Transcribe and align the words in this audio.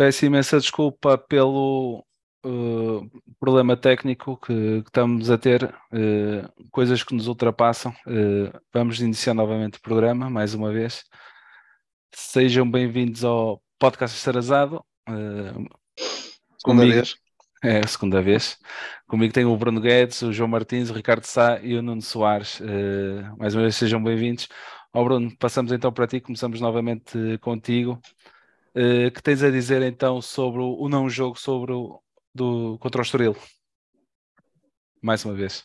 Peço 0.00 0.24
imensa 0.24 0.58
desculpa 0.58 1.18
pelo 1.18 2.02
uh, 2.46 3.22
problema 3.38 3.76
técnico 3.76 4.34
que, 4.38 4.80
que, 4.80 4.88
estamos 4.88 5.30
a 5.30 5.36
ter, 5.36 5.62
uh, 5.64 6.70
coisas 6.70 7.04
que 7.04 7.14
nos 7.14 7.26
ultrapassam. 7.26 7.92
Uh, 8.06 8.50
vamos 8.72 8.98
iniciar 9.02 9.34
novamente 9.34 9.76
o 9.76 9.82
programa, 9.82 10.30
mais 10.30 10.54
uma 10.54 10.72
vez. 10.72 11.04
Sejam 12.14 12.70
bem-vindos 12.70 13.24
ao 13.24 13.62
Podcast 13.78 14.16
Estarazado. 14.16 14.82
segunda 15.06 16.80
comigo, 16.80 16.94
vez. 16.94 17.16
É, 17.62 17.86
segunda 17.86 18.22
vez. 18.22 18.56
Comigo 19.06 19.34
tem 19.34 19.44
o 19.44 19.54
Bruno 19.54 19.82
Guedes, 19.82 20.22
o 20.22 20.32
João 20.32 20.48
Martins, 20.48 20.88
o 20.88 20.94
Ricardo 20.94 21.24
Sá 21.24 21.60
e 21.60 21.74
o 21.76 21.82
Nuno 21.82 22.00
Soares. 22.00 22.58
mais 23.36 23.54
uma 23.54 23.64
vez, 23.64 23.76
sejam 23.76 24.02
bem-vindos. 24.02 24.48
Ó 24.94 25.02
oh, 25.02 25.04
Bruno, 25.04 25.36
passamos 25.36 25.70
então 25.72 25.92
para 25.92 26.06
ti, 26.06 26.22
começamos 26.22 26.58
novamente 26.58 27.36
contigo. 27.42 28.00
Uh, 28.74 29.10
que 29.10 29.22
tens 29.22 29.42
a 29.42 29.50
dizer 29.50 29.82
então 29.82 30.22
sobre 30.22 30.60
o, 30.60 30.88
não 30.88 31.08
jogo 31.08 31.36
sobre 31.36 31.72
o, 31.72 32.00
do, 32.34 32.78
contra 32.78 33.00
o 33.00 33.02
Estoril? 33.02 33.36
Mais 35.02 35.24
uma 35.24 35.34
vez. 35.34 35.64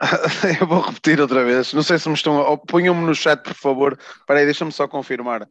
Eu 0.60 0.66
vou 0.66 0.80
repetir 0.80 1.20
outra 1.20 1.44
vez. 1.44 1.72
Não 1.72 1.82
sei 1.82 1.98
se 1.98 2.08
me 2.08 2.14
estão. 2.14 2.58
Ponham-me 2.58 3.04
no 3.04 3.14
chat, 3.14 3.42
por 3.42 3.54
favor. 3.54 3.98
Espera 4.00 4.44
deixa-me 4.44 4.72
só 4.72 4.88
confirmar. 4.88 5.48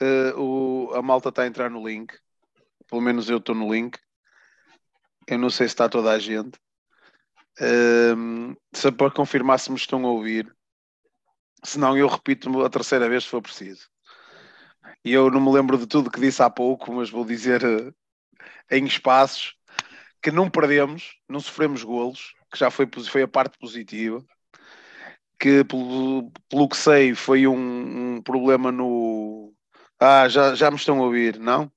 Uh, 0.00 0.40
o, 0.40 0.94
a 0.94 1.02
malta 1.02 1.28
está 1.28 1.42
a 1.42 1.46
entrar 1.46 1.70
no 1.70 1.86
link. 1.86 2.14
Pelo 2.88 3.00
menos 3.00 3.28
eu 3.28 3.38
estou 3.38 3.54
no 3.54 3.72
link. 3.72 3.98
Eu 5.26 5.38
não 5.38 5.50
sei 5.50 5.68
se 5.68 5.74
está 5.74 5.88
toda 5.88 6.10
a 6.10 6.18
gente. 6.18 6.58
Uh, 7.60 8.56
se 8.72 8.90
para 8.90 9.10
confirmar 9.10 9.58
se 9.58 9.70
me 9.70 9.76
estão 9.76 10.04
a 10.04 10.10
ouvir. 10.10 10.52
Se 11.64 11.78
não, 11.78 11.96
eu 11.96 12.06
repito 12.08 12.62
a 12.62 12.70
terceira 12.70 13.08
vez 13.08 13.24
se 13.24 13.30
for 13.30 13.40
preciso. 13.40 13.88
E 15.04 15.12
eu 15.12 15.30
não 15.30 15.40
me 15.40 15.52
lembro 15.52 15.78
de 15.78 15.86
tudo 15.86 16.10
que 16.10 16.20
disse 16.20 16.42
há 16.42 16.50
pouco, 16.50 16.92
mas 16.92 17.10
vou 17.10 17.24
dizer 17.24 17.62
uh, 17.64 17.94
em 18.70 18.84
espaços 18.84 19.54
que 20.22 20.30
não 20.30 20.48
perdemos, 20.48 21.18
não 21.28 21.38
sofremos 21.40 21.82
golos, 21.84 22.34
que 22.50 22.58
já 22.58 22.70
foi, 22.70 22.88
foi 23.06 23.22
a 23.22 23.28
parte 23.28 23.58
positiva. 23.58 24.24
Que 25.38 25.64
pelo, 25.64 26.30
pelo 26.48 26.68
que 26.68 26.76
sei 26.76 27.14
foi 27.14 27.46
um, 27.46 28.16
um 28.16 28.22
problema 28.22 28.72
no. 28.72 29.52
Ah, 30.00 30.28
já, 30.28 30.54
já 30.54 30.70
me 30.70 30.76
estão 30.76 30.98
a 30.98 31.02
ouvir, 31.02 31.38
não? 31.38 31.70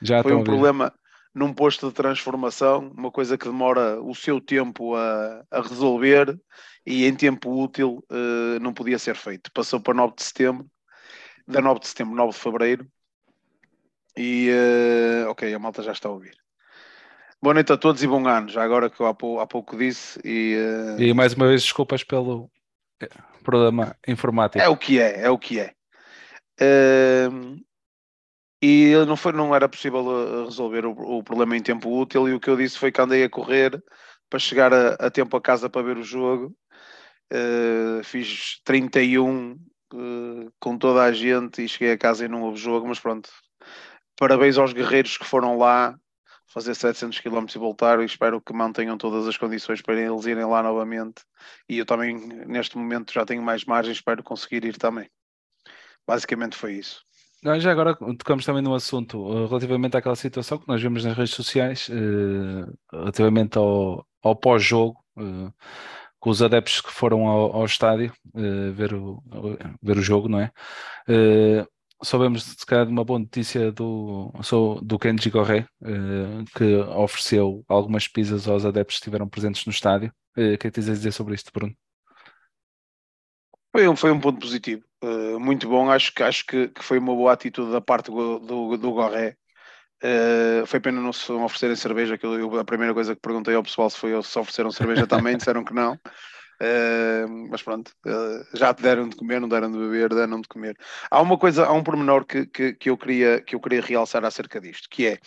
Já 0.00 0.22
foi 0.22 0.32
um 0.32 0.42
problema 0.42 0.92
num 1.34 1.52
posto 1.52 1.88
de 1.88 1.94
transformação, 1.94 2.92
uma 2.96 3.10
coisa 3.10 3.36
que 3.36 3.44
demora 3.44 4.00
o 4.00 4.14
seu 4.14 4.40
tempo 4.40 4.94
a, 4.94 5.44
a 5.50 5.60
resolver 5.60 6.38
e 6.86 7.04
em 7.04 7.14
tempo 7.14 7.62
útil 7.62 8.02
uh, 8.10 8.58
não 8.60 8.72
podia 8.72 8.98
ser 8.98 9.14
feito. 9.14 9.50
Passou 9.52 9.80
para 9.80 9.94
9 9.94 10.14
de 10.16 10.22
setembro 10.22 10.66
19 11.50 11.80
de 11.80 11.88
setembro, 11.88 12.14
9 12.14 12.32
de 12.32 12.38
fevereiro. 12.38 12.86
E 14.16 14.50
uh, 14.50 15.30
ok, 15.30 15.52
a 15.52 15.58
malta 15.58 15.82
já 15.82 15.92
está 15.92 16.08
a 16.08 16.12
ouvir. 16.12 16.36
Boa 17.42 17.54
noite 17.54 17.72
a 17.72 17.76
todos 17.76 18.02
e 18.02 18.06
bom 18.06 18.26
ano, 18.26 18.48
já 18.48 18.62
agora 18.62 18.90
que 18.90 19.00
eu 19.00 19.06
há 19.06 19.14
pouco, 19.14 19.40
há 19.40 19.46
pouco 19.46 19.76
disse. 19.76 20.20
E, 20.24 20.56
uh... 20.56 21.00
e 21.00 21.14
mais 21.14 21.32
uma 21.32 21.46
vez, 21.46 21.62
desculpas 21.62 22.04
pelo 22.04 22.50
eh, 23.00 23.08
problema 23.42 23.96
informático. 24.06 24.62
É 24.62 24.68
o 24.68 24.76
que 24.76 25.00
é, 25.00 25.22
é 25.22 25.30
o 25.30 25.38
que 25.38 25.58
é. 25.58 25.72
Uh, 26.60 27.58
e 28.62 28.92
não, 29.06 29.16
foi, 29.16 29.32
não 29.32 29.54
era 29.54 29.68
possível 29.68 30.44
resolver 30.44 30.84
o, 30.84 30.90
o, 30.90 31.24
problema 31.24 31.56
em 31.56 31.62
tempo 31.62 31.88
útil. 31.98 32.28
E 32.28 32.34
o 32.34 32.40
que 32.40 32.50
eu 32.50 32.56
disse 32.56 32.78
foi 32.78 32.92
que 32.92 33.00
andei 33.00 33.24
a 33.24 33.30
correr 33.30 33.82
para 34.28 34.38
chegar 34.38 34.72
a, 34.74 34.90
a 34.94 35.10
tempo 35.10 35.34
a 35.36 35.40
casa 35.40 35.70
para 35.70 35.82
ver 35.82 35.96
o 35.96 36.02
jogo. 36.02 36.54
Uh, 37.32 38.04
fiz 38.04 38.60
31 38.64 39.56
com 40.58 40.78
toda 40.78 41.02
a 41.02 41.12
gente 41.12 41.62
e 41.62 41.68
cheguei 41.68 41.92
a 41.92 41.98
casa 41.98 42.24
e 42.24 42.28
não 42.28 42.42
houve 42.42 42.58
jogo, 42.58 42.86
mas 42.88 43.00
pronto. 43.00 43.30
Parabéns 44.16 44.58
aos 44.58 44.72
guerreiros 44.72 45.16
que 45.16 45.24
foram 45.24 45.56
lá 45.56 45.98
fazer 46.52 46.74
700 46.74 47.20
km 47.20 47.46
e 47.54 47.58
voltar 47.58 48.00
e 48.00 48.04
espero 48.04 48.40
que 48.40 48.52
mantenham 48.52 48.98
todas 48.98 49.26
as 49.26 49.36
condições 49.36 49.80
para 49.80 50.00
eles 50.00 50.26
irem 50.26 50.44
lá 50.44 50.62
novamente. 50.62 51.22
E 51.68 51.78
eu 51.78 51.86
também, 51.86 52.16
neste 52.46 52.76
momento, 52.76 53.12
já 53.12 53.24
tenho 53.24 53.42
mais 53.42 53.64
margem, 53.64 53.92
espero 53.92 54.22
conseguir 54.22 54.64
ir 54.64 54.76
também. 54.76 55.08
Basicamente 56.06 56.56
foi 56.56 56.74
isso. 56.74 57.02
Já 57.42 57.70
agora 57.70 57.94
tocamos 57.94 58.44
também 58.44 58.62
no 58.62 58.74
assunto 58.74 59.18
uh, 59.18 59.46
relativamente 59.46 59.96
àquela 59.96 60.16
situação 60.16 60.58
que 60.58 60.68
nós 60.68 60.82
vemos 60.82 61.04
nas 61.04 61.16
redes 61.16 61.32
sociais, 61.32 61.88
uh, 61.88 62.70
relativamente 62.92 63.56
ao, 63.56 64.06
ao 64.22 64.36
pós-jogo. 64.36 64.98
Uh, 65.16 65.50
com 66.20 66.28
os 66.30 66.42
adeptos 66.42 66.80
que 66.80 66.92
foram 66.92 67.26
ao, 67.26 67.56
ao 67.56 67.64
estádio 67.64 68.12
uh, 68.34 68.72
ver, 68.72 68.94
o, 68.94 69.22
ver 69.82 69.96
o 69.96 70.02
jogo, 70.02 70.28
não 70.28 70.38
é? 70.38 70.52
Uh, 71.08 71.66
soubemos, 72.04 72.44
se 72.44 72.66
calhar, 72.66 72.84
de 72.84 72.92
uma 72.92 73.04
boa 73.04 73.18
notícia 73.18 73.72
do, 73.72 74.30
do 74.82 74.98
Kenji 74.98 75.30
Corré, 75.30 75.66
uh, 75.80 76.44
que 76.54 76.76
ofereceu 76.94 77.64
algumas 77.66 78.06
pizzas 78.06 78.46
aos 78.46 78.66
adeptos 78.66 78.96
que 78.96 79.00
estiveram 79.00 79.28
presentes 79.28 79.64
no 79.64 79.72
estádio. 79.72 80.12
O 80.32 80.34
que 80.34 80.40
é 80.40 80.56
que 80.56 80.70
tens 80.70 80.88
a 80.88 80.92
dizer 80.92 81.12
sobre 81.12 81.34
isto, 81.34 81.50
Bruno? 81.52 81.74
Foi 83.72 83.88
um, 83.88 83.96
foi 83.96 84.10
um 84.12 84.20
ponto 84.20 84.40
positivo, 84.40 84.82
muito 85.40 85.68
bom. 85.68 85.90
Acho, 85.90 86.12
acho 86.22 86.46
que, 86.46 86.68
que, 86.68 86.82
foi 86.82 86.98
uma 86.98 87.14
boa 87.14 87.32
atitude 87.32 87.70
da 87.70 87.80
parte 87.80 88.10
do, 88.10 88.38
do, 88.38 88.76
do 88.76 88.92
Gorré 88.92 89.36
Uh, 90.02 90.64
foi 90.66 90.80
pena 90.80 91.00
não 91.00 91.12
se 91.12 91.30
oferecerem 91.30 91.76
cerveja, 91.76 92.16
que 92.16 92.24
eu, 92.24 92.58
a 92.58 92.64
primeira 92.64 92.94
coisa 92.94 93.14
que 93.14 93.20
perguntei 93.20 93.54
ao 93.54 93.62
pessoal 93.62 93.90
se 93.90 93.98
foi 93.98 94.10
se 94.22 94.38
ofereceram 94.38 94.70
cerveja 94.70 95.06
também, 95.06 95.36
disseram 95.36 95.62
que 95.64 95.74
não. 95.74 95.94
Uh, 95.94 97.48
mas 97.50 97.62
pronto, 97.62 97.90
uh, 98.06 98.56
já 98.56 98.72
te 98.74 98.82
deram 98.82 99.08
de 99.08 99.16
comer, 99.16 99.40
não 99.40 99.48
deram 99.48 99.70
de 99.70 99.78
beber, 99.78 100.10
deram 100.10 100.40
de 100.40 100.48
comer. 100.48 100.76
Há 101.10 101.20
uma 101.20 101.38
coisa, 101.38 101.66
há 101.66 101.72
um 101.72 101.82
pormenor 101.82 102.24
que, 102.24 102.46
que, 102.46 102.74
que, 102.74 102.90
eu, 102.90 102.98
queria, 102.98 103.40
que 103.40 103.54
eu 103.54 103.60
queria 103.60 103.80
realçar 103.80 104.24
acerca 104.24 104.60
disto, 104.60 104.88
que 104.90 105.06
é, 105.06 105.18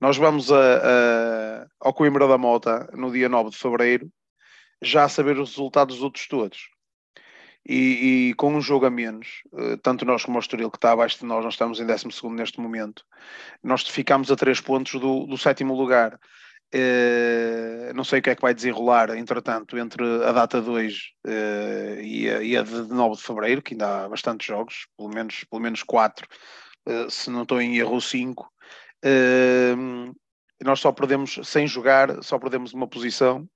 nós 0.00 0.16
vamos 0.16 0.50
a, 0.50 0.56
a, 0.56 1.66
ao 1.80 1.92
Coimbra 1.92 2.26
da 2.26 2.38
Mota 2.38 2.88
no 2.94 3.10
dia 3.10 3.28
9 3.28 3.50
de 3.50 3.58
Fevereiro, 3.58 4.10
já 4.80 5.04
a 5.04 5.08
saber 5.08 5.38
os 5.38 5.50
resultados 5.50 5.96
dos 5.96 6.04
outros 6.04 6.26
todos 6.26 6.77
e, 7.68 8.30
e, 8.30 8.34
com 8.34 8.54
um 8.54 8.62
jogo 8.62 8.86
a 8.86 8.90
menos, 8.90 9.42
eh, 9.58 9.76
tanto 9.82 10.06
nós 10.06 10.24
como 10.24 10.38
o 10.38 10.40
Estoril, 10.40 10.70
que 10.70 10.78
está 10.78 10.92
abaixo 10.92 11.18
de 11.18 11.26
nós, 11.26 11.44
nós 11.44 11.52
estamos 11.52 11.78
em 11.78 11.86
12 11.86 12.08
neste 12.30 12.60
momento, 12.60 13.04
nós 13.62 13.86
ficamos 13.86 14.30
a 14.30 14.36
3 14.36 14.58
pontos 14.62 14.98
do, 14.98 15.26
do 15.26 15.36
sétimo 15.36 15.74
lugar. 15.74 16.18
Uh, 16.74 17.94
não 17.94 18.04
sei 18.04 18.18
o 18.18 18.22
que 18.22 18.28
é 18.28 18.34
que 18.34 18.42
vai 18.42 18.52
desenrolar, 18.52 19.08
entretanto, 19.16 19.78
entre 19.78 20.04
a 20.22 20.32
data 20.32 20.60
2 20.60 20.94
uh, 21.26 22.00
e, 22.02 22.28
a, 22.28 22.42
e 22.42 22.56
a 22.58 22.62
de 22.62 22.82
9 22.88 23.16
de 23.16 23.22
fevereiro, 23.22 23.62
que 23.62 23.72
ainda 23.72 24.04
há 24.04 24.08
bastantes 24.08 24.46
jogos, 24.46 24.86
pelo 24.96 25.08
menos, 25.08 25.44
pelo 25.44 25.62
menos 25.62 25.82
4, 25.82 26.26
uh, 26.86 27.10
se 27.10 27.30
não 27.30 27.42
estou 27.42 27.60
em 27.60 27.78
erro 27.78 28.00
5. 28.00 28.50
nós 30.62 30.80
só 30.80 30.92
perdemos, 30.92 31.38
sem 31.44 31.66
jogar, 31.66 32.22
só 32.22 32.38
perdemos 32.38 32.74
uma 32.74 32.86
posição 32.86 33.48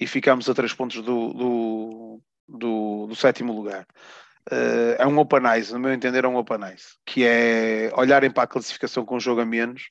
e 0.00 0.06
ficamos 0.06 0.48
a 0.48 0.54
3 0.54 0.72
pontos 0.74 0.96
do, 0.96 1.32
do, 1.32 2.20
do, 2.48 3.06
do 3.06 3.14
sétimo 3.14 3.52
lugar. 3.52 3.86
Uh, 4.50 4.96
é 4.98 5.06
um 5.06 5.18
open 5.18 5.46
eyes, 5.46 5.70
no 5.70 5.78
meu 5.78 5.92
entender, 5.92 6.24
é 6.24 6.28
um 6.28 6.36
open 6.36 6.64
eyes, 6.64 6.96
que 7.04 7.24
é 7.24 7.92
olharem 7.94 8.30
para 8.30 8.44
a 8.44 8.46
classificação 8.46 9.04
com 9.04 9.20
jogo 9.20 9.42
a 9.42 9.44
menos 9.44 9.90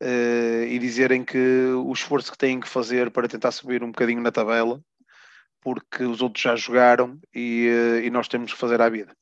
uh, 0.00 0.64
e 0.64 0.78
dizerem 0.78 1.24
que 1.24 1.38
o 1.74 1.92
esforço 1.92 2.30
que 2.30 2.38
têm 2.38 2.60
que 2.60 2.68
fazer 2.68 3.10
para 3.10 3.26
tentar 3.26 3.50
subir 3.50 3.82
um 3.82 3.88
bocadinho 3.88 4.22
na 4.22 4.30
tabela, 4.30 4.80
porque 5.60 6.04
os 6.04 6.22
outros 6.22 6.42
já 6.42 6.54
jogaram 6.54 7.18
e, 7.34 7.68
uh, 7.68 8.04
e 8.04 8.10
nós 8.10 8.28
temos 8.28 8.52
que 8.52 8.58
fazer 8.58 8.80
a 8.80 8.88
vida. 8.88 9.12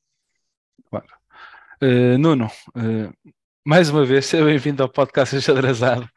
Claro. 0.89 1.07
Nuno, 2.19 2.51
mais 3.65 3.89
uma 3.89 4.05
vez, 4.05 4.25
seja 4.27 4.43
bem-vindo 4.45 4.83
ao 4.83 4.89
podcast 4.89 5.35
Enxadrezado. 5.35 6.07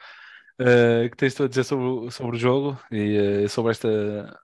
Uh, 0.61 1.09
que 1.09 1.17
tens 1.17 1.35
tu 1.35 1.45
a 1.45 1.49
dizer 1.49 1.65
sobre, 1.65 2.11
sobre 2.11 2.37
o 2.37 2.39
jogo 2.39 2.79
e 2.91 3.49
sobre 3.49 3.73
esta 3.73 4.39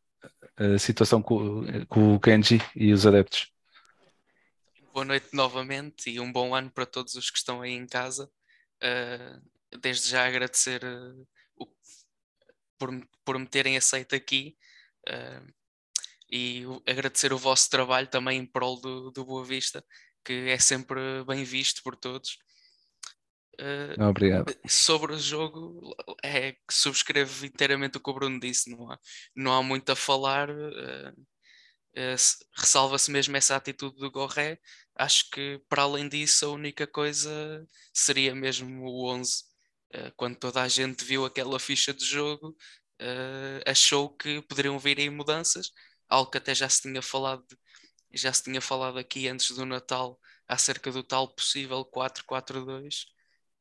a 0.59 0.79
situação 0.79 1.23
com, 1.23 1.65
com 1.87 2.15
o 2.15 2.21
Kenji 2.21 2.61
e 2.75 2.93
os 2.93 3.07
adeptos. 3.07 3.53
Boa 4.93 5.05
noite 5.05 5.29
novamente 5.33 6.11
e 6.11 6.19
um 6.19 6.33
bom 6.33 6.55
ano 6.55 6.71
para 6.71 6.85
todos 6.85 7.15
os 7.15 7.31
que 7.31 7.39
estão 7.39 7.63
aí 7.63 7.73
em 7.73 7.87
casa. 7.87 8.29
Uh, 8.83 9.79
desde 9.81 10.09
já 10.09 10.27
agradecer 10.27 10.83
uh, 10.85 11.29
o, 11.57 11.67
por, 12.77 12.91
por 13.25 13.39
me 13.39 13.47
terem 13.47 13.77
aceito 13.77 14.15
aqui 14.15 14.57
uh, 15.09 15.53
e 16.31 16.65
agradecer 16.87 17.33
o 17.33 17.39
vosso 17.39 17.71
trabalho 17.71 18.09
também 18.09 18.41
em 18.41 18.47
prol 18.47 18.81
do, 18.81 19.11
do 19.13 19.25
Boa 19.25 19.45
Vista, 19.45 19.85
que 20.25 20.33
é 20.51 20.59
sempre 20.59 21.01
bem 21.25 21.45
visto 21.45 21.83
por 21.83 21.95
todos. 21.95 22.39
Uh, 23.61 24.01
Obrigado. 24.05 24.55
Sobre 24.69 25.15
o 25.15 25.19
jogo, 25.19 25.93
é 26.23 26.53
que 26.53 26.73
subscrevo 26.73 27.45
inteiramente 27.45 27.99
o 27.99 28.01
que 28.01 28.11
o 28.11 28.15
Bruno 28.15 28.39
disse. 28.39 28.71
Não 28.71 28.91
há, 28.91 28.99
não 29.35 29.53
há 29.53 29.63
muito 29.63 29.91
a 29.91 29.97
falar. 29.97 30.49
Uh, 30.49 31.11
uh, 31.11 32.17
Ressalva-se 32.57 33.11
mesmo 33.11 33.37
essa 33.37 33.57
atitude 33.57 33.97
do 33.97 34.11
Gorré. 34.11 34.61
Acho 34.95 35.29
que, 35.31 35.61
para 35.69 35.83
além 35.83 36.09
disso, 36.09 36.47
a 36.47 36.51
única 36.51 36.87
coisa 36.87 37.67
seria 37.93 38.35
mesmo 38.35 38.85
o 38.85 39.11
11. 39.11 39.45
quando 40.17 40.37
toda 40.37 40.63
a 40.63 40.69
gente 40.69 41.05
viu 41.05 41.25
aquela 41.25 41.59
ficha 41.59 41.95
de 41.95 42.05
jogo, 42.05 42.57
achou 43.67 44.11
que 44.11 44.43
poderiam 44.43 44.79
vir 44.79 44.99
aí 44.99 45.11
mudanças. 45.11 45.71
Algo 46.09 46.31
que 46.31 46.39
até 46.39 46.55
já 46.55 46.69
se 46.69 46.83
tinha 46.83 47.03
falado, 47.03 47.47
já 48.13 48.33
se 48.33 48.43
tinha 48.45 48.61
falado 48.61 48.99
aqui 48.99 49.29
antes 49.29 49.53
do 49.53 49.65
Natal 49.67 50.19
acerca 50.49 50.91
do 50.91 51.03
tal 51.05 51.29
possível 51.29 51.85
4-4-2 51.85 53.07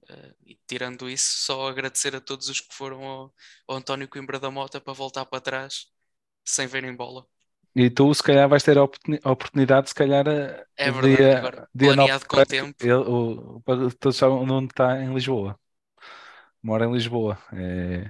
Uh, 0.09 0.33
e 0.45 0.57
tirando 0.65 1.09
isso, 1.09 1.39
só 1.39 1.67
agradecer 1.67 2.15
a 2.15 2.21
todos 2.21 2.47
os 2.47 2.61
que 2.61 2.73
foram 2.73 3.03
ao, 3.03 3.33
ao 3.67 3.75
António 3.77 4.07
Coimbra 4.07 4.39
da 4.39 4.49
Mota 4.49 4.79
para 4.79 4.93
voltar 4.93 5.25
para 5.25 5.41
trás 5.41 5.87
sem 6.45 6.65
verem 6.65 6.95
bola. 6.95 7.25
E 7.75 7.89
tu, 7.89 8.11
se 8.13 8.23
calhar, 8.23 8.49
vais 8.49 8.63
ter 8.63 8.77
a 8.77 8.83
oportunidade, 8.83 9.89
se 9.89 9.95
calhar, 9.95 10.25
é 10.27 10.91
verdade, 10.91 11.15
dia, 11.15 11.37
agora, 11.37 11.69
dia 11.75 11.93
planeado 11.93 12.25
com 12.25 12.37
o 12.37 12.45
tempo. 12.45 12.75
Ele, 12.81 12.93
o, 12.93 13.61
todos 13.99 14.17
sabem 14.17 14.37
onde 14.37 14.71
está 14.71 14.99
em 14.99 15.13
Lisboa. 15.13 15.59
Mora 16.63 16.85
em 16.85 16.91
Lisboa. 16.91 17.37
É, 17.53 18.09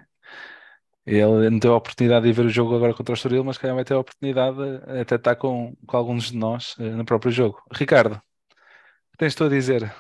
ele 1.05 1.49
não 1.49 1.59
teve 1.59 1.73
a 1.73 1.77
oportunidade 1.77 2.25
de 2.25 2.33
ver 2.33 2.45
o 2.45 2.49
jogo 2.49 2.75
agora 2.75 2.93
contra 2.93 3.13
o 3.13 3.15
Estoril, 3.15 3.43
mas 3.43 3.57
calhar 3.57 3.75
vai 3.75 3.85
ter 3.85 3.93
a 3.93 3.99
oportunidade 3.99 4.57
até 5.01 5.15
estar 5.15 5.35
com, 5.35 5.75
com 5.85 5.97
alguns 5.97 6.31
de 6.31 6.37
nós 6.37 6.75
eh, 6.79 6.83
no 6.83 7.05
próprio 7.05 7.31
jogo. 7.31 7.61
Ricardo, 7.71 8.15
o 8.15 9.11
que 9.11 9.17
tens 9.17 9.33
tu 9.33 9.45
a 9.45 9.49
dizer 9.49 9.93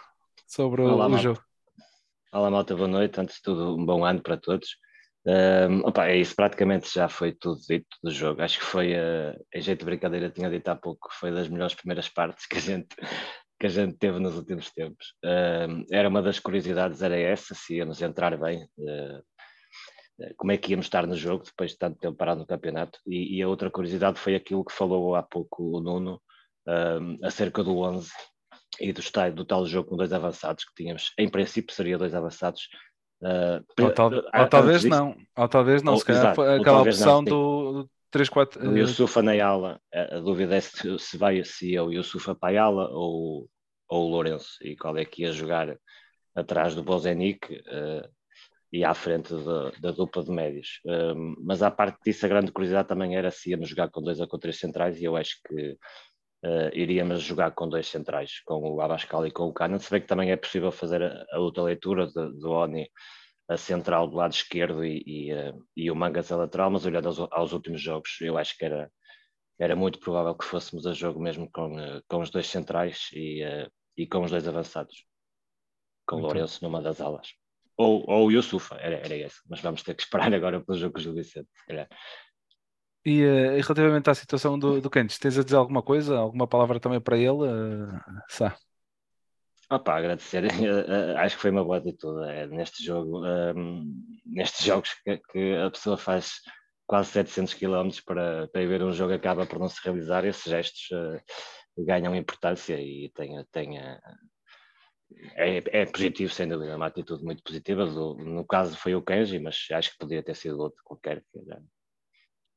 sobre 0.45 0.81
Olá, 0.81 1.07
o, 1.07 1.13
o 1.13 1.17
jogo? 1.17 1.46
Olá, 2.33 2.51
malta, 2.51 2.75
boa 2.75 2.89
noite. 2.89 3.17
Antes 3.21 3.37
de 3.37 3.41
tudo, 3.41 3.73
um 3.77 3.85
bom 3.85 4.03
ano 4.03 4.21
para 4.21 4.35
todos. 4.35 4.75
Um, 5.25 5.79
opa, 5.87 6.07
é 6.07 6.17
isso, 6.17 6.35
praticamente 6.35 6.93
já 6.93 7.07
foi 7.07 7.31
tudo 7.31 7.61
dito 7.61 7.87
do 8.03 8.11
jogo. 8.11 8.41
Acho 8.41 8.59
que 8.59 8.65
foi, 8.65 8.93
uh, 8.95 9.33
em 9.53 9.61
jeito 9.61 9.79
de 9.79 9.85
brincadeira, 9.85 10.29
tinha 10.29 10.49
dito 10.49 10.67
há 10.67 10.75
pouco, 10.75 11.07
foi 11.13 11.31
das 11.31 11.47
melhores 11.47 11.73
primeiras 11.73 12.09
partes 12.09 12.45
que 12.45 12.57
a 12.57 12.59
gente, 12.59 12.89
que 13.57 13.65
a 13.65 13.69
gente 13.69 13.97
teve 13.97 14.19
nos 14.19 14.35
últimos 14.35 14.69
tempos. 14.71 15.13
Um, 15.23 15.85
era 15.89 16.09
uma 16.09 16.21
das 16.21 16.37
curiosidades, 16.37 17.01
era 17.01 17.17
essa, 17.17 17.55
se 17.55 17.77
íamos 17.77 18.01
entrar 18.01 18.37
bem, 18.37 18.65
uh, 18.77 20.33
como 20.35 20.51
é 20.51 20.57
que 20.57 20.71
íamos 20.71 20.87
estar 20.87 21.07
no 21.07 21.15
jogo 21.15 21.45
depois 21.45 21.71
de 21.71 21.77
tanto 21.77 21.97
tempo 21.97 22.17
parado 22.17 22.41
no 22.41 22.47
campeonato. 22.47 22.99
E, 23.07 23.37
e 23.37 23.41
a 23.41 23.47
outra 23.47 23.71
curiosidade 23.71 24.19
foi 24.19 24.35
aquilo 24.35 24.65
que 24.65 24.73
falou 24.73 25.15
há 25.15 25.23
pouco 25.23 25.77
o 25.77 25.79
Nuno, 25.79 26.21
um, 26.67 27.25
acerca 27.25 27.63
do 27.63 27.77
11 27.77 28.09
e 28.79 28.93
do, 28.93 29.01
tal, 29.11 29.31
do 29.31 29.45
tal 29.45 29.65
jogo 29.65 29.89
com 29.89 29.97
dois 29.97 30.13
avançados 30.13 30.63
que 30.65 30.73
tínhamos, 30.75 31.13
em 31.17 31.29
princípio 31.29 31.73
seria 31.73 31.97
dois 31.97 32.13
avançados. 32.13 32.67
Uh, 33.21 33.65
ou, 33.81 33.91
tal, 33.91 34.11
ou 34.13 34.47
talvez 34.47 34.81
disso, 34.81 34.95
não, 34.95 35.15
ou 35.35 35.47
talvez 35.47 35.81
não, 35.81 35.93
ou, 35.93 35.99
se 35.99 36.05
calhar 36.05 36.33
exato, 36.33 36.41
aquela 36.41 36.81
opção 36.81 37.21
não, 37.21 37.23
do 37.23 37.89
3-4. 38.13 38.61
O 38.61 38.77
Yusufa 38.77 39.21
na 39.21 39.43
ala, 39.43 39.81
a 39.93 40.19
dúvida 40.19 40.55
é 40.55 40.61
se, 40.61 40.99
se 40.99 41.17
vai 41.17 41.43
se 41.43 41.75
é 41.75 41.81
o 41.81 41.91
Yusufa 41.91 42.35
para 42.35 42.61
a 42.61 42.65
ala 42.65 42.89
ou, 42.91 43.49
ou 43.89 44.05
o 44.05 44.09
Lourenço, 44.09 44.57
e 44.61 44.75
qual 44.75 44.97
é 44.97 45.05
que 45.05 45.23
ia 45.23 45.31
jogar 45.31 45.75
atrás 46.35 46.75
do 46.75 46.83
Bozenic 46.83 47.51
uh, 47.53 48.07
e 48.71 48.83
à 48.83 48.93
frente 48.93 49.33
da, 49.33 49.71
da 49.79 49.91
dupla 49.91 50.23
de 50.23 50.31
médios. 50.31 50.79
Uh, 50.85 51.35
mas 51.43 51.63
à 51.63 51.71
parte 51.71 51.97
disso, 52.05 52.25
a 52.25 52.29
grande 52.29 52.51
curiosidade 52.51 52.87
também 52.87 53.15
era 53.15 53.31
se 53.31 53.49
íamos 53.49 53.69
jogar 53.69 53.89
com 53.89 54.01
dois 54.01 54.19
ou 54.19 54.27
com 54.27 54.37
três 54.37 54.59
centrais, 54.59 55.01
e 55.01 55.05
eu 55.05 55.15
acho 55.15 55.39
que 55.47 55.77
uh, 56.43 56.69
iríamos 56.73 57.21
jogar 57.21 57.51
com 57.51 57.67
dois 57.67 57.87
centrais, 57.87 58.41
com 58.45 58.59
o 58.59 58.81
Abascal 58.81 59.25
e 59.25 59.31
com 59.31 59.43
o 59.43 59.53
Cana. 59.53 59.79
Se 59.79 59.89
bem 59.91 60.01
que 60.01 60.07
também 60.07 60.31
é 60.31 60.35
possível 60.35 60.71
fazer 60.71 61.03
a, 61.03 61.39
outra 61.39 61.63
leitura 61.63 62.07
do 62.07 62.51
Oni 62.51 62.89
a 63.49 63.55
central 63.55 64.09
do 64.09 64.17
lado 64.17 64.33
esquerdo 64.33 64.83
e, 64.83 65.03
e, 65.05 65.33
uh, 65.33 65.65
e 65.75 65.89
o 65.89 65.95
Mangas 65.95 66.31
a 66.31 66.37
lateral, 66.37 66.69
mas 66.69 66.85
olhando 66.85 67.07
aos, 67.07 67.19
aos, 67.19 67.53
últimos 67.53 67.81
jogos, 67.81 68.17
eu 68.19 68.37
acho 68.37 68.57
que 68.57 68.65
era, 68.65 68.91
era 69.57 69.75
muito 69.75 69.99
provável 69.99 70.35
que 70.35 70.43
fôssemos 70.43 70.85
a 70.85 70.93
jogo 70.93 71.19
mesmo 71.19 71.49
com, 71.51 71.75
uh, 71.75 72.01
com 72.09 72.19
os 72.19 72.29
dois 72.29 72.47
centrais 72.47 73.09
e, 73.13 73.41
e 73.95 74.05
com 74.05 74.21
os 74.23 74.31
dois 74.31 74.47
avançados, 74.47 75.05
com 76.05 76.17
o 76.17 76.19
Lourenço 76.19 76.63
numa 76.63 76.81
das 76.81 76.99
alas. 76.99 77.29
Ou, 77.77 78.03
ou 78.09 78.27
o 78.27 78.31
Yusufa, 78.31 78.75
era, 78.75 78.95
era 78.95 79.15
esse, 79.15 79.39
mas 79.47 79.61
vamos 79.61 79.83
ter 79.83 79.93
que 79.93 80.01
esperar 80.01 80.33
agora 80.33 80.59
pelo 80.59 80.77
jogo 80.77 80.93
com 80.93 80.99
o 80.99 81.01
Gil 81.01 81.13
Vicente, 81.13 81.47
se 81.53 81.65
calhar. 81.65 81.87
E, 83.07 83.23
uh, 83.23 83.61
relativamente 83.61 84.09
à 84.09 84.13
situação 84.13 84.59
do, 84.59 84.81
do 84.81 84.89
Kentes, 84.89 85.17
tens 85.17 85.39
a 85.39 85.43
dizer 85.43 85.55
alguma 85.55 85.81
coisa? 85.81 86.17
Alguma 86.17 86.45
palavra 86.45 86.77
também 86.77 86.99
para 86.99 87.17
ele? 87.17 87.29
Uh, 87.29 88.01
Sá. 88.27 88.53
Opa, 89.69 89.95
agradecer, 89.95 90.43
acho 91.17 91.37
que 91.37 91.41
foi 91.41 91.51
uma 91.51 91.63
boa 91.63 91.77
atitude 91.77 92.29
é, 92.29 92.47
neste 92.47 92.83
jogo, 92.83 93.25
um, 93.25 93.93
nestes 94.25 94.65
jogos 94.65 94.93
que, 95.05 95.21
que, 95.31 95.55
a 95.55 95.71
pessoa 95.71 95.97
faz 95.97 96.41
quase 96.85 97.11
700 97.11 97.53
km 97.53 97.89
para, 98.05 98.49
para 98.49 98.61
ir 98.61 98.67
ver 98.67 98.83
um 98.83 98.91
jogo 98.91 99.13
acaba 99.13 99.45
por 99.45 99.57
não 99.57 99.69
se 99.69 99.79
realizar, 99.81 100.25
esses 100.25 100.43
gestos 100.43 100.89
uh, 100.91 101.85
ganham 101.85 102.13
importância 102.13 102.79
e 102.79 103.09
tem, 103.15 103.41
tem 103.53 103.77
é, 103.77 104.01
é, 105.35 105.85
positivo 105.85 106.33
sem 106.33 106.47
dúvida, 106.47 106.73
é 106.73 106.75
uma 106.75 106.87
atitude 106.87 107.23
muito 107.23 107.41
positiva, 107.41 107.85
do, 107.85 108.15
no 108.15 108.45
caso 108.45 108.75
foi 108.75 108.95
o 108.95 109.01
Kenji, 109.01 109.39
mas 109.39 109.65
acho 109.71 109.91
que 109.91 109.97
poderia 109.97 110.23
ter 110.23 110.35
sido 110.35 110.59
outro 110.59 110.81
qualquer, 110.83 111.23
que, 111.31 111.39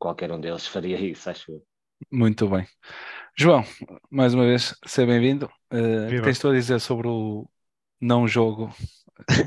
qualquer 0.00 0.32
um 0.32 0.40
deles 0.40 0.66
faria 0.66 0.98
isso, 0.98 1.30
acho 1.30 1.52
eu. 1.52 1.62
Muito 2.10 2.48
bem. 2.48 2.66
João, 3.36 3.62
mais 4.10 4.34
uma 4.34 4.44
vez, 4.44 4.74
seja 4.86 5.06
bem-vindo. 5.06 5.46
Uh, 5.70 6.06
o 6.06 6.10
que 6.10 6.22
tens 6.22 6.38
tu 6.38 6.48
a 6.48 6.52
dizer 6.52 6.80
sobre 6.80 7.06
o 7.06 7.48
não 8.00 8.26
jogo 8.26 8.74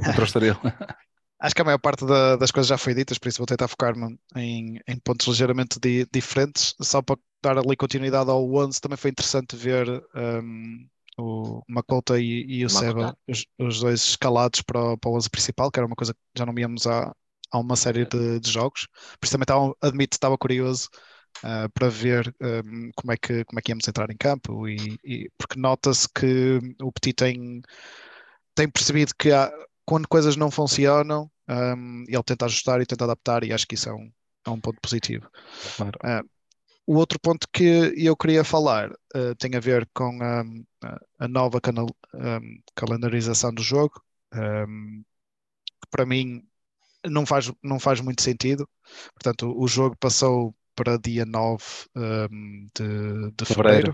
contra 0.05 0.21
o 0.21 0.23
Estoril? 0.23 0.55
Acho 1.44 1.55
que 1.55 1.61
a 1.61 1.65
maior 1.65 1.79
parte 1.79 2.05
da, 2.05 2.38
das 2.38 2.51
coisas 2.51 2.69
já 2.69 2.77
foi 2.77 2.94
ditas, 2.94 3.17
por 3.17 3.27
isso 3.27 3.39
vou 3.39 3.45
tentar 3.45 3.67
focar-me 3.67 4.17
em, 4.38 4.79
em, 4.88 4.97
pontos 5.00 5.27
ligeiramente 5.27 5.77
di, 5.77 6.07
diferentes. 6.09 6.73
Só 6.79 7.01
para 7.01 7.19
dar 7.41 7.57
ali 7.57 7.75
continuidade 7.75 8.29
ao 8.29 8.50
11, 8.50 8.79
também 8.79 8.97
foi 8.97 9.11
interessante 9.11 9.53
ver 9.57 9.85
um, 10.15 10.88
o 11.17 11.61
Macota 11.67 12.17
e, 12.17 12.45
e 12.47 12.65
o 12.65 12.69
Seba, 12.69 13.17
os, 13.27 13.45
os, 13.59 13.81
dois 13.81 14.05
escalados 14.05 14.61
para, 14.61 14.95
para 14.97 15.09
o 15.09 15.17
11 15.17 15.29
principal, 15.29 15.69
que 15.69 15.79
era 15.79 15.85
uma 15.85 15.97
coisa 15.97 16.13
que 16.13 16.19
já 16.38 16.45
não 16.45 16.53
víamos 16.53 16.88
há, 16.88 17.13
há 17.53 17.59
uma 17.59 17.75
série 17.75 18.05
de, 18.05 18.39
de 18.39 18.51
jogos. 18.51 18.88
Por 19.19 19.25
isso 19.25 19.31
também 19.31 19.44
estava, 19.44 19.73
admito, 19.81 20.15
estava 20.15 20.38
curioso 20.38 20.89
uh, 21.39 21.69
para 21.74 21.88
ver 21.89 22.36
um, 22.41 22.48
ehm, 22.48 22.91
como, 22.95 23.13
é 23.13 23.17
que, 23.17 23.45
como 23.45 23.60
é 23.60 23.62
que 23.62 23.72
íamos 23.72 23.88
entrar 23.88 24.10
em 24.10 24.17
campo, 24.17 24.67
e, 24.67 24.98
e 25.03 25.29
porque 25.38 25.60
nota-se 25.60 26.07
que 26.10 26.60
o 26.81 26.91
Petit 26.91 27.13
tem, 27.13 27.62
tem 28.55 28.69
percebido 28.69 29.13
que 29.17 29.31
há, 29.31 29.51
quando 29.86 30.07
coisas 30.07 30.36
não 30.36 30.50
funcionam, 30.51 31.29
um, 31.48 31.53
ehm, 31.53 32.03
ele 32.07 32.24
tenta 32.24 32.45
ajustar 32.45 32.81
e 32.81 32.86
tenta 32.86 33.05
adaptar, 33.05 33.43
e 33.43 33.53
acho 33.53 33.67
que 33.67 33.75
isso 33.75 33.89
é 33.89 33.93
um, 33.93 34.12
é 34.48 34.50
um 34.50 34.60
ponto 34.60 34.79
positivo. 34.81 35.29
Claro. 35.77 35.98
Uh, 36.03 36.29
o 36.86 36.95
outro 36.95 37.17
ponto 37.19 37.48
que 37.53 37.93
eu 37.95 38.15
queria 38.17 38.43
falar 38.43 38.91
uh, 38.91 39.36
tem 39.39 39.55
a 39.55 39.60
ver 39.60 39.88
com 39.93 40.17
um, 40.17 40.65
a 41.17 41.27
nova 41.29 41.62
canal, 41.62 41.88
um, 42.13 42.60
calendarização 42.75 43.53
do 43.53 43.63
jogo. 43.63 44.01
Um, 44.33 45.03
para 45.89 46.05
mim 46.05 46.45
não 47.10 47.25
faz, 47.25 47.51
não 47.62 47.79
faz 47.79 48.01
muito 48.01 48.22
sentido. 48.22 48.67
Portanto, 49.13 49.53
o 49.57 49.67
jogo 49.67 49.95
passou 50.00 50.55
para 50.75 50.98
dia 50.98 51.25
9 51.25 51.63
um, 51.95 52.67
de, 52.75 53.31
de 53.31 53.45
fevereiro, 53.45 53.93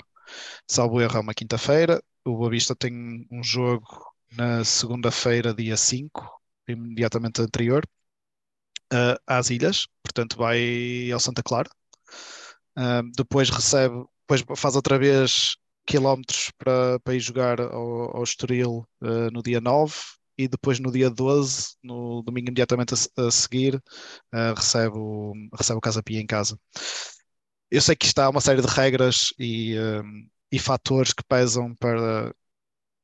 salvo 0.68 1.02
erro, 1.02 1.18
é 1.18 1.20
uma 1.20 1.34
quinta-feira. 1.34 2.02
O 2.26 2.38
Boa 2.38 2.50
Vista 2.50 2.76
tem 2.76 3.28
um 3.32 3.44
jogo 3.44 3.88
na 4.32 4.64
segunda-feira, 4.64 5.54
dia 5.54 5.76
5, 5.76 6.30
imediatamente 6.68 7.42
anterior, 7.42 7.84
uh, 8.94 9.20
às 9.26 9.50
ilhas, 9.50 9.88
portanto 10.04 10.38
vai 10.38 11.12
ao 11.12 11.20
Santa 11.20 11.42
Clara. 11.44 11.70
Uh, 12.78 13.10
depois 13.16 13.50
recebe, 13.50 14.06
depois 14.22 14.44
faz 14.58 14.76
outra 14.76 14.98
vez 14.98 15.58
quilómetros 15.86 16.52
para, 16.58 17.00
para 17.00 17.16
ir 17.16 17.20
jogar 17.20 17.60
ao, 17.60 18.18
ao 18.18 18.24
Estoril 18.24 18.88
uh, 19.02 19.32
no 19.34 19.42
dia 19.42 19.60
9 19.60 19.96
e 20.40 20.48
depois 20.48 20.80
no 20.80 20.90
dia 20.90 21.10
12, 21.10 21.76
no 21.84 22.24
domingo 22.24 22.48
imediatamente 22.48 22.94
a, 22.94 23.28
a 23.28 23.30
seguir, 23.30 23.76
uh, 24.34 24.54
recebe, 24.56 24.98
o, 24.98 25.34
recebe 25.54 25.78
o 25.78 25.82
Casa 25.82 26.02
Pia 26.02 26.22
em 26.22 26.26
casa. 26.26 26.58
Eu 27.70 27.82
sei 27.82 27.94
que 27.96 28.06
está 28.06 28.30
uma 28.30 28.40
série 28.40 28.62
de 28.62 28.68
regras 28.68 29.34
e, 29.38 29.78
uh, 29.78 30.04
e 30.50 30.58
fatores 30.58 31.12
que 31.12 31.24
pesam 31.28 31.76
para 31.76 32.34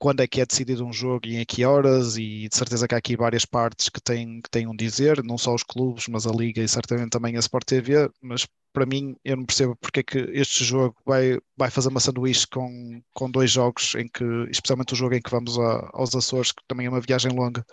quando 0.06 0.20
é 0.22 0.28
que 0.28 0.40
é 0.40 0.46
decidido 0.46 0.86
um 0.86 0.94
jogo 0.94 1.26
e 1.26 1.36
em 1.38 1.44
que 1.44 1.66
horas, 1.66 2.16
e 2.16 2.48
de 2.48 2.56
certeza 2.56 2.88
que 2.88 2.94
há 2.94 2.98
aqui 3.00 3.18
várias 3.18 3.44
partes 3.44 3.90
que 3.90 4.00
têm, 4.00 4.40
que 4.40 4.50
têm 4.52 4.68
um 4.68 4.76
dizer, 4.76 5.24
não 5.24 5.36
só 5.36 5.52
os 5.52 5.64
clubes, 5.64 6.08
mas 6.08 6.28
a 6.28 6.32
Liga 6.32 6.62
e 6.62 6.68
certamente 6.68 7.10
também 7.10 7.36
a 7.36 7.40
Sport 7.40 7.66
TV, 7.66 8.08
mas 8.22 8.46
para 8.72 8.86
mim, 8.86 9.16
eu 9.26 9.36
não 9.36 9.46
percebo 9.46 9.76
porque 9.78 10.02
é 10.02 10.04
que 10.04 10.20
este 10.32 10.64
jogo 10.64 10.96
vai, 11.04 11.40
vai 11.58 11.72
fazer 11.72 11.90
uma 11.90 12.00
sanduíche 12.00 12.46
com, 12.46 13.02
com 13.16 13.32
dois 13.32 13.50
jogos, 13.50 13.96
em 13.96 14.08
que, 14.08 14.24
especialmente 14.52 14.94
o 14.94 14.96
jogo 14.96 15.16
em 15.16 15.22
que 15.22 15.32
vamos 15.32 15.58
a, 15.58 15.90
aos 15.94 16.14
Açores, 16.16 16.52
que 16.52 16.62
também 16.68 16.86
é 16.86 16.90
uma 16.90 17.02
viagem 17.02 17.32
longa, 17.32 17.66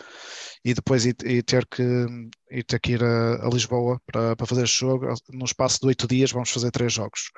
e 0.64 0.72
depois 0.72 1.04
e, 1.04 1.14
e 1.26 1.42
ter, 1.42 1.66
que, 1.66 1.82
e 2.50 2.62
ter 2.62 2.80
que 2.80 2.92
ir 2.92 3.04
a, 3.04 3.46
a 3.46 3.50
Lisboa 3.50 4.00
para, 4.06 4.34
para 4.36 4.46
fazer 4.46 4.64
este 4.64 4.80
jogo. 4.80 5.06
No 5.34 5.44
espaço 5.44 5.80
de 5.80 5.86
oito 5.88 6.06
dias, 6.06 6.32
vamos 6.32 6.48
fazer 6.50 6.70
três 6.70 6.94
jogos. 6.94 7.30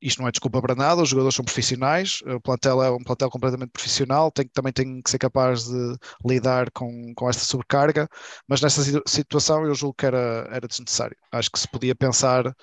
Isto 0.00 0.20
não 0.20 0.28
é 0.28 0.30
desculpa 0.30 0.60
para 0.60 0.74
nada, 0.74 1.02
os 1.02 1.08
jogadores 1.08 1.34
são 1.34 1.44
profissionais, 1.44 2.20
o 2.26 2.40
plantel 2.40 2.82
é 2.82 2.90
um 2.90 3.02
plantel 3.02 3.30
completamente 3.30 3.70
profissional, 3.70 4.30
tem, 4.30 4.46
também 4.48 4.72
tem 4.72 5.02
que 5.02 5.10
ser 5.10 5.18
capaz 5.18 5.64
de 5.64 5.96
lidar 6.24 6.70
com, 6.70 7.12
com 7.14 7.28
esta 7.28 7.44
sobrecarga, 7.44 8.08
mas 8.46 8.60
nesta 8.60 8.82
situação 9.06 9.64
eu 9.66 9.74
julgo 9.74 9.94
que 9.94 10.06
era, 10.06 10.48
era 10.50 10.68
desnecessário. 10.68 11.16
Acho 11.32 11.50
que 11.50 11.58
se 11.58 11.68
podia 11.68 11.94
pensar, 11.94 12.54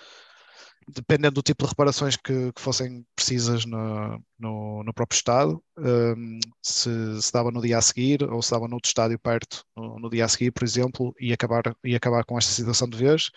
dependendo 0.87 1.35
do 1.35 1.41
tipo 1.41 1.63
de 1.63 1.69
reparações 1.69 2.15
que, 2.15 2.51
que 2.53 2.61
fossem 2.61 3.05
precisas 3.15 3.65
no, 3.65 4.21
no, 4.39 4.83
no 4.83 4.93
próprio 4.93 5.15
estado, 5.17 5.63
um, 5.77 6.39
se, 6.61 7.21
se 7.21 7.33
dava 7.33 7.51
no 7.51 7.61
dia 7.61 7.77
a 7.77 7.81
seguir 7.81 8.23
ou 8.23 8.41
se 8.41 8.51
dava 8.51 8.67
noutro 8.67 8.87
estádio 8.87 9.19
perto 9.19 9.63
no, 9.75 9.99
no, 9.99 10.09
dia 10.09 10.25
a 10.25 10.27
seguir, 10.27 10.51
por 10.51 10.63
exemplo, 10.63 11.13
e 11.19 11.33
acabar, 11.33 11.63
e 11.83 11.95
acabar 11.95 12.23
com 12.23 12.37
esta 12.37 12.51
situação 12.51 12.87
de 12.87 12.97
vez, 12.97 13.29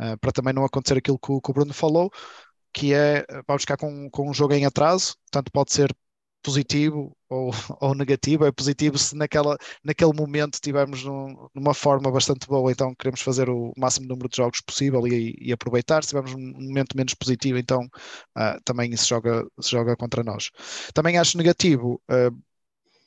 uh, 0.00 0.18
para 0.18 0.32
também 0.32 0.54
não 0.54 0.64
acontecer 0.64 0.98
aquilo 0.98 1.18
que 1.18 1.34
que 1.40 1.50
o 1.50 1.54
Bruno 1.54 1.74
falou, 1.74 2.10
que 2.74 2.92
é, 2.92 3.24
vamos 3.46 3.62
ficar 3.62 3.76
com, 3.76 4.10
com 4.10 4.30
um 4.30 4.34
jogo 4.34 4.54
em 4.54 4.66
atraso, 4.66 5.16
tanto 5.30 5.50
pode 5.52 5.72
ser 5.72 5.94
positivo 6.44 7.16
ou, 7.28 7.50
ou 7.80 7.94
negativo. 7.94 8.44
É 8.44 8.52
positivo 8.52 8.98
se 8.98 9.16
naquela, 9.16 9.56
naquele 9.82 10.12
momento 10.12 10.54
estivermos 10.54 11.04
num, 11.04 11.48
numa 11.54 11.74
forma 11.74 12.10
bastante 12.10 12.46
boa, 12.46 12.70
então 12.70 12.94
queremos 12.94 13.22
fazer 13.22 13.48
o 13.48 13.72
máximo 13.76 14.06
número 14.08 14.28
de 14.28 14.36
jogos 14.36 14.60
possível 14.60 15.06
e, 15.06 15.34
e 15.40 15.52
aproveitar. 15.52 16.02
Se 16.02 16.10
tivermos 16.10 16.34
um 16.34 16.40
momento 16.40 16.96
menos 16.96 17.14
positivo, 17.14 17.58
então 17.58 17.84
uh, 18.36 18.60
também 18.64 18.92
isso 18.92 19.08
joga, 19.08 19.46
se 19.60 19.70
joga 19.70 19.96
contra 19.96 20.22
nós. 20.22 20.50
Também 20.92 21.18
acho 21.18 21.38
negativo, 21.38 22.00
uh, 22.10 22.36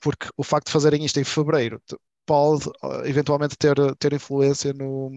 porque 0.01 0.27
o 0.37 0.43
facto 0.43 0.67
de 0.67 0.73
fazerem 0.73 1.05
isto 1.05 1.19
em 1.19 1.23
fevereiro 1.23 1.81
pode 2.25 2.67
uh, 2.83 3.05
eventualmente 3.05 3.57
ter, 3.57 3.75
ter 3.97 4.13
influência 4.13 4.73
no, 4.73 5.11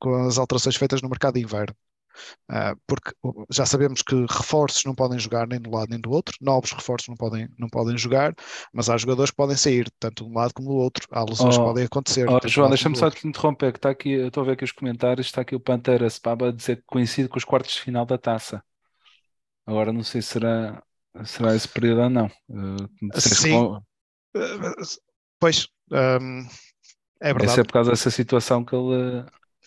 com 0.00 0.14
as 0.26 0.38
alterações 0.38 0.76
feitas 0.76 1.02
no 1.02 1.08
mercado 1.08 1.34
de 1.34 1.42
inverno. 1.42 1.74
Uh, 2.50 2.78
porque 2.86 3.12
já 3.50 3.64
sabemos 3.64 4.02
que 4.02 4.14
reforços 4.28 4.84
não 4.84 4.94
podem 4.94 5.18
jogar 5.18 5.46
nem 5.46 5.60
do 5.60 5.70
lado 5.70 5.88
nem 5.90 6.00
do 6.00 6.10
outro, 6.10 6.36
novos 6.40 6.72
reforços 6.72 7.08
não 7.08 7.16
podem, 7.16 7.48
não 7.58 7.68
podem 7.68 7.96
jogar, 7.96 8.34
mas 8.72 8.90
há 8.90 8.96
jogadores 8.96 9.30
que 9.30 9.36
podem 9.36 9.56
sair, 9.56 9.90
tanto 9.98 10.24
de 10.24 10.30
um 10.30 10.34
lado 10.34 10.52
como 10.54 10.68
do 10.68 10.74
outro, 10.74 11.06
há 11.10 11.22
lesões 11.22 11.56
oh, 11.56 11.60
que 11.60 11.66
podem 11.66 11.84
acontecer. 11.84 12.28
Oh, 12.28 12.40
João, 12.46 12.68
deixa-me 12.68 12.96
só 12.96 13.10
te 13.10 13.26
interromper, 13.26 13.72
que 13.72 13.78
está 13.78 13.90
aqui, 13.90 14.10
eu 14.10 14.28
estou 14.28 14.42
a 14.42 14.46
ver 14.46 14.52
aqui 14.52 14.64
os 14.64 14.72
comentários, 14.72 15.26
está 15.26 15.42
aqui 15.42 15.54
o 15.54 15.60
Pantera 15.60 16.08
Spaba 16.10 16.48
a 16.48 16.52
dizer 16.52 16.76
que 16.76 16.84
coincide 16.86 17.28
com 17.28 17.38
os 17.38 17.44
quartos 17.44 17.74
de 17.74 17.80
final 17.80 18.04
da 18.04 18.18
taça. 18.18 18.62
Agora 19.66 19.92
não 19.92 20.02
sei 20.02 20.20
se 20.22 20.28
será, 20.28 20.82
será 21.24 21.54
esse 21.54 21.68
período 21.68 22.02
ou 22.02 22.10
não. 22.10 22.26
Uh, 22.48 23.20
Sim. 23.20 23.52
Com... 23.52 23.82
Pois, 25.38 25.68
um, 25.90 26.46
é 27.20 27.32
verdade. 27.32 27.52
Esse 27.52 27.60
é 27.60 27.64
por 27.64 27.72
causa 27.72 27.90
dessa 27.90 28.10
situação 28.10 28.64
que 28.64 28.74
ele 28.74 29.24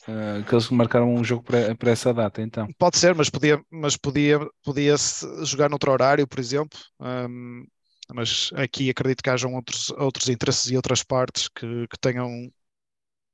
Uh, 0.08 0.44
que 0.44 0.54
eles 0.54 0.70
marcaram 0.70 1.14
um 1.14 1.24
jogo 1.24 1.44
para, 1.44 1.74
para, 1.76 1.92
essa 1.92 2.14
data, 2.14 2.42
então. 2.42 2.68
Pode 2.78 2.98
ser, 2.98 3.16
mas 3.16 3.30
podia, 3.30 3.62
mas 3.72 3.96
podia, 3.96 4.40
podia 4.64 4.96
jogar 5.46 5.70
noutro 5.70 5.92
horário, 5.92 6.28
por 6.28 6.40
exemplo. 6.40 6.78
Um, 7.00 7.64
mas 8.14 8.52
aqui 8.56 8.90
acredito 8.90 9.24
que 9.24 9.30
hajam 9.30 9.54
outros, 9.54 9.90
outros 9.92 10.28
interesses 10.28 10.70
e 10.72 10.76
outras 10.76 11.04
partes 11.04 11.48
que, 11.48 11.88
que 11.88 11.98
tenham 12.02 12.52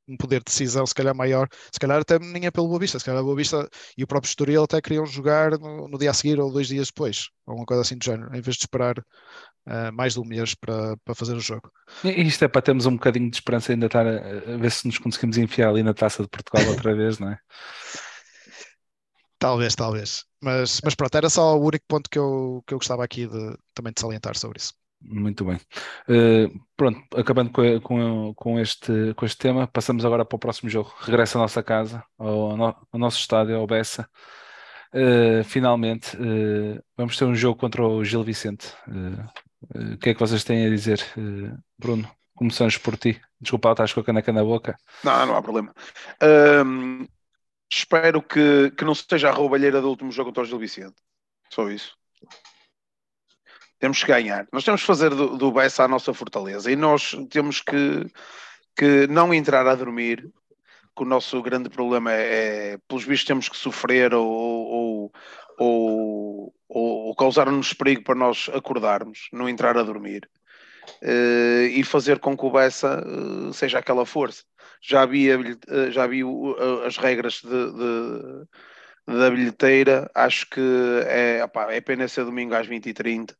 um 0.09 0.17
poder 0.17 0.39
de 0.39 0.45
decisão 0.45 0.85
se 0.85 0.93
calhar 0.93 1.15
maior, 1.15 1.47
se 1.71 1.79
calhar 1.79 2.01
até 2.01 2.17
nem 2.19 2.45
é 2.45 2.51
pelo 2.51 2.67
Boa 2.67 2.79
Vista, 2.79 2.97
se 2.99 3.05
calhar 3.05 3.19
a 3.19 3.23
Boa 3.23 3.35
Vista 3.35 3.69
e 3.97 4.03
o 4.03 4.07
próprio 4.07 4.29
Estoril 4.29 4.63
até 4.63 4.81
queriam 4.81 5.05
jogar 5.05 5.51
no, 5.51 5.87
no, 5.87 5.97
dia 5.97 6.11
a 6.11 6.13
seguir 6.13 6.39
ou 6.39 6.51
dois 6.51 6.67
dias 6.67 6.87
depois, 6.87 7.29
ou 7.45 7.55
uma 7.55 7.65
coisa 7.65 7.81
assim 7.81 7.97
do 7.97 8.03
género, 8.03 8.35
em 8.35 8.41
vez 8.41 8.55
de 8.55 8.63
esperar 8.63 8.97
uh, 8.99 9.93
mais 9.93 10.13
de 10.13 10.19
um 10.19 10.25
mês 10.25 10.55
para, 10.55 10.97
para 10.97 11.15
fazer 11.15 11.35
o 11.35 11.39
jogo. 11.39 11.71
E 12.03 12.21
isto 12.23 12.43
é 12.43 12.47
para 12.47 12.61
termos 12.61 12.85
um 12.85 12.93
bocadinho 12.93 13.29
de 13.29 13.37
esperança 13.37 13.71
ainda 13.71 13.85
estar 13.85 14.05
a, 14.05 14.53
a 14.53 14.57
ver 14.57 14.71
se 14.71 14.87
nos 14.87 14.97
conseguimos 14.97 15.37
enfiar 15.37 15.69
ali 15.69 15.83
na 15.83 15.93
taça 15.93 16.23
de 16.23 16.29
Portugal 16.29 16.67
outra 16.69 16.95
vez, 16.95 17.19
não 17.19 17.29
é? 17.31 17.37
Talvez, 19.37 19.73
talvez. 19.73 20.25
Mas, 20.41 20.81
mas 20.83 20.95
pronto, 20.95 21.15
era 21.15 21.29
só 21.29 21.57
o 21.57 21.65
único 21.65 21.85
ponto 21.87 22.09
que 22.09 22.19
eu, 22.19 22.61
que 22.67 22.73
eu 22.73 22.77
gostava 22.77 23.03
aqui 23.05 23.25
de, 23.25 23.57
também 23.73 23.93
de 23.93 24.01
salientar 24.01 24.37
sobre 24.37 24.59
isso. 24.59 24.73
Muito 25.01 25.45
bem. 25.45 25.57
Uh, 26.07 26.59
pronto, 26.75 27.01
acabando 27.15 27.51
com, 27.51 27.79
com, 27.81 28.33
com, 28.35 28.59
este, 28.59 29.13
com 29.15 29.25
este 29.25 29.37
tema, 29.37 29.67
passamos 29.67 30.03
agora 30.03 30.25
para 30.25 30.35
o 30.35 30.39
próximo 30.39 30.69
jogo. 30.69 30.93
Regressa 30.99 31.37
à 31.37 31.41
nossa 31.41 31.63
casa, 31.63 32.03
ao, 32.17 32.51
ao 32.61 32.99
nosso 32.99 33.17
estádio, 33.17 33.55
ao 33.55 33.65
Bessa. 33.65 34.09
Uh, 34.93 35.43
finalmente, 35.43 36.17
uh, 36.17 36.83
vamos 36.97 37.17
ter 37.17 37.25
um 37.25 37.35
jogo 37.35 37.59
contra 37.59 37.81
o 37.81 38.03
Gil 38.03 38.23
Vicente. 38.23 38.73
o 39.73 39.97
que 39.97 40.09
é 40.09 40.13
que 40.13 40.19
vocês 40.19 40.43
têm 40.43 40.65
a 40.65 40.69
dizer, 40.69 41.01
Bruno? 41.77 42.09
Começamos 42.35 42.77
por 42.77 42.97
ti. 42.97 43.19
Desculpa, 43.39 43.71
estás 43.71 43.93
com 43.93 43.99
a 43.99 44.03
caneca 44.03 44.31
na 44.31 44.43
boca. 44.43 44.77
Não, 45.03 45.25
não 45.25 45.35
há 45.35 45.41
problema. 45.41 45.73
espero 47.71 48.21
que, 48.21 48.71
que 48.71 48.85
não 48.85 48.95
seja 48.95 49.29
a 49.29 49.33
roubalheira 49.33 49.81
do 49.81 49.89
último 49.89 50.11
jogo 50.11 50.29
contra 50.29 50.43
o 50.43 50.45
Gil 50.45 50.59
Vicente. 50.59 50.95
Só 51.49 51.69
isso. 51.69 51.97
Temos 53.79 54.01
que 54.01 54.07
ganhar. 54.07 54.45
Nós 54.51 54.65
temos 54.65 54.81
que 54.81 54.87
fazer 54.87 55.09
do, 55.11 55.37
do 55.37 55.51
Bessa 55.51 55.83
a 55.85 55.87
nossa 55.87 56.13
fortaleza 56.13 56.69
e 56.69 56.75
nós 56.75 57.15
temos 57.29 57.61
que, 57.61 58.05
que 58.77 59.07
não 59.07 59.33
entrar 59.33 59.65
a 59.65 59.73
dormir, 59.73 60.29
que 60.95 61.03
o 61.03 61.05
nosso 61.05 61.41
grande 61.41 61.69
problema 61.69 62.11
é, 62.11 62.73
é 62.73 62.77
pelos 62.87 63.05
bichos 63.05 63.25
temos 63.25 63.47
que 63.47 63.55
sofrer 63.55 64.13
ou, 64.13 64.27
ou, 64.27 65.13
ou, 65.57 66.53
ou 66.67 67.15
causar-nos 67.15 67.73
perigo 67.73 68.03
para 68.03 68.15
nós 68.15 68.49
acordarmos, 68.53 69.29
não 69.31 69.47
entrar 69.47 69.77
a 69.77 69.83
dormir. 69.83 70.29
Uh, 71.03 71.69
e 71.71 71.83
fazer 71.83 72.19
com 72.19 72.35
que 72.35 72.45
o 72.45 72.51
Bessa 72.51 73.05
uh, 73.05 73.53
seja 73.53 73.77
aquela 73.79 74.05
força. 74.05 74.43
Já 74.81 75.05
vi, 75.05 75.31
uh, 75.31 75.91
já 75.91 76.07
vi 76.07 76.21
as 76.85 76.97
regras 76.97 77.41
de, 77.43 77.71
de, 77.71 79.17
da 79.19 79.29
bilheteira, 79.29 80.09
acho 80.15 80.49
que 80.49 80.59
é, 81.05 81.45
é 81.69 81.81
pena 81.81 82.07
ser 82.07 82.25
domingo 82.25 82.55
às 82.55 82.67
20h30 82.67 83.38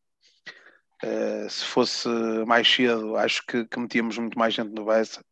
Uh, 1.03 1.50
se 1.50 1.63
fosse 1.63 2.10
mais 2.46 2.68
cedo, 2.68 3.15
acho 3.15 3.41
que, 3.48 3.65
que, 3.65 3.79
metíamos 3.79 4.18
muito 4.18 4.38
mais 4.38 4.53
gente 4.53 4.72
no 4.72 4.86
Bessa. 4.86 5.24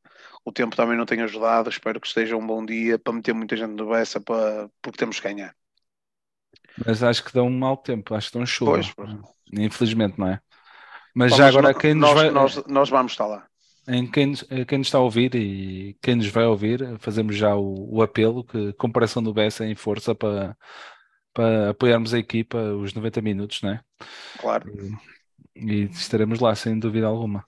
O 0.45 0.51
tempo 0.51 0.75
também 0.75 0.97
não 0.97 1.05
tem 1.05 1.21
ajudado. 1.21 1.69
Espero 1.69 1.99
que 1.99 2.07
esteja 2.07 2.37
um 2.37 2.45
bom 2.45 2.65
dia 2.65 2.97
para 2.97 3.13
meter 3.13 3.33
muita 3.33 3.57
gente 3.57 3.71
no 3.71 3.89
Bessa, 3.89 4.21
para, 4.21 4.69
porque 4.81 4.97
temos 4.97 5.19
que 5.19 5.27
ganhar. 5.27 5.53
Mas 6.85 7.03
acho 7.03 7.23
que 7.23 7.33
dá 7.33 7.43
um 7.43 7.49
mau 7.49 7.75
tempo, 7.75 8.15
acho 8.15 8.31
que 8.31 8.37
dão 8.37 8.45
chuva. 8.45 8.71
Pois, 8.71 8.93
pois. 8.93 9.11
Infelizmente, 9.51 10.17
não 10.17 10.29
é? 10.29 10.39
Mas 11.13 11.35
já 11.35 11.47
agora, 11.47 11.73
quem 11.73 11.93
nos 11.93 12.09
nós, 12.09 12.13
vai. 12.13 12.29
Nós, 12.29 12.63
nós 12.67 12.89
vamos 12.89 13.11
estar 13.11 13.25
lá. 13.25 13.45
Em 13.87 14.05
quem, 14.05 14.33
quem 14.67 14.77
nos 14.77 14.87
está 14.87 14.99
a 14.99 15.01
ouvir 15.01 15.33
e 15.33 15.97
quem 16.01 16.15
nos 16.15 16.27
vai 16.27 16.45
ouvir, 16.45 16.97
fazemos 16.99 17.35
já 17.35 17.55
o, 17.55 17.95
o 17.95 18.01
apelo 18.01 18.43
que 18.43 18.73
comparação 18.73 19.23
do 19.23 19.33
Bessa 19.33 19.65
em 19.65 19.75
força 19.75 20.13
para, 20.13 20.55
para 21.33 21.71
apoiarmos 21.71 22.13
a 22.13 22.19
equipa 22.19 22.57
os 22.57 22.93
90 22.93 23.21
minutos, 23.21 23.61
não 23.61 23.71
é? 23.71 23.81
Claro. 24.39 24.69
E, 24.69 25.16
e 25.59 25.83
estaremos 25.85 26.39
lá, 26.39 26.55
sem 26.55 26.77
dúvida 26.77 27.07
alguma. 27.07 27.45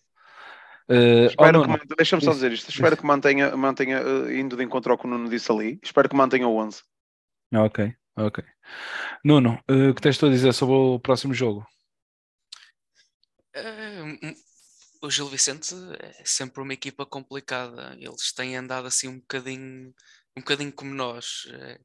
Uh, 0.90 1.28
espero 1.28 1.62
oh, 1.62 1.78
que 1.78 1.96
deixa-me 1.96 2.24
só 2.24 2.32
dizer 2.32 2.52
isto. 2.52 2.70
Espero 2.70 2.98
que 2.98 3.06
mantenha, 3.06 3.56
mantenha 3.56 4.02
uh, 4.02 4.32
indo 4.32 4.58
de 4.58 4.64
encontro 4.64 4.92
ao 4.92 4.98
que 4.98 5.06
o 5.06 5.10
Nuno 5.10 5.30
disse 5.30 5.52
ali. 5.52 5.80
Espero 5.84 6.10
que 6.10 6.16
mantenha 6.16 6.48
o 6.48 6.58
11. 6.58 6.82
Ok, 7.54 7.94
ok. 8.18 8.44
Nuno, 9.24 9.60
uh, 9.70 9.90
o 9.92 9.94
que 9.94 10.02
tens 10.02 10.18
tu 10.18 10.26
a 10.26 10.30
dizer 10.30 10.54
sobre 10.54 10.76
o 10.76 11.00
próximo 11.00 11.34
jogo? 11.34 11.66
o 15.02 15.10
Gil 15.10 15.28
Vicente 15.28 15.76
é 16.00 16.24
sempre 16.26 16.62
uma 16.62 16.74
equipa 16.74 17.06
complicada. 17.06 17.96
Eles 18.00 18.34
têm 18.34 18.56
andado 18.56 18.88
assim 18.88 19.08
um 19.08 19.20
bocadinho, 19.20 19.94
um 20.36 20.42
bocadinho 20.42 20.72
como 20.72 20.94
nós. 20.94 21.48
É, 21.52 21.80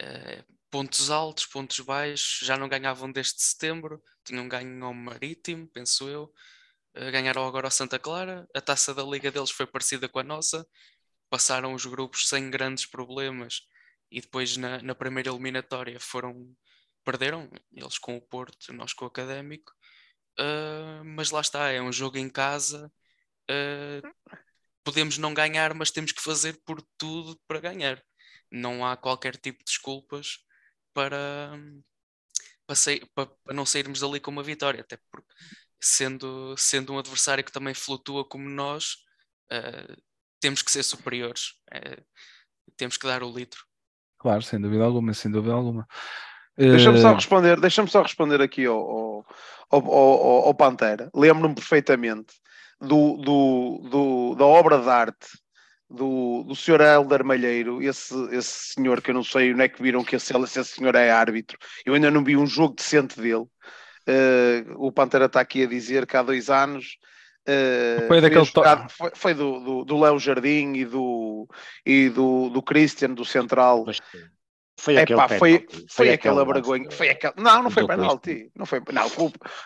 é, 0.00 0.44
pontos 0.70 1.10
altos, 1.10 1.46
pontos 1.46 1.80
baixos, 1.80 2.46
já 2.46 2.56
não 2.56 2.68
ganhavam 2.68 3.10
desde 3.10 3.42
setembro, 3.42 4.02
tinham 4.24 4.48
ganho 4.48 4.84
ao 4.84 4.94
Marítimo, 4.94 5.68
penso 5.68 6.08
eu, 6.08 6.32
uh, 6.96 7.10
ganharam 7.12 7.46
agora 7.46 7.66
ao 7.66 7.70
Santa 7.70 7.98
Clara, 7.98 8.48
a 8.54 8.60
taça 8.60 8.94
da 8.94 9.02
liga 9.02 9.30
deles 9.30 9.50
foi 9.50 9.66
parecida 9.66 10.08
com 10.08 10.20
a 10.20 10.24
nossa, 10.24 10.66
passaram 11.28 11.74
os 11.74 11.86
grupos 11.86 12.28
sem 12.28 12.50
grandes 12.50 12.86
problemas 12.86 13.62
e 14.10 14.20
depois 14.20 14.56
na, 14.56 14.82
na 14.82 14.94
primeira 14.94 15.30
eliminatória 15.30 15.98
foram, 16.00 16.54
perderam, 17.04 17.50
eles 17.72 17.98
com 17.98 18.16
o 18.16 18.20
Porto, 18.20 18.72
nós 18.72 18.92
com 18.92 19.04
o 19.04 19.08
Académico, 19.08 19.72
uh, 20.38 21.04
mas 21.04 21.30
lá 21.30 21.40
está, 21.40 21.70
é 21.70 21.80
um 21.82 21.92
jogo 21.92 22.18
em 22.18 22.28
casa, 22.30 22.92
uh, 23.50 24.36
podemos 24.84 25.18
não 25.18 25.34
ganhar, 25.34 25.74
mas 25.74 25.90
temos 25.90 26.12
que 26.12 26.22
fazer 26.22 26.60
por 26.64 26.82
tudo 26.96 27.38
para 27.46 27.60
ganhar. 27.60 28.02
Não 28.50 28.84
há 28.84 28.96
qualquer 28.96 29.36
tipo 29.36 29.58
de 29.60 29.66
desculpas 29.66 30.38
para, 31.00 31.58
para, 32.66 32.76
sair, 32.76 33.06
para, 33.14 33.26
para, 33.26 33.54
não 33.54 33.64
sairmos 33.64 34.00
dali 34.00 34.20
com 34.20 34.30
uma 34.30 34.42
vitória, 34.42 34.82
até 34.82 34.98
porque 35.10 35.32
sendo, 35.80 36.54
sendo 36.58 36.92
um 36.92 36.98
adversário 36.98 37.42
que 37.42 37.52
também 37.52 37.72
flutua 37.72 38.22
como 38.22 38.48
nós, 38.50 38.96
uh, 39.50 39.96
temos 40.40 40.60
que 40.60 40.70
ser 40.70 40.82
superiores, 40.82 41.54
uh, 41.72 42.04
temos 42.76 42.98
que 42.98 43.06
dar 43.06 43.22
o 43.22 43.32
litro. 43.32 43.64
Claro, 44.18 44.42
sem 44.42 44.60
dúvida 44.60 44.84
alguma, 44.84 45.14
sem 45.14 45.30
dúvida 45.30 45.54
alguma. 45.54 45.88
Deixa-me 46.56 47.00
só 47.00 47.12
eh, 47.12 47.14
responder, 47.14 47.58
deixa-me 47.58 47.88
só 47.88 48.02
responder 48.02 48.42
aqui 48.42 48.66
ao, 48.66 49.24
ao, 49.70 49.86
ao, 49.90 50.46
ao 50.48 50.54
Pantera. 50.54 51.10
Lembro-me 51.14 51.54
perfeitamente 51.54 52.34
do, 52.78 53.16
do, 53.16 53.88
do, 53.88 54.34
da 54.34 54.44
obra 54.44 54.78
de 54.78 54.88
arte 54.90 55.26
do, 55.90 56.44
do 56.44 56.54
senhor 56.54 56.80
Helder 56.80 57.24
Malheiro, 57.24 57.82
esse, 57.82 58.14
esse 58.34 58.74
senhor 58.74 59.02
que 59.02 59.10
eu 59.10 59.14
não 59.14 59.24
sei 59.24 59.52
onde 59.52 59.62
é 59.62 59.68
que 59.68 59.82
viram 59.82 60.04
que 60.04 60.16
esse, 60.16 60.32
esse 60.36 60.64
senhor 60.64 60.94
é 60.94 61.10
árbitro. 61.10 61.58
Eu 61.84 61.94
ainda 61.94 62.10
não 62.10 62.22
vi 62.22 62.36
um 62.36 62.46
jogo 62.46 62.74
decente 62.76 63.20
dele. 63.20 63.46
Uh, 64.08 64.74
o 64.76 64.92
Pantera 64.92 65.26
está 65.26 65.40
aqui 65.40 65.64
a 65.64 65.66
dizer 65.66 66.06
que 66.06 66.16
há 66.16 66.22
dois 66.22 66.48
anos 66.48 66.96
Uh, 67.48 68.06
foi, 68.06 68.20
daquele 68.20 68.44
jogado, 68.44 68.90
foi, 68.90 69.10
foi, 69.14 69.34
do, 69.34 69.60
do, 69.60 69.84
do 69.84 69.98
Léo 69.98 70.18
Jardim 70.18 70.74
e 70.74 70.84
do, 70.84 71.48
e 71.86 72.10
do, 72.10 72.50
do 72.50 72.62
Christian, 72.62 73.14
do 73.14 73.24
Central. 73.24 73.86
Foi 74.80 74.96
aquele 74.96 75.20
foi, 75.28 75.38
foi, 75.38 75.66
foi 75.88 76.10
aquela 76.10 76.42
vergonha. 76.42 76.90
Foi 76.90 77.10
aquela... 77.10 77.34
Não, 77.36 77.64
não 77.64 77.70
foi 77.70 77.86
penalti. 77.86 78.50
Não 78.56 78.64
foi, 78.64 78.80
não, 78.90 79.06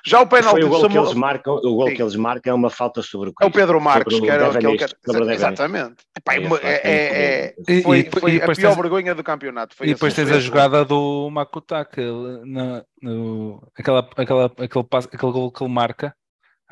já 0.05 0.21
o 0.21 0.27
penalti. 0.27 0.61
Foi 0.61 0.65
o 0.65 0.69
gol, 0.69 0.89
que 0.89 0.99
eles 0.99 1.15
marcam, 1.15 1.55
o 1.55 1.77
gol 1.77 1.87
que 1.87 2.03
eles 2.03 2.17
marcam 2.17 2.51
é 2.51 2.55
uma 2.55 2.69
falta 2.69 3.01
sobre 3.01 3.31
o 3.31 3.35
É 3.41 3.47
o 3.47 3.51
Pedro 3.51 3.81
Marcos, 3.81 4.19
que 4.19 4.29
era 4.29 4.49
aquele 4.49 4.77
que... 4.77 5.33
Exatamente. 5.33 6.05
Epá, 6.19 6.35
é, 6.35 6.81
é, 6.83 7.55
é, 7.69 7.83
foi, 7.83 8.01
e, 8.01 8.21
foi 8.21 8.33
e 8.33 8.37
a 8.43 8.47
pior 8.47 8.55
tens... 8.57 8.77
vergonha 8.77 9.15
do 9.15 9.23
campeonato. 9.23 9.77
e 9.83 9.87
depois 9.87 10.13
tens 10.15 10.33
a 10.33 10.41
jogada 10.41 10.85
do 10.85 11.31
Makutaka, 11.31 12.03
na, 12.45 12.85
no, 13.01 13.63
aquela, 13.79 14.01
aquela, 14.17 14.47
aquele, 14.47 14.87
aquele 14.91 15.33
gol 15.33 15.53
que 15.53 15.63
ele 15.63 15.73
marca 15.73 16.13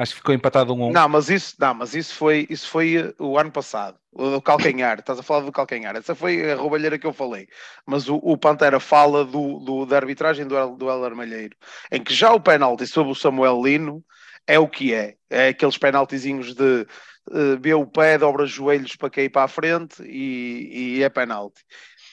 Acho 0.02 0.14
que 0.14 0.18
ficou 0.18 0.34
empatado 0.34 0.74
um 0.74 0.82
a 0.82 0.86
um. 0.88 0.92
Não, 0.92 1.08
mas 1.08 1.30
isso, 1.30 1.54
não, 1.60 1.74
mas 1.74 1.94
isso 1.94 2.12
foi, 2.16 2.44
isso 2.50 2.68
foi 2.68 2.98
uh, 2.98 3.14
o 3.20 3.38
ano 3.38 3.52
passado. 3.52 3.96
O 4.10 4.30
do 4.30 4.42
calcanhar, 4.42 4.98
estás 4.98 5.16
a 5.16 5.22
falar 5.22 5.44
do 5.44 5.52
calcanhar. 5.52 5.94
Essa 5.94 6.12
foi 6.12 6.50
a 6.50 6.56
roubalheira 6.56 6.98
que 6.98 7.06
eu 7.06 7.12
falei. 7.12 7.46
Mas 7.86 8.08
o, 8.08 8.16
o 8.16 8.36
Pantera 8.36 8.80
fala 8.80 9.24
do, 9.24 9.60
do, 9.60 9.86
da 9.86 9.96
arbitragem 9.96 10.44
do, 10.44 10.74
do 10.74 10.90
El 10.90 11.04
Armalheiro, 11.04 11.56
em 11.90 12.02
que 12.02 12.12
já 12.12 12.32
o 12.32 12.40
penalti 12.40 12.84
sobre 12.84 13.12
o 13.12 13.14
Samuel 13.14 13.62
Lino 13.62 14.04
é 14.44 14.58
o 14.58 14.66
que 14.66 14.92
é. 14.92 15.14
É 15.30 15.48
aqueles 15.48 15.78
penaltizinhos 15.78 16.52
de 16.52 16.84
uh, 17.30 17.78
o 17.78 17.86
pé, 17.86 18.18
dobra 18.18 18.42
os 18.42 18.50
joelhos 18.50 18.96
para 18.96 19.08
cair 19.08 19.28
para 19.28 19.44
a 19.44 19.48
frente 19.48 20.02
e, 20.02 20.96
e 20.98 21.02
é 21.04 21.08
penalti. 21.08 21.62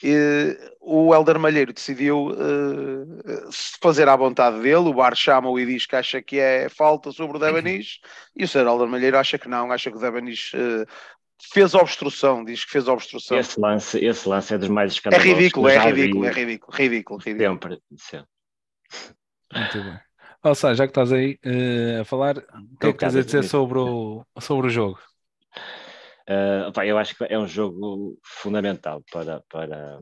E, 0.02 0.56
o 0.80 1.14
Helder 1.14 1.38
Malheiro 1.38 1.72
decidiu 1.72 2.28
uh, 2.28 3.50
fazer 3.82 4.08
à 4.08 4.16
vontade 4.16 4.60
dele, 4.60 4.88
o 4.88 4.94
Bar 4.94 5.14
chama-o 5.14 5.58
e 5.60 5.66
diz 5.66 5.86
que 5.86 5.94
acha 5.94 6.22
que 6.22 6.38
é 6.38 6.68
falta 6.68 7.12
sobre 7.12 7.36
o 7.36 7.40
Debanis, 7.40 8.00
e 8.34 8.44
o 8.44 8.48
Sr. 8.48 8.66
Helder 8.66 8.88
Malheiro 8.88 9.18
acha 9.18 9.38
que 9.38 9.48
não, 9.48 9.70
acha 9.70 9.90
que 9.90 9.96
o 9.96 10.00
Debanis 10.00 10.52
uh, 10.54 10.86
fez 11.52 11.74
obstrução, 11.74 12.44
diz 12.44 12.64
que 12.64 12.70
fez 12.70 12.88
obstrução. 12.88 13.38
Esse 13.38 13.60
lance, 13.60 13.98
esse 14.04 14.28
lance 14.28 14.54
é 14.54 14.58
dos 14.58 14.68
mais 14.68 14.92
escandalosos. 14.92 15.30
É 15.30 15.34
ridículo, 15.34 15.68
é 15.68 15.78
ridículo, 15.78 16.24
é 16.24 16.32
ridículo, 16.32 16.76
ridículo, 16.76 17.20
ridículo. 17.20 17.52
Sempre, 17.52 17.82
sempre. 17.96 18.28
Muito 19.54 19.82
bem. 19.82 20.00
Ou 20.42 20.54
seja, 20.54 20.74
já 20.74 20.86
que 20.86 20.90
estás 20.90 21.12
aí 21.12 21.38
uh, 21.44 22.00
a 22.00 22.04
falar, 22.04 22.38
o 22.38 22.78
que 22.78 22.86
é 22.86 22.92
que 22.92 22.98
tens 22.98 23.14
a 23.14 23.22
dizer 23.22 23.44
sobre 23.44 23.78
o, 23.78 24.24
sobre 24.40 24.68
o 24.68 24.70
jogo? 24.70 24.98
Uh, 26.30 26.82
eu 26.84 26.96
acho 26.96 27.16
que 27.16 27.24
é 27.24 27.36
um 27.36 27.46
jogo 27.46 28.16
fundamental 28.24 29.02
para, 29.10 29.42
para, 29.50 29.98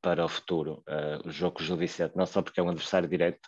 para 0.00 0.24
o 0.24 0.28
futuro, 0.28 0.82
uh, 0.88 1.28
o 1.28 1.30
jogo 1.30 1.56
com 1.56 1.62
o 1.62 1.66
Gil 1.66 1.76
Vicente, 1.76 2.16
não 2.16 2.24
só 2.24 2.40
porque 2.40 2.58
é 2.58 2.62
um 2.62 2.70
adversário 2.70 3.06
direto, 3.06 3.46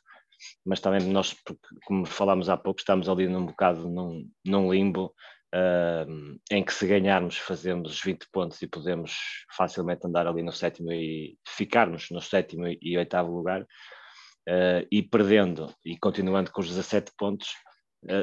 mas 0.67 0.81
também 0.81 1.01
nós, 1.09 1.33
porque, 1.33 1.67
como 1.87 2.05
falámos 2.05 2.51
há 2.51 2.59
pouco, 2.59 2.81
estamos 2.81 3.09
ali 3.09 3.27
num 3.27 3.47
bocado 3.47 3.89
num, 3.89 4.31
num 4.45 4.71
limbo 4.71 5.15
uh, 5.55 6.39
em 6.51 6.63
que 6.63 6.75
se 6.75 6.87
ganharmos 6.87 7.39
fazemos 7.39 7.99
20 8.03 8.29
pontos 8.31 8.61
e 8.61 8.67
podemos 8.67 9.17
facilmente 9.57 10.07
andar 10.07 10.27
ali 10.27 10.43
no 10.43 10.53
sétimo 10.53 10.93
e 10.93 11.39
ficarmos 11.47 12.11
no 12.11 12.21
sétimo 12.21 12.67
e 12.67 12.99
oitavo 12.99 13.35
lugar, 13.35 13.67
e 14.91 15.03
perdendo 15.03 15.71
e 15.85 15.99
continuando 15.99 16.51
com 16.51 16.63
os 16.63 16.69
17 16.69 17.13
pontos, 17.19 17.49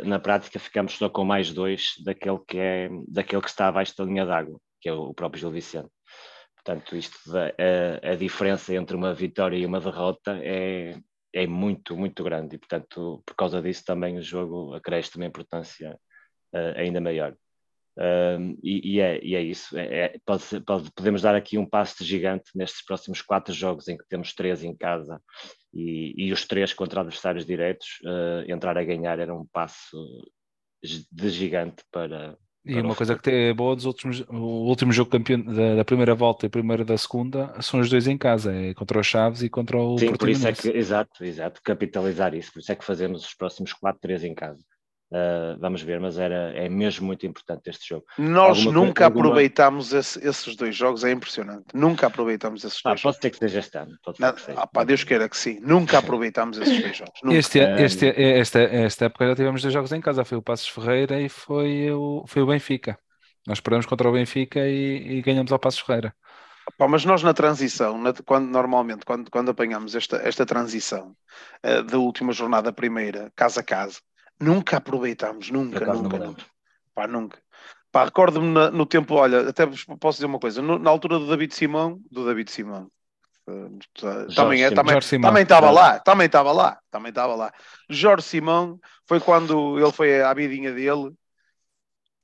na 0.06 0.20
prática 0.20 0.60
ficamos 0.60 0.98
só 0.98 1.10
com 1.10 1.24
mais 1.24 1.52
dois 1.54 1.94
daquele 2.04 2.40
que, 2.48 2.58
é, 2.58 2.90
daquele 3.08 3.42
que 3.42 3.50
está 3.50 3.68
abaixo 3.68 3.96
da 3.98 4.04
linha 4.04 4.26
d'água, 4.26 4.60
que 4.82 4.90
é 4.90 4.94
o 4.94 5.14
próprio 5.14 5.40
Gil 5.40 5.52
Vicente. 5.52 5.90
Portanto, 6.56 6.96
isto 6.96 7.32
da, 7.32 7.48
a, 7.50 8.14
a, 8.14 8.16
diferença 8.16 8.74
entre 8.74 8.96
uma 8.96 9.14
vitória 9.14 9.56
e 9.56 9.66
uma 9.66 9.80
derrota 9.80 10.40
é, 10.42 10.98
é 11.32 11.46
muito, 11.46 11.96
muito 11.96 12.24
grande 12.24 12.56
e, 12.56 12.60
portanto, 12.60 13.22
por 13.26 13.36
causa 13.36 13.62
disso 13.62 13.84
também 13.86 14.18
o 14.18 14.22
jogo 14.22 14.74
acresce 14.74 15.16
uma 15.16 15.26
importância 15.26 15.94
uh, 16.54 16.80
ainda 16.80 17.00
maior. 17.00 17.36
Um, 17.98 18.58
e, 18.62 18.96
e, 18.96 19.00
é, 19.00 19.20
e, 19.24 19.36
é, 19.36 19.42
isso. 19.42 19.78
É, 19.78 20.06
é, 20.06 20.16
pode, 20.26 20.44
pode, 20.66 20.92
podemos 20.92 21.22
dar 21.22 21.36
aqui 21.36 21.58
um 21.58 21.66
passo 21.66 22.04
gigante 22.04 22.52
nestes 22.54 22.84
próximos 22.84 23.22
quatro 23.22 23.54
jogos 23.54 23.88
em 23.88 23.98
que 23.98 24.08
temos 24.10 24.34
três 24.34 24.64
em 24.64 24.76
casa 24.76 25.22
e, 25.74 26.14
e 26.18 26.34
os 26.34 26.46
três 26.46 26.74
contra 26.74 27.02
adversários 27.02 27.46
diretos. 27.46 28.00
Uh, 28.04 28.52
entrar 28.52 28.78
a 28.78 28.84
ganhar 28.84 29.20
era 29.20 29.34
um 29.34 29.46
passo 29.46 29.98
de 31.12 31.30
gigante 31.30 31.84
para. 31.92 32.38
E 32.66 32.74
para 32.74 32.84
uma 32.84 32.96
coisa 32.96 33.16
que 33.16 33.30
é 33.30 33.54
boa 33.54 33.76
dos 33.76 33.86
últimos, 33.86 34.22
o 34.22 34.68
último 34.68 34.92
jogo 34.92 35.12
campeão 35.12 35.40
da, 35.40 35.76
da, 35.76 35.86
primeira 35.86 36.16
volta 36.16 36.48
e 36.48 36.50
primeiro 36.50 36.84
da 36.84 36.98
segunda 36.98 37.54
são 37.62 37.80
os 37.80 37.92
dois 37.92 38.08
em 38.08 38.18
casa, 38.18 38.52
é 38.52 38.74
contra 38.74 39.00
os 39.00 39.06
Chaves 39.06 39.44
e 39.44 39.50
contra 39.50 39.78
o 39.78 40.00
Sim, 40.00 40.16
por 40.16 40.28
isso 40.28 40.48
é 40.48 40.52
que, 40.52 40.70
exato, 40.70 41.24
exato, 41.24 41.62
capitalizar 41.64 42.34
isso, 42.34 42.52
por 42.52 42.60
isso 42.60 42.72
é 42.72 42.76
que 42.76 42.84
fazemos 42.84 43.24
os 43.24 43.36
próximos 43.36 43.72
quatro, 43.72 44.02
três 44.02 44.24
em 44.24 44.34
casa. 44.34 44.66
Uh, 45.16 45.58
vamos 45.62 45.82
ver, 45.82 45.98
mas 45.98 46.18
era, 46.18 46.52
é 46.54 46.68
mesmo 46.68 47.06
muito 47.06 47.26
importante 47.26 47.70
este 47.70 47.88
jogo. 47.88 48.06
Nós 48.18 48.58
alguma 48.58 48.74
nunca 48.74 49.06
alguma... 49.06 49.28
aproveitámos 49.28 49.94
esse, 49.94 50.28
esses 50.28 50.58
dois 50.58 50.76
jogos, 50.76 51.06
é 51.06 51.12
impressionante. 51.12 51.68
Nunca 51.74 52.08
aproveitámos 52.08 52.66
esses 52.66 52.82
ah, 52.84 52.90
dois 52.90 53.02
pode 53.02 53.18
ser 53.22 53.30
que 53.30 53.38
seja 53.38 53.60
este 53.60 53.78
ano. 53.78 53.98
Pode 54.04 54.20
Não, 54.20 54.34
que 54.34 54.42
ah, 54.54 54.68
pá, 54.68 54.84
Deus 54.84 55.06
queira 55.06 55.30
que 55.30 55.38
sim. 55.38 55.58
Nunca 55.62 56.00
aproveitámos 56.00 56.58
esses 56.58 56.82
dois 56.82 56.98
jogos. 56.98 57.14
Este, 57.32 57.60
este, 57.60 58.08
esta, 58.08 58.60
esta 58.60 59.06
época 59.06 59.28
já 59.28 59.36
tivemos 59.36 59.62
dois 59.62 59.74
jogos 59.74 59.94
em 59.94 60.02
casa. 60.02 60.26
Foi 60.26 60.38
o 60.38 60.42
Passos 60.42 60.68
Ferreira 60.68 61.22
e 61.22 61.30
foi 61.30 61.90
o, 61.92 62.26
foi 62.28 62.42
o 62.42 62.48
Benfica. 62.48 63.00
Nós 63.48 63.62
perdemos 63.62 63.86
contra 63.86 64.10
o 64.10 64.12
Benfica 64.12 64.68
e, 64.68 65.20
e 65.20 65.22
ganhamos 65.22 65.54
ao 65.54 65.60
Passos 65.60 65.80
Ferreira. 65.80 66.14
Pá, 66.78 66.90
mas 66.90 67.06
nós 67.06 67.24
na 67.24 67.34
transição, 67.34 67.98
na, 67.98 68.12
quando, 68.12 68.50
normalmente, 68.50 69.06
quando, 69.06 69.32
quando 69.32 69.52
apanhamos 69.52 69.96
esta, 69.96 70.18
esta 70.18 70.46
transição 70.46 71.16
uh, 71.64 71.84
da 71.84 72.00
última 72.00 72.34
jornada 72.34 72.74
primeira, 72.74 73.32
casa 73.36 73.62
a 73.62 73.64
casa, 73.64 74.00
Nunca 74.40 74.78
aproveitámos, 74.78 75.50
nunca, 75.50 75.86
nunca, 75.86 76.18
nunca. 76.18 76.46
Pá, 76.94 77.08
nunca. 77.08 77.42
Pá, 77.92 78.04
recordo-me 78.04 78.48
no 78.72 78.86
tempo, 78.86 79.16
olha, 79.16 79.50
até 79.50 79.66
posso 80.00 80.18
dizer 80.18 80.26
uma 80.26 80.40
coisa, 80.40 80.62
no, 80.62 80.78
na 80.78 80.90
altura 80.90 81.18
do 81.18 81.28
David 81.28 81.56
Simão, 81.56 82.02
do 82.12 82.26
David 82.26 82.52
Simão, 82.52 82.92
uh, 83.48 83.80
também, 84.36 84.64
é, 84.64 84.72
também, 84.72 85.00
também 85.22 85.44
estava 85.44 85.72
lá, 85.72 86.00
também 86.00 86.26
estava 86.26 86.52
lá, 86.52 86.78
também 86.92 87.10
estava 87.10 87.36
lá. 87.36 87.54
Jorge 87.90 88.28
Simão 88.28 88.78
foi 89.08 89.22
quando 89.22 89.80
ele 89.80 89.92
foi 89.94 90.22
à 90.22 90.34
vidinha 90.34 90.74
dele, 90.74 91.08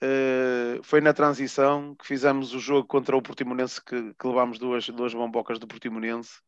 uh, 0.03 0.83
foi 0.83 0.99
na 0.99 1.13
transição 1.13 1.95
que 1.95 2.05
fizemos 2.05 2.53
o 2.53 2.59
jogo 2.59 2.85
contra 2.85 3.15
o 3.15 3.21
Portimonense 3.21 3.81
que, 3.81 4.13
que 4.13 4.27
levámos 4.27 4.59
duas, 4.59 4.89
duas 4.89 5.13
bombocas 5.13 5.57
do 5.57 5.67
Portimonense. 5.67 6.41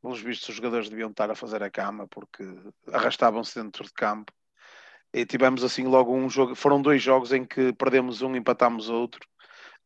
Pelos 0.00 0.20
vistos, 0.20 0.48
os 0.48 0.54
jogadores 0.56 0.88
deviam 0.88 1.10
estar 1.10 1.30
a 1.30 1.34
fazer 1.34 1.62
a 1.64 1.70
cama 1.70 2.06
porque 2.08 2.44
arrastavam-se 2.92 3.60
dentro 3.60 3.84
de 3.84 3.92
campo 3.92 4.32
e 5.12 5.24
tivemos 5.26 5.62
assim 5.64 5.86
logo 5.86 6.14
um 6.14 6.28
jogo, 6.30 6.54
foram 6.54 6.80
dois 6.82 7.02
jogos 7.02 7.32
em 7.32 7.44
que 7.44 7.72
perdemos 7.74 8.22
um, 8.22 8.34
empatámos 8.36 8.88
outro. 8.88 9.28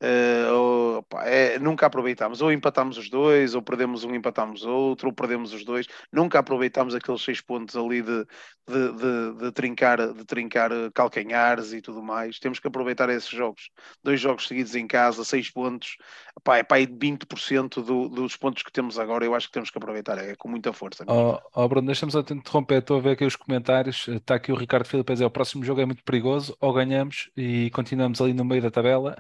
Uh, 0.03 0.99
opa, 0.99 1.25
é, 1.25 1.59
nunca 1.59 1.87
aproveitámos, 1.87 2.43
ou 2.43 2.53
empatámos 2.53 2.99
os 2.99 3.09
dois, 3.09 3.55
ou 3.55 3.63
perdemos 3.63 4.05
um, 4.05 4.15
empatámos 4.15 4.63
outro, 4.63 5.09
ou 5.09 5.15
perdemos 5.15 5.55
os 5.55 5.65
dois. 5.65 5.87
Nunca 6.13 6.39
aproveitámos 6.39 6.95
aqueles 6.95 7.23
seis 7.23 7.41
pontos 7.41 7.75
ali 7.77 8.03
de, 8.03 8.27
de, 8.69 8.93
de, 8.93 9.39
de, 9.39 9.53
trincar, 9.53 10.13
de 10.13 10.25
trincar 10.25 10.71
calcanhares 10.93 11.73
e 11.73 11.81
tudo 11.81 12.03
mais. 12.03 12.39
Temos 12.39 12.59
que 12.59 12.69
aproveitar 12.69 13.09
esses 13.09 13.31
jogos. 13.31 13.71
Dois 14.03 14.21
jogos 14.21 14.47
seguidos 14.47 14.75
em 14.75 14.87
casa, 14.87 15.25
seis 15.25 15.51
pontos, 15.51 15.97
opa, 16.37 16.59
é 16.59 16.67
aí 16.73 16.87
20% 16.87 17.83
do, 17.83 18.11
dos 18.11 18.37
pontos 18.37 18.63
que 18.63 18.73
temos 18.73 18.99
agora. 18.99 19.25
Eu 19.25 19.35
acho 19.35 19.47
que 19.47 19.55
temos 19.55 19.71
que 19.71 19.79
aproveitar, 19.79 20.19
é 20.19 20.35
com 20.37 20.49
muita 20.49 20.75
força. 20.75 21.05
Oh, 21.09 21.39
oh 21.55 21.69
Bruno, 21.69 21.87
deixa-me 21.87 22.13
só 22.13 22.23
te 22.23 22.35
interromper. 22.35 22.79
Estou 22.79 22.99
a 22.99 23.01
ver 23.01 23.11
aqui 23.13 23.25
os 23.25 23.37
comentários. 23.37 24.09
Está 24.09 24.35
aqui 24.35 24.53
o 24.53 24.57
Ricardo 24.57 24.87
Filipe 24.87 25.23
é 25.23 25.25
o 25.25 25.31
próximo 25.31 25.65
jogo 25.65 25.81
é 25.81 25.87
muito 25.87 26.05
perigoso, 26.05 26.55
ou 26.61 26.73
ganhamos 26.75 27.31
e 27.35 27.71
continuamos 27.71 28.21
ali 28.21 28.35
no 28.35 28.45
meio 28.45 28.61
da 28.61 28.71
tabela 28.71 29.17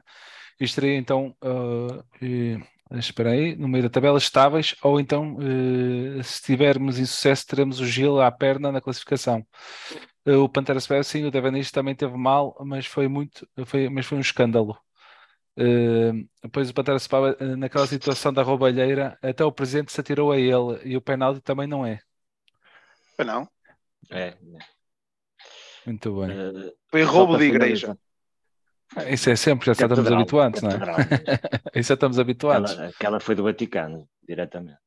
estaria 0.64 0.96
então, 0.96 1.34
uh, 1.42 2.98
espera 2.98 3.30
aí, 3.30 3.56
no 3.56 3.68
meio 3.68 3.84
da 3.84 3.90
tabela 3.90 4.18
estáveis, 4.18 4.74
ou 4.82 5.00
então, 5.00 5.36
uh, 5.36 6.22
se 6.22 6.42
tivermos 6.42 6.98
insucesso, 6.98 7.46
teremos 7.46 7.80
o 7.80 7.86
Gil 7.86 8.20
à 8.20 8.30
perna 8.30 8.70
na 8.70 8.80
classificação. 8.80 9.44
Uh, 10.26 10.42
o 10.42 10.48
Pantera 10.48 10.80
Spare, 10.80 11.04
sim, 11.04 11.24
o 11.24 11.30
Devanis 11.30 11.70
também 11.70 11.94
teve 11.94 12.16
mal, 12.16 12.56
mas 12.64 12.86
foi 12.86 13.08
muito, 13.08 13.46
foi, 13.66 13.88
mas 13.88 14.06
foi 14.06 14.18
um 14.18 14.20
escândalo. 14.20 14.78
Uh, 15.58 16.28
depois 16.42 16.70
o 16.70 16.74
Pantera 16.74 16.98
Spare, 16.98 17.36
naquela 17.56 17.86
situação 17.86 18.32
da 18.32 18.42
roubalheira, 18.42 19.18
até 19.22 19.44
o 19.44 19.52
presidente 19.52 19.92
se 19.92 20.00
atirou 20.00 20.30
a 20.30 20.38
ele 20.38 20.80
e 20.84 20.96
o 20.96 21.02
penalti 21.02 21.40
também 21.40 21.66
não 21.66 21.84
é. 21.84 21.98
Não? 23.18 23.48
É. 24.10 24.36
Muito 25.86 26.20
bem. 26.20 26.74
Foi 26.90 27.02
roubo 27.02 27.38
de 27.38 27.44
igreja. 27.44 27.96
Isso 29.08 29.30
é 29.30 29.36
sempre, 29.36 29.66
já 29.66 29.72
estamos 29.72 29.98
habituados, 29.98 30.62
não 30.62 30.70
é? 30.70 30.76
Isso 31.74 31.88
já 31.88 31.94
estamos 31.94 32.18
habituados. 32.18 32.72
Aquela, 32.72 32.88
aquela, 32.88 33.20
foi 33.20 33.34
do 33.34 33.42
Vaticano, 33.42 34.08
diretamente. 34.26 34.78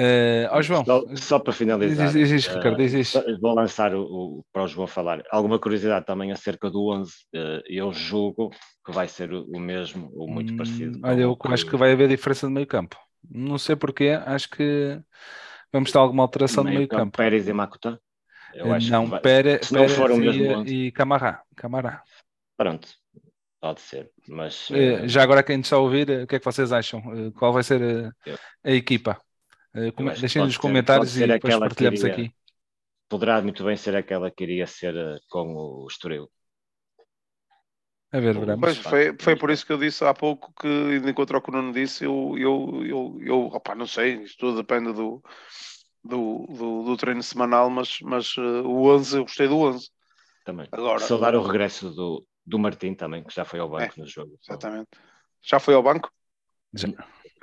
Uh, 0.00 0.50
ó 0.50 0.60
João, 0.60 0.84
só, 0.84 1.04
só 1.14 1.38
para 1.38 1.52
finalizar, 1.52 2.10
diz, 2.10 2.28
diz, 2.28 2.46
Ricardo, 2.48 2.76
diz. 2.76 3.14
Uh, 3.14 3.38
vou 3.40 3.54
lançar 3.54 3.94
o, 3.94 4.02
o, 4.02 4.44
para 4.52 4.64
o 4.64 4.66
João 4.66 4.88
falar. 4.88 5.22
Alguma 5.30 5.56
curiosidade 5.56 6.04
também 6.04 6.32
acerca 6.32 6.68
do 6.68 6.90
11? 6.90 7.12
Uh, 7.12 7.62
eu 7.68 7.92
julgo 7.92 8.50
que 8.84 8.90
vai 8.90 9.06
ser 9.06 9.32
o, 9.32 9.44
o 9.54 9.60
mesmo 9.60 10.10
ou 10.14 10.28
muito 10.28 10.52
hum, 10.52 10.56
parecido. 10.56 10.98
Olha, 11.04 11.20
eu 11.20 11.36
que... 11.36 11.46
acho 11.46 11.66
que 11.66 11.76
vai 11.76 11.92
haver 11.92 12.08
diferença 12.08 12.48
no 12.48 12.52
meio 12.52 12.66
campo. 12.66 12.98
Não 13.30 13.56
sei 13.56 13.76
porquê, 13.76 14.20
acho 14.26 14.50
que 14.50 15.00
vamos 15.72 15.92
ter 15.92 15.98
alguma 15.98 16.24
alteração 16.24 16.64
no 16.64 16.70
meio, 16.70 16.78
meio 16.80 16.88
campo. 16.88 17.02
campo. 17.02 17.16
Pérez 17.18 17.46
e 17.46 17.52
Makuta? 17.52 18.00
Eu 18.52 18.72
acho 18.72 18.90
não, 18.90 19.04
que 19.04 19.10
vai... 19.10 19.20
Pérez, 19.20 19.70
Pérez 19.70 19.96
e, 20.66 20.86
e 20.86 20.92
Camará. 20.92 21.42
Camará. 21.56 22.02
Pronto, 22.56 22.88
Pode 23.64 23.80
ser, 23.80 24.10
mas. 24.28 24.68
Uh... 24.68 25.08
Já 25.08 25.22
agora, 25.22 25.42
quem 25.42 25.58
está 25.58 25.76
a 25.76 25.78
ouvir, 25.78 26.10
o 26.10 26.26
que 26.26 26.36
é 26.36 26.38
que 26.38 26.44
vocês 26.44 26.70
acham? 26.70 27.02
Qual 27.32 27.50
vai 27.50 27.62
ser 27.62 27.80
a, 27.82 28.30
a 28.62 28.72
equipa? 28.72 29.18
Deixem 30.20 30.44
nos 30.44 30.58
comentários 30.58 31.16
e 31.16 31.26
depois 31.26 31.58
partilhamos 31.58 32.02
queria, 32.02 32.14
aqui. 32.14 32.34
Poderá 33.08 33.40
muito 33.40 33.64
bem 33.64 33.74
ser 33.74 33.96
aquela 33.96 34.30
que 34.30 34.44
iria 34.44 34.66
ser 34.66 34.94
com 35.30 35.54
o 35.54 35.86
Estoril. 35.88 36.30
A 38.12 38.20
ver, 38.20 38.38
veremos. 38.38 38.60
Pois, 38.60 38.76
foi, 38.76 39.16
foi 39.18 39.34
por 39.34 39.50
isso 39.50 39.64
que 39.64 39.72
eu 39.72 39.78
disse 39.78 40.04
há 40.04 40.12
pouco 40.12 40.52
que, 40.60 41.00
enquanto 41.02 41.30
o 41.34 41.40
que 41.40 41.48
o 41.48 41.52
Nuno 41.54 41.72
disse, 41.72 42.04
eu, 42.04 42.34
eu, 42.36 42.84
eu, 42.84 43.18
eu 43.22 43.46
opa, 43.46 43.74
não 43.74 43.86
sei, 43.86 44.24
isto 44.24 44.40
tudo 44.40 44.58
depende 44.58 44.92
do, 44.92 45.22
do, 46.04 46.46
do, 46.50 46.82
do 46.82 46.96
treino 46.98 47.22
semanal, 47.22 47.70
mas, 47.70 47.98
mas 48.02 48.36
uh, 48.36 48.62
o 48.66 48.94
11, 48.94 49.16
eu 49.16 49.22
gostei 49.22 49.48
do 49.48 49.58
11. 49.58 49.88
Também. 50.44 50.68
Agora, 50.70 50.98
Saudar 50.98 51.34
o 51.34 51.42
regresso 51.42 51.90
do, 51.90 52.24
do 52.46 52.58
Martim 52.58 52.94
também, 52.94 53.22
que 53.22 53.34
já 53.34 53.44
foi 53.44 53.60
ao 53.60 53.68
banco 53.68 53.94
é, 53.96 54.00
no 54.00 54.06
jogo. 54.06 54.38
Exatamente. 54.42 54.90
Já 55.42 55.58
foi 55.58 55.74
ao 55.74 55.82
banco? 55.82 56.10
Já. 56.72 56.88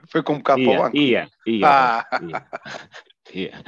Foi 0.07 0.23
convocado 0.23 0.59
ia, 0.59 0.67
para 0.67 0.79
o 0.79 0.83
banco? 0.83 0.97
Ia, 0.97 1.29
ia. 1.45 1.67
Ah. 1.67 2.05
ia, 3.33 3.51
ia. 3.51 3.63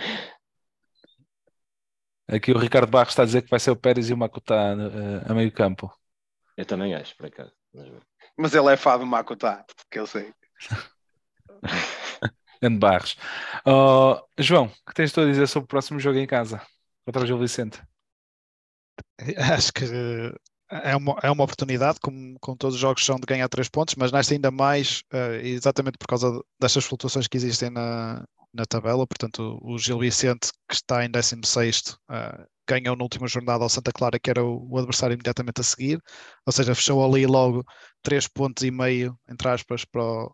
Aqui 2.28 2.52
o 2.52 2.58
Ricardo 2.58 2.90
Barros 2.90 3.10
está 3.10 3.24
a 3.24 3.26
dizer 3.26 3.42
que 3.42 3.50
vai 3.50 3.60
ser 3.60 3.72
o 3.72 3.76
Pérez 3.76 4.10
e 4.10 4.14
o 4.14 4.18
Makuta 4.18 4.56
uh, 4.56 5.32
a 5.32 5.34
meio 5.34 5.52
campo. 5.52 5.92
Eu 6.56 6.66
também 6.66 6.94
acho, 6.96 7.16
por 7.16 7.26
acaso. 7.26 7.52
Mas 8.38 8.54
ele 8.54 8.72
é 8.72 8.78
fã 8.78 8.98
do 8.98 9.06
Makuta, 9.06 9.66
que 9.90 10.00
eu 10.00 10.08
sei. 10.08 10.34
Grande 12.62 12.80
Barros. 12.80 13.18
Oh, 13.66 14.22
João, 14.38 14.66
o 14.66 14.90
que 14.90 14.94
tens 14.94 15.12
tu 15.12 15.22
a 15.22 15.26
dizer 15.26 15.48
sobre 15.48 15.66
o 15.66 15.68
próximo 15.68 16.00
jogo 16.00 16.18
em 16.18 16.26
casa 16.26 16.66
contra 17.06 17.24
o 17.24 17.26
Gil 17.26 17.38
Vicente? 17.38 17.82
Acho 19.38 19.74
que 19.74 19.84
é 20.84 20.96
uma, 20.96 21.18
é 21.22 21.32
uma 21.32 21.44
oportunidade, 21.44 22.00
como, 22.02 22.38
como 22.40 22.58
todos 22.58 22.76
os 22.76 22.82
jogos 22.82 23.06
são 23.06 23.18
de 23.18 23.26
ganhar 23.26 23.48
três 23.50 23.70
pontos, 23.70 23.96
mas 23.96 24.12
nesta 24.12 24.34
ainda 24.34 24.52
mais, 24.52 25.04
uh, 25.14 25.36
exatamente 25.44 25.98
por 25.98 26.08
causa 26.08 26.42
destas 26.60 26.86
flutuações 26.86 27.28
que 27.28 27.38
existem 27.38 27.70
na, 27.70 28.26
na 28.54 28.66
tabela. 28.66 29.06
Portanto, 29.08 29.60
o, 29.62 29.78
Gil 29.78 30.00
Vicente, 30.00 30.52
que 30.68 30.76
está 30.76 31.06
em 31.06 31.12
16, 31.12 31.98
uh, 32.10 32.46
ganhou 32.68 32.96
na 32.96 33.04
última 33.04 33.28
jornada 33.28 33.64
ao 33.64 33.70
Santa 33.70 33.92
Clara, 33.92 34.20
que 34.20 34.30
era 34.30 34.44
o, 34.44 34.68
o, 34.70 34.78
adversário 34.78 35.14
imediatamente 35.14 35.62
a 35.62 35.64
seguir, 35.64 36.00
ou 36.46 36.54
seja, 36.54 36.76
fechou 36.76 37.04
ali 37.04 37.26
logo 37.26 37.64
três 38.02 38.28
pontos 38.28 38.64
e 38.64 38.72
meio, 38.72 39.18
entre 39.30 39.50
aspas, 39.50 39.86
para 39.86 40.04
o, 40.04 40.34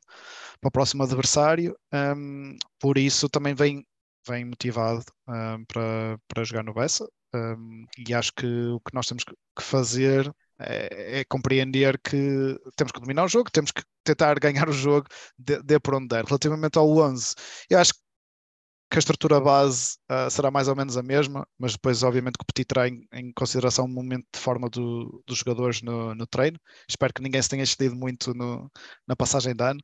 para 0.61 0.67
o 0.67 0.71
próximo 0.71 1.03
adversário. 1.03 1.75
Um, 1.93 2.57
por 2.79 2.97
isso 2.97 3.29
também 3.29 3.53
vem, 3.53 3.85
vem 4.27 4.45
motivado 4.45 5.03
um, 5.27 5.65
para, 5.65 6.19
para 6.27 6.43
jogar 6.43 6.63
no 6.63 6.73
Bessa. 6.73 7.07
Um, 7.33 7.85
e 8.07 8.13
acho 8.13 8.33
que 8.33 8.45
o 8.47 8.79
que 8.79 8.93
nós 8.93 9.05
temos 9.05 9.23
que 9.23 9.63
fazer 9.63 10.33
é, 10.59 11.19
é, 11.19 11.23
compreender 11.25 11.99
que 11.99 12.57
temos 12.75 12.91
que 12.91 12.99
dominar 12.99 13.25
o 13.25 13.29
jogo, 13.29 13.51
temos 13.51 13.71
que 13.71 13.83
tentar 14.03 14.37
ganhar 14.39 14.67
o 14.67 14.73
jogo 14.73 15.07
de, 15.37 15.61
de 15.63 15.79
por 15.79 15.95
onde 15.95 16.07
der. 16.07 16.25
Relativamente 16.25 16.77
ao 16.77 16.89
11, 16.89 17.35
eu 17.69 17.79
acho 17.79 17.93
que 18.91 18.97
a 18.97 18.99
estrutura 18.99 19.39
base 19.39 19.97
uh, 20.11 20.29
será 20.31 20.49
mais 20.49 20.67
ou 20.67 20.75
menos 20.75 20.97
a 20.97 21.03
mesma, 21.03 21.47
mas 21.59 21.73
depois, 21.73 22.01
obviamente, 22.01 22.37
que 22.39 22.43
o 22.43 22.45
Petit 22.45 22.65
terá 22.65 22.87
em, 22.87 23.07
em, 23.13 23.31
consideração 23.33 23.85
o 23.85 23.87
momento 23.87 24.25
de 24.33 24.39
forma 24.39 24.67
do, 24.67 25.23
dos 25.27 25.37
jogadores 25.37 25.81
no, 25.83 26.15
no, 26.15 26.25
treino. 26.25 26.59
Espero 26.89 27.13
que 27.13 27.21
ninguém 27.21 27.39
se 27.41 27.49
tenha 27.49 27.61
excedido 27.61 27.95
muito 27.95 28.33
no, 28.33 28.69
na 29.07 29.15
passagem 29.15 29.55
de 29.55 29.63
ano 29.63 29.79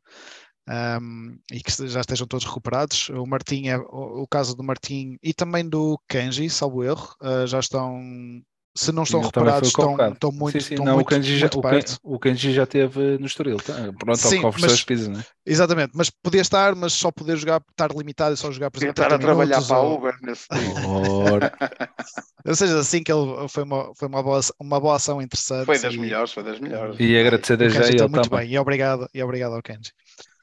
um, 0.68 1.38
e 1.52 1.62
que 1.62 1.88
já 1.88 2.02
estejam 2.02 2.28
todos 2.28 2.46
recuperados. 2.46 3.10
O 3.10 3.26
Martim, 3.26 3.68
é, 3.68 3.78
o, 3.78 4.24
o 4.24 4.28
caso 4.28 4.56
do 4.56 4.64
Martim 4.64 5.18
e 5.22 5.34
também 5.34 5.68
do 5.68 6.00
Kenji, 6.08 6.50
salvo 6.50 6.84
erro, 6.84 7.16
uh, 7.22 7.46
já 7.46 7.60
estão 7.60 8.02
se 8.78 8.92
não 8.92 9.04
estão 9.04 9.22
recuperados, 9.22 9.70
estão, 9.70 9.96
estão 10.12 10.32
muito, 10.34 10.60
sim, 10.60 10.60
sim. 10.60 10.74
Estão 10.74 10.86
não, 10.86 10.96
muito, 10.96 11.08
o 11.08 11.10
Kenji 11.10 11.38
já, 11.38 11.48
perto. 11.48 11.98
O 12.04 12.20
Kenji 12.20 12.52
já 12.52 12.66
teve 12.66 13.18
no 13.18 13.26
Estoril, 13.26 13.56
tá? 13.56 13.74
pronto, 13.98 14.18
sim, 14.18 14.44
ao 14.44 14.54
mas, 14.60 14.84
pisos, 14.84 15.08
né? 15.08 15.24
Exatamente, 15.46 15.92
mas 15.96 16.10
podia 16.10 16.42
estar, 16.42 16.76
mas 16.76 16.92
só 16.92 17.10
poder 17.10 17.38
jogar, 17.38 17.62
estar 17.72 17.96
limitado 17.96 18.34
e 18.34 18.38
só 18.38 18.52
jogar, 18.52 18.70
por 18.70 18.80
exemplo, 18.80 19.02
estar 19.02 19.16
a 19.16 19.18
trabalhar 19.18 19.62
para 19.62 19.78
a 19.78 19.82
Uber 19.82 20.14
nesse 20.22 20.46
Ou 22.46 22.54
seja, 22.54 22.78
assim 22.80 23.02
que 23.02 23.14
ele 23.14 23.48
foi 23.48 23.64
uma, 23.64 23.96
foi 23.96 24.10
uma, 24.10 24.22
boa, 24.22 24.42
uma 24.60 24.80
boa 24.82 24.98
ação 24.98 25.22
interessante. 25.22 25.66
Foi 25.66 25.80
das 25.80 25.94
e, 25.94 25.98
melhores, 25.98 26.34
foi 26.34 26.44
das 26.44 26.60
melhores. 26.60 26.98
E 27.00 27.18
agradecer 27.18 27.56
desde 27.56 27.78
já 27.78 27.88
ele 27.88 28.02
muito 28.10 28.30
também. 28.30 28.46
bem, 28.46 28.56
e 28.56 28.60
obrigado, 28.60 29.08
e 29.14 29.24
obrigado 29.24 29.54
ao 29.54 29.64
Kenji. 29.64 29.94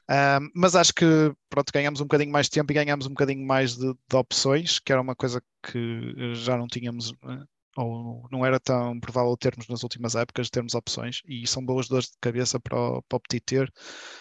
Um, 0.09 0.49
mas 0.55 0.75
acho 0.75 0.93
que 0.93 1.05
pronto, 1.49 1.71
ganhamos 1.73 2.01
um 2.01 2.05
bocadinho 2.05 2.31
mais 2.31 2.47
de 2.47 2.51
tempo 2.51 2.71
e 2.71 2.75
ganhamos 2.75 3.05
um 3.05 3.09
bocadinho 3.09 3.45
mais 3.45 3.75
de, 3.77 3.93
de 3.93 4.15
opções, 4.15 4.79
que 4.79 4.91
era 4.91 5.01
uma 5.01 5.15
coisa 5.15 5.41
que 5.63 6.35
já 6.35 6.57
não 6.57 6.67
tínhamos 6.67 7.13
né? 7.23 7.45
ou 7.75 8.27
não 8.31 8.45
era 8.45 8.59
tão 8.59 8.99
provável 8.99 9.35
termos 9.37 9.67
nas 9.67 9.83
últimas 9.83 10.15
épocas, 10.15 10.49
termos 10.49 10.75
opções, 10.75 11.21
e 11.27 11.47
são 11.47 11.65
boas 11.65 11.87
dores 11.87 12.07
de 12.07 12.17
cabeça 12.21 12.59
para 12.59 12.77
o, 12.77 13.01
para 13.03 13.17
o 13.17 13.19
Petit 13.19 13.41
ter. 13.43 13.73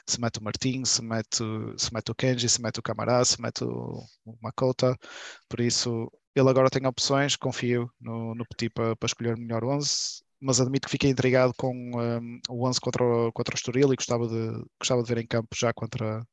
Se 0.07 0.21
mete 0.21 0.39
o 0.39 0.45
Martin, 0.45 0.85
se 0.85 1.03
mete, 1.03 1.45
se 1.77 1.93
mete 1.93 2.11
o 2.11 2.15
Kenji, 2.15 2.49
se 2.49 2.63
mete 2.63 2.79
o 2.81 2.83
Camará, 2.83 3.25
se 3.25 3.41
mete 3.41 3.65
o, 3.65 4.03
o 4.25 4.39
Makota, 4.41 4.97
por 5.49 5.61
isso 5.61 6.11
ele 6.35 6.49
agora 6.49 6.71
tem 6.71 6.87
opções, 6.87 7.37
confio 7.37 7.91
no, 8.01 8.35
no 8.35 8.47
Petit 8.47 8.71
para, 8.71 8.97
para 8.97 9.07
escolher 9.07 9.37
melhor 9.37 9.65
11, 9.65 10.23
mas 10.43 10.61
admito 10.61 10.89
que 10.89 10.91
fiquei 10.93 11.09
intrigado 11.09 11.55
com 11.57 11.73
um, 11.73 12.41
o 12.51 12.69
11 12.69 12.81
contra 12.81 13.05
o, 13.05 13.33
contra 13.33 13.55
o 13.55 13.57
Estoril 13.57 13.93
e 13.93 13.97
gostava 13.97 14.27
de, 14.27 14.65
gostava 14.79 15.03
de 15.03 15.09
ver 15.09 15.23
em 15.23 15.27
campo 15.27 15.49
já 15.55 15.73
contra, 15.73 16.27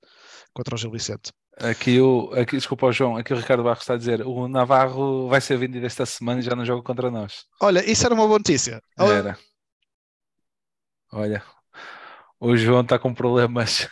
contra 0.51 0.73
o 0.73 0.77
Gil 0.77 0.91
Vicente. 0.91 1.31
Aqui 1.57 2.01
o, 2.01 2.31
aqui, 2.33 2.55
desculpa, 2.57 2.91
João, 2.91 3.17
aqui 3.17 3.33
o 3.33 3.37
Ricardo 3.37 3.63
Barros 3.63 3.81
está 3.81 3.93
a 3.93 3.97
dizer 3.97 4.25
o 4.25 4.47
Navarro 4.47 5.27
vai 5.27 5.39
ser 5.39 5.57
vendido 5.57 5.85
esta 5.85 6.05
semana 6.05 6.39
e 6.39 6.43
já 6.43 6.55
não 6.55 6.65
joga 6.65 6.81
contra 6.81 7.11
nós. 7.11 7.45
Olha, 7.61 7.87
isso 7.89 8.05
era 8.05 8.15
uma 8.15 8.25
boa 8.25 8.39
notícia. 8.39 8.81
Era. 8.97 9.37
Olha, 11.11 11.43
o 12.39 12.57
João 12.57 12.81
está 12.81 12.97
com 12.97 13.13
problemas 13.13 13.87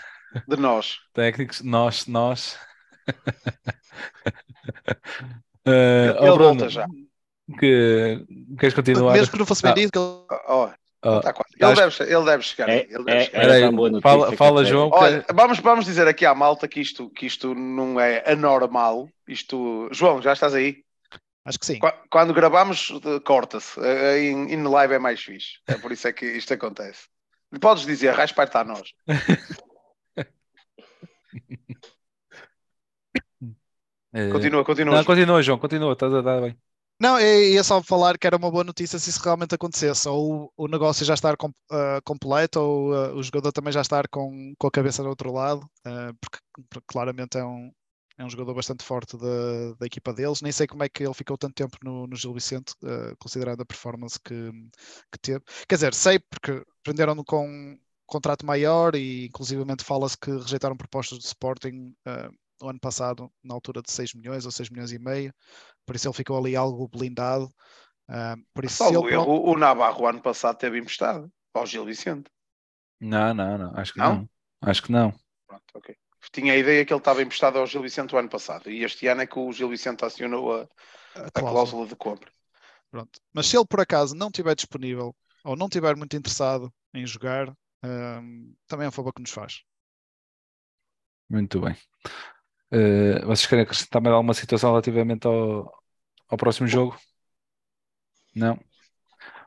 de 0.48 0.58
nós 0.58 0.98
técnicos, 1.14 1.62
nós, 1.62 2.08
nós. 2.08 2.58
uh, 5.68 5.70
Ele 5.70 6.30
oh, 6.30 6.36
Bruno, 6.36 6.60
volta 6.60 6.70
já. 6.70 6.88
Que, 7.60 8.26
queres 8.60 8.74
continuar? 8.74 9.14
Mesmo 9.14 9.32
que 9.32 9.40
não 9.40 9.46
fosse 9.46 9.62
vendido, 9.62 10.26
ah. 10.30 10.34
ele... 10.34 10.44
oh, 10.48 10.70
Oh, 11.04 11.20
tá 11.22 11.32
ele, 11.60 11.76
deve, 11.76 12.04
ele 12.04 12.26
deve 12.26 12.44
chegar. 12.44 12.70
É, 12.70 12.88
ele 12.90 13.04
deve 13.04 13.18
é, 13.18 13.26
chegar. 13.26 13.50
É, 13.50 13.62
é 13.62 14.02
fala, 14.02 14.36
fala 14.36 14.66
João. 14.66 14.90
Olha, 14.92 15.24
vamos, 15.34 15.60
vamos 15.60 15.86
dizer 15.86 16.08
aqui 16.08 16.26
à 16.26 16.34
malta 16.34 16.68
que 16.68 16.82
isto, 16.82 17.10
que 17.12 17.28
isto 17.28 17.54
não 17.54 18.00
é 18.00 18.24
anormal. 18.30 19.08
Isto... 19.28 19.88
João, 19.92 20.22
já 20.22 20.34
estás 20.34 20.56
aí? 20.56 20.84
Acho 21.46 21.60
que 21.60 21.66
sim. 21.66 21.80
Quando 22.10 22.34
gravamos, 22.34 22.92
corta-se. 23.24 23.80
Em, 23.80 24.54
em 24.54 24.64
live 24.64 24.96
é 24.96 25.00
mais 25.00 25.22
fixe. 25.22 25.60
É 25.68 25.76
por 25.76 25.92
isso 25.92 26.08
é 26.08 26.12
que 26.12 26.26
isto 26.26 26.52
acontece. 26.54 27.04
Podes 27.62 27.86
dizer, 27.86 28.14
raspa-te 28.14 28.58
a 28.58 28.64
nós. 28.66 28.92
continua, 34.34 34.66
continua. 34.66 34.96
Não, 34.96 35.04
continua, 35.06 35.42
João, 35.42 35.60
continua, 35.60 35.94
estás 35.94 36.14
a 36.14 36.22
dar 36.22 36.42
bem. 36.42 36.58
Não, 37.00 37.20
ia 37.20 37.64
só 37.64 37.82
falar 37.84 38.18
que 38.18 38.26
era 38.26 38.38
uma 38.38 38.50
boa 38.50 38.64
notícia 38.64 38.98
se 38.98 39.10
isso 39.12 39.22
realmente 39.22 39.54
acontecesse, 39.54 40.10
ou 40.10 40.52
o 40.58 40.68
negócio 40.68 41.06
já 41.06 41.14
estar 41.14 41.38
com, 41.38 41.50
uh, 41.50 42.02
completo, 42.04 42.60
ou 42.60 42.92
uh, 42.92 43.16
o 43.16 43.22
jogador 43.22 43.52
também 43.52 43.72
já 43.72 43.82
estar 43.82 44.08
com, 44.08 44.54
com 44.58 44.68
a 44.68 44.72
cabeça 44.72 45.04
do 45.04 45.10
outro 45.10 45.32
lado, 45.32 45.62
uh, 45.86 46.14
porque, 46.20 46.40
porque, 46.70 46.86
claramente 46.88 47.38
é 47.38 47.46
um, 47.46 47.72
é 48.18 48.26
um 48.26 48.30
jogador 48.30 48.56
bastante 48.56 48.84
forte 48.84 49.16
da, 49.16 49.74
da 49.80 49.86
equipa 49.86 50.12
deles. 50.12 50.42
Nem 50.42 50.52
sei 50.52 50.66
como 50.66 50.84
é 50.84 50.90
que 50.90 51.04
ele 51.04 51.14
ficou 51.14 51.38
tanto 51.38 51.54
tempo 51.54 51.78
no, 51.84 52.08
no 52.08 52.16
Gil 52.16 52.34
Vicente, 52.34 52.74
considerando 53.20 53.62
a 53.62 53.66
performance 53.66 54.20
que, 54.20 54.52
que 55.12 55.20
teve. 55.22 55.44
Quer 55.68 55.76
dizer, 55.76 55.94
sei 55.94 56.20
porque 56.20 56.64
prenderam-no 56.84 57.24
com 57.24 57.48
um 57.48 57.78
contrato 58.08 58.46
maior 58.46 58.96
e 58.96 59.28
inclusivamente 59.28 59.84
fala-se 59.84 60.18
que 60.18 60.32
rejeitaram 60.32 60.76
propostas 60.76 61.20
do 61.20 61.26
Sporting 61.26 61.94
no 62.62 62.70
ano 62.70 62.80
passado, 62.80 63.32
na 63.44 63.54
altura 63.54 63.82
de 63.82 63.92
6 63.92 64.14
milhões 64.14 64.46
ou 64.46 64.52
6 64.52 64.70
milhões 64.70 64.92
e 64.92 65.00
meio, 65.00 65.34
por 65.86 65.96
isso 65.96 66.08
ele 66.08 66.16
ficou 66.16 66.38
ali 66.38 66.56
algo 66.56 66.88
blindado. 66.88 67.46
Uh, 68.10 68.42
por 68.54 68.66
isso, 68.66 68.84
ele... 68.84 69.14
erro, 69.14 69.50
o 69.50 69.58
Navarro 69.58 70.08
ano 70.08 70.22
passado 70.22 70.58
teve 70.58 70.80
emprestado 70.80 71.32
ao 71.54 71.66
Gil 71.66 71.86
Vicente. 71.86 72.30
Não, 73.00 73.34
não, 73.34 73.58
não, 73.58 73.78
acho 73.78 73.94
que 73.94 74.00
não. 74.00 74.16
não. 74.16 74.30
Acho 74.62 74.84
que 74.84 74.92
não. 74.92 75.14
Pronto, 75.46 75.64
ok. 75.76 75.96
Tinha 76.32 76.54
a 76.54 76.58
ideia 76.58 76.86
que 76.86 76.92
ele 76.92 77.00
estava 77.00 77.22
emprestado 77.22 77.58
ao 77.58 77.68
Gil 77.68 77.82
Vicente 77.82 78.14
o 78.16 78.18
ano 78.18 78.30
passado 78.30 78.70
e 78.70 78.84
este 78.84 79.08
ano 79.08 79.22
é 79.22 79.28
que 79.28 79.40
o 79.40 79.52
Gil 79.52 79.70
Vicente 79.70 80.04
acionou 80.04 80.54
a, 80.54 80.62
a, 80.64 80.68
cláusula. 81.14 81.32
a 81.36 81.42
cláusula 81.42 81.88
de 81.88 81.96
compra. 81.96 82.32
Pronto. 82.90 83.20
Mas 83.34 83.48
se 83.48 83.58
ele 83.58 83.66
por 83.66 83.82
acaso 83.82 84.16
não 84.16 84.28
estiver 84.28 84.56
disponível 84.56 85.16
ou 85.44 85.56
não 85.56 85.68
estiver 85.68 85.96
muito 85.96 86.16
interessado 86.18 86.74
em 86.94 87.06
jogar, 87.06 87.54
também 88.68 88.86
é 88.86 88.90
um 88.90 88.92
favor 88.92 89.14
que 89.14 89.22
nos 89.22 89.32
faz. 89.32 89.64
Muito 91.30 91.60
bem. 91.60 91.76
Uh, 92.72 93.26
vocês 93.26 93.46
querem 93.46 93.64
acrescentar 93.64 94.02
mais 94.02 94.14
alguma 94.14 94.34
situação 94.34 94.72
relativamente 94.72 95.26
ao, 95.26 95.72
ao 96.28 96.38
próximo 96.38 96.68
jogo? 96.68 96.98
Não? 98.36 98.60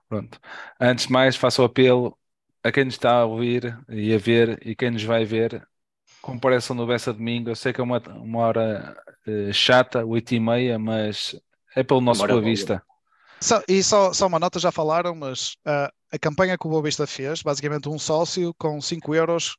Pronto. 0.09 0.41
Antes 0.81 1.07
de 1.07 1.13
mais, 1.13 1.37
faço 1.37 1.63
o 1.63 1.65
apelo 1.65 2.19
a 2.63 2.73
quem 2.73 2.85
nos 2.85 2.95
está 2.95 3.21
a 3.21 3.25
ouvir 3.25 3.79
e 3.89 4.15
a 4.15 4.19
ver 4.19 4.59
e 4.67 4.75
quem 4.75 4.91
nos 4.91 5.05
vai 5.05 5.25
ver. 5.25 5.67
Compareçam 6.21 6.75
no 6.77 6.87
Bessa 6.87 7.13
domingo. 7.13 7.51
Eu 7.51 7.57
sei 7.57 7.73
que 7.73 7.81
é 7.81 7.85
uma, 7.85 7.99
uma 7.99 8.41
hora 8.41 8.97
uh, 9.27 9.53
chata, 9.53 10.05
8 10.05 10.35
e 10.35 10.41
meia, 10.41 10.79
mas 10.79 11.37
é 11.75 11.83
pelo 11.83 12.01
nosso 12.01 12.27
Boa 12.27 12.41
Vista. 12.41 12.83
Só, 13.41 13.63
e 13.67 13.83
só, 13.83 14.13
só 14.13 14.27
uma 14.27 14.39
nota, 14.39 14.59
já 14.59 14.71
falaram, 14.71 15.15
mas 15.15 15.55
uh, 15.67 15.91
a 16.13 16.19
campanha 16.19 16.59
que 16.59 16.67
o 16.67 16.71
Boa 16.71 16.83
Vista 16.83 17.07
fez, 17.07 17.43
basicamente 17.43 17.89
um 17.89 17.99
sócio 17.99 18.53
com 18.59 18.81
5 18.81 19.15
euros 19.15 19.57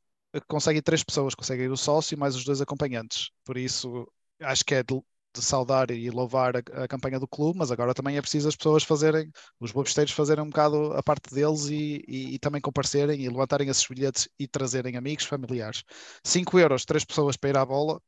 consegue 0.47 0.81
três 0.81 1.03
pessoas, 1.03 1.35
consegue 1.35 1.63
ir 1.63 1.71
o 1.71 1.77
sócio 1.77 2.17
mais 2.17 2.35
os 2.35 2.43
dois 2.43 2.61
acompanhantes. 2.61 3.31
Por 3.43 3.57
isso, 3.57 4.07
acho 4.41 4.63
que 4.63 4.75
é 4.75 4.83
de, 4.83 4.95
de 5.33 5.41
saudar 5.41 5.91
e 5.91 6.09
louvar 6.09 6.55
a, 6.57 6.83
a, 6.83 6.87
campanha 6.87 7.19
do 7.19 7.27
clube, 7.27 7.59
mas 7.59 7.71
agora 7.71 7.93
também 7.93 8.17
é 8.17 8.21
preciso 8.21 8.47
as 8.47 8.55
pessoas 8.55 8.83
fazerem, 8.83 9.31
os 9.59 9.71
bobisteiros 9.71 10.13
fazerem 10.13 10.43
um 10.43 10.49
bocado 10.49 10.93
a 10.93 11.03
parte 11.03 11.33
deles 11.33 11.67
e, 11.69 12.03
e, 12.07 12.35
e, 12.35 12.39
também 12.39 12.61
comparecerem 12.61 13.21
e 13.21 13.29
levantarem 13.29 13.67
esses 13.69 13.85
bilhetes 13.87 14.29
e 14.39 14.47
trazerem 14.47 14.97
amigos, 14.97 15.25
familiares. 15.25 15.83
5 16.23 16.57
euros, 16.59 16.85
três 16.85 17.03
pessoas 17.03 17.35
para 17.35 17.49
ir 17.49 17.57
à 17.57 17.65
bola, 17.65 18.01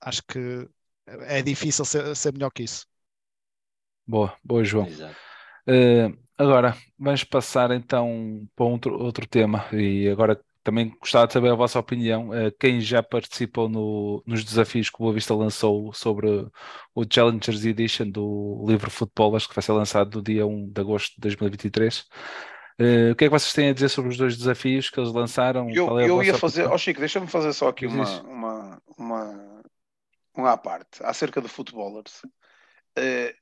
acho 0.00 0.22
que 0.26 0.68
é 1.06 1.42
difícil 1.42 1.84
ser, 1.84 2.14
ser 2.16 2.32
melhor 2.32 2.50
que 2.50 2.62
isso. 2.62 2.86
Boa, 4.06 4.34
boa, 4.42 4.64
João. 4.64 4.86
Uh, 4.86 6.16
agora, 6.36 6.74
vamos 6.98 7.24
passar 7.24 7.70
então 7.72 8.48
para 8.56 8.64
outro, 8.64 8.98
outro 8.98 9.26
tema 9.28 9.66
e 9.72 10.08
agora 10.08 10.42
também 10.68 10.94
gostava 11.00 11.26
de 11.26 11.32
saber 11.32 11.50
a 11.50 11.54
vossa 11.54 11.78
opinião. 11.78 12.28
Uh, 12.28 12.52
quem 12.60 12.78
já 12.78 13.02
participou 13.02 13.70
no, 13.70 14.22
nos 14.26 14.44
desafios 14.44 14.90
que 14.90 14.96
o 14.96 14.98
Boa 14.98 15.14
Vista 15.14 15.34
lançou 15.34 15.94
sobre 15.94 16.28
o 16.94 17.04
Challengers 17.10 17.64
Edition 17.64 18.10
do 18.10 18.66
livro 18.68 18.90
Futebol, 18.90 19.34
acho 19.34 19.48
que 19.48 19.54
vai 19.54 19.62
ser 19.62 19.72
lançado 19.72 20.16
no 20.16 20.22
dia 20.22 20.46
1 20.46 20.70
de 20.70 20.80
agosto 20.80 21.14
de 21.14 21.20
2023. 21.22 22.00
Uh, 22.00 22.04
eh, 22.78 23.10
o 23.12 23.16
que 23.16 23.24
é 23.24 23.28
que 23.28 23.32
vocês 23.32 23.54
têm 23.54 23.70
a 23.70 23.72
dizer 23.72 23.88
sobre 23.88 24.10
os 24.10 24.18
dois 24.18 24.36
desafios 24.36 24.90
que 24.90 25.00
eles 25.00 25.10
lançaram? 25.10 25.70
Eu, 25.70 25.98
é 25.98 26.06
eu 26.06 26.22
ia 26.22 26.34
fazer, 26.34 26.66
ó 26.66 26.74
oh, 26.74 26.78
Chico, 26.78 27.00
deixa-me 27.00 27.26
fazer 27.26 27.54
só 27.54 27.68
aqui 27.68 27.86
uma, 27.86 28.20
uma, 28.20 28.82
uma, 28.98 29.62
uma 30.36 30.52
à 30.52 30.56
parte 30.58 31.02
acerca 31.02 31.40
de 31.40 31.48
futebólers. 31.48 32.20
Uh, 32.98 33.32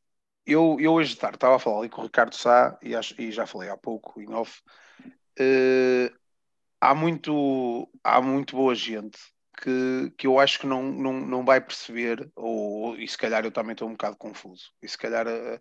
eu, 0.46 0.76
eu 0.78 0.92
hoje 0.92 1.14
de 1.14 1.16
tarde 1.16 1.38
estava 1.38 1.56
a 1.56 1.58
falar 1.58 1.80
ali 1.80 1.88
com 1.88 2.02
o 2.02 2.04
Ricardo 2.04 2.36
Sá 2.36 2.78
e, 2.80 2.94
acho, 2.94 3.20
e 3.20 3.32
já 3.32 3.48
falei 3.48 3.68
há 3.68 3.76
pouco 3.76 4.20
em 4.20 4.32
off. 4.32 4.62
Uh, 5.40 6.08
há 6.80 6.94
muito, 6.94 7.90
há 8.04 8.20
muito 8.20 8.56
boa 8.56 8.74
gente 8.74 9.18
que, 9.56 10.12
que 10.16 10.26
eu 10.26 10.38
acho 10.38 10.58
que 10.58 10.66
não, 10.66 10.82
não, 10.82 11.12
não 11.20 11.44
vai 11.44 11.60
perceber, 11.60 12.30
ou, 12.36 12.96
e 12.96 13.08
se 13.08 13.16
calhar 13.16 13.44
eu 13.44 13.50
também 13.50 13.72
estou 13.72 13.88
um 13.88 13.92
bocado 13.92 14.16
confuso. 14.16 14.70
E 14.82 14.88
se 14.88 14.98
calhar 14.98 15.26
uh, 15.26 15.60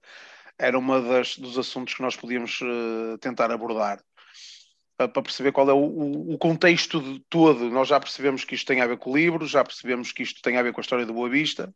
era 0.60 0.78
uma 0.78 1.02
das, 1.02 1.38
dos 1.38 1.58
assuntos 1.58 1.94
que 1.94 2.02
nós 2.02 2.16
podíamos 2.16 2.60
uh, 2.62 3.18
tentar 3.20 3.52
abordar 3.52 4.02
para 4.98 5.22
perceber 5.22 5.52
qual 5.52 5.70
é 5.70 5.74
o, 5.74 6.34
o, 6.34 6.38
contexto 6.38 7.20
todo. 7.30 7.70
Nós 7.70 7.90
já 7.90 8.00
percebemos 8.00 8.46
que 8.46 8.56
isto 8.56 8.66
tem 8.66 8.80
a 8.80 8.88
ver 8.88 8.98
com 8.98 9.12
o 9.12 9.18
livro, 9.18 9.46
já 9.46 9.62
percebemos 9.62 10.14
que 10.14 10.24
isto 10.24 10.42
tem 10.42 10.58
a 10.58 10.64
ver 10.64 10.72
com 10.72 10.80
a 10.80 10.84
história 10.84 11.06
do 11.06 11.14
Boa 11.14 11.30
Vista, 11.30 11.74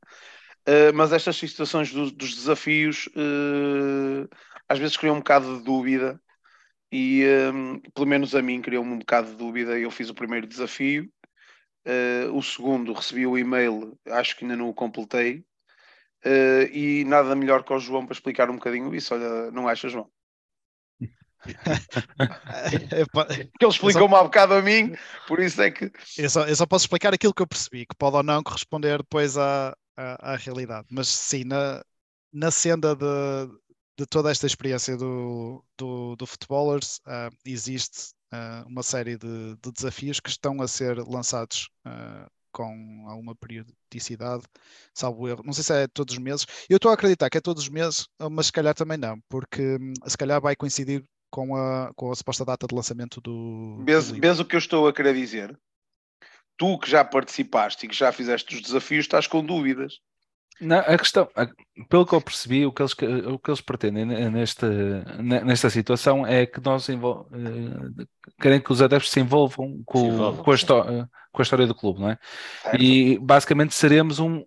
uh, 0.67 0.93
mas 0.93 1.11
estas 1.11 1.35
situações 1.35 1.91
do, 1.91 2.11
dos 2.11 2.35
desafios 2.35 3.09
às 4.69 4.79
vezes 4.79 4.95
criam 4.95 5.15
um 5.15 5.19
bocado 5.19 5.57
de 5.57 5.63
dúvida 5.63 6.21
e 6.91 7.23
um, 7.53 7.79
pelo 7.93 8.07
menos 8.07 8.35
a 8.35 8.41
mim 8.41 8.61
criou-me 8.61 8.91
um 8.91 8.99
bocado 8.99 9.31
de 9.31 9.35
dúvida. 9.35 9.77
Eu 9.77 9.91
fiz 9.91 10.09
o 10.09 10.15
primeiro 10.15 10.47
desafio, 10.47 11.09
uh, 11.85 12.35
o 12.35 12.41
segundo 12.41 12.93
recebi 12.93 13.27
o 13.27 13.37
e-mail, 13.37 13.97
acho 14.07 14.35
que 14.35 14.43
ainda 14.43 14.55
não 14.55 14.69
o 14.69 14.73
completei, 14.73 15.43
e 16.73 17.05
nada 17.05 17.35
melhor 17.35 17.63
que 17.63 17.71
o 17.71 17.79
João 17.79 18.05
para 18.05 18.13
explicar 18.13 18.49
um 18.49 18.55
bocadinho 18.55 18.93
isso. 18.93 19.13
Olha, 19.13 19.51
não 19.51 19.67
achas, 19.67 19.91
João? 19.91 20.09
que 23.57 23.65
ele 23.65 23.71
explicou-me 23.71 24.15
há 24.15 24.23
bocado 24.23 24.55
a 24.55 24.61
mim, 24.61 24.93
por 25.27 25.39
isso 25.39 25.61
é 25.61 25.71
que. 25.71 25.89
Eu 26.17 26.29
só, 26.29 26.45
eu 26.45 26.55
só, 26.55 26.65
posso 26.65 26.85
explicar 26.85 27.13
aquilo 27.13 27.33
que 27.33 27.41
eu 27.41 27.47
percebi, 27.47 27.85
que 27.85 27.95
pode 27.95 28.17
ou 28.17 28.23
não 28.23 28.43
corresponder 28.43 28.97
depois 28.97 29.37
à, 29.37 29.73
à, 29.95 30.33
à 30.33 30.35
realidade. 30.35 30.87
Mas 30.91 31.07
sim, 31.07 31.45
na, 31.45 31.81
na 32.33 32.51
senda 32.51 32.93
de, 32.95 33.05
de 33.99 34.05
toda 34.05 34.31
esta 34.31 34.47
experiência 34.47 34.95
do, 34.95 35.61
do, 35.77 36.15
do 36.15 36.25
Footballers, 36.25 36.99
uh, 36.99 37.35
existe 37.45 38.13
uh, 38.33 38.65
uma 38.65 38.81
série 38.81 39.17
de, 39.17 39.57
de, 39.61 39.71
desafios 39.73 40.21
que 40.21 40.29
estão 40.29 40.61
a 40.61 40.69
ser 40.69 40.97
lançados 40.99 41.69
uh, 41.85 42.25
com 42.49 43.05
alguma 43.09 43.35
periodicidade, 43.35 44.43
salvo 44.93 45.27
erro. 45.27 45.43
Não 45.45 45.51
sei 45.51 45.65
se 45.65 45.73
é 45.73 45.87
todos 45.87 46.13
os 46.13 46.19
meses. 46.19 46.45
Eu 46.69 46.77
estou 46.77 46.89
a 46.91 46.93
acreditar 46.93 47.29
que 47.29 47.39
é 47.39 47.41
todos 47.41 47.63
os 47.63 47.69
meses, 47.69 48.07
mas 48.31 48.45
se 48.45 48.53
calhar 48.53 48.73
também 48.73 48.97
não, 48.97 49.19
porque 49.27 49.75
hum, 49.75 49.93
se 50.07 50.17
calhar 50.17 50.39
vai 50.39 50.55
coincidir 50.55 51.03
com 51.29 51.57
a, 51.57 51.91
com 51.93 52.09
a 52.09 52.15
suposta 52.15 52.45
data 52.45 52.67
de 52.67 52.73
lançamento 52.73 53.19
do. 53.19 53.83
Vês 53.83 54.39
o 54.39 54.45
que 54.45 54.55
eu 54.55 54.59
estou 54.59 54.87
a 54.87 54.93
querer 54.93 55.13
dizer? 55.13 55.59
Tu 56.57 56.79
que 56.79 56.89
já 56.89 57.03
participaste 57.03 57.85
e 57.85 57.89
que 57.89 57.95
já 57.95 58.13
fizeste 58.13 58.55
os 58.55 58.61
desafios, 58.61 59.05
estás 59.05 59.27
com 59.27 59.45
dúvidas. 59.45 59.99
Não, 60.61 60.79
a 60.79 60.97
questão, 60.97 61.27
pelo 61.87 62.05
que 62.05 62.13
eu 62.13 62.21
percebi, 62.21 62.65
o 62.65 62.71
que 62.71 62.81
eles, 62.81 62.91
o 62.91 63.39
que 63.39 63.49
eles 63.49 63.61
pretendem 63.61 64.05
nesta, 64.05 64.67
nesta 65.21 65.69
situação 65.69 66.27
é 66.27 66.45
que 66.45 66.59
nós 66.59 66.89
envol, 66.89 67.27
eh, 67.31 68.05
querem 68.41 68.61
que 68.61 68.71
os 68.71 68.81
adeptos 68.81 69.11
se 69.11 69.19
envolvam 69.19 69.81
com, 69.85 69.99
se 69.99 70.05
envolvam, 70.05 70.43
com, 70.43 70.51
a, 70.51 70.55
história, 70.55 71.09
com 71.31 71.41
a 71.41 71.43
história 71.43 71.65
do 71.65 71.75
clube, 71.75 72.01
não 72.01 72.09
é? 72.09 72.17
Certo. 72.61 72.81
E 72.81 73.17
basicamente 73.19 73.73
seremos 73.73 74.19
um, 74.19 74.43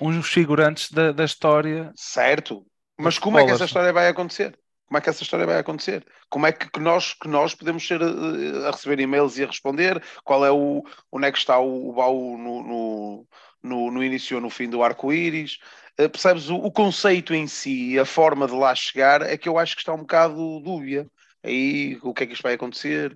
uns 0.00 0.28
figurantes 0.28 0.90
da, 0.90 1.12
da 1.12 1.24
história. 1.24 1.92
Certo, 1.94 2.66
mas 2.98 3.18
como 3.18 3.38
é 3.38 3.44
que 3.44 3.52
essa 3.52 3.64
história 3.64 3.92
vai 3.92 4.08
acontecer? 4.08 4.58
Como 4.86 4.98
é 4.98 5.00
que 5.00 5.08
essa 5.08 5.22
história 5.22 5.46
vai 5.46 5.58
acontecer? 5.58 6.04
Como 6.28 6.46
é 6.46 6.52
que, 6.52 6.70
que 6.70 6.78
nós, 6.78 7.14
que 7.14 7.26
nós 7.26 7.54
podemos 7.54 7.86
ser 7.86 8.02
uh, 8.02 8.66
a 8.66 8.70
receber 8.72 9.00
e-mails 9.00 9.38
e 9.38 9.42
a 9.42 9.46
responder? 9.46 10.02
Qual 10.22 10.44
é 10.44 10.50
o, 10.50 10.82
onde 11.10 11.26
é 11.26 11.32
que 11.32 11.38
está 11.38 11.58
o, 11.58 11.88
o 11.88 11.94
baú 11.94 12.36
no, 12.36 12.62
no, 12.62 13.26
no, 13.62 13.90
no 13.90 14.02
início 14.02 14.36
ou 14.36 14.42
no 14.42 14.50
fim 14.50 14.68
do 14.68 14.82
arco-íris? 14.82 15.58
Uh, 16.00 16.08
percebes? 16.08 16.48
O, 16.48 16.56
o, 16.56 16.70
conceito 16.70 17.34
em 17.34 17.46
si, 17.46 17.98
a 17.98 18.04
forma 18.04 18.46
de 18.46 18.54
lá 18.54 18.74
chegar, 18.74 19.22
é 19.22 19.36
que 19.36 19.48
eu 19.48 19.58
acho 19.58 19.74
que 19.74 19.82
está 19.82 19.92
um 19.92 19.98
bocado 19.98 20.60
dúbia. 20.60 21.06
Aí, 21.42 21.98
o 22.02 22.14
que 22.14 22.24
é 22.24 22.26
que 22.26 22.32
isto 22.32 22.42
vai 22.42 22.54
acontecer? 22.54 23.12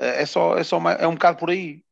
Uh, 0.00 0.04
é 0.04 0.26
só, 0.26 0.56
é 0.56 0.64
só 0.64 0.78
uma, 0.78 0.92
é 0.92 1.06
um 1.06 1.14
bocado 1.14 1.38
por 1.38 1.50
aí. 1.50 1.82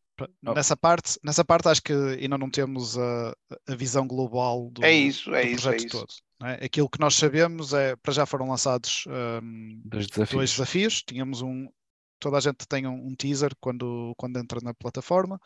Nessa 0.43 0.77
parte, 0.77 1.19
nessa 1.23 1.45
parte 1.45 1.69
acho 1.69 1.83
que 1.83 1.93
ainda 1.93 2.37
não 2.37 2.51
temos 2.51 2.99
a, 2.99 3.35
a 3.69 3.75
visão 3.77 4.05
global 4.05 4.69
do, 4.71 4.85
é 4.85 4.93
isso, 4.93 5.33
é 5.33 5.43
do 5.43 5.49
isso, 5.49 5.69
é 5.69 5.73
projeto 5.73 5.87
é 5.87 5.91
todo. 5.91 6.13
É? 6.43 6.65
Aquilo 6.65 6.89
que 6.89 6.99
nós 7.01 7.15
sabemos 7.15 7.73
é, 7.73 7.95
para 7.97 8.13
já 8.13 8.27
foram 8.27 8.49
lançados 8.49 9.05
um, 9.07 9.81
dois, 9.85 10.07
desafios. 10.07 10.37
dois, 10.37 10.51
desafios. 10.51 11.03
Tínhamos 11.03 11.43
um, 11.43 11.69
toda 12.19 12.37
a 12.37 12.41
gente 12.41 12.67
tem 12.67 12.87
um, 12.87 13.09
um, 13.09 13.15
teaser 13.15 13.53
quando, 13.61 14.13
quando 14.17 14.39
entra 14.39 14.61
na 14.63 14.75
plataforma 14.75 15.41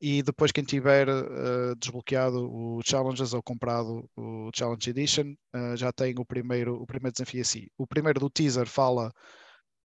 e 0.00 0.22
depois 0.22 0.52
quem 0.52 0.64
tiver 0.64 1.08
uh, 1.08 1.74
desbloqueado 1.76 2.48
o 2.50 2.80
Challenges 2.84 3.32
ou 3.32 3.42
comprado 3.42 4.08
o 4.16 4.50
Challenge 4.54 4.90
Edition 4.90 5.34
uh, 5.54 5.76
já 5.76 5.92
tem 5.92 6.14
o 6.18 6.24
primeiro, 6.24 6.80
o 6.80 6.86
primeiro 6.86 7.12
desafio 7.12 7.40
assim. 7.40 7.66
O 7.76 7.86
primeiro 7.86 8.20
do 8.20 8.30
teaser 8.30 8.66
fala 8.66 9.12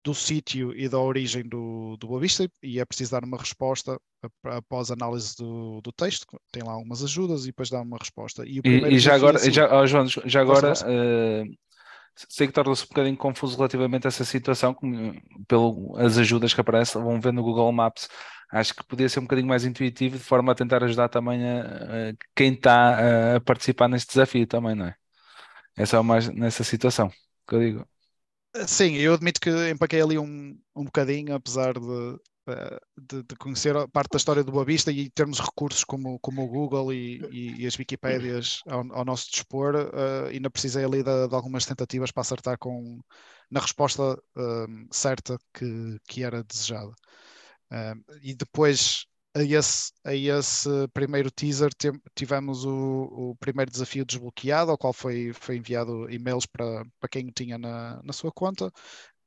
do 0.03 0.13
sítio 0.13 0.71
e 0.77 0.87
da 0.87 0.99
origem 0.99 1.41
do, 1.43 1.97
do 1.97 2.07
Boa 2.07 2.21
Vista 2.21 2.47
e 2.61 2.79
é 2.79 2.85
preciso 2.85 3.11
dar 3.11 3.23
uma 3.23 3.37
resposta 3.37 3.99
após 4.43 4.91
a 4.91 4.93
análise 4.93 5.35
do, 5.35 5.81
do 5.81 5.91
texto. 5.91 6.27
Tem 6.51 6.61
lá 6.63 6.77
umas 6.77 7.03
ajudas 7.03 7.43
e 7.43 7.47
depois 7.47 7.71
dá 7.71 7.81
uma 7.81 7.97
resposta. 7.97 8.45
E, 8.45 8.61
e, 8.63 8.93
e 8.93 8.99
já 8.99 9.15
agora, 9.15 9.37
assim, 9.37 9.51
já, 9.51 9.75
oh, 9.75 9.87
João, 9.87 10.05
já 10.07 10.41
agora 10.41 10.73
uh, 10.73 11.55
sei 12.29 12.45
que 12.45 12.53
torna-se 12.53 12.83
um 12.83 12.87
bocadinho 12.87 13.17
confuso 13.17 13.57
relativamente 13.57 14.05
a 14.05 14.09
essa 14.09 14.23
situação, 14.23 14.75
pelas 15.47 16.17
ajudas 16.19 16.53
que 16.53 16.61
aparecem, 16.61 17.01
vão 17.01 17.19
ver 17.19 17.33
no 17.33 17.43
Google 17.43 17.71
Maps. 17.71 18.07
Acho 18.55 18.73
que 18.73 18.85
podia 18.85 19.09
ser 19.09 19.19
um 19.19 19.23
bocadinho 19.23 19.47
mais 19.47 19.65
intuitivo, 19.65 20.17
de 20.17 20.23
forma 20.23 20.51
a 20.51 20.55
tentar 20.55 20.81
ajudar 20.83 21.09
também 21.09 21.43
a, 21.45 21.61
a 21.61 22.13
quem 22.33 22.53
está 22.53 23.35
a 23.35 23.41
participar 23.41 23.89
neste 23.89 24.13
desafio 24.13 24.47
também, 24.47 24.75
não 24.75 24.85
é? 24.85 24.95
É 25.77 25.85
só 25.85 26.01
mais 26.01 26.29
nessa 26.29 26.63
situação 26.63 27.09
que 27.47 27.55
eu 27.55 27.59
digo. 27.59 27.87
Sim, 28.65 28.93
eu 28.95 29.13
admito 29.13 29.41
que 29.41 29.49
empaquei 29.69 30.01
ali 30.01 30.17
um, 30.17 30.57
um 30.73 30.85
bocadinho, 30.85 31.35
apesar 31.35 31.73
de, 31.73 32.17
eh, 32.47 32.79
de, 32.97 33.23
de, 33.23 33.35
conhecer 33.35 33.75
parte 33.89 34.11
da 34.11 34.17
história 34.17 34.43
do 34.43 34.51
Boa 34.53 34.63
Vista 34.63 34.89
e 34.89 35.09
termos 35.09 35.41
recursos 35.41 35.83
como, 35.83 36.17
como 36.19 36.43
o 36.43 36.47
Google 36.47 36.93
e, 36.93 37.19
e, 37.29 37.63
e 37.63 37.67
as 37.67 37.77
Wikipédias 37.77 38.61
ao, 38.67 38.89
ao, 38.93 39.03
nosso 39.03 39.29
dispor, 39.29 39.75
uh, 39.75 40.27
ainda 40.29 40.49
precisei 40.49 40.85
ali 40.85 41.03
de, 41.03 41.27
de, 41.27 41.35
algumas 41.35 41.65
tentativas 41.65 42.11
para 42.11 42.21
acertar 42.21 42.57
com, 42.57 43.01
na 43.51 43.59
resposta 43.59 44.13
uh, 44.13 44.87
certa 44.89 45.37
que, 45.53 45.97
que 46.07 46.23
era 46.23 46.41
desejada. 46.43 46.93
Uh, 47.71 48.19
e 48.21 48.35
depois 48.35 49.05
a 49.35 49.43
esse, 49.43 49.91
a 50.05 50.15
esse 50.15 50.69
primeiro 50.93 51.29
teaser 51.29 51.69
tivemos 52.15 52.63
o, 52.63 53.31
o, 53.31 53.35
primeiro 53.37 53.69
desafio 53.69 54.05
desbloqueado, 54.05 54.71
ao 54.71 54.77
qual 54.77 54.93
foi, 54.93 55.33
foi 55.33 55.57
enviado 55.57 56.09
e-mails 56.09 56.45
para, 56.45 56.85
para 56.99 57.09
quem 57.09 57.27
o 57.27 57.31
tinha 57.31 57.57
na, 57.57 58.01
na 58.01 58.13
sua 58.13 58.31
conta. 58.31 58.67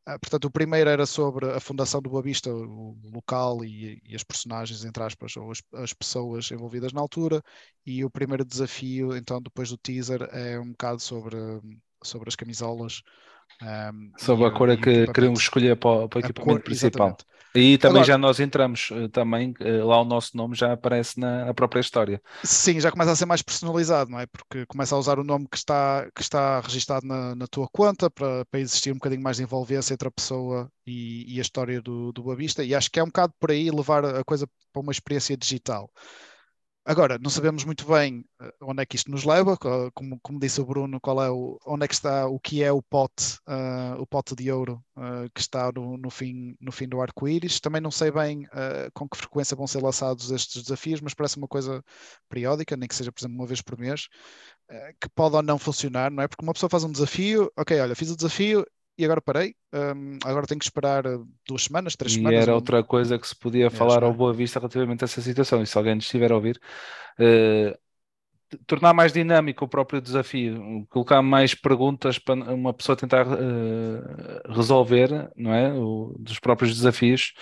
Uh, 0.09 0.19
portanto, 0.19 0.47
o 0.47 0.51
primeiro 0.51 0.89
era 0.89 1.05
sobre 1.05 1.51
a 1.51 1.61
fundação 1.61 2.01
do 2.01 2.09
Boa 2.09 2.23
Vista, 2.23 2.51
o 2.51 2.97
local 3.13 3.63
e, 3.63 4.01
e 4.03 4.17
as 4.17 4.25
personagens, 4.25 4.83
entre 4.83 5.03
aspas, 5.03 5.37
ou 5.37 5.51
as, 5.51 5.63
as, 5.75 5.93
pessoas 5.93 6.51
envolvidas 6.51 6.95
na 6.95 7.03
altura. 7.03 7.43
E 7.85 8.03
o 8.03 8.11
primeiro 8.11 8.47
desafio, 8.47 9.15
então, 9.15 9.43
depois 9.43 9.69
do 9.69 9.77
teaser, 9.77 10.23
é 10.33 10.59
um 10.59 10.71
bocado 10.71 11.01
sobre, 11.01 11.37
sobre 12.03 12.31
as 12.31 12.35
camisolas. 12.35 13.03
Um, 13.61 14.13
sobre 14.17 14.47
a 14.47 14.51
cor 14.51 14.75
que 14.79 15.07
queremos 15.13 15.41
escolher 15.41 15.77
para, 15.77 16.09
para 16.09 16.17
o 16.17 16.21
equipamento 16.21 16.61
cor, 16.61 16.63
principal. 16.63 17.09
Exatamente. 17.09 17.38
E 17.59 17.79
também 17.79 18.03
Agora, 18.03 18.07
já 18.07 18.19
nós 18.19 18.39
entramos, 18.41 18.91
eh, 18.93 19.09
também 19.09 19.53
eh, 19.61 19.83
lá 19.83 20.01
o 20.01 20.05
nosso 20.05 20.37
nome 20.37 20.55
já 20.55 20.73
aparece 20.73 21.19
na, 21.19 21.47
na, 21.47 21.55
própria 21.55 21.81
história. 21.81 22.23
Sim, 22.45 22.79
já 22.81 22.91
começa 22.91 23.11
a 23.11 23.17
ser 23.17 23.27
mais 23.27 23.43
personalizado, 23.43 24.11
não 24.11 24.21
é? 24.21 24.27
Porque 24.27 24.65
começa 24.67 24.95
a 24.95 24.99
usar 24.99 25.19
o 25.19 25.25
nome 25.25 25.47
que 25.51 25.57
está, 25.57 26.09
que 26.15 26.23
está 26.23 26.61
registado 26.61 27.07
na, 27.07 27.35
na 27.35 27.47
tua 27.47 27.69
conta 27.73 28.09
para, 28.09 28.45
para 28.47 28.61
existir 28.61 28.91
um 28.93 28.95
bocadinho 28.95 29.23
mais 29.23 29.39
de 29.39 29.43
envolvência 29.43 29.93
entre 29.93 30.07
a 30.09 30.13
pessoa 30.13 30.71
e, 30.87 31.35
e 31.35 31.39
a 31.39 31.43
história 31.43 31.83
do, 31.83 32.13
do 32.13 32.23
Boa 32.23 32.37
Vista. 32.37 32.63
E 32.63 32.75
acho 32.75 32.91
que 32.91 33.01
é 33.01 33.03
um 33.03 33.09
bocado 33.09 33.33
por 33.41 33.51
aí 33.51 33.71
levar 33.71 34.05
a 34.05 34.25
coisa 34.25 34.47
para 34.73 34.83
uma 34.83 34.93
experiência 34.93 35.37
digital. 35.37 35.91
Agora, 36.89 37.19
não 37.19 37.29
sabemos 37.29 37.65
muito 37.65 37.85
bem 37.85 38.25
eh, 38.41 38.51
onde 38.63 38.83
é 38.83 38.87
que 38.87 38.97
isto 38.97 39.11
nos 39.11 39.23
leva, 39.23 39.59
como, 39.93 40.19
como 40.23 40.41
disse 40.41 40.59
o 40.59 40.65
Bruno, 40.65 40.99
qual 40.99 41.23
é 41.23 41.31
o, 41.31 41.61
onde 41.67 41.85
é 41.85 41.89
que 41.89 41.93
está, 41.93 42.27
o 42.27 42.41
que 42.41 42.63
é 42.65 42.73
o 42.73 42.81
pote, 42.81 43.35
uh, 43.47 44.01
o 44.01 44.07
pote 44.07 44.35
de 44.35 44.51
ouro 44.51 44.83
uh, 44.97 45.29
que 45.35 45.41
está 45.43 45.71
no, 45.71 45.99
no, 45.99 46.09
fim, 46.09 46.57
no 46.59 46.73
fim 46.73 46.89
do 46.89 47.03
arco-íris. 47.03 47.61
Também 47.61 47.83
não 47.83 47.91
sei 47.91 48.11
bem 48.11 48.47
uh, 48.47 48.91
com 48.95 49.07
que 49.07 49.19
frequência 49.19 49.55
vão 49.55 49.67
ser 49.67 49.83
lançados 49.83 50.31
estes 50.31 50.63
desafios, 50.63 51.03
mas 51.03 51.13
parece 51.13 51.37
uma 51.37 51.47
coisa 51.47 51.85
periódica, 52.27 52.75
nem 52.75 52.89
que 52.89 52.95
seja, 52.95 53.13
por 53.13 53.21
exemplo, 53.21 53.37
uma 53.37 53.47
vez 53.47 53.61
por 53.61 53.79
mês, 53.79 54.09
que 54.99 55.11
pode 55.11 55.37
ou 55.37 55.43
não 55.43 55.59
funcionar, 55.59 56.11
não 56.11 56.23
é? 56.23 56.29
Porque 56.29 56.43
uma 56.43 56.55
pessoa 56.55 56.71
faz 56.71 56.85
um 56.85 56.93
desafio, 56.93 57.53
ok, 57.57 57.79
olha, 57.81 57.95
fiz 57.95 58.11
o 58.11 58.17
desafio, 58.17 58.65
e 58.99 59.05
agora 59.05 59.23
parei. 59.23 59.55
Um, 59.73 60.19
agora 60.25 60.47
tenho 60.47 60.59
que 60.59 60.65
esperar 60.65 61.07
uh, 61.07 61.27
duas 61.47 61.65
semanas, 61.65 61.95
três 61.95 62.13
e 62.13 62.17
semanas. 62.17 62.41
E 62.41 62.43
era 62.43 62.55
outra 62.55 62.83
coisa 62.83 63.19
que 63.19 63.29
se 63.29 63.37
podia 63.37 63.71
falar 63.71 64.03
ao 64.03 64.13
Boa 64.13 64.33
Vista 64.33 64.59
relativamente 64.59 65.05
a 65.05 65.07
essa 65.07 65.23
situação. 65.23 65.63
E 65.63 65.67
se 65.67 65.79
alguém 65.79 65.97
estiver 65.99 66.33
a 66.33 66.35
ouvir, 66.35 66.61
uh, 67.21 67.79
tornar 68.67 68.93
mais 68.93 69.13
dinâmico 69.13 69.65
o 69.65 69.69
próprio 69.69 70.01
desafio, 70.01 70.85
colocar 70.91 71.23
mais 71.23 71.55
perguntas 71.55 72.19
para 72.19 72.35
uma 72.53 72.75
pessoa 72.75 72.97
tentar 72.97 73.27
uh, 73.27 74.53
resolver, 74.53 75.31
não 75.37 75.55
é? 75.55 75.73
O, 75.73 76.17
dos 76.19 76.41
próprios 76.41 76.75
desafios, 76.75 77.35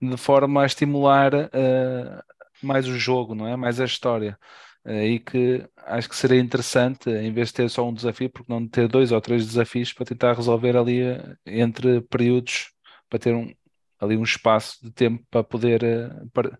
de 0.00 0.16
forma 0.16 0.62
a 0.62 0.66
estimular 0.66 1.34
uh, 1.34 2.22
mais 2.62 2.88
o 2.88 2.98
jogo, 2.98 3.34
não 3.34 3.46
é? 3.46 3.54
Mais 3.54 3.78
a 3.80 3.84
história 3.84 4.38
aí 4.84 5.18
que 5.20 5.66
acho 5.76 6.08
que 6.08 6.16
seria 6.16 6.40
interessante, 6.40 7.08
em 7.10 7.32
vez 7.32 7.48
de 7.48 7.54
ter 7.54 7.70
só 7.70 7.88
um 7.88 7.94
desafio, 7.94 8.30
porque 8.30 8.52
não 8.52 8.66
ter 8.66 8.88
dois 8.88 9.12
ou 9.12 9.20
três 9.20 9.46
desafios 9.46 9.92
para 9.92 10.06
tentar 10.06 10.34
resolver 10.34 10.76
ali 10.76 11.02
eh, 11.02 11.36
entre 11.46 12.00
períodos, 12.02 12.72
para 13.08 13.18
ter 13.18 13.34
um, 13.34 13.52
ali 13.98 14.16
um 14.16 14.24
espaço 14.24 14.78
de 14.82 14.90
tempo 14.90 15.24
para 15.30 15.44
poder 15.44 15.84
eh, 15.84 16.10
para 16.32 16.58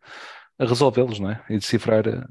resolvê-los, 0.58 1.18
não 1.18 1.30
é? 1.30 1.44
E 1.50 1.58
decifrar. 1.58 2.06
Eh, 2.06 2.24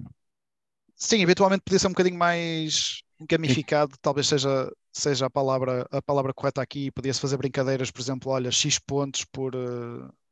Sim, 0.96 1.22
eventualmente 1.22 1.64
podia 1.64 1.80
ser 1.80 1.88
um 1.88 1.92
bocadinho 1.92 2.18
mais 2.18 3.02
gamificado, 3.28 3.96
talvez 4.02 4.28
seja, 4.28 4.72
seja 4.94 5.26
a, 5.26 5.30
palavra, 5.30 5.88
a 5.92 6.02
palavra 6.02 6.34
correta 6.34 6.62
aqui. 6.62 6.92
Podia-se 6.92 7.20
fazer 7.20 7.38
brincadeiras, 7.38 7.92
por 7.92 8.02
exemplo, 8.02 8.32
olha, 8.32 8.52
X 8.52 8.78
pontos 8.80 9.26
por, 9.26 9.54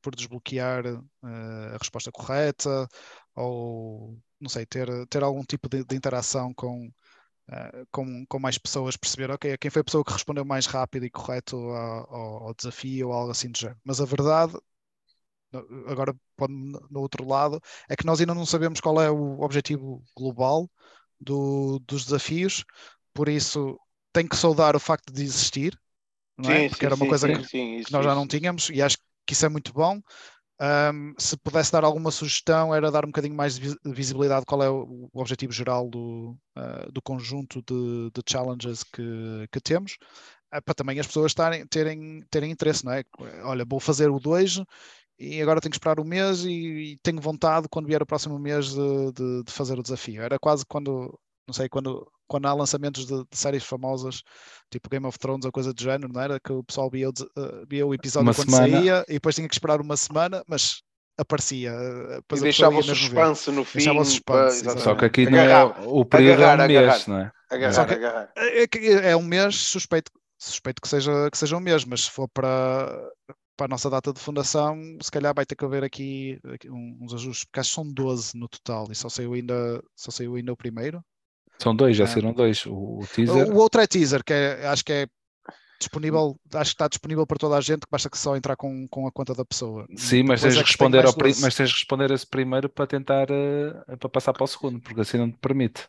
por 0.02 0.16
desbloquear 0.16 0.84
a 1.24 1.78
resposta 1.78 2.12
correta, 2.12 2.88
ou 3.36 4.18
não 4.40 4.50
sei, 4.50 4.66
ter, 4.66 4.88
ter 5.08 5.24
algum 5.24 5.44
tipo 5.44 5.70
de, 5.70 5.84
de 5.84 5.96
interação 5.96 6.54
com, 6.54 6.88
uh, 6.88 7.88
com, 7.92 8.26
com 8.28 8.40
mais 8.40 8.58
pessoas, 8.58 8.98
perceber, 8.98 9.32
ok, 9.32 9.58
quem 9.58 9.72
foi 9.72 9.82
a 9.82 9.86
pessoa 9.86 10.04
que 10.04 10.14
respondeu 10.14 10.46
mais 10.46 10.66
rápido 10.66 11.06
e 11.06 11.10
correto 11.10 11.58
ao, 11.58 12.48
ao 12.48 12.54
desafio 12.56 13.10
ou 13.10 13.14
algo 13.14 13.32
assim 13.32 13.52
do 13.52 13.58
género. 13.58 13.80
Mas 13.84 14.02
a 14.02 14.06
verdade, 14.06 14.54
agora 15.88 16.16
no 16.90 17.00
outro 17.00 17.28
lado, 17.28 17.62
é 17.90 17.96
que 17.96 18.06
nós 18.06 18.20
ainda 18.20 18.34
não 18.34 18.46
sabemos 18.46 18.80
qual 18.80 19.02
é 19.02 19.10
o 19.10 19.42
objetivo 19.42 20.04
global 20.16 20.70
do, 21.20 21.80
dos 21.80 22.06
desafios, 22.06 22.64
por 23.14 23.28
isso 23.28 23.80
tem 24.14 24.28
que 24.28 24.36
saudar 24.36 24.76
o 24.76 24.80
facto 24.80 25.12
de 25.12 25.24
existir, 25.24 25.78
não 26.38 26.50
é? 26.52 26.64
Sim, 26.64 26.70
Porque 26.70 26.86
sim, 26.86 26.86
era 26.86 26.96
uma 26.96 27.06
sim, 27.06 27.10
coisa 27.10 27.28
que, 27.28 27.84
que, 27.84 27.92
nós 27.92 28.06
já 28.06 28.16
não 28.16 28.28
tínhamos 28.28 28.70
e 28.70 28.82
acho 28.82 28.98
que 29.26 29.34
isso 29.34 29.46
é 29.46 29.50
muito 29.50 29.74
bom. 29.74 30.02
Um, 30.62 31.14
se 31.18 31.38
pudesse 31.38 31.72
dar 31.72 31.86
alguma 31.86 32.12
sugestão, 32.12 32.76
era 32.76 32.92
dar 32.92 33.06
um 33.06 33.10
bocadinho 33.10 33.36
mais 33.36 33.58
de 33.58 33.76
visibilidade 33.86 34.46
qual 34.46 34.62
é 34.62 34.70
o, 34.70 35.10
objetivo 35.14 35.54
geral 35.54 35.90
do, 35.90 36.38
uh, 36.58 36.92
do 36.92 37.02
conjunto 37.02 37.62
de, 37.62 38.12
de 38.12 38.22
challenges 38.30 38.84
que, 38.84 39.48
que 39.52 39.62
temos, 39.62 39.98
uh, 40.54 40.62
para 40.62 40.74
também 40.76 41.00
as 41.00 41.08
pessoas 41.08 41.34
tarem, 41.34 41.66
terem, 41.68 42.22
terem 42.30 42.52
interesse, 42.52 42.84
não 42.84 42.92
é? 42.92 43.04
Olha, 43.44 43.66
vou 43.66 43.80
fazer 43.80 44.10
o 44.10 44.20
2 44.20 44.62
e 45.18 45.42
agora 45.42 45.62
tenho 45.62 45.72
que 45.72 45.78
esperar 45.78 46.00
um 46.00 46.04
mês 46.04 46.44
e, 46.44 46.52
e, 46.94 46.98
tenho 47.04 47.22
vontade, 47.22 47.68
quando 47.70 47.88
vier 47.88 48.02
o 48.02 48.06
próximo 48.06 48.38
mês, 48.38 48.70
de, 48.74 49.12
de, 49.14 49.44
de 49.46 49.52
fazer 49.52 49.80
o 49.80 49.84
desafio. 49.84 50.22
Era 50.22 50.38
quase 50.40 50.66
quando 50.66 51.18
não 51.50 51.54
sei, 51.54 51.68
quando, 51.68 52.08
quando 52.30 52.46
há 52.46 52.54
lançamentos 52.54 53.06
de, 53.06 53.18
de, 53.18 53.38
séries 53.38 53.64
famosas, 53.64 54.22
tipo 54.72 54.90
Game 54.90 55.06
of 55.06 55.18
Thrones 55.18 55.46
ou 55.46 55.52
coisa 55.52 55.74
do 55.74 55.82
género, 55.82 56.14
não 56.14 56.22
era? 56.22 56.40
Que 56.40 56.54
o 56.54 56.64
pessoal 56.64 56.90
via 56.90 57.10
o, 57.10 57.12
uh, 57.12 57.66
via 57.68 57.86
o 57.86 57.94
episódio 57.94 58.28
uma 58.28 58.34
quando 58.34 58.52
semana. 58.52 58.72
saía 58.72 59.06
e 59.10 59.14
depois 59.14 59.36
tinha 59.36 59.48
que 59.48 59.56
esperar 59.56 59.82
uma 59.82 59.98
semana, 59.98 60.44
mas 60.48 60.82
aparecia. 61.18 61.72
Eh, 61.72 62.20
e 62.36 62.40
deixava 62.40 62.78
o 62.78 62.84
suspense 62.84 63.52
no 63.52 63.66
fim. 63.66 63.80
Deixava 63.80 64.00
o 64.00 64.06
suspense, 64.06 64.64
Só 64.80 64.96
que 64.96 65.06
aqui 65.06 65.30
não 65.30 65.38
é 65.38 65.64
o 65.86 66.06
período 66.06 66.44
agarrar, 66.44 66.62
é 66.62 66.64
um 66.64 66.68
mês, 66.68 66.80
agarrar, 66.80 67.10
não 67.10 67.20
é? 67.20 67.32
Agarrar, 67.50 67.92
agarrar. 67.92 68.32
É, 68.38 69.10
é, 69.12 69.16
um 69.18 69.24
mês, 69.24 69.56
suspeito, 69.56 70.12
suspeito 70.38 70.82
que, 70.82 70.88
seja, 70.88 71.30
que 71.32 71.38
seja 71.38 71.58
um 71.58 71.60
mês, 71.60 71.84
mas 71.84 72.02
se 72.02 72.12
for 72.12 72.30
para, 72.30 72.88
para 73.58 73.66
a 73.66 73.68
nossa 73.68 73.90
data 73.90 74.14
de 74.14 74.20
fundação, 74.20 74.80
se 75.02 75.12
calhar 75.12 75.34
vai 75.36 75.46
ter 75.46 75.56
que 75.56 75.66
haver 75.66 75.84
aqui, 75.84 76.40
aqui 76.54 76.70
uns 76.72 77.14
ajustes, 77.14 77.46
porque 77.46 77.60
acho 77.60 77.70
que 77.70 77.76
são 77.76 77.92
12 77.92 78.38
no 78.38 78.48
total 78.48 78.88
e 78.90 78.96
só 78.96 79.10
saiu 79.10 79.34
ainda, 79.34 79.84
só 79.96 80.12
saiu 80.12 80.36
ainda 80.36 80.54
o 80.54 80.58
primeiro. 80.58 81.04
São 81.62 81.76
dois, 81.76 81.96
já 81.96 82.08
saíram 82.08 82.34
dois. 82.34 82.66
O, 82.66 83.00
o 83.00 83.08
teaser. 83.14 83.50
O, 83.50 83.58
outro 83.58 83.82
é 83.82 83.88
teaser, 83.88 84.24
que 84.24 84.34
é, 84.34 84.66
acho 84.68 84.84
que 84.84 84.94
é 84.94 85.08
disponível, 85.80 86.40
acho 86.54 86.72
que 86.72 86.76
está 86.76 86.88
disponível 86.88 87.28
para 87.28 87.38
toda 87.38 87.58
a 87.58 87.62
gente, 87.62 87.86
basta 87.90 88.10
que 88.10 88.18
só 88.18 88.36
entrar 88.36 88.56
com, 88.56 88.88
com 88.88 89.08
a 89.08 89.12
conta 89.12 89.34
da 89.34 89.46
pessoa. 89.46 89.86
Sim, 89.96 90.24
mas 90.24 90.42
tens, 90.42 90.56
é 90.56 90.62
responder 90.62 91.06
ao 91.06 91.14
mas 91.42 91.56
tens 91.56 91.70
de 91.70 91.76
responder 91.76 92.12
esse 92.12 92.28
primeiro 92.28 92.70
para 92.70 92.88
tentar 92.88 93.28
uh, 93.30 93.98
para 93.98 94.10
passar 94.10 94.34
para 94.34 94.44
o 94.44 94.48
segundo, 94.48 94.80
porque 94.82 95.02
assim 95.02 95.18
não 95.18 95.32
te 95.32 95.38
permite. 95.38 95.88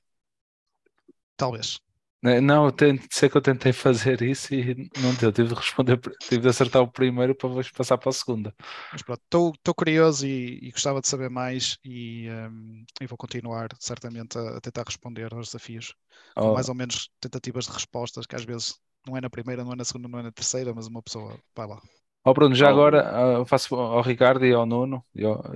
Talvez. 1.36 1.80
Né, 2.22 2.38
não, 2.38 2.66
eu 2.66 2.72
tento, 2.72 3.06
sei 3.10 3.30
que 3.30 3.36
eu 3.36 3.40
tentei 3.40 3.72
fazer 3.72 4.20
isso 4.20 4.54
e 4.54 4.90
não 5.00 5.14
deu. 5.14 5.32
Tive 5.32 5.48
de 5.48 5.54
responder, 5.54 5.98
tive 6.20 6.42
de 6.42 6.48
acertar 6.48 6.82
o 6.82 6.90
primeiro 6.90 7.34
para 7.34 7.48
depois 7.48 7.70
passar 7.70 7.96
para 7.96 8.10
a 8.10 8.12
segunda. 8.12 8.54
Mas 8.92 9.02
pronto, 9.02 9.20
estou 9.56 9.74
curioso 9.74 10.26
e, 10.26 10.58
e, 10.62 10.70
gostava 10.70 11.00
de 11.00 11.08
saber 11.08 11.30
mais 11.30 11.78
e, 11.82 12.28
um, 12.30 12.84
e 13.00 13.06
vou 13.06 13.16
continuar 13.16 13.68
certamente 13.78 14.36
a, 14.36 14.58
a, 14.58 14.60
tentar 14.60 14.84
responder 14.84 15.32
aos 15.32 15.46
desafios. 15.46 15.94
Oh. 16.36 16.40
Com 16.42 16.54
mais 16.54 16.68
ou 16.68 16.74
menos 16.74 17.08
tentativas 17.20 17.64
de 17.64 17.72
respostas, 17.72 18.26
que 18.26 18.36
às 18.36 18.44
vezes 18.44 18.78
não 19.06 19.16
é 19.16 19.20
na 19.22 19.30
primeira, 19.30 19.64
não 19.64 19.72
é 19.72 19.76
na 19.76 19.84
segunda, 19.84 20.08
não 20.08 20.18
é 20.18 20.22
na 20.24 20.32
terceira, 20.32 20.74
mas 20.74 20.86
uma 20.86 21.02
pessoa 21.02 21.38
vai 21.56 21.66
lá. 21.66 21.80
Ó 22.22 22.34
Bruno, 22.34 22.54
já 22.54 22.66
oh. 22.66 22.70
agora 22.70 22.98
eu 23.38 23.46
faço 23.46 23.74
ao 23.74 24.02
Ricardo 24.02 24.44
e 24.44 24.52
ao 24.52 24.66
Nuno, 24.66 25.02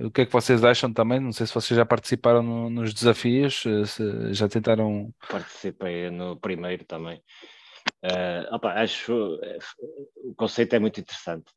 o 0.03 0.09
que 0.09 0.21
é 0.21 0.25
que 0.25 0.31
vocês 0.31 0.63
acham 0.63 0.91
também? 0.91 1.19
Não 1.19 1.31
sei 1.31 1.45
se 1.45 1.53
vocês 1.53 1.77
já 1.77 1.85
participaram 1.85 2.41
no, 2.41 2.69
nos 2.69 2.93
desafios, 2.93 3.63
eh, 3.65 3.85
se 3.85 4.33
já 4.33 4.49
tentaram. 4.49 5.13
Participei 5.29 6.09
no 6.09 6.35
primeiro 6.37 6.83
também. 6.85 7.21
Uh, 8.03 8.55
opa, 8.55 8.73
acho 8.73 9.39
eh, 9.43 9.59
o 10.23 10.33
conceito 10.33 10.75
é 10.75 10.79
muito 10.79 10.99
interessante. 10.99 11.53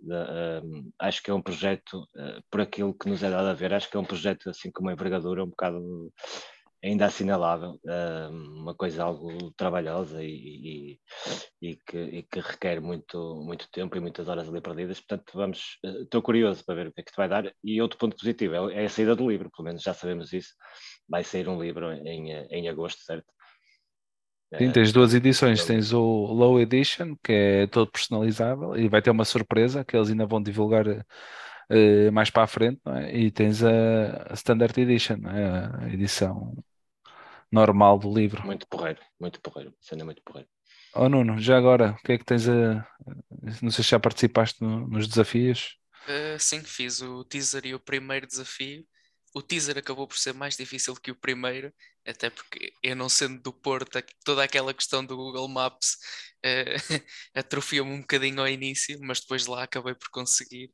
Acho 0.98 1.22
que 1.22 1.30
é 1.30 1.34
um 1.34 1.40
projeto, 1.40 2.06
por 2.50 2.60
aquilo 2.60 2.92
que 2.92 3.08
nos 3.08 3.22
é 3.22 3.30
dado 3.30 3.48
a 3.48 3.54
ver, 3.54 3.72
acho 3.72 3.90
que 3.90 3.96
é 3.96 4.00
um 4.00 4.04
projeto 4.04 4.50
assim 4.50 4.70
com 4.70 4.82
uma 4.82 4.92
envergadura 4.92 5.42
um 5.42 5.48
bocado 5.48 6.12
ainda 6.82 7.06
assinalável, 7.06 7.78
uma 8.30 8.74
coisa 8.74 9.04
algo 9.04 9.50
trabalhosa 9.52 10.22
e, 10.22 10.28
e, 10.30 11.70
e, 11.70 11.76
que, 11.76 11.98
e, 11.98 12.22
que, 12.22 12.40
requer 12.40 12.80
muito, 12.80 13.42
muito 13.44 13.68
tempo 13.70 13.96
e 13.96 14.00
muitas 14.00 14.28
horas 14.28 14.48
ali 14.48 14.60
perdidas. 14.60 15.00
Portanto, 15.00 15.32
vamos, 15.34 15.78
eh, 15.84 16.02
estou 16.02 16.22
curioso 16.22 16.64
para 16.64 16.74
ver 16.76 16.86
o 16.88 16.92
que 16.92 17.00
é 17.00 17.04
que 17.04 17.10
te 17.12 17.16
vai 17.16 17.28
dar. 17.28 17.52
E 17.64 17.82
outro 17.82 17.98
ponto 17.98 18.16
positivo 18.16 18.70
é, 18.70 18.82
é 18.82 18.86
a 18.86 18.88
saída 18.88 19.16
do 19.16 19.28
livro, 19.28 19.50
pelo 19.50 19.66
menos 19.66 19.82
já 19.82 19.92
sabemos 19.92 20.32
isso. 20.32 20.54
Vai 21.08 21.24
sair 21.24 21.48
um 21.48 21.60
livro 21.60 21.90
em, 21.92 22.32
em 22.32 22.68
agosto, 22.68 23.02
certo? 23.02 23.26
Sim, 24.56 24.72
tens 24.72 24.92
duas 24.92 25.12
edições. 25.12 25.64
Tens 25.64 25.92
o 25.92 26.00
Low 26.00 26.58
Edition, 26.58 27.14
que 27.22 27.32
é 27.32 27.66
todo 27.66 27.90
personalizável, 27.90 28.76
e 28.76 28.88
vai 28.88 29.02
ter 29.02 29.10
uma 29.10 29.24
surpresa 29.24 29.84
que 29.84 29.96
eles 29.96 30.08
ainda 30.10 30.26
vão 30.26 30.42
divulgar 30.42 30.86
uh, 31.70 32.12
mais 32.12 32.30
para 32.30 32.44
a 32.44 32.46
frente, 32.46 32.80
é? 32.86 33.16
e 33.16 33.30
tens 33.30 33.62
a 33.62 34.32
Standard 34.34 34.78
Edition, 34.80 35.18
é? 35.26 35.84
a 35.84 35.88
edição 35.92 36.54
normal 37.50 37.98
do 37.98 38.12
livro. 38.12 38.44
Muito 38.44 38.66
porreiro, 38.66 39.00
muito 39.18 39.40
porreiro, 39.40 39.74
cena 39.80 40.04
muito 40.04 40.22
porreiro. 40.22 40.48
Oh 40.94 41.08
Nuno, 41.08 41.40
já 41.40 41.56
agora, 41.56 41.92
o 41.92 42.02
que 42.02 42.12
é 42.12 42.18
que 42.18 42.24
tens 42.24 42.48
a. 42.48 42.86
Não 43.62 43.70
sei 43.70 43.84
se 43.84 43.90
já 43.90 44.00
participaste 44.00 44.62
no, 44.62 44.88
nos 44.88 45.06
desafios? 45.06 45.76
Uh, 46.06 46.38
sim, 46.38 46.62
fiz 46.62 47.02
o 47.02 47.24
teaser 47.24 47.66
e 47.66 47.74
o 47.74 47.80
primeiro 47.80 48.26
desafio. 48.26 48.84
o 49.34 49.42
teaser 49.42 49.78
acabou 49.78 50.08
por 50.08 50.16
ser 50.16 50.32
mais 50.34 50.56
difícil 50.56 50.94
que 50.96 51.10
o 51.10 51.16
primeiro, 51.16 51.72
até 52.06 52.30
porque 52.30 52.72
eu 52.82 52.96
não 52.96 53.08
sendo 53.08 53.40
do 53.42 53.52
Porto, 53.52 54.02
toda 54.24 54.42
aquela 54.42 54.72
questão 54.74 55.04
do 55.04 55.16
Google 55.16 55.48
Maps 55.48 55.96
uh, 56.44 57.02
atrofiou-me 57.34 57.92
um 57.92 58.00
bocadinho 58.00 58.40
ao 58.40 58.48
início, 58.48 58.98
mas 59.02 59.20
depois 59.20 59.46
lá 59.46 59.64
acabei 59.64 59.94
por 59.94 60.08
conseguir. 60.10 60.72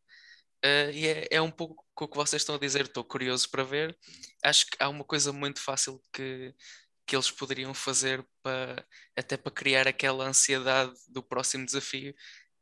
Uh, 0.64 0.90
e 0.92 1.06
é, 1.06 1.28
é, 1.32 1.42
um 1.42 1.50
pouco 1.50 1.84
o 2.00 2.08
que 2.08 2.16
vocês 2.16 2.40
estão 2.40 2.54
a 2.54 2.58
dizer, 2.58 2.86
estou 2.86 3.04
curioso 3.04 3.50
para 3.50 3.62
ver. 3.62 3.96
Acho 4.42 4.66
que 4.66 4.76
há 4.80 4.88
uma 4.88 5.04
coisa 5.04 5.32
muito 5.32 5.60
fácil 5.60 6.02
que, 6.12 6.54
que 7.06 7.14
eles 7.14 7.30
poderiam 7.30 7.74
fazer 7.74 8.26
para, 8.42 8.86
até 9.16 9.36
para 9.36 9.52
criar 9.52 9.86
aquela 9.86 10.26
ansiedade 10.26 10.94
do 11.08 11.22
próximo 11.22 11.66
desafio, 11.66 12.14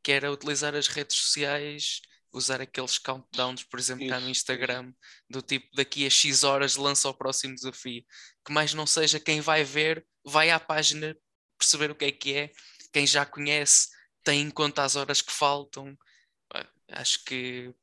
que 0.03 0.11
era 0.11 0.31
utilizar 0.31 0.75
as 0.75 0.87
redes 0.87 1.17
sociais 1.17 2.01
usar 2.33 2.59
aqueles 2.59 2.97
countdowns, 2.97 3.63
por 3.63 3.79
exemplo, 3.79 4.07
cá 4.07 4.19
no 4.19 4.29
Instagram, 4.29 4.91
do 5.29 5.41
tipo 5.41 5.69
daqui 5.75 6.05
a 6.05 6.09
X 6.09 6.43
horas 6.43 6.75
lança 6.75 7.07
o 7.07 7.13
próximo 7.13 7.53
desafio. 7.53 8.03
Que 8.43 8.51
mais 8.51 8.73
não 8.73 8.87
seja 8.87 9.19
quem 9.19 9.39
vai 9.39 9.63
ver, 9.63 10.05
vai 10.25 10.49
à 10.49 10.59
página 10.59 11.15
perceber 11.57 11.91
o 11.91 11.95
que 11.95 12.05
é 12.05 12.11
que 12.11 12.33
é, 12.33 12.51
quem 12.91 13.05
já 13.05 13.25
conhece 13.25 13.89
tem 14.23 14.41
em 14.41 14.49
conta 14.49 14.83
as 14.83 14.95
horas 14.95 15.21
que 15.21 15.31
faltam. 15.31 15.95
Acho 16.89 17.23
que 17.23 17.73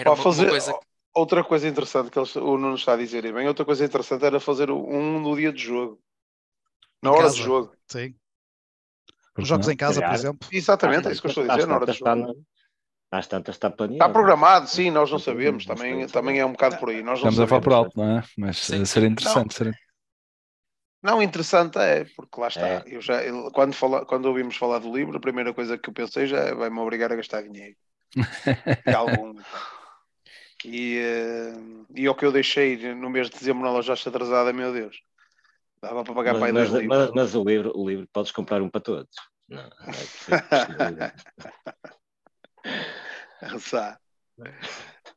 era 0.00 0.10
uma, 0.10 0.16
fazer, 0.16 0.44
uma 0.44 0.50
coisa. 0.50 0.78
Outra 1.14 1.42
coisa 1.42 1.68
interessante 1.68 2.10
que 2.10 2.18
eles, 2.18 2.34
o 2.36 2.56
Nuno 2.56 2.74
está 2.74 2.92
a 2.94 2.96
dizer, 2.96 3.24
e 3.24 3.32
bem, 3.32 3.48
outra 3.48 3.64
coisa 3.64 3.84
interessante 3.84 4.24
era 4.24 4.38
fazer 4.38 4.70
um 4.70 5.20
no 5.20 5.36
dia 5.36 5.52
de 5.52 5.62
jogo. 5.62 6.00
Na 7.02 7.10
hora 7.10 7.22
casa. 7.22 7.34
de 7.34 7.42
jogo. 7.42 7.74
Sim. 7.88 8.14
Os 9.38 9.48
jogos 9.48 9.68
em 9.68 9.76
casa, 9.76 10.02
por 10.02 10.12
exemplo. 10.12 10.48
Exatamente, 10.52 11.08
é 11.08 11.12
isso 11.12 11.20
que 11.20 11.26
eu 11.26 11.30
estou 11.30 11.44
a 11.44 11.48
dizer, 11.48 11.66
na 11.66 11.74
hora 11.76 11.86
de 11.86 11.92
jogo. 11.92 12.44
Às 13.12 13.26
tantas 13.26 13.56
está 13.56 13.68
planeado. 13.68 14.04
Está 14.04 14.08
programado, 14.08 14.68
sim, 14.68 14.90
nós 14.90 15.10
não 15.10 15.18
sabemos. 15.18 15.66
Também, 15.66 16.06
também 16.06 16.38
é 16.38 16.46
um 16.46 16.52
bocado 16.52 16.76
por 16.76 16.90
aí. 16.90 17.02
Nós 17.02 17.18
Estamos 17.18 17.40
a 17.40 17.46
falar 17.46 17.60
por 17.60 17.72
alto, 17.72 17.92
não 17.96 18.18
é? 18.18 18.24
Mas 18.38 18.58
sim. 18.58 18.84
seria 18.84 19.08
interessante. 19.08 19.46
Não. 19.46 19.50
Seria... 19.50 19.74
Não, 21.02 21.22
interessante 21.22 21.76
é, 21.78 22.04
porque 22.14 22.40
lá 22.40 22.46
está. 22.46 22.68
É. 22.68 22.84
Eu 22.86 23.00
já, 23.00 23.20
quando, 23.52 23.74
fala, 23.74 24.06
quando 24.06 24.26
ouvimos 24.26 24.56
falar 24.56 24.78
do 24.78 24.94
livro, 24.94 25.16
a 25.16 25.20
primeira 25.20 25.52
coisa 25.52 25.76
que 25.76 25.88
eu 25.88 25.94
pensei 25.94 26.26
já 26.26 26.38
é 26.38 26.54
vai-me 26.54 26.78
obrigar 26.78 27.10
a 27.10 27.16
gastar 27.16 27.42
dinheiro. 27.42 27.74
e 28.86 28.94
algum. 28.94 29.34
E, 30.64 30.98
uh, 30.98 31.86
e 31.94 32.08
o 32.08 32.14
que 32.14 32.24
eu 32.24 32.32
deixei 32.32 32.94
no 32.94 33.10
mês 33.10 33.30
de 33.30 33.38
dezembro 33.38 33.62
na 33.62 33.72
loja 33.72 33.94
atrasada, 33.94 34.52
meu 34.52 34.72
Deus. 34.72 35.02
Dava 35.82 36.04
para 36.04 36.14
pagar 36.14 36.34
mas, 36.34 36.40
para 36.40 36.52
mas, 36.52 36.86
mas, 36.86 37.10
mas, 37.12 37.34
o 37.34 37.42
livro, 37.42 37.72
o 37.74 37.88
livro 37.88 38.06
podes 38.12 38.30
comprar 38.32 38.60
um 38.60 38.68
para 38.68 38.82
todos. 38.82 39.16
Não, 39.48 39.62
é 39.62 39.70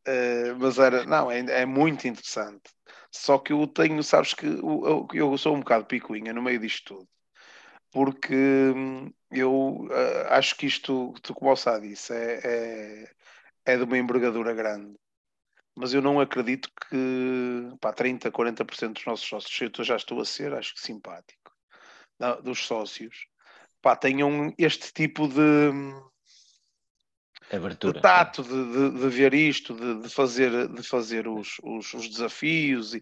Uh, 0.08 0.56
mas 0.60 0.78
era, 0.80 1.06
não, 1.06 1.30
é, 1.30 1.39
é, 1.39 1.66
muito 1.66 2.08
interessante. 2.08 2.72
Só 3.12 3.38
que 3.38 3.54
eu 3.54 3.68
tenho, 3.68 4.02
sabes 4.02 4.34
que 4.34 4.46
eu, 4.46 5.08
eu 5.14 5.38
sou 5.38 5.56
um 5.56 5.60
bocado 5.60 5.86
picuinha 5.86 6.34
no 6.34 6.41
meio 6.41 6.60
disto 6.60 6.96
tudo, 6.96 7.08
porque 7.91 8.34
hum, 8.36 9.12
eu 9.32 9.86
uh, 9.86 10.28
acho 10.30 10.56
que 10.56 10.66
isto, 10.66 11.14
tu, 11.22 11.34
como 11.34 11.52
o 11.52 11.56
Sá 11.56 11.78
disse, 11.80 12.14
é, 12.14 12.39
é, 13.66 13.74
é 13.74 13.78
de 13.78 13.84
uma 13.84 13.98
envergadura 13.98 14.54
grande. 14.54 14.96
Mas 15.76 15.94
eu 15.94 16.02
não 16.02 16.20
acredito 16.20 16.70
que 16.90 17.76
pá, 17.82 17.92
30, 17.92 18.32
40% 18.32 18.94
dos 18.94 19.06
nossos 19.06 19.28
sócios, 19.28 19.72
eu 19.78 19.84
já 19.84 19.96
estou 19.96 20.20
a 20.22 20.26
ser, 20.26 20.54
acho 20.54 20.76
que 20.76 20.82
simpático, 20.82 21.52
dos 22.44 22.66
sócios, 22.66 23.28
pá, 23.82 23.96
tenham 23.96 24.54
este 24.58 24.94
tipo 24.94 25.28
de 25.28 25.72
Abertura. 27.52 27.94
de 27.94 28.02
tato 28.02 28.44
de, 28.44 28.50
de, 28.50 29.00
de, 29.00 29.10
ver 29.10 29.34
isto, 29.34 29.74
de, 29.74 30.02
de 30.02 30.10
fazer, 30.10 30.68
de 30.70 30.84
fazer 30.84 31.28
os, 31.28 31.58
os, 31.64 31.94
os 31.94 32.08
desafios 32.08 32.94
e 32.94 33.02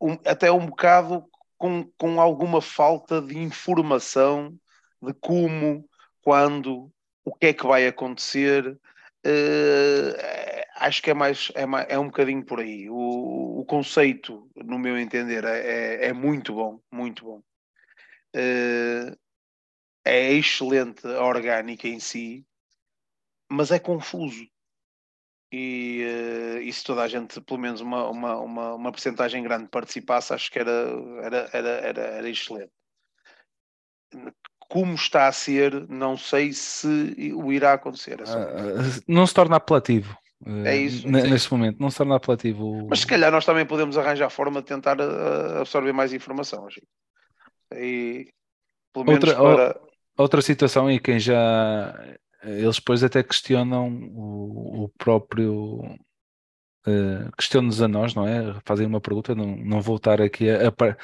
um, 0.00 0.12
até 0.26 0.50
um 0.50 0.66
bocado 0.66 1.24
com, 1.56 1.88
com 1.96 2.20
alguma 2.20 2.60
falta 2.60 3.22
de 3.22 3.38
informação 3.38 4.52
de 5.00 5.14
como, 5.14 5.88
quando, 6.20 6.90
o 7.24 7.32
que 7.34 7.46
é 7.46 7.52
que 7.52 7.66
vai 7.66 7.86
acontecer. 7.86 8.66
Uh, 9.24 10.61
acho 10.82 11.02
que 11.02 11.10
é 11.10 11.14
mais, 11.14 11.50
é 11.54 11.64
mais 11.64 11.86
é 11.88 11.98
um 11.98 12.06
bocadinho 12.06 12.44
por 12.44 12.60
aí. 12.60 12.90
O, 12.90 13.60
o 13.60 13.64
conceito, 13.64 14.50
no 14.56 14.78
meu 14.78 14.98
entender, 14.98 15.44
é, 15.44 15.58
é, 15.58 16.06
é 16.08 16.12
muito 16.12 16.54
bom, 16.54 16.80
muito 16.90 17.24
bom. 17.24 17.42
Uh, 18.34 19.16
é 20.04 20.32
excelente 20.32 21.06
a 21.06 21.24
orgânica 21.24 21.86
em 21.86 22.00
si, 22.00 22.44
mas 23.50 23.70
é 23.70 23.78
confuso. 23.78 24.46
E, 25.52 26.02
uh, 26.04 26.62
e 26.62 26.72
se 26.72 26.82
toda 26.82 27.02
a 27.02 27.08
gente, 27.08 27.40
pelo 27.42 27.60
menos 27.60 27.80
uma, 27.80 28.08
uma, 28.08 28.36
uma, 28.40 28.74
uma 28.74 28.92
porcentagem 28.92 29.42
grande, 29.42 29.68
participasse, 29.68 30.32
acho 30.32 30.50
que 30.50 30.58
era, 30.58 30.70
era, 31.22 31.50
era, 31.52 31.68
era, 31.68 32.00
era 32.00 32.28
excelente. 32.28 32.72
Como 34.58 34.94
está 34.94 35.28
a 35.28 35.32
ser, 35.32 35.86
não 35.88 36.16
sei 36.16 36.52
se 36.52 37.32
o 37.36 37.52
irá 37.52 37.74
acontecer. 37.74 38.20
É 38.20 38.24
uh, 38.24 39.02
não 39.06 39.26
se 39.26 39.34
torna 39.34 39.56
apelativo. 39.56 40.16
É 40.64 40.76
isso. 40.76 41.08
Neste 41.08 41.52
momento, 41.52 41.78
não 41.78 41.90
se 41.90 41.98
torna 41.98 42.16
apelativo. 42.16 42.86
Mas 42.88 43.00
se 43.00 43.06
calhar 43.06 43.30
nós 43.30 43.44
também 43.44 43.64
podemos 43.64 43.96
arranjar 43.96 44.30
forma 44.30 44.60
de 44.60 44.66
tentar 44.66 44.96
absorver 45.60 45.92
mais 45.92 46.12
informação. 46.12 46.66
Acho. 46.66 46.80
E, 47.74 48.28
pelo 48.92 49.06
menos 49.06 49.28
outra, 49.28 49.74
para... 49.74 49.80
outra 50.18 50.42
situação, 50.42 50.90
e 50.90 50.98
quem 50.98 51.18
já 51.18 51.94
eles 52.44 52.76
depois 52.76 53.04
até 53.04 53.22
questionam 53.22 53.88
o, 54.14 54.84
o 54.84 54.88
próprio 54.98 55.80
uh, 56.86 57.32
questionam-nos 57.36 57.80
a 57.80 57.88
nós, 57.88 58.14
não 58.14 58.26
é? 58.26 58.54
Fazem 58.64 58.86
uma 58.86 59.00
pergunta, 59.00 59.34
não, 59.34 59.56
não 59.56 59.80
vou 59.80 59.96
estar 59.96 60.20
aqui 60.20 60.50
a, 60.50 60.68
a, 60.68 60.96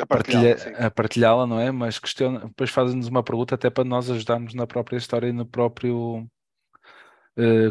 a 0.00 0.06
partilhá-la, 0.06 0.90
partilhá 0.90 1.46
não 1.46 1.60
é? 1.60 1.70
Mas 1.70 1.98
questionam, 1.98 2.48
depois 2.48 2.70
fazem-nos 2.70 3.08
uma 3.08 3.22
pergunta 3.22 3.54
até 3.54 3.70
para 3.70 3.84
nós 3.84 4.10
ajudarmos 4.10 4.54
na 4.54 4.66
própria 4.66 4.96
história 4.96 5.28
e 5.28 5.32
no 5.32 5.46
próprio 5.46 6.26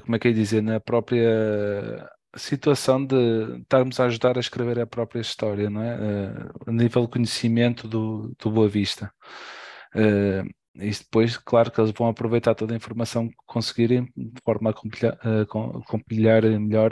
como 0.03 0.15
é 0.15 0.19
que 0.19 0.27
é 0.27 0.31
dizer, 0.31 0.61
na 0.61 0.79
própria 0.79 2.09
situação 2.35 3.05
de 3.05 3.15
estarmos 3.61 3.99
a 3.99 4.05
ajudar 4.05 4.37
a 4.37 4.39
escrever 4.39 4.79
a 4.79 4.87
própria 4.87 5.19
história, 5.19 5.69
não 5.69 5.81
é? 5.81 5.95
Uh, 5.95 6.69
a 6.69 6.71
nível 6.71 7.03
de 7.03 7.09
conhecimento 7.09 7.87
do, 7.87 8.33
do 8.39 8.49
Boa 8.49 8.69
Vista. 8.69 9.11
Uh, 9.95 10.49
isso 10.75 11.03
depois, 11.03 11.37
claro 11.37 11.69
que 11.69 11.81
eles 11.81 11.91
vão 11.91 12.07
aproveitar 12.07 12.55
toda 12.55 12.73
a 12.73 12.77
informação 12.77 13.27
que 13.27 13.35
conseguirem 13.45 14.05
de 14.15 14.41
forma 14.41 14.69
a 14.69 14.73
compilhar, 14.73 15.17
compilhar 15.85 16.43
melhor 16.43 16.91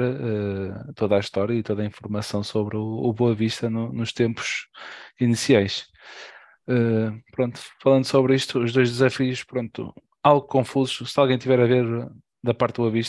toda 0.97 1.15
a 1.15 1.19
história 1.19 1.53
e 1.53 1.63
toda 1.63 1.81
a 1.81 1.85
informação 1.85 2.43
sobre 2.43 2.75
o, 2.75 3.13
Boa 3.13 3.33
Vista 3.33 3.69
no, 3.69 3.89
nos 3.93 4.11
tempos 4.11 4.67
iniciais. 5.17 5.87
Pronto, 7.31 7.57
falando 7.81 8.03
sobre 8.03 8.35
isto, 8.35 8.59
os 8.59 8.73
dois 8.73 8.89
desafios, 8.89 9.45
pronto, 9.45 9.93
algo 10.21 10.45
confusos, 10.45 11.13
se 11.13 11.17
alguém 11.17 11.37
tiver 11.37 11.61
a 11.61 11.65
ver 11.65 11.85
da 12.43 12.53
parte 12.53 12.75
do 12.75 12.89
Boa 12.89 13.03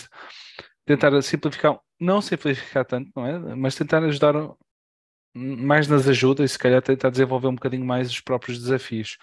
tentar 0.86 1.22
simplificar, 1.22 1.78
não 2.00 2.20
simplificar 2.20 2.84
tanto, 2.84 3.10
não 3.14 3.26
é? 3.26 3.54
Mas 3.54 3.76
tentar 3.76 4.02
ajudar 4.04 4.34
mais 5.34 5.86
nas 5.86 6.08
ajudas 6.08 6.50
e 6.50 6.52
se 6.52 6.58
calhar 6.58 6.82
tentar 6.82 7.10
desenvolver 7.10 7.46
um 7.46 7.54
bocadinho 7.54 7.84
mais 7.84 8.10
os 8.10 8.20
próprios 8.20 8.58
desafios. 8.58 9.16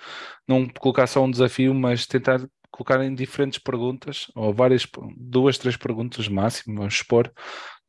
Não 0.48 0.68
colocar 0.68 1.08
só 1.08 1.24
um 1.24 1.32
desafio, 1.32 1.74
mas 1.74 2.06
tentar 2.06 2.40
colocar 2.72 3.04
em 3.04 3.14
diferentes 3.14 3.60
perguntas, 3.60 4.28
ou 4.36 4.54
várias, 4.54 4.88
duas, 5.18 5.58
três 5.58 5.76
perguntas 5.76 6.28
máximo, 6.28 6.78
vamos 6.78 6.94
expor, 6.94 7.32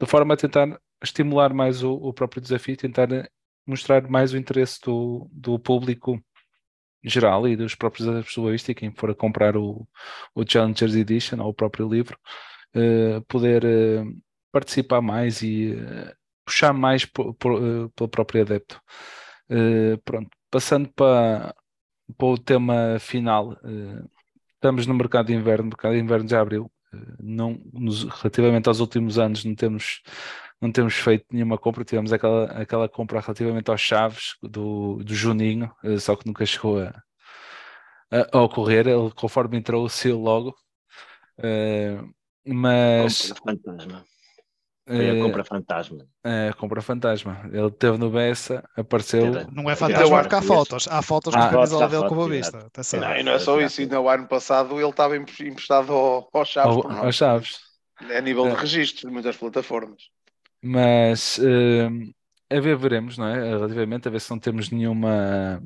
de 0.01 0.07
forma 0.07 0.35
a 0.35 0.37
tentar 0.37 0.81
estimular 1.03 1.53
mais 1.53 1.83
o, 1.83 1.93
o 1.93 2.13
próprio 2.13 2.43
desafio, 2.43 2.77
tentar 2.77 3.09
mostrar 3.67 4.09
mais 4.09 4.33
o 4.33 4.37
interesse 4.37 4.81
do, 4.83 5.29
do 5.31 5.59
público 5.59 6.21
geral 7.03 7.47
e 7.47 7.57
dos 7.57 7.75
próprios 7.75 8.07
do 8.07 8.55
e 8.55 8.75
quem 8.75 8.93
for 8.93 9.11
a 9.11 9.15
comprar 9.15 9.57
o, 9.57 9.87
o 10.35 10.45
Challengers 10.47 10.95
Edition 10.95 11.41
ou 11.41 11.51
o 11.51 11.55
próprio 11.55 11.89
livro, 11.89 12.19
uh, 12.75 13.23
poder 13.23 13.65
uh, 13.65 14.23
participar 14.53 15.01
mais 15.01 15.43
e 15.43 15.73
uh, 15.73 16.13
puxar 16.45 16.73
mais 16.73 17.05
pelo 17.05 18.09
próprio 18.11 18.43
adepto. 18.43 18.81
Pronto, 20.05 20.31
passando 20.51 20.89
para, 20.95 21.55
para 22.17 22.27
o 22.27 22.39
tema 22.39 22.99
final, 22.99 23.57
estamos 24.55 24.87
no 24.87 24.95
mercado 24.95 25.27
de 25.27 25.35
inverno, 25.35 25.65
o 25.65 25.69
mercado 25.69 25.93
de 25.95 26.01
inverno 26.01 26.29
já 26.29 26.41
abriu. 26.41 26.71
não, 27.21 27.61
nos, 27.73 28.05
relativamente 28.05 28.69
aos 28.69 28.81
últimos 28.81 29.19
anos 29.19 29.45
não 29.45 29.55
temos, 29.55 30.03
não 30.61 30.73
temos 30.73 30.95
feito 30.95 31.25
nenhuma 31.31 31.59
compra, 31.59 31.85
tivemos 31.85 32.13
aquela, 32.13 32.45
aquela 32.47 32.89
compra 32.89 33.21
relativamente 33.21 33.71
aos 33.71 33.81
chaves 33.81 34.37
do, 34.43 35.03
do 35.05 35.15
Juninho, 35.15 35.71
só 36.01 36.17
que 36.17 36.27
nunca 36.27 36.45
chegou 36.45 36.81
a, 36.81 36.89
a, 38.11 38.39
a 38.39 38.43
ocorrer, 38.43 38.87
ele 38.87 39.11
conforme 39.15 39.57
entrou 39.57 39.85
o 39.85 39.89
seu 39.89 40.19
logo. 40.19 40.55
mas 42.45 43.33
fantasma. 43.45 44.05
Foi 44.89 45.11
a 45.11 45.15
eh, 45.15 45.21
compra 45.21 45.45
fantasma. 45.45 46.07
É, 46.25 46.49
a 46.49 46.55
compra 46.55 46.81
fantasma. 46.81 47.43
Ele 47.53 47.71
teve 47.71 47.99
no 47.99 48.11
Bessa, 48.11 48.65
apareceu. 48.75 49.47
Não 49.53 49.69
é 49.69 49.77
fantasma 49.77 50.21
porque 50.21 50.35
há 50.35 50.41
fotos. 50.41 50.89
Há 50.89 51.03
fotos 51.03 51.35
com 51.35 51.41
a 51.41 51.51
camisola 51.51 51.89
dele 51.89 52.09
como 52.09 52.23
a 52.23 52.29
vista. 52.29 52.67
Não, 52.99 53.17
e 53.17 53.23
não 53.23 53.33
é 53.33 53.39
só 53.39 53.61
isso. 53.61 53.87
no 53.87 54.09
ano 54.09 54.27
passado 54.27 54.81
ele 54.81 54.89
estava 54.89 55.15
emprestado 55.15 55.93
ao, 55.93 56.29
ao 56.33 56.45
Chaves. 56.45 56.77
Ao, 56.77 56.91
ao 57.05 57.13
Chaves. 57.13 57.59
É 58.09 58.17
a 58.17 58.21
nível 58.23 58.49
de 58.49 58.55
registro 58.55 59.09
de 59.09 59.13
muitas 59.13 59.37
plataformas. 59.37 60.05
Mas 60.63 61.39
uh, 61.39 62.15
a 62.51 62.61
ver, 62.61 62.77
veremos, 62.77 63.19
não 63.19 63.27
é? 63.27 63.51
Relativamente, 63.51 64.09
a 64.09 64.11
ver 64.11 64.21
se 64.21 64.31
não 64.31 64.39
temos 64.39 64.71
nenhuma 64.71 65.63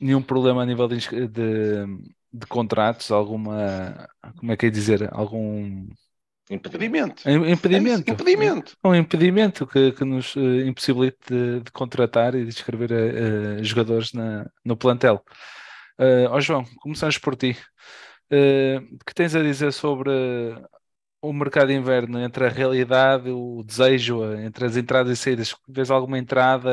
nenhum 0.00 0.22
problema 0.22 0.62
a 0.62 0.66
nível 0.66 0.88
de, 0.88 0.96
de, 1.28 1.86
de 2.32 2.46
contratos, 2.48 3.10
alguma, 3.10 4.08
como 4.38 4.50
é 4.50 4.56
que 4.56 4.66
é 4.66 4.70
dizer, 4.70 5.08
algum 5.12 5.86
impedimento. 6.50 7.28
Impedimento. 7.28 8.10
É 8.10 8.12
impedimento. 8.12 8.76
Um 8.82 8.94
impedimento 8.94 9.66
que, 9.66 9.92
que 9.92 10.04
nos 10.04 10.34
uh, 10.34 10.60
impossibilite 10.66 11.18
de, 11.28 11.60
de, 11.60 11.70
contratar 11.70 12.34
e 12.34 12.44
de 12.44 12.50
escrever 12.50 12.90
uh, 12.90 13.62
jogadores 13.62 14.12
na, 14.12 14.50
no 14.64 14.76
plantel. 14.76 15.22
Uh, 15.98 16.32
oh 16.32 16.40
João, 16.40 16.64
começamos 16.80 17.18
por 17.18 17.36
ti. 17.36 17.56
Uh, 18.32 18.98
que 19.04 19.14
tens 19.14 19.34
a 19.34 19.42
dizer 19.42 19.72
sobre 19.72 20.10
o 21.22 21.32
mercado 21.32 21.68
de 21.68 21.74
inverno 21.74 22.18
entre 22.20 22.46
a 22.46 22.48
realidade, 22.48 23.30
o 23.30 23.62
desejo, 23.64 24.24
entre 24.34 24.66
as 24.66 24.76
entradas 24.76 25.18
e 25.18 25.22
saídas? 25.22 25.54
Vês 25.68 25.90
alguma 25.90 26.18
entrada, 26.18 26.70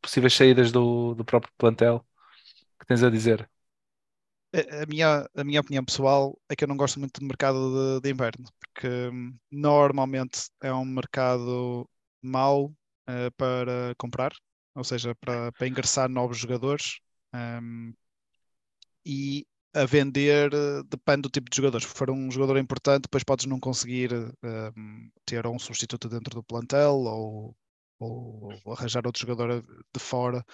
possíveis 0.00 0.34
saídas 0.34 0.72
do, 0.72 1.14
do 1.14 1.24
próprio 1.24 1.52
plantel? 1.58 2.04
que 2.78 2.86
tens 2.86 3.02
a 3.02 3.10
dizer? 3.10 3.48
A 4.54 4.86
minha, 4.86 5.28
a 5.36 5.44
minha 5.44 5.60
opinião 5.60 5.84
pessoal 5.84 6.38
é 6.48 6.56
que 6.56 6.64
eu 6.64 6.68
não 6.68 6.76
gosto 6.76 6.98
muito 6.98 7.20
do 7.20 7.26
mercado 7.26 8.00
de, 8.00 8.02
de 8.02 8.10
inverno, 8.10 8.46
porque 8.60 8.88
hum, 9.12 9.36
normalmente 9.50 10.48
é 10.62 10.72
um 10.72 10.86
mercado 10.86 11.88
mau 12.22 12.66
uh, 12.66 13.30
para 13.36 13.94
comprar, 13.98 14.32
ou 14.74 14.84
seja, 14.84 15.14
para, 15.16 15.52
para 15.52 15.68
ingressar 15.68 16.08
novos 16.08 16.38
jogadores. 16.38 17.00
Um, 17.34 17.92
e 19.04 19.46
a 19.82 19.86
vender 19.86 20.52
uh, 20.54 20.84
depende 20.84 21.22
do 21.22 21.30
tipo 21.30 21.50
de 21.50 21.56
jogadores. 21.56 21.86
Se 21.86 21.94
for 21.94 22.10
um 22.10 22.30
jogador 22.30 22.58
importante, 22.58 23.02
depois 23.02 23.24
podes 23.24 23.46
não 23.46 23.60
conseguir 23.60 24.12
uh, 24.12 24.32
ter 25.24 25.46
um 25.46 25.58
substituto 25.58 26.08
dentro 26.08 26.34
do 26.34 26.44
plantel 26.44 26.94
ou 26.94 27.56
ou, 28.00 28.52
arranjar 28.72 29.06
outro 29.06 29.20
jogador 29.20 29.60
de 29.60 30.00
fora 30.00 30.44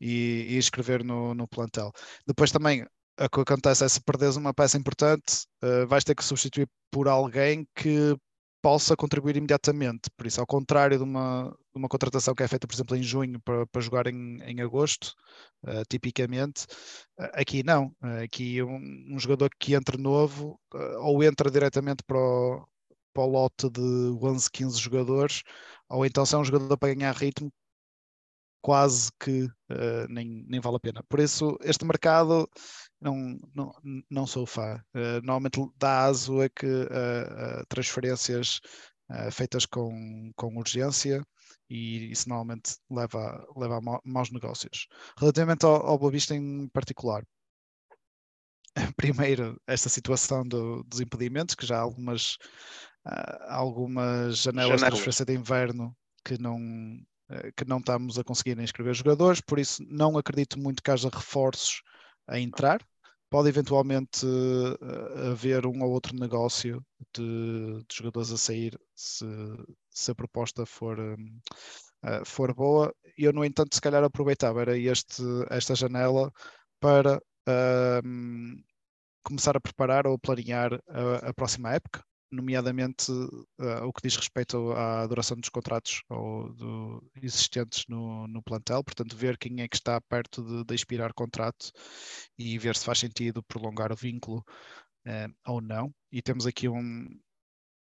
e, 0.00 0.46
e 0.50 0.58
escrever 0.58 1.02
no, 1.04 1.34
no 1.34 1.48
plantel. 1.48 1.90
Depois 2.26 2.52
também 2.52 2.86
o 3.20 3.28
que 3.28 3.40
acontece 3.40 3.84
é 3.84 3.88
se 3.88 4.00
perderes 4.00 4.36
uma 4.36 4.54
peça 4.54 4.76
importante, 4.78 5.46
uh, 5.62 5.86
vais 5.86 6.04
ter 6.04 6.14
que 6.14 6.24
substituir 6.24 6.68
por 6.90 7.08
alguém 7.08 7.66
que 7.74 8.16
possa 8.62 8.96
contribuir 8.96 9.36
imediatamente. 9.36 10.10
Por 10.16 10.26
isso, 10.26 10.40
ao 10.40 10.46
contrário 10.46 10.98
de 10.98 11.04
uma, 11.04 11.54
uma 11.74 11.88
contratação 11.88 12.34
que 12.34 12.42
é 12.42 12.48
feita, 12.48 12.66
por 12.66 12.74
exemplo, 12.74 12.96
em 12.96 13.02
junho 13.02 13.40
para, 13.40 13.66
para 13.66 13.80
jogar 13.80 14.06
em, 14.06 14.42
em 14.42 14.60
agosto, 14.60 15.14
uh, 15.64 15.82
tipicamente, 15.88 16.64
uh, 17.18 17.30
aqui 17.34 17.62
não. 17.62 17.94
aqui 18.22 18.62
um, 18.62 19.14
um, 19.14 19.18
jogador 19.18 19.50
que 19.58 19.74
entra 19.74 19.96
novo 19.96 20.58
ou 21.00 21.22
entra 21.22 21.50
diretamente 21.50 22.02
para 22.04 22.18
o, 22.18 22.66
para 23.14 23.22
o 23.22 23.26
lote 23.26 23.70
de 23.70 23.80
11, 23.80 24.50
15 24.50 24.78
jogadores, 24.78 25.42
ou 25.88 26.04
então 26.06 26.24
se 26.26 26.34
é 26.34 26.38
um 26.38 26.44
jogador 26.44 26.76
para 26.78 26.94
ganhar 26.94 27.14
ritmo, 27.14 27.52
quase 28.62 29.10
que 29.20 29.44
uh, 29.44 30.06
nem, 30.08 30.44
nem 30.48 30.60
vale 30.60 30.76
a 30.76 30.80
pena. 30.80 31.02
Por 31.08 31.20
isso, 31.20 31.58
este 31.62 31.84
mercado 31.84 32.48
não, 33.00 33.36
não, 33.54 33.72
não 34.08 34.26
sou 34.26 34.46
fã. 34.46 34.76
Uh, 34.94 35.20
normalmente 35.22 35.60
dá 35.76 36.04
aso 36.04 36.40
a 36.40 36.48
que 36.48 36.66
uh, 36.66 37.66
transferências 37.68 38.60
feitas 39.30 39.66
com, 39.66 40.30
com 40.34 40.56
urgência 40.56 41.22
e 41.68 42.10
isso 42.10 42.28
normalmente 42.28 42.76
leva, 42.90 43.46
leva 43.56 43.78
a 43.78 44.00
maus 44.04 44.30
negócios. 44.30 44.86
Relativamente 45.18 45.64
ao, 45.64 45.86
ao 45.86 45.98
Boa 45.98 46.10
Vista 46.10 46.34
em 46.34 46.68
particular, 46.68 47.24
primeiro 48.96 49.60
esta 49.66 49.88
situação 49.88 50.46
do, 50.46 50.82
dos 50.84 51.00
impedimentos, 51.00 51.54
que 51.54 51.66
já 51.66 51.76
há 51.76 51.80
algumas, 51.80 52.36
algumas 53.48 54.38
janelas, 54.38 54.80
janelas 54.80 54.80
de 54.80 54.86
transferência 54.86 55.24
de 55.24 55.34
inverno 55.34 55.96
que 56.24 56.38
não, 56.40 56.56
uh, 56.56 57.52
que 57.56 57.64
não 57.64 57.78
estamos 57.78 58.18
a 58.18 58.24
conseguir 58.24 58.58
inscrever 58.58 58.94
jogadores, 58.94 59.40
por 59.40 59.58
isso 59.58 59.82
não 59.88 60.16
acredito 60.16 60.58
muito 60.58 60.82
que 60.82 60.90
haja 60.90 61.10
reforços 61.12 61.82
a 62.26 62.38
entrar. 62.38 62.80
Pode 63.32 63.48
eventualmente 63.48 64.26
uh, 64.26 65.30
haver 65.32 65.64
um 65.66 65.82
ou 65.82 65.90
outro 65.90 66.14
negócio 66.14 66.84
de, 67.14 67.82
de 67.88 67.96
jogadores 67.96 68.30
a 68.30 68.36
sair 68.36 68.78
se, 68.94 69.24
se 69.88 70.10
a 70.10 70.14
proposta 70.14 70.66
for, 70.66 70.98
uh, 71.00 72.24
for 72.26 72.54
boa. 72.54 72.94
Eu, 73.16 73.32
no 73.32 73.42
entanto, 73.42 73.74
se 73.74 73.80
calhar 73.80 74.04
aproveitava 74.04 74.60
era 74.60 74.76
este, 74.76 75.22
esta 75.48 75.74
janela 75.74 76.30
para 76.78 77.18
um, 78.04 78.62
começar 79.24 79.56
a 79.56 79.60
preparar 79.60 80.06
ou 80.06 80.18
planear 80.18 80.74
a, 80.88 81.30
a 81.30 81.32
próxima 81.32 81.72
época 81.72 82.04
nomeadamente 82.32 83.12
uh, 83.12 83.84
o 83.84 83.92
que 83.92 84.02
diz 84.02 84.16
respeito 84.16 84.72
à 84.72 85.06
duração 85.06 85.36
dos 85.36 85.50
contratos 85.50 86.02
ou 86.08 86.52
do, 86.54 87.10
existentes 87.22 87.84
no, 87.88 88.26
no, 88.26 88.42
plantel, 88.42 88.82
portanto, 88.82 89.16
ver 89.16 89.36
quem 89.38 89.60
é 89.60 89.68
que 89.68 89.76
está 89.76 90.00
perto 90.00 90.42
de, 90.42 90.64
de 90.64 90.74
expirar 90.74 91.12
contrato 91.12 91.70
e 92.38 92.58
ver 92.58 92.74
se 92.76 92.84
faz 92.84 92.98
sentido 92.98 93.42
prolongar 93.42 93.92
o 93.92 93.96
vínculo 93.96 94.44
uh, 95.06 95.34
ou 95.46 95.60
não. 95.60 95.94
E 96.10 96.22
temos 96.22 96.46
aqui 96.46 96.68
um, 96.68 97.06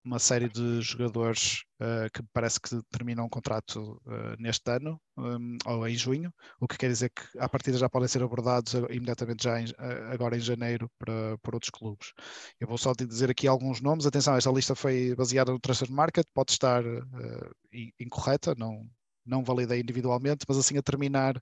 uma 0.06 0.20
série 0.20 0.48
de 0.48 0.80
jogadores 0.80 1.64
uh, 1.80 2.08
que 2.14 2.22
parece 2.32 2.60
que 2.60 2.80
terminam 2.92 3.26
o 3.26 3.28
contrato 3.28 4.00
uh, 4.06 4.40
neste 4.40 4.70
ano 4.70 5.00
um, 5.16 5.58
ou 5.66 5.86
em 5.88 5.96
junho, 5.96 6.32
o 6.60 6.68
que 6.68 6.78
quer 6.78 6.88
dizer 6.88 7.10
que 7.10 7.38
à 7.40 7.48
partida 7.48 7.76
já 7.76 7.88
podem 7.88 8.08
ser 8.08 8.22
abordados 8.22 8.72
imediatamente 8.90 9.42
já 9.42 9.60
em, 9.60 9.66
agora 10.12 10.36
em 10.36 10.40
janeiro 10.40 10.88
para, 10.96 11.36
para 11.38 11.56
outros 11.56 11.70
clubes. 11.70 12.12
Eu 12.60 12.68
vou 12.68 12.78
só 12.78 12.92
dizer 12.92 13.30
aqui 13.30 13.48
alguns 13.48 13.80
nomes. 13.80 14.06
Atenção, 14.06 14.36
esta 14.36 14.50
lista 14.50 14.76
foi 14.76 15.14
baseada 15.16 15.50
no 15.50 15.58
Transfer 15.58 15.90
Market, 15.90 16.26
pode 16.32 16.52
estar 16.52 16.84
uh, 16.86 17.56
incorreta, 17.98 18.54
não, 18.56 18.88
não 19.24 19.42
validei 19.42 19.80
individualmente, 19.80 20.44
mas 20.48 20.56
assim 20.56 20.78
a 20.78 20.82
terminar 20.82 21.34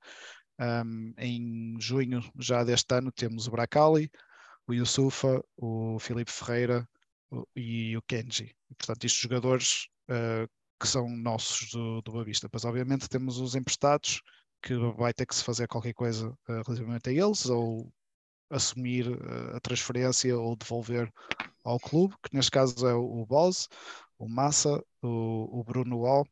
um, 0.59 1.12
em 1.19 1.77
junho 1.79 2.23
já 2.39 2.65
deste 2.65 2.95
ano 2.95 3.12
temos 3.12 3.47
o 3.47 3.51
Bracali, 3.51 4.11
o 4.67 4.73
Yusufa, 4.73 5.45
o 5.57 5.99
Filipe 5.99 6.33
Ferreira, 6.33 6.89
e 7.55 7.97
o 7.97 8.03
Kenji. 8.03 8.55
E, 8.70 8.74
portanto, 8.74 9.05
estes 9.05 9.20
jogadores 9.20 9.89
uh, 10.11 10.49
que 10.78 10.89
são 10.89 11.09
nossos 11.09 11.70
do, 11.70 12.03
do 12.03 12.12
Boa 12.12 12.24
Vista. 12.24 12.49
Mas, 12.53 12.64
obviamente, 12.64 13.09
temos 13.09 13.39
os 13.39 13.55
emprestados 13.55 14.22
que 14.62 14.74
vai 14.97 15.12
ter 15.12 15.26
que 15.26 15.35
se 15.35 15.45
fazer 15.45 15.68
qualquer 15.68 15.95
coisa 15.95 16.28
uh, 16.30 16.37
relativamente 16.66 17.09
a 17.09 17.12
eles, 17.12 17.47
ou 17.47 17.93
assumir 18.51 19.09
uh, 19.09 19.57
a 19.57 19.61
transferência 19.61 20.37
ou 20.37 20.57
devolver 20.57 21.11
ao 21.64 21.80
clube, 21.80 22.14
que 22.22 22.35
neste 22.35 22.51
caso 22.51 22.87
é 22.87 22.95
o, 22.95 23.22
o 23.22 23.26
Boz, 23.26 23.68
o 24.18 24.28
Massa, 24.28 24.82
o, 25.03 25.61
o 25.61 25.64
Bruno 25.64 26.01
Wall, 26.01 26.26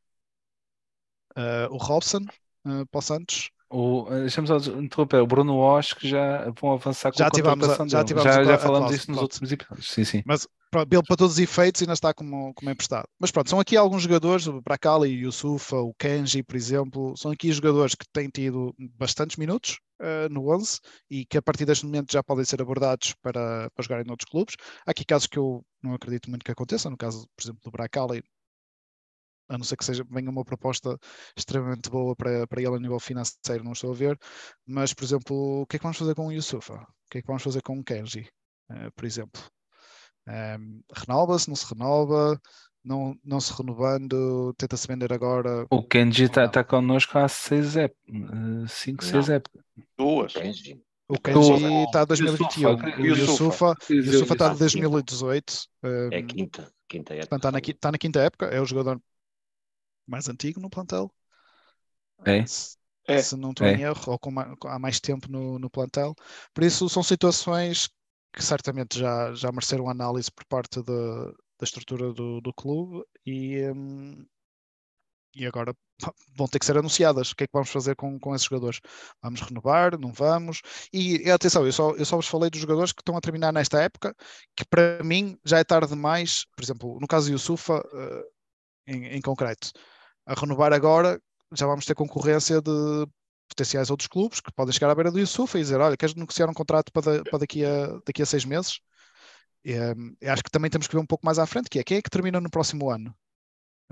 o 1.71 1.79
Robson 1.79 2.27
para 2.63 2.99
o 2.99 3.01
Santos 3.01 3.51
o, 3.73 4.07
deixa-me 4.11 4.47
só 4.47 4.59
interromper, 4.79 5.23
o 5.23 5.27
Bruno 5.27 5.57
Osh 5.57 5.95
que 5.95 6.07
já 6.07 6.51
vão 6.61 6.75
avançar 6.75 7.11
com 7.11 7.19
já 7.19 7.27
a 7.27 7.31
contratação 7.31 7.89
já, 7.89 8.03
dele. 8.03 8.21
Já, 8.21 8.45
já 8.45 8.59
falamos 8.59 8.91
disso 8.91 9.11
nos 9.11 9.21
outros 9.21 9.51
episódios. 9.51 9.91
Sim, 9.91 10.05
sim. 10.05 10.23
Mas 10.27 10.47
ele 10.81 11.03
para 11.03 11.17
todos 11.17 11.35
os 11.35 11.39
efeitos 11.39 11.83
ainda 11.83 11.93
está 11.93 12.15
como, 12.15 12.55
como 12.55 12.71
emprestado. 12.71 13.07
Mas 13.19 13.31
pronto, 13.31 13.51
são 13.51 13.61
aqui 13.61 13.77
alguns 13.77 14.03
jogadores, 14.03 14.47
o 14.47 14.61
Brakali, 14.63 15.11
o 15.11 15.27
Yusufa, 15.27 15.77
o 15.77 15.95
Kenji, 15.95 16.43
por 16.43 16.57
exemplo, 16.57 17.15
são 17.17 17.31
aqui 17.31 17.53
jogadores 17.53 17.95
que 17.95 18.07
têm 18.13 18.29
tido 18.29 18.75
bastantes 18.97 19.37
minutos 19.37 19.79
uh, 20.01 20.29
no 20.31 20.49
11 20.55 20.81
e 21.11 21.27
que 21.27 21.37
a 21.37 21.43
partir 21.43 21.67
deste 21.67 21.85
momento 21.85 22.13
já 22.13 22.23
podem 22.23 22.45
ser 22.45 22.63
abordados 22.63 23.15
para, 23.23 23.71
para 23.71 23.83
jogarem 23.83 24.07
noutros 24.07 24.31
clubes. 24.31 24.57
Há 24.87 24.93
aqui 24.93 25.05
casos 25.05 25.27
que 25.27 25.39
eu 25.39 25.63
não 25.83 25.95
acredito 25.95 26.31
muito 26.31 26.45
que 26.45 26.53
aconteça, 26.53 26.89
no 26.89 26.97
caso, 26.97 27.27
por 27.37 27.43
exemplo, 27.43 27.61
do 27.63 27.71
Brakali, 27.71 28.23
a 29.49 29.59
não 29.59 29.65
ser 29.65 29.77
que 29.77 29.85
seja, 29.85 30.05
venha 30.09 30.31
uma 30.31 30.45
proposta 30.45 30.99
extremamente 31.37 31.91
boa 31.91 32.17
para, 32.17 32.47
para 32.47 32.63
ele 32.63 32.75
a 32.75 32.79
nível 32.79 32.99
financeiro, 32.99 33.63
não 33.65 33.73
estou 33.73 33.93
a 33.93 33.95
ver. 33.95 34.19
Mas, 34.67 34.95
por 34.95 35.05
exemplo, 35.05 35.63
o 35.63 35.67
que 35.67 35.77
é 35.77 35.79
que 35.79 35.83
vamos 35.83 35.99
fazer 35.99 36.15
com 36.15 36.29
o 36.29 36.33
Yusufa? 36.33 36.75
O 36.75 37.11
que 37.11 37.19
é 37.19 37.21
que 37.21 37.27
vamos 37.27 37.43
fazer 37.43 37.61
com 37.63 37.79
o 37.79 37.85
Kenji, 37.85 38.27
uh, 38.71 38.91
por 38.97 39.05
exemplo? 39.05 39.43
Um, 40.29 40.83
renova-se, 40.95 41.49
não 41.49 41.57
se 41.57 41.67
renova? 41.67 42.41
Não, 42.85 43.17
não 43.25 43.41
se 43.41 43.53
renovando, 43.57 44.53
tenta-se 44.55 44.89
vender 44.89 45.13
agora. 45.13 45.67
O 45.71 45.85
Kenji 45.85 46.25
está 46.25 46.49
tá 46.49 46.65
connosco 46.65 47.17
há 47.17 47.29
6 47.29 47.77
épocas, 47.77 48.73
5, 48.73 49.05
6 49.05 49.29
épocas. 49.29 49.63
Duas. 49.97 50.35
O 51.09 51.19
Kenji 51.21 51.65
está 51.85 52.01
a 52.01 52.05
2021. 52.05 52.75
O 52.75 53.07
Yusufa 53.07 53.77
está 54.33 54.53
de 54.53 54.59
2018. 54.59 55.65
Um, 55.85 56.09
é 56.11 56.23
quinta, 56.23 56.73
quinta 56.89 57.15
época. 57.15 57.37
Está 57.37 57.53
na, 57.53 57.59
está 57.59 57.93
na 57.93 57.99
quinta 57.99 58.21
época, 58.21 58.47
é 58.47 58.61
o 58.61 58.67
jogador 58.67 59.01
mais 60.07 60.29
antigo 60.29 60.61
no 60.61 60.71
plantel. 60.71 61.13
É. 62.25 62.45
Se, 62.47 62.77
é. 63.07 63.23
se 63.23 63.37
não 63.37 63.51
estou 63.51 63.67
é. 63.67 63.75
em 63.75 63.83
erro, 63.83 64.03
ou 64.07 64.19
com 64.19 64.33
há 64.67 64.79
mais 64.79 64.99
tempo 64.99 65.31
no, 65.31 65.59
no 65.59 65.71
plantel. 65.71 66.15
Por 66.53 66.65
isso, 66.65 66.89
são 66.89 67.03
situações 67.03 67.89
que 68.33 68.43
certamente 68.43 68.99
já, 68.99 69.33
já 69.35 69.51
mereceram 69.53 69.89
análise 69.89 70.31
por 70.31 70.45
parte 70.47 70.83
da, 70.83 71.27
da 71.27 71.65
estrutura 71.65 72.13
do, 72.13 72.41
do 72.41 72.53
clube 72.55 73.05
e, 73.27 73.61
um, 73.71 74.27
e 75.35 75.47
agora 75.47 75.75
vão 76.37 76.49
ter 76.49 76.59
que 76.59 76.67
ser 76.67 76.79
anunciadas. 76.79 77.31
O 77.31 77.37
que 77.37 77.45
é 77.45 77.47
que 77.47 77.53
vamos 77.53 77.71
fazer 77.71 77.95
com, 77.95 78.19
com 78.19 78.35
esses 78.35 78.47
jogadores? 78.47 78.81
Vamos 79.23 79.41
renovar? 79.41 79.99
Não 79.99 80.13
vamos? 80.13 80.63
E, 80.93 81.31
atenção, 81.31 81.67
eu 81.67 81.73
só, 81.73 81.93
eu 81.93 82.05
só 82.05 82.17
vos 82.17 82.27
falei 82.27 82.51
dos 82.51 82.61
jogadores 82.61 82.93
que 82.93 83.03
estão 83.03 83.17
a 83.17 83.21
terminar 83.21 83.53
nesta 83.53 83.81
época, 83.83 84.15
que 84.57 84.65
para 84.65 85.03
mim 85.05 85.39
já 85.45 85.59
é 85.59 85.65
tarde 85.65 85.89
demais. 85.89 86.47
Por 86.57 86.63
exemplo, 86.63 86.99
no 87.01 87.07
caso 87.07 87.29
do 87.29 87.33
Yusufa, 87.33 87.81
uh, 87.81 88.25
em, 88.87 89.07
em 89.17 89.21
concreto. 89.21 89.71
A 90.27 90.35
renovar 90.35 90.73
agora, 90.73 91.21
já 91.53 91.67
vamos 91.67 91.85
ter 91.85 91.95
concorrência 91.95 92.61
de 92.61 93.07
potenciais 93.53 93.91
outros 93.91 94.09
clubes 94.09 94.41
que 94.41 94.53
podem 94.53 94.73
chegar 94.73 94.91
à 94.91 94.95
beira 94.95 95.11
do 95.11 95.19
Yusuf 95.19 95.57
e 95.57 95.61
dizer: 95.61 95.81
Olha, 95.81 95.97
queres 95.97 96.15
negociar 96.15 96.49
um 96.51 96.55
contrato 96.55 96.91
para, 96.93 97.23
para 97.25 97.39
daqui, 97.41 97.65
a, 97.65 97.99
daqui 98.07 98.23
a 98.23 98.27
seis 98.27 98.45
meses? 98.45 98.81
E, 99.65 99.79
um, 99.79 100.17
acho 100.25 100.43
que 100.43 100.51
também 100.51 100.71
temos 100.71 100.87
que 100.87 100.95
ver 100.95 101.01
um 101.01 101.07
pouco 101.07 101.25
mais 101.25 101.39
à 101.39 101.47
frente, 101.47 101.71
que 101.71 101.79
é 101.79 101.85
quem 101.85 101.99
é 101.99 102.03
que 102.03 102.11
termina 102.11 102.41
no 102.41 102.51
próximo 102.51 102.91
ano, 102.91 103.15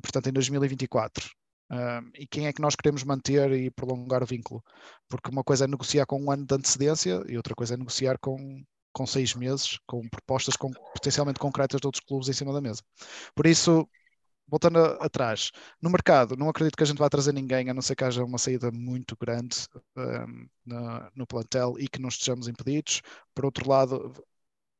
portanto 0.02 0.28
em 0.28 0.32
2024. 0.32 1.30
Um, 1.70 2.10
e 2.16 2.26
quem 2.26 2.46
é 2.48 2.52
que 2.52 2.60
nós 2.60 2.74
queremos 2.74 3.04
manter 3.04 3.52
e 3.52 3.70
prolongar 3.70 4.22
o 4.22 4.26
vínculo? 4.26 4.62
Porque 5.08 5.30
uma 5.30 5.44
coisa 5.44 5.64
é 5.64 5.68
negociar 5.68 6.04
com 6.06 6.20
um 6.20 6.30
ano 6.30 6.44
de 6.44 6.54
antecedência 6.54 7.22
e 7.28 7.36
outra 7.36 7.54
coisa 7.54 7.74
é 7.74 7.76
negociar 7.76 8.18
com, 8.18 8.64
com 8.92 9.06
seis 9.06 9.34
meses, 9.34 9.78
com 9.86 10.08
propostas 10.08 10.56
com, 10.56 10.70
potencialmente 10.70 11.38
concretas 11.38 11.80
de 11.80 11.86
outros 11.86 12.04
clubes 12.04 12.28
em 12.28 12.32
cima 12.32 12.52
da 12.52 12.60
mesa. 12.60 12.82
Por 13.34 13.46
isso, 13.46 13.88
voltando 14.50 14.78
atrás, 15.00 15.50
no 15.80 15.90
mercado, 15.90 16.36
não 16.36 16.48
acredito 16.48 16.76
que 16.76 16.82
a 16.82 16.86
gente 16.86 16.98
vá 16.98 17.08
trazer 17.08 17.32
ninguém, 17.32 17.70
a 17.70 17.74
não 17.74 17.82
ser 17.82 17.94
que 17.94 18.04
haja 18.04 18.24
uma 18.24 18.38
saída 18.38 18.70
muito 18.72 19.16
grande 19.16 19.56
um, 19.96 20.46
no, 20.66 21.10
no 21.16 21.26
plantel 21.26 21.76
e 21.78 21.88
que 21.88 22.00
não 22.00 22.08
estejamos 22.08 22.48
impedidos. 22.48 23.02
Por 23.34 23.44
outro 23.44 23.68
lado, 23.68 24.12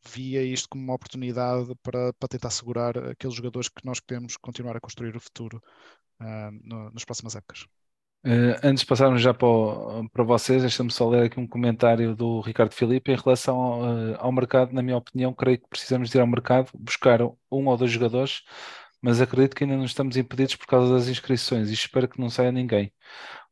via 0.09 0.43
isto 0.43 0.69
como 0.69 0.83
uma 0.85 0.95
oportunidade 0.95 1.75
para, 1.83 2.13
para 2.15 2.29
tentar 2.29 2.51
segurar 2.51 2.97
aqueles 2.99 3.37
jogadores 3.37 3.69
que 3.69 3.85
nós 3.85 4.01
queremos 4.01 4.37
continuar 4.37 4.77
a 4.77 4.81
construir 4.81 5.17
o 5.17 5.21
futuro 5.21 5.63
uh, 6.21 6.51
no, 6.63 6.91
nas 6.91 7.05
próximas 7.05 7.37
épocas. 7.37 7.67
Uh, 8.23 8.53
antes 8.63 8.81
de 8.83 8.87
passarmos 8.87 9.23
já 9.23 9.33
para, 9.33 9.49
o, 9.49 10.09
para 10.11 10.25
vocês, 10.25 10.61
deixa-me 10.61 10.91
só 10.91 11.09
ler 11.09 11.25
aqui 11.25 11.41
um 11.41 11.47
comentário 11.47 12.15
do 12.15 12.41
Ricardo 12.41 12.75
Filipe 12.75 13.11
em 13.11 13.17
relação 13.17 13.57
ao, 13.57 13.81
uh, 13.81 14.17
ao, 14.19 14.33
mercado. 14.33 14.73
Na 14.73 14.83
minha 14.83 14.99
opinião, 14.99 15.33
creio 15.33 15.59
que 15.59 15.69
precisamos 15.69 16.15
ir 16.15 16.21
ao 16.21 16.27
mercado 16.27 16.71
buscar 16.75 17.23
um 17.23 17.67
ou 17.67 17.77
dois 17.79 17.91
jogadores, 17.91 18.43
mas 19.03 19.21
acredito 19.21 19.57
que 19.57 19.65
ainda 19.65 19.77
não 19.77 19.85
estamos 19.85 20.17
impedidos 20.17 20.57
por 20.57 20.67
causa 20.67 20.95
das 20.95 21.09
inscrições 21.09 21.71
e 21.71 21.75
espero 21.75 22.09
que 22.09 22.21
não 22.21 22.31
saia 22.31 22.53
ninguém. 22.53 22.93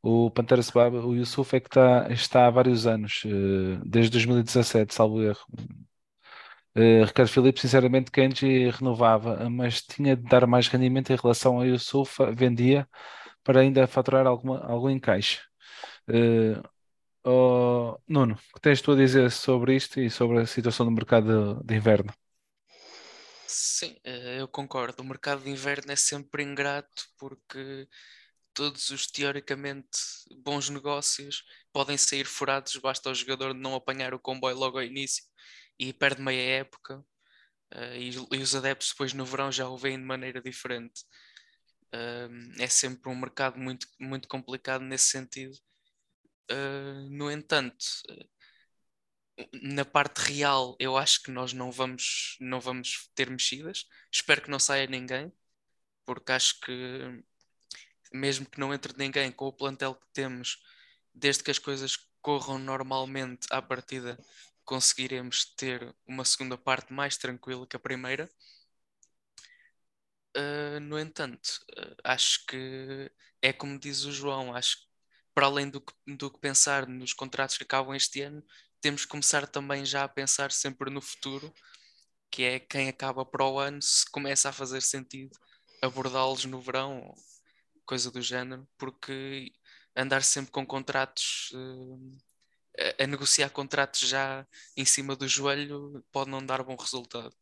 O 0.02 0.30
Pantera 0.30 0.62
Sebab, 0.62 0.96
o 0.98 1.14
Yusuf, 1.14 1.56
é 1.56 1.60
que 1.60 1.68
está, 1.68 2.08
está 2.10 2.46
há 2.46 2.50
vários 2.50 2.86
anos, 2.86 3.22
uh, 3.24 3.80
desde 3.84 4.12
2017, 4.12 4.94
salvo 4.94 5.22
erro. 5.22 5.44
Ricardo 7.06 7.28
Filipe, 7.28 7.60
sinceramente, 7.60 8.10
Kenji 8.10 8.70
renovava, 8.70 9.48
mas 9.50 9.82
tinha 9.82 10.16
de 10.16 10.22
dar 10.22 10.46
mais 10.46 10.68
rendimento 10.68 11.10
em 11.12 11.16
relação 11.16 11.56
ao 11.56 11.66
Yusuf, 11.66 12.18
vendia 12.34 12.88
para 13.42 13.60
ainda 13.60 13.86
faturar 13.86 14.26
alguma, 14.26 14.60
algum 14.60 14.90
encaixe. 14.90 15.40
Uh, 16.08 16.62
oh, 17.24 17.98
Nuno, 18.08 18.34
o 18.34 18.54
que 18.54 18.60
tens 18.60 18.80
tu 18.82 18.92
a 18.92 18.96
dizer 18.96 19.30
sobre 19.30 19.76
isto 19.76 20.00
e 20.00 20.10
sobre 20.10 20.40
a 20.40 20.46
situação 20.46 20.86
do 20.86 20.92
mercado 20.92 21.56
de, 21.60 21.66
de 21.66 21.76
inverno? 21.76 22.12
Sim, 23.48 23.96
eh, 24.04 24.40
eu 24.40 24.48
concordo. 24.48 25.02
O 25.02 25.06
mercado 25.06 25.42
de 25.42 25.50
inverno 25.50 25.90
é 25.92 25.96
sempre 25.96 26.42
ingrato 26.42 27.06
porque 27.18 27.88
todos 28.54 28.90
os 28.90 29.06
teoricamente 29.06 29.88
bons 30.44 30.68
negócios 30.70 31.44
podem 31.72 31.96
sair 31.98 32.26
furados, 32.26 32.76
basta 32.76 33.10
o 33.10 33.14
jogador 33.14 33.54
não 33.54 33.74
apanhar 33.74 34.14
o 34.14 34.20
comboio 34.20 34.56
logo 34.58 34.78
ao 34.78 34.84
início 34.84 35.24
e 35.78 35.92
perde 35.92 36.22
meia 36.22 36.60
época. 36.60 37.00
Uh, 37.74 37.96
e, 38.34 38.38
os 38.42 38.54
adeptos 38.56 38.90
depois 38.90 39.12
no 39.14 39.26
verão 39.26 39.52
já 39.52 39.68
o 39.68 39.78
veem 39.78 39.98
de 39.98 40.04
maneira 40.04 40.40
diferente 40.42 41.04
é 42.58 42.66
sempre 42.68 43.08
um 43.10 43.16
mercado 43.16 43.58
muito, 43.58 43.86
muito 44.00 44.28
complicado 44.28 44.82
nesse 44.82 45.06
sentido. 45.10 45.56
No 47.10 47.30
entanto, 47.30 47.84
na 49.52 49.84
parte 49.84 50.18
real, 50.18 50.76
eu 50.78 50.96
acho 50.96 51.22
que 51.22 51.30
nós 51.30 51.52
não 51.52 51.70
vamos, 51.70 52.36
não 52.40 52.60
vamos 52.60 53.10
ter 53.14 53.30
mexidas. 53.30 53.86
Espero 54.12 54.42
que 54.42 54.50
não 54.50 54.58
saia 54.58 54.86
ninguém, 54.86 55.32
porque 56.04 56.32
acho 56.32 56.60
que, 56.60 57.22
mesmo 58.12 58.46
que 58.46 58.58
não 58.60 58.74
entre 58.74 58.92
ninguém 58.96 59.30
com 59.32 59.46
o 59.46 59.52
plantel 59.52 59.94
que 59.94 60.06
temos, 60.12 60.58
desde 61.14 61.42
que 61.42 61.50
as 61.50 61.58
coisas 61.58 61.96
corram 62.20 62.58
normalmente 62.58 63.46
à 63.50 63.62
partida, 63.62 64.18
conseguiremos 64.64 65.44
ter 65.56 65.94
uma 66.06 66.24
segunda 66.24 66.58
parte 66.58 66.92
mais 66.92 67.16
tranquila 67.16 67.66
que 67.66 67.76
a 67.76 67.80
primeira. 67.80 68.28
Uh, 70.36 70.80
no 70.80 70.98
entanto, 70.98 71.60
uh, 71.76 71.96
acho 72.04 72.44
que 72.46 73.10
é 73.42 73.52
como 73.52 73.78
diz 73.78 74.04
o 74.04 74.12
João, 74.12 74.54
acho 74.54 74.78
que 74.78 74.88
para 75.34 75.46
além 75.46 75.70
do 75.70 75.80
que, 75.80 75.92
do 76.16 76.30
que 76.30 76.40
pensar 76.40 76.86
nos 76.86 77.12
contratos 77.12 77.56
que 77.56 77.64
acabam 77.64 77.94
este 77.94 78.22
ano, 78.22 78.42
temos 78.80 79.04
que 79.04 79.10
começar 79.10 79.46
também 79.46 79.84
já 79.84 80.04
a 80.04 80.08
pensar 80.08 80.52
sempre 80.52 80.90
no 80.90 81.00
futuro, 81.00 81.52
que 82.30 82.42
é 82.44 82.60
quem 82.60 82.88
acaba 82.88 83.24
para 83.24 83.44
o 83.44 83.58
ano, 83.58 83.80
se 83.82 84.08
começa 84.10 84.48
a 84.48 84.52
fazer 84.52 84.82
sentido 84.82 85.36
abordá-los 85.82 86.44
no 86.44 86.60
verão, 86.60 87.14
coisa 87.86 88.10
do 88.10 88.20
género, 88.20 88.68
porque 88.76 89.52
andar 89.96 90.22
sempre 90.22 90.50
com 90.52 90.66
contratos, 90.66 91.50
uh, 91.54 92.18
a, 93.00 93.04
a 93.04 93.06
negociar 93.06 93.50
contratos 93.50 94.00
já 94.00 94.46
em 94.76 94.84
cima 94.84 95.16
do 95.16 95.26
joelho 95.26 96.04
pode 96.12 96.30
não 96.30 96.44
dar 96.44 96.62
bom 96.62 96.76
resultado. 96.76 97.34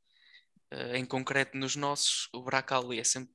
Uh, 0.73 0.97
em 0.97 1.05
concreto 1.05 1.57
nos 1.57 1.77
nossos, 1.77 2.29
o 2.33 2.43
Bracali 2.43 2.99
é 3.01 3.05
sempre 3.05 3.35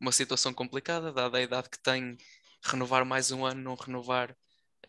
uma 0.00 0.12
situação 0.12 0.52
complicada, 0.54 1.12
dada 1.12 1.38
a 1.38 1.42
idade 1.42 1.68
que 1.70 1.78
tem, 1.82 2.16
renovar 2.64 3.04
mais 3.04 3.30
um 3.30 3.44
ano, 3.44 3.62
não 3.62 3.74
renovar, 3.74 4.36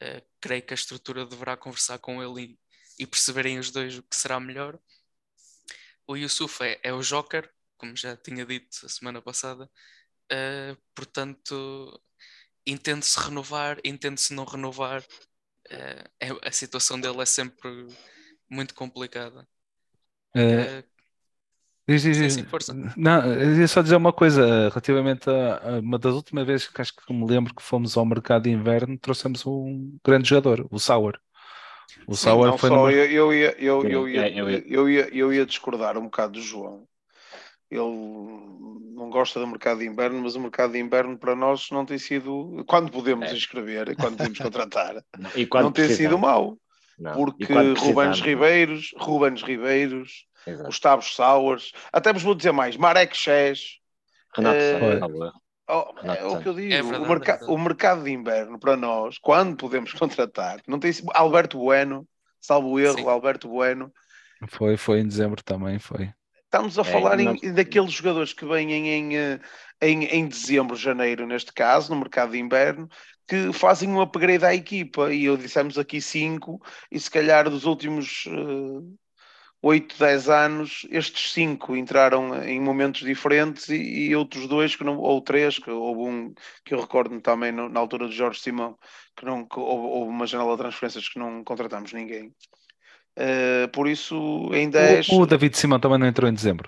uh, 0.02 0.28
creio 0.39 0.62
que 0.64 0.74
a 0.74 0.76
estrutura 0.76 1.26
deverá 1.26 1.56
conversar 1.56 1.99
com 1.99 2.22
ele 2.22 2.60
e, 2.97 3.04
e, 3.04 3.08
perceberem 3.08 3.60
os 3.60 3.72
dois 3.72 3.97
o 3.97 4.04
que 4.04 4.16
será 4.16 4.39
melhor. 4.39 4.80
O 6.08 6.18
Yusuf 6.18 6.64
é, 6.64 6.80
é 6.84 6.93
o 6.93 7.02
Joker, 7.02 7.49
como 7.78 7.95
já 7.95 8.18
tinha 8.18 8.45
dito 8.45 8.86
a 8.86 8.89
semana 8.89 9.22
passada, 9.22 9.70
uh, 10.32 10.78
portanto, 10.93 12.02
entende-se 12.66 13.20
renovar, 13.20 13.80
entende-se 13.84 14.34
não 14.34 14.45
renovar, 14.45 15.06
é, 15.70 16.10
a 16.41 16.52
situação 16.52 16.99
dele 16.99 17.22
é 17.22 17.26
sempre 17.26 17.88
muito 18.49 18.76
complicada. 18.76 19.47
Uh, 20.36 20.91
Diz, 21.92 22.04
diz, 22.04 22.18
diz. 22.18 22.34
Sim, 22.36 22.44
força. 22.46 22.74
Não, 22.96 23.26
eu 23.34 23.60
ia 23.60 23.68
só 23.68 23.82
dizer 23.82 23.98
uma 23.98 24.14
coisa, 24.14 24.70
relativamente 24.70 25.30
a, 25.30 25.58
a, 25.58 25.80
uma 25.80 26.00
das 26.00 26.14
últimas 26.14 26.48
vezes 26.48 26.68
que 26.68 26.82
acho 26.82 26.96
que 26.96 27.14
me 27.14 27.26
lembro 27.26 27.54
que 27.54 27.62
fomos 27.62 27.98
ao 27.98 28.06
mercado 28.06 28.44
de 28.44 28.50
inverno, 28.50 28.98
trouxemos 28.98 29.46
um 29.46 29.98
grande 30.04 30.30
jogador, 30.30 30.66
o 30.72 30.80
Sauer. 30.80 31.20
O 32.08 32.16
Sim, 32.16 32.24
Sauer 32.24 32.58
foi 32.58 32.70
só, 32.70 32.76
numa... 32.78 32.92
eu, 32.94 33.06
eu, 33.06 33.34
ia, 33.34 33.56
eu, 33.60 33.84
eu, 33.84 34.08
ia, 34.08 34.30
eu, 34.30 34.50
ia, 34.50 34.64
eu, 34.68 34.89
ia, 34.89 35.10
eu 35.12 35.34
ia 35.34 35.46
discordar 35.46 35.98
um 35.98 36.04
bocado 36.04 36.34
do 36.34 36.42
João. 36.42 36.86
Ele 37.70 37.82
não 37.82 39.10
gosta 39.10 39.39
do 39.39 39.48
mercado 39.48 39.80
de 39.80 39.86
inverno, 39.86 40.22
mas 40.22 40.36
o 40.36 40.39
mercado 40.39 40.72
de 40.72 40.80
inverno 40.80 41.18
para 41.18 41.36
nós 41.36 41.70
não 41.72 41.86
tem 41.86 41.98
sido, 41.98 42.64
quando 42.68 42.89
podemos 42.89 43.30
é. 43.30 43.34
inscrever, 43.34 43.96
quando 43.98 44.16
podemos 44.16 44.39
contratar, 44.39 44.96
não 45.62 45.72
tem 45.72 45.89
sido 45.89 46.18
mau. 46.18 46.58
Não. 46.98 47.14
Porque 47.14 47.52
Rubens 47.80 48.22
Ribeiros, 48.22 48.94
Rubens 48.98 49.42
Ribeiros, 49.42 50.26
Exato. 50.46 50.66
Gustavo 50.66 51.02
Sauers, 51.04 51.72
até 51.92 52.12
vos 52.12 52.24
vou 52.24 52.36
dizer 52.36 52.52
mais, 52.52 52.76
Marek 52.78 53.16
Chés. 53.16 53.80
Renato 54.36 54.58
é, 54.58 55.00
oh, 55.68 55.94
é 56.04 56.26
o 56.26 56.42
que 56.42 56.48
eu 56.48 56.54
digo, 56.54 56.74
é 56.74 56.82
verdade, 56.82 57.04
o, 57.04 57.08
merc 57.08 57.30
é 57.30 57.46
o, 57.46 57.58
mercado 57.58 58.04
de 58.04 58.12
inverno 58.12 58.60
para 58.60 58.78
nós, 58.78 59.18
quando 59.18 59.58
podemos 59.58 59.92
contratar, 59.94 60.62
não 60.68 60.80
tem 60.80 60.92
Alberto 61.14 61.58
Bueno, 61.58 62.08
salvo 62.39 62.80
erro, 62.80 63.00
Sim. 63.00 63.08
Alberto 63.08 63.50
Bueno. 63.50 63.92
Foi, 64.48 64.78
foi 64.78 65.00
em 65.00 65.08
dezembro 65.08 65.44
também, 65.44 65.80
foi. 65.80 66.12
Estamos 66.46 66.78
a 66.78 66.82
é, 66.82 66.86
falar 66.86 67.20
em, 67.20 67.54
daqueles 67.54 67.94
jogadores 67.94 68.34
que 68.34 68.46
vêm 68.46 68.72
em, 68.74 69.16
eh, 69.16 69.39
em, 69.82 70.04
em 70.04 70.28
dezembro, 70.28 70.76
janeiro, 70.76 71.26
neste 71.26 71.54
caso, 71.54 71.94
no 71.94 72.00
mercado 72.00 72.34
de 72.34 72.39
inverno, 72.39 72.89
que 73.26 73.54
fazem 73.54 73.88
um 73.88 74.02
upgrade 74.02 74.44
à 74.44 74.54
equipa. 74.54 75.14
E 75.14 75.24
eu 75.24 75.38
dissemos 75.38 75.78
aqui 75.78 76.02
cinco, 76.02 76.62
e 76.92 77.00
se 77.00 77.10
calhar 77.10 77.50
dos 77.50 77.66
últimos 77.66 78.26
uh, 78.26 79.00
8, 79.64 79.95
10 79.99 80.30
anos, 80.30 80.88
estes 80.89 81.34
cinco 81.34 81.76
entraram 81.76 82.43
em 82.43 82.59
momentos 82.59 83.01
diferentes 83.01 83.70
e, 83.70 83.76
e 83.76 84.16
outros 84.16 84.47
dois, 84.47 84.76
que 84.76 84.84
não, 84.84 84.97
ou 84.97 85.22
três, 85.22 85.59
que 85.59 85.70
houve 85.70 86.01
um 86.01 86.34
que 86.66 86.74
eu 86.74 86.82
recordo-me 86.82 87.22
também 87.22 87.51
no, 87.51 87.70
na 87.70 87.80
altura 87.80 88.07
do 88.07 88.12
Jorge 88.12 88.39
Simão, 88.39 88.76
que, 89.16 89.24
não, 89.24 89.45
que 89.45 89.59
houve, 89.59 89.88
houve, 89.88 90.09
uma 90.09 90.26
janela 90.26 90.53
de 90.53 90.57
transferências 90.57 91.07
que 91.07 91.20
não 91.20 91.43
contratamos 91.43 91.93
ninguém. 91.93 92.34
Uh, 93.16 93.70
por 93.72 93.88
isso 93.88 94.49
ainda 94.51 94.80
o, 94.80 94.82
é. 94.82 95.01
O 95.12 95.26
David 95.28 95.55
Simão 95.55 95.80
também 95.80 95.99
não 95.99 96.07
entrou 96.07 96.28
em 96.28 96.34
dezembro? 96.34 96.68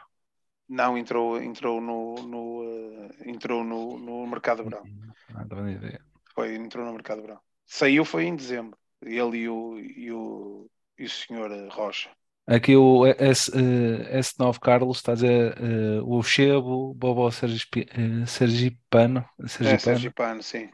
Não, 0.69 0.95
entrou, 0.95 1.41
entrou, 1.41 1.81
no, 1.81 2.15
no 2.15 2.61
uh, 2.61 3.09
entrou 3.25 3.63
no, 3.63 3.97
no 3.97 4.27
mercado 4.27 4.63
verão. 4.63 4.83
Não, 5.29 5.45
não 5.45 5.69
ideia. 5.69 5.99
Foi, 6.35 6.53
entrou 6.55 6.85
no 6.85 6.93
mercado 6.93 7.21
verão. 7.21 7.39
Saiu 7.65 8.05
foi 8.05 8.25
em 8.25 8.35
dezembro. 8.35 8.77
Ele 9.01 9.37
e 9.39 9.49
o, 9.49 9.79
e 9.79 10.11
o, 10.11 10.69
e 10.99 11.05
o 11.05 11.09
senhor 11.09 11.49
Rocha. 11.71 12.11
Aqui 12.45 12.75
o 12.75 13.05
S, 13.05 13.49
uh, 13.51 14.17
S9 14.19 14.59
Carlos 14.59 14.97
está 14.97 15.13
a 15.13 15.15
dizer 15.15 15.55
uh, 15.61 16.17
o 16.17 16.21
Chebo, 16.21 16.93
Bobo 16.93 17.31
Sergipi, 17.31 17.87
uh, 17.97 18.27
Sergipano, 18.27 19.25
Sergipano. 19.47 19.75
É, 19.75 19.79
Sergipano, 19.79 20.43
sim. 20.43 20.69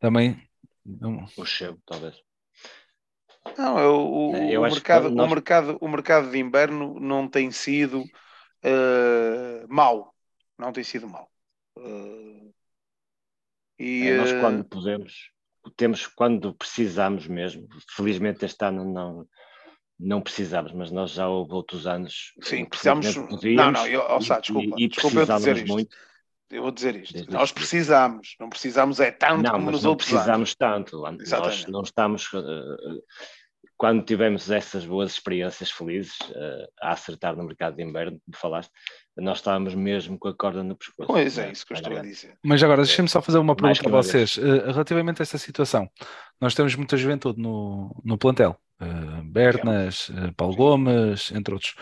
Também. 0.00 0.42
O 1.36 1.44
Chebo, 1.44 1.78
talvez. 1.84 2.22
Não, 3.58 3.78
eu, 3.78 4.10
o, 4.10 4.36
é, 4.36 4.50
eu 4.52 4.62
o, 4.62 4.64
mercado, 4.64 5.10
nós... 5.10 5.26
o, 5.26 5.30
mercado, 5.30 5.78
o 5.80 5.88
mercado 5.88 6.30
de 6.30 6.38
inverno 6.38 6.98
não 6.98 7.28
tem 7.28 7.50
sido 7.50 8.00
uh, 8.00 9.66
mau. 9.68 10.14
Não 10.58 10.72
tem 10.72 10.82
sido 10.82 11.06
mau. 11.06 11.30
Uh, 11.76 12.54
e, 13.78 14.08
é, 14.08 14.16
nós 14.16 14.32
quando 14.40 14.64
podemos, 14.64 15.30
temos 15.76 16.06
quando 16.06 16.54
precisamos 16.54 17.26
mesmo, 17.26 17.68
felizmente 17.94 18.44
este 18.44 18.64
ano 18.64 18.84
não, 18.84 19.28
não 19.98 20.20
precisamos, 20.20 20.72
mas 20.72 20.90
nós 20.90 21.12
já 21.12 21.28
houve 21.28 21.52
outros 21.52 21.86
anos. 21.86 22.32
Sim, 22.42 22.64
precisamos. 22.64 23.14
Não, 23.14 23.70
não, 23.70 23.86
eu, 23.86 24.20
Sá, 24.20 24.40
desculpa, 24.40 24.76
e, 24.78 24.84
e 24.84 24.88
desculpa 24.88 25.20
eu 25.20 25.26
dizer 25.26 25.56
isto. 25.56 25.68
muito. 25.68 25.96
Eu 26.50 26.62
vou 26.62 26.70
dizer 26.70 26.96
isto. 26.96 27.14
Desde 27.14 27.32
nós 27.32 27.50
precisamos, 27.52 28.36
não 28.38 28.48
precisamos 28.48 29.00
é 29.00 29.10
tanto 29.10 29.42
não, 29.42 29.52
como 29.52 29.70
nos 29.70 29.82
não 29.82 29.90
outros 29.90 30.08
precisamos 30.08 30.50
anos. 30.50 30.54
tanto. 30.54 31.06
Exatamente. 31.20 31.62
Nós 31.62 31.72
não 31.72 31.82
estamos. 31.82 32.32
Uh, 32.32 33.02
quando 33.76 34.04
tivemos 34.04 34.50
essas 34.50 34.84
boas 34.84 35.12
experiências 35.12 35.70
felizes 35.70 36.18
uh, 36.20 36.66
a 36.80 36.92
acertar 36.92 37.36
no 37.36 37.44
mercado 37.44 37.76
de 37.76 37.82
inverno, 37.82 38.20
que 38.32 38.38
falaste, 38.38 38.70
nós 39.16 39.38
estávamos 39.38 39.74
mesmo 39.74 40.18
com 40.18 40.28
a 40.28 40.34
corda 40.34 40.62
no 40.62 40.76
pescoço. 40.76 41.06
Pois 41.06 41.38
é, 41.38 41.50
isso 41.50 41.66
que 41.66 41.72
eu 41.72 41.76
estou 41.76 41.96
a 41.96 42.00
dizer. 42.02 42.36
Mas 42.44 42.62
agora, 42.62 42.82
deixem-me 42.82 43.08
só 43.08 43.20
fazer 43.20 43.38
uma 43.38 43.54
pergunta 43.54 43.82
para 43.82 43.90
vocês. 43.92 44.36
Uh, 44.36 44.72
relativamente 44.72 45.22
a 45.22 45.24
esta 45.24 45.38
situação, 45.38 45.88
nós 46.40 46.54
temos 46.54 46.74
muita 46.76 46.96
juventude 46.96 47.40
no, 47.40 47.94
no 48.04 48.18
plantel. 48.18 48.56
Uh, 48.80 49.22
Bernas, 49.24 50.08
uh, 50.08 50.32
Paulo 50.36 50.56
Gomes, 50.56 51.32
entre 51.32 51.54
outros. 51.54 51.74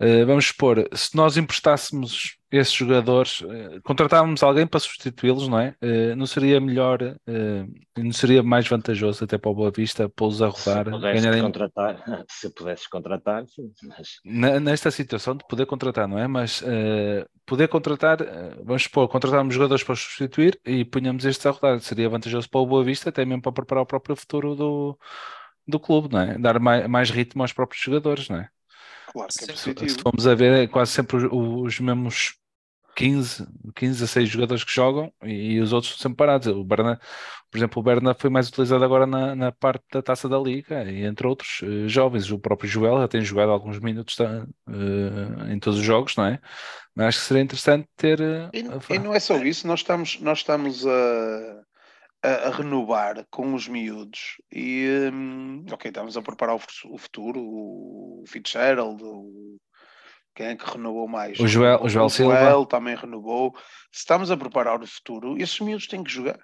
Uh, 0.00 0.26
vamos 0.26 0.46
supor, 0.46 0.88
se 0.92 1.16
nós 1.16 1.36
emprestássemos 1.36 2.36
esses 2.56 2.72
jogadores, 2.72 3.40
uh, 3.40 3.80
contratávamos 3.82 4.42
alguém 4.42 4.66
para 4.66 4.80
substituí-los, 4.80 5.48
não 5.48 5.58
é? 5.58 5.74
Uh, 5.82 6.16
não 6.16 6.26
seria 6.26 6.60
melhor, 6.60 6.98
não 7.96 8.12
seria 8.12 8.42
mais 8.42 8.68
vantajoso 8.68 9.24
até 9.24 9.38
para 9.38 9.50
o 9.50 9.54
Boa 9.54 9.70
Vista 9.70 10.08
pô-los 10.08 10.40
a 10.42 10.48
rodar? 10.48 10.84
Se 10.84 11.00
ganharem... 11.00 11.42
contratar, 11.42 12.02
se 12.28 12.50
pudesses 12.50 12.86
contratar, 12.86 13.44
sim. 13.46 13.72
Mas... 13.82 14.60
Nesta 14.62 14.90
situação 14.90 15.36
de 15.36 15.44
poder 15.46 15.66
contratar, 15.66 16.06
não 16.06 16.18
é? 16.18 16.26
Mas 16.26 16.62
poder 17.46 17.68
contratar, 17.68 18.18
vamos 18.64 18.84
supor, 18.84 19.08
contratávamos 19.08 19.54
jogadores 19.54 19.84
para 19.84 19.96
substituir 19.96 20.58
e 20.64 20.84
punhamos 20.84 21.24
estes 21.24 21.44
a 21.46 21.50
rodar, 21.50 21.80
seria 21.80 22.08
vantajoso 22.08 22.48
para 22.48 22.60
o 22.60 22.66
Boa 22.66 22.84
Vista, 22.84 23.08
até 23.08 23.24
mesmo 23.24 23.42
para 23.42 23.52
preparar 23.52 23.82
o 23.82 23.86
próprio 23.86 24.16
futuro 24.16 24.54
do, 24.54 24.98
do 25.66 25.80
clube, 25.80 26.12
não 26.12 26.20
é? 26.20 26.38
Dar 26.38 26.58
mais, 26.58 26.86
mais 26.86 27.10
ritmo 27.10 27.42
aos 27.42 27.52
próprios 27.52 27.82
jogadores, 27.82 28.28
não 28.28 28.38
é? 28.38 28.48
Claro 29.14 29.28
que 29.28 29.44
é 29.44 29.46
positivo. 29.46 29.90
Se 29.90 29.98
formos 30.00 30.26
a 30.26 30.34
ver, 30.34 30.64
é 30.64 30.66
quase 30.66 30.92
sempre 30.92 31.16
os, 31.16 31.24
os 31.30 31.80
mesmos 31.80 32.34
15, 32.94 33.46
15 33.74 34.04
a 34.04 34.06
6 34.06 34.28
jogadores 34.28 34.64
que 34.64 34.72
jogam 34.72 35.12
e, 35.22 35.54
e 35.54 35.60
os 35.60 35.72
outros 35.72 35.96
sempre 35.98 36.16
parados. 36.16 36.48
O 36.48 36.64
Berna, 36.64 37.00
por 37.50 37.58
exemplo, 37.58 37.80
o 37.80 37.82
Berna 37.82 38.14
foi 38.14 38.30
mais 38.30 38.48
utilizado 38.48 38.84
agora 38.84 39.06
na, 39.06 39.34
na 39.34 39.52
parte 39.52 39.84
da 39.92 40.02
taça 40.02 40.28
da 40.28 40.38
Liga 40.38 40.84
e 40.84 41.04
entre 41.04 41.26
outros 41.26 41.60
uh, 41.62 41.88
jovens. 41.88 42.30
O 42.30 42.38
próprio 42.38 42.68
Joel 42.68 43.00
já 43.00 43.08
tem 43.08 43.20
jogado 43.20 43.50
alguns 43.50 43.78
minutos 43.78 44.18
uh, 44.18 45.50
em 45.50 45.58
todos 45.58 45.78
os 45.78 45.84
jogos, 45.84 46.16
não 46.16 46.26
é? 46.26 46.40
Mas 46.94 47.08
acho 47.08 47.20
que 47.20 47.24
seria 47.26 47.42
interessante 47.42 47.88
ter. 47.96 48.20
Uh, 48.20 48.50
e, 48.52 48.94
e, 48.94 48.98
não 48.98 49.14
é 49.14 49.20
só 49.20 49.36
isso, 49.38 49.66
nós 49.66 49.80
estamos, 49.80 50.20
nós 50.20 50.38
estamos 50.38 50.86
a 50.86 51.64
a, 52.24 52.48
a, 52.48 52.50
renovar 52.50 53.26
com 53.30 53.52
os 53.52 53.68
miúdos 53.68 54.40
e 54.50 55.10
um, 55.12 55.62
ok, 55.70 55.90
estamos 55.90 56.16
a 56.16 56.22
preparar 56.22 56.56
o, 56.56 56.60
o 56.86 56.96
futuro, 56.96 57.38
o 57.38 58.24
Fitzgerald, 58.26 59.02
o, 59.04 59.58
quem 60.34 60.46
é 60.46 60.56
que 60.56 60.68
renovou 60.68 61.06
mais? 61.06 61.38
O 61.38 61.46
Joel, 61.46 61.80
o, 61.82 61.88
Joel, 61.88 62.06
o 62.06 62.08
Joel 62.08 62.66
também 62.66 62.96
renovou. 62.96 63.54
Se 63.92 64.00
estamos 64.00 64.30
a 64.30 64.36
preparar 64.36 64.82
o 64.82 64.86
futuro, 64.86 65.36
esses 65.38 65.60
miúdos 65.60 65.86
têm 65.86 66.02
que 66.02 66.10
jogar. 66.10 66.38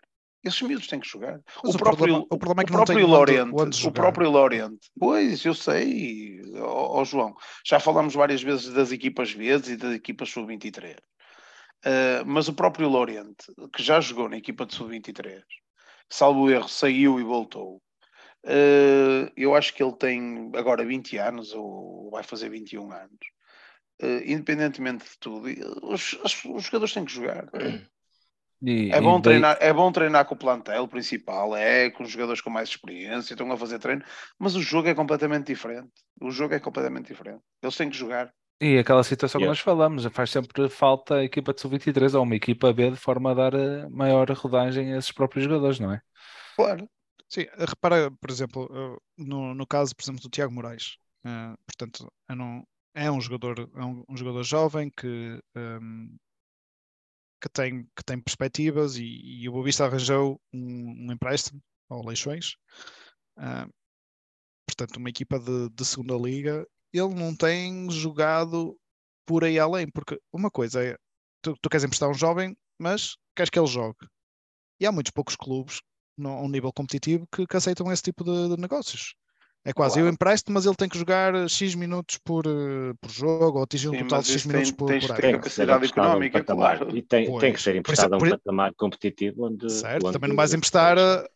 Esses 0.45 0.63
miúdos 0.63 0.87
têm 0.87 1.01
que 1.01 1.09
jogar. 1.09 1.39
o, 1.63 1.73
próprio, 1.77 1.97
problema, 1.97 2.27
o 2.31 2.39
problema 2.39 2.63
é 2.63 2.65
que 2.65 2.71
o 2.71 2.75
próprio 2.75 3.07
Lorente, 3.07 3.53
onde, 3.53 3.87
o 3.87 3.93
próprio 3.93 4.31
Lorente. 4.31 4.91
Pois, 4.99 5.45
eu 5.45 5.55
sei, 5.55 6.41
ó, 6.57 7.05
João. 7.05 7.35
Já 7.67 7.79
falamos 7.79 8.15
várias 8.15 8.43
vezes 8.43 8.73
das 8.73 8.91
equipas 8.91 9.33
vezes 9.33 9.69
e 9.69 9.77
das 9.77 9.93
equipas 9.93 10.31
sub-23. 10.31 10.97
Uh, 11.85 12.25
mas 12.27 12.49
o 12.49 12.55
próprio 12.55 12.89
Lorente, 12.89 13.47
que 13.75 13.83
já 13.83 14.01
jogou 14.01 14.29
na 14.29 14.37
equipa 14.37 14.65
de 14.65 14.75
sub-23, 14.75 15.43
salvo 16.09 16.51
erro, 16.51 16.69
saiu 16.69 17.21
e 17.21 17.23
voltou. 17.23 17.83
Uh, 18.45 19.31
eu 19.37 19.55
acho 19.55 19.75
que 19.75 19.83
ele 19.83 19.97
tem 19.97 20.51
agora 20.55 20.85
20 20.85 21.19
anos, 21.19 21.53
ou 21.53 22.11
vai 22.11 22.23
fazer 22.23 22.49
21 22.49 22.91
anos. 22.93 23.19
Uh, 24.03 24.23
independentemente 24.25 25.05
de 25.05 25.19
tudo, 25.19 25.47
os, 25.83 26.15
os, 26.23 26.65
jogadores 26.65 26.95
têm 26.95 27.05
que 27.05 27.13
jogar. 27.13 27.51
E, 28.63 28.91
é, 28.93 29.01
bom 29.01 29.19
e 29.19 29.23
treinar, 29.23 29.59
daí... 29.59 29.69
é 29.69 29.73
bom 29.73 29.91
treinar 29.91 30.25
com 30.27 30.35
o 30.35 30.39
plantel 30.39 30.87
principal, 30.87 31.57
é 31.57 31.91
com 31.91 32.03
os 32.03 32.11
jogadores 32.11 32.41
com 32.41 32.51
mais 32.51 32.69
experiência, 32.69 33.33
estão 33.33 33.51
a 33.51 33.57
fazer 33.57 33.79
treino, 33.79 34.03
mas 34.39 34.55
o 34.55 34.63
jogo 34.63 34.89
é 34.89 34.95
completamente 34.95 35.47
diferente. 35.47 35.91
O 36.21 36.31
jogo 36.31 36.55
é 36.55 36.61
completamente 36.61 37.09
diferente. 37.09 37.43
Eles 37.63 37.77
têm 37.77 37.89
que 37.89 37.97
jogar. 37.97 38.33
E 38.61 38.77
aquela 38.77 39.03
situação 39.03 39.41
yeah. 39.41 39.47
que 39.47 39.59
nós 39.59 39.65
falamos, 39.65 40.05
faz 40.13 40.31
sempre 40.31 40.69
falta 40.69 41.17
a 41.17 41.25
equipa 41.25 41.55
de 41.55 41.63
sub-23 41.63 42.15
ou 42.15 42.23
uma 42.23 42.37
equipa 42.37 42.73
B 42.75 42.91
de 42.91 42.97
forma 42.97 43.31
a 43.31 43.35
dar 43.35 43.55
eh, 43.55 43.89
maior 43.89 44.31
rodagem 44.33 44.93
a 44.93 44.99
esses 44.99 45.11
próprios 45.11 45.45
jogadores, 45.45 45.81
não 45.81 45.95
é? 45.95 46.03
Claro. 46.57 46.87
Sim, 47.27 47.47
repara, 47.57 48.11
por 48.11 48.29
exemplo, 48.29 49.01
no, 49.17 49.55
no 49.55 49.67
caso, 49.67 49.97
por 49.97 50.03
exemplo, 50.03 50.21
do 50.21 50.29
Tiago 50.29 50.53
Moraes, 50.53 50.97
uh, 51.25 51.57
portanto, 51.65 52.13
não, 52.29 52.67
é 52.95 53.11
um 53.11 53.21
jogador, 53.21 53.71
é 53.75 53.85
um, 53.85 54.05
um 54.09 54.17
jogador 54.17 54.43
jovem 54.43 54.91
que, 54.91 55.41
um, 55.57 56.17
que, 57.41 57.49
tem, 57.49 57.85
que 57.97 58.05
tem 58.05 58.21
perspectivas 58.21 58.97
e, 58.97 59.05
e 59.05 59.49
o 59.49 59.53
Boavista 59.53 59.85
arranjou 59.85 60.41
um, 60.53 61.07
um 61.09 61.13
empréstimo 61.13 61.61
ao 61.89 62.05
Leixões, 62.05 62.57
uh, 63.39 63.69
portanto, 64.67 64.97
uma 64.97 65.11
equipa 65.11 65.39
de, 65.39 65.69
de 65.71 65.85
segunda 65.85 66.15
liga 66.17 66.67
ele 66.93 67.15
não 67.15 67.35
tem 67.35 67.89
jogado 67.91 68.77
por 69.27 69.45
aí 69.45 69.59
além, 69.59 69.89
porque 69.91 70.21
uma 70.33 70.51
coisa 70.51 70.85
é 70.85 70.97
tu, 71.43 71.55
tu 71.61 71.69
queres 71.69 71.85
emprestar 71.85 72.11
um 72.11 72.15
jovem, 72.15 72.57
mas 72.79 73.17
queres 73.37 73.51
que 73.51 73.59
ele 73.59 73.67
jogue. 73.67 74.07
E 74.81 74.87
há 74.87 74.93
muitos 74.93 75.13
poucos 75.13 75.37
clubes 75.37 75.81
a 76.23 76.29
um 76.29 76.49
nível 76.49 76.73
competitivo 76.73 77.27
que, 77.33 77.47
que 77.47 77.57
aceitam 77.57 77.91
esse 77.93 78.03
tipo 78.03 78.25
de, 78.25 78.55
de 78.55 78.61
negócios. 78.61 79.15
É 79.63 79.75
quase, 79.75 79.95
claro. 79.95 80.09
eu 80.09 80.13
empresto, 80.13 80.51
mas 80.51 80.65
ele 80.65 80.75
tem 80.75 80.89
que 80.89 80.99
jogar 80.99 81.49
X 81.49 81.75
minutos 81.75 82.19
por, 82.25 82.47
uh, 82.47 82.95
por 82.99 83.11
jogo, 83.11 83.59
ou 83.59 83.65
atingir 83.65 83.89
um 83.89 83.93
Sim, 83.93 83.99
total 84.05 84.23
de 84.23 84.33
X 84.33 84.47
minutos 84.47 84.69
tem, 84.71 84.77
por, 84.77 84.87
tens 84.87 85.07
por 85.07 85.13
ano. 85.13 85.21
Tem 85.21 85.33
capacidade 85.33 85.87
económica, 85.87 86.45
claro. 86.45 86.97
E 86.97 87.03
tem, 87.03 87.39
tem 87.39 87.53
que 87.53 87.61
ser 87.61 87.77
emprestado 87.77 88.17
por, 88.17 88.27
a 88.27 88.29
um 88.29 88.39
patamar 88.39 88.75
competitivo. 88.75 89.45
Onde, 89.45 89.71
certo, 89.71 90.07
onde 90.07 90.15
também 90.15 90.29
não 90.31 90.37
vais 90.37 90.55
emprestar 90.55 90.99
a, 90.99 91.29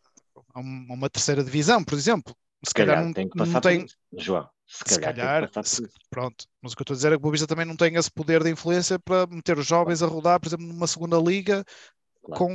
a 0.55 0.59
uma 0.59 1.09
terceira 1.09 1.43
divisão, 1.43 1.83
por 1.83 1.93
exemplo. 1.93 2.35
Se, 2.63 2.69
se 2.69 2.73
calhar, 2.73 2.95
calhar, 2.95 3.05
não, 3.05 3.13
tem 3.13 3.29
que 3.29 3.37
passar 3.37 3.53
não 3.53 3.61
tem... 3.61 3.85
João. 4.17 4.49
Se 4.67 4.99
calhar, 4.99 5.45
se 5.45 5.51
calhar 5.51 5.65
se, 5.65 5.87
pronto. 6.09 6.45
Mas 6.59 6.73
o 6.73 6.75
que 6.75 6.81
eu 6.81 6.83
estou 6.83 6.95
a 6.95 6.97
dizer 6.97 7.07
é 7.09 7.11
que 7.11 7.17
o 7.17 7.19
Boavista 7.19 7.45
também 7.45 7.65
não 7.65 7.75
tem 7.75 7.93
esse 7.95 8.09
poder 8.09 8.43
de 8.43 8.49
influência 8.49 8.97
para 8.97 9.27
meter 9.27 9.59
os 9.59 9.67
jovens 9.67 10.01
a 10.01 10.07
rodar, 10.07 10.39
por 10.39 10.47
exemplo, 10.47 10.65
numa 10.65 10.87
segunda 10.87 11.19
liga 11.19 11.63
claro. 12.25 12.45
com 12.45 12.53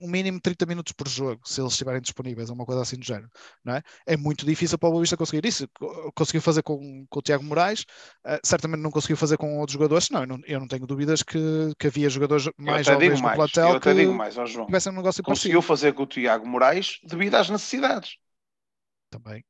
um 0.00 0.08
mínimo 0.08 0.38
de 0.38 0.42
30 0.42 0.66
minutos 0.66 0.92
por 0.92 1.08
jogo, 1.08 1.40
se 1.44 1.60
eles 1.60 1.72
estiverem 1.72 2.00
disponíveis, 2.00 2.48
ou 2.48 2.54
uma 2.54 2.64
coisa 2.64 2.82
assim 2.82 2.96
do 2.96 3.04
género. 3.04 3.28
Não 3.64 3.74
é? 3.74 3.82
é 4.06 4.16
muito 4.16 4.46
difícil 4.46 4.78
para 4.78 4.88
o 4.88 4.92
Boavista 4.92 5.16
conseguir 5.16 5.46
isso. 5.46 5.68
Conseguiu 6.14 6.40
fazer 6.40 6.62
com, 6.62 7.04
com 7.08 7.18
o 7.18 7.22
Tiago 7.22 7.44
Moraes, 7.44 7.82
uh, 8.26 8.38
certamente 8.44 8.80
não 8.80 8.90
conseguiu 8.90 9.16
fazer 9.16 9.36
com 9.36 9.58
outros 9.58 9.74
jogadores, 9.74 10.10
não, 10.10 10.20
eu 10.20 10.26
não, 10.26 10.40
eu 10.46 10.60
não 10.60 10.68
tenho 10.68 10.86
dúvidas 10.86 11.22
que, 11.22 11.38
que 11.78 11.86
havia 11.88 12.08
jogadores 12.08 12.48
mais 12.56 12.86
jovens 12.86 13.20
no 13.20 13.26
mais, 13.26 13.36
platel 13.36 13.74
eu 13.74 13.80
que 13.80 13.94
digo 13.94 14.14
mais, 14.14 14.38
ó 14.38 14.46
João, 14.46 14.66
tivessem 14.66 14.92
um 14.92 14.96
negócio 14.96 15.22
Conseguiu 15.22 15.60
parecido. 15.60 15.62
fazer 15.62 15.92
com 15.92 16.02
o 16.02 16.06
Tiago 16.06 16.46
Moraes 16.46 16.98
devido 17.04 17.34
às 17.34 17.50
necessidades. 17.50 18.16
Também 19.10 19.44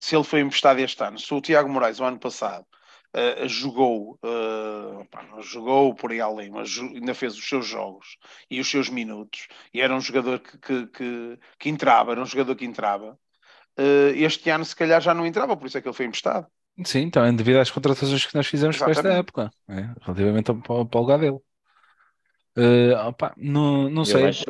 se 0.00 0.16
ele 0.16 0.24
foi 0.24 0.40
emprestado 0.40 0.80
este 0.80 1.02
ano, 1.04 1.18
se 1.18 1.32
o 1.32 1.40
Tiago 1.40 1.68
Moraes, 1.68 2.00
o 2.00 2.04
ano 2.04 2.18
passado, 2.18 2.66
uh, 3.16 3.48
jogou, 3.48 4.18
uh, 4.24 5.04
pá, 5.10 5.22
não 5.24 5.42
jogou 5.42 5.94
por 5.94 6.10
aí 6.10 6.20
além, 6.20 6.50
mas 6.50 6.78
ainda 6.78 7.14
fez 7.14 7.36
os 7.36 7.48
seus 7.48 7.66
jogos 7.66 8.18
e 8.50 8.60
os 8.60 8.70
seus 8.70 8.88
minutos, 8.88 9.48
e 9.72 9.80
era 9.80 9.94
um 9.94 10.00
jogador 10.00 10.38
que, 10.38 10.58
que, 10.58 10.86
que, 10.88 11.38
que 11.58 11.68
entrava, 11.68 12.12
era 12.12 12.22
um 12.22 12.26
jogador 12.26 12.54
que 12.54 12.64
entrava, 12.64 13.18
uh, 13.78 14.14
este 14.14 14.50
ano 14.50 14.64
se 14.64 14.76
calhar 14.76 15.00
já 15.00 15.14
não 15.14 15.26
entrava, 15.26 15.56
por 15.56 15.66
isso 15.66 15.78
é 15.78 15.80
que 15.80 15.88
ele 15.88 15.96
foi 15.96 16.06
emprestado. 16.06 16.46
Sim, 16.84 17.00
então 17.00 17.24
é 17.24 17.32
devido 17.32 17.58
às 17.58 17.70
contratações 17.70 18.24
que 18.24 18.34
nós 18.34 18.46
fizemos 18.46 18.78
para 18.78 18.90
esta 18.90 19.12
época, 19.12 19.50
é, 19.68 19.90
relativamente 20.00 20.50
ao, 20.50 20.62
ao, 20.68 20.88
ao 20.92 21.00
lugar 21.00 21.18
dele. 21.18 21.38
Uh, 22.56 22.94
opa, 23.06 23.32
não, 23.36 23.88
não 23.88 24.04
sei. 24.04 24.22
Eu 24.22 24.28
acho, 24.28 24.44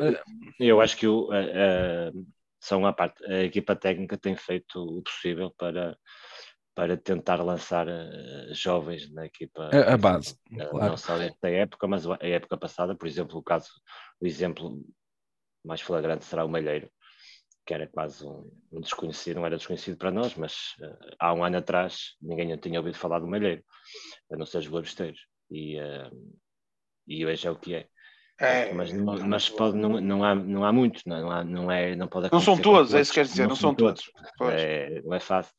eu 0.59 0.81
acho 0.81 0.97
que 0.97 1.07
o, 1.07 1.29
uh, 1.29 2.25
são 2.59 2.85
a 2.85 2.93
parte, 2.93 3.23
a 3.25 3.43
equipa 3.43 3.75
técnica 3.75 4.17
tem 4.17 4.35
feito 4.35 4.81
o 4.81 5.01
possível 5.01 5.51
para, 5.57 5.97
para 6.73 6.97
tentar 6.97 7.43
lançar 7.43 7.87
uh, 7.87 8.53
jovens 8.53 9.11
na 9.11 9.25
equipa. 9.25 9.69
A, 9.73 9.93
a 9.93 9.97
base, 9.97 10.35
uh, 10.51 10.69
claro. 10.69 10.89
Não 10.91 10.97
só 10.97 11.17
desta 11.17 11.49
época, 11.49 11.87
mas 11.87 12.07
a 12.07 12.17
época 12.21 12.57
passada, 12.57 12.95
por 12.95 13.07
exemplo, 13.07 13.37
o 13.37 13.43
caso, 13.43 13.69
o 14.19 14.25
exemplo 14.25 14.81
mais 15.63 15.81
flagrante 15.81 16.25
será 16.25 16.45
o 16.45 16.49
Malheiro, 16.49 16.89
que 17.65 17.73
era 17.73 17.87
quase 17.87 18.25
um, 18.25 18.49
um 18.71 18.81
desconhecido, 18.81 19.37
não 19.37 19.45
era 19.45 19.57
desconhecido 19.57 19.97
para 19.97 20.11
nós, 20.11 20.35
mas 20.35 20.75
uh, 20.79 21.15
há 21.19 21.33
um 21.33 21.43
ano 21.43 21.57
atrás 21.57 22.15
ninguém 22.21 22.55
tinha 22.57 22.79
ouvido 22.79 22.97
falar 22.97 23.19
do 23.19 23.27
Malheiro, 23.27 23.63
a 24.31 24.37
não 24.37 24.45
ser 24.45 24.59
os 24.59 24.67
Globesteiros. 24.67 25.19
E, 25.49 25.77
e 27.05 27.25
hoje 27.25 27.45
é 27.45 27.51
o 27.51 27.59
que 27.59 27.75
é. 27.75 27.89
É, 28.41 28.73
mas 28.73 28.91
não, 28.91 29.19
mas 29.27 29.49
pode, 29.49 29.77
não, 29.77 30.01
não, 30.01 30.23
há, 30.23 30.33
não 30.33 30.65
há 30.65 30.73
muitos, 30.73 31.03
não, 31.05 31.29
há, 31.29 31.43
não, 31.43 31.71
é, 31.71 31.95
não 31.95 32.07
pode 32.07 32.27
Não 32.31 32.41
são 32.41 32.57
todos, 32.57 32.91
é 32.91 32.99
isso 32.99 33.11
que 33.11 33.19
quer 33.19 33.25
dizer, 33.25 33.43
não, 33.43 33.49
não 33.49 33.55
são 33.55 33.75
todos. 33.75 34.11
todos. 34.35 34.53
É, 34.55 34.99
não 35.03 35.13
é 35.13 35.19
fácil, 35.19 35.53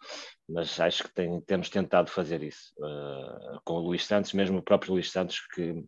mas 0.48 0.80
acho 0.80 1.04
que 1.04 1.14
tem, 1.14 1.40
temos 1.42 1.70
tentado 1.70 2.10
fazer 2.10 2.42
isso 2.42 2.72
uh, 2.78 3.60
com 3.64 3.74
o 3.74 3.80
Luís 3.80 4.04
Santos, 4.04 4.32
mesmo 4.32 4.58
o 4.58 4.62
próprio 4.62 4.94
Luís 4.94 5.12
Santos, 5.12 5.38
que 5.54 5.84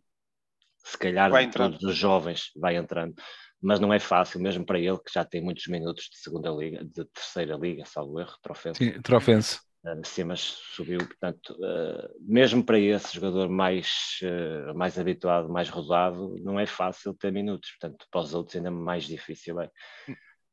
se 0.85 0.97
calhar 0.97 1.33
Vai 1.33 1.51
todos 1.51 1.83
os 1.83 1.97
jovens 1.97 2.53
vai 2.55 2.77
entrando, 2.77 3.15
mas 3.61 3.81
não 3.81 3.93
é 3.93 3.99
fácil, 3.99 4.39
mesmo 4.41 4.65
para 4.65 4.79
ele 4.79 4.99
que 4.99 5.13
já 5.13 5.25
tem 5.25 5.43
muitos 5.43 5.67
minutos 5.67 6.05
de 6.05 6.19
segunda 6.19 6.51
liga, 6.51 6.85
de 6.85 7.05
terceira 7.07 7.57
liga, 7.57 7.85
salvo 7.87 8.21
erro, 8.21 8.37
troféu. 8.41 8.73
Sim, 8.77 9.03
Trofense. 9.03 9.59
Uh, 9.85 10.01
sim, 10.03 10.25
mas 10.25 10.41
subiu, 10.41 10.99
portanto, 10.99 11.55
uh, 11.61 12.09
mesmo 12.21 12.65
para 12.65 12.79
esse 12.79 13.15
jogador 13.15 13.51
mais, 13.51 14.19
uh, 14.23 14.75
mais 14.75 14.99
habituado, 14.99 15.49
mais 15.51 15.69
rodado, 15.69 16.37
não 16.43 16.59
é 16.59 16.65
fácil 16.65 17.13
ter 17.13 17.31
minutos, 17.31 17.71
portanto, 17.79 18.07
para 18.11 18.21
os 18.23 18.33
outros 18.33 18.57
ainda 18.57 18.71
mais 18.71 19.05
difícil 19.05 19.61
é. 19.61 19.71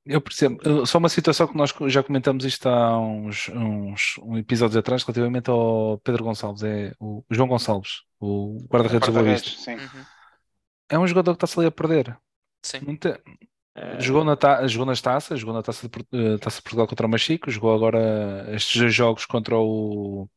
Eu 0.05 0.19
percebo. 0.19 0.85
Só 0.85 0.97
uma 0.97 1.07
situação 1.07 1.47
que 1.47 1.55
nós 1.55 1.73
já 1.87 2.03
comentamos 2.03 2.43
isto 2.43 2.67
há 2.67 2.99
uns, 2.99 3.47
uns 3.49 4.17
um 4.23 4.37
episódios 4.37 4.75
atrás, 4.75 5.03
relativamente 5.03 5.49
ao 5.49 5.99
Pedro 5.99 6.23
Gonçalves, 6.23 6.63
é 6.63 6.91
o 6.99 7.23
João 7.29 7.47
Gonçalves, 7.47 8.01
o 8.19 8.57
guarda-redes 8.67 9.07
do 9.07 9.13
Boa 9.13 9.23
Vista. 9.23 9.49
Guarda-redes, 9.49 9.63
sim. 9.63 9.97
Uhum. 9.97 10.05
É 10.89 10.99
um 10.99 11.07
jogador 11.07 11.33
que 11.33 11.37
está-se 11.37 11.57
ali 11.57 11.67
a 11.67 11.71
perder. 11.71 12.17
Sim. 12.63 12.79
Não 12.81 12.97
tem- 12.97 13.17
Uh, 13.77 14.01
Jogou, 14.01 14.23
na 14.25 14.35
ta- 14.35 14.67
jogou 14.67 14.85
nas 14.85 14.99
taças, 15.01 15.39
jogou 15.39 15.55
na 15.55 15.61
taça 15.63 15.87
de, 15.87 15.99
eh, 16.13 16.37
taça 16.37 16.57
de 16.57 16.63
Portugal 16.63 16.87
contra 16.87 17.07
o 17.07 17.09
Machico, 17.09 17.49
jogou 17.49 17.73
agora 17.73 18.45
estes 18.53 18.81
dois 18.81 18.93
jogos 18.93 19.25
contra 19.25 19.57
o 19.57 20.27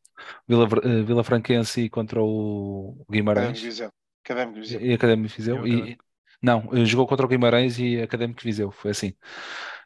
Vila, 0.47 0.67
eh, 0.83 1.01
Vila 1.03 1.23
Franquense 1.23 1.81
e 1.81 1.89
contra 1.89 2.21
o 2.23 3.05
Académico 3.09 3.11
Guimarães 3.11 3.61
Viseu. 3.61 3.91
Académico 4.23 4.59
Viseu. 4.59 4.81
e 4.81 4.93
Académico 4.93 5.35
Viseu. 5.35 5.67
E, 5.67 5.97
não, 6.41 6.69
eh, 6.73 6.85
jogou 6.85 7.05
contra 7.07 7.25
o 7.25 7.29
Guimarães 7.29 7.77
e 7.77 8.01
Académico 8.01 8.41
Viseu, 8.41 8.71
foi 8.71 8.91
assim. 8.91 9.13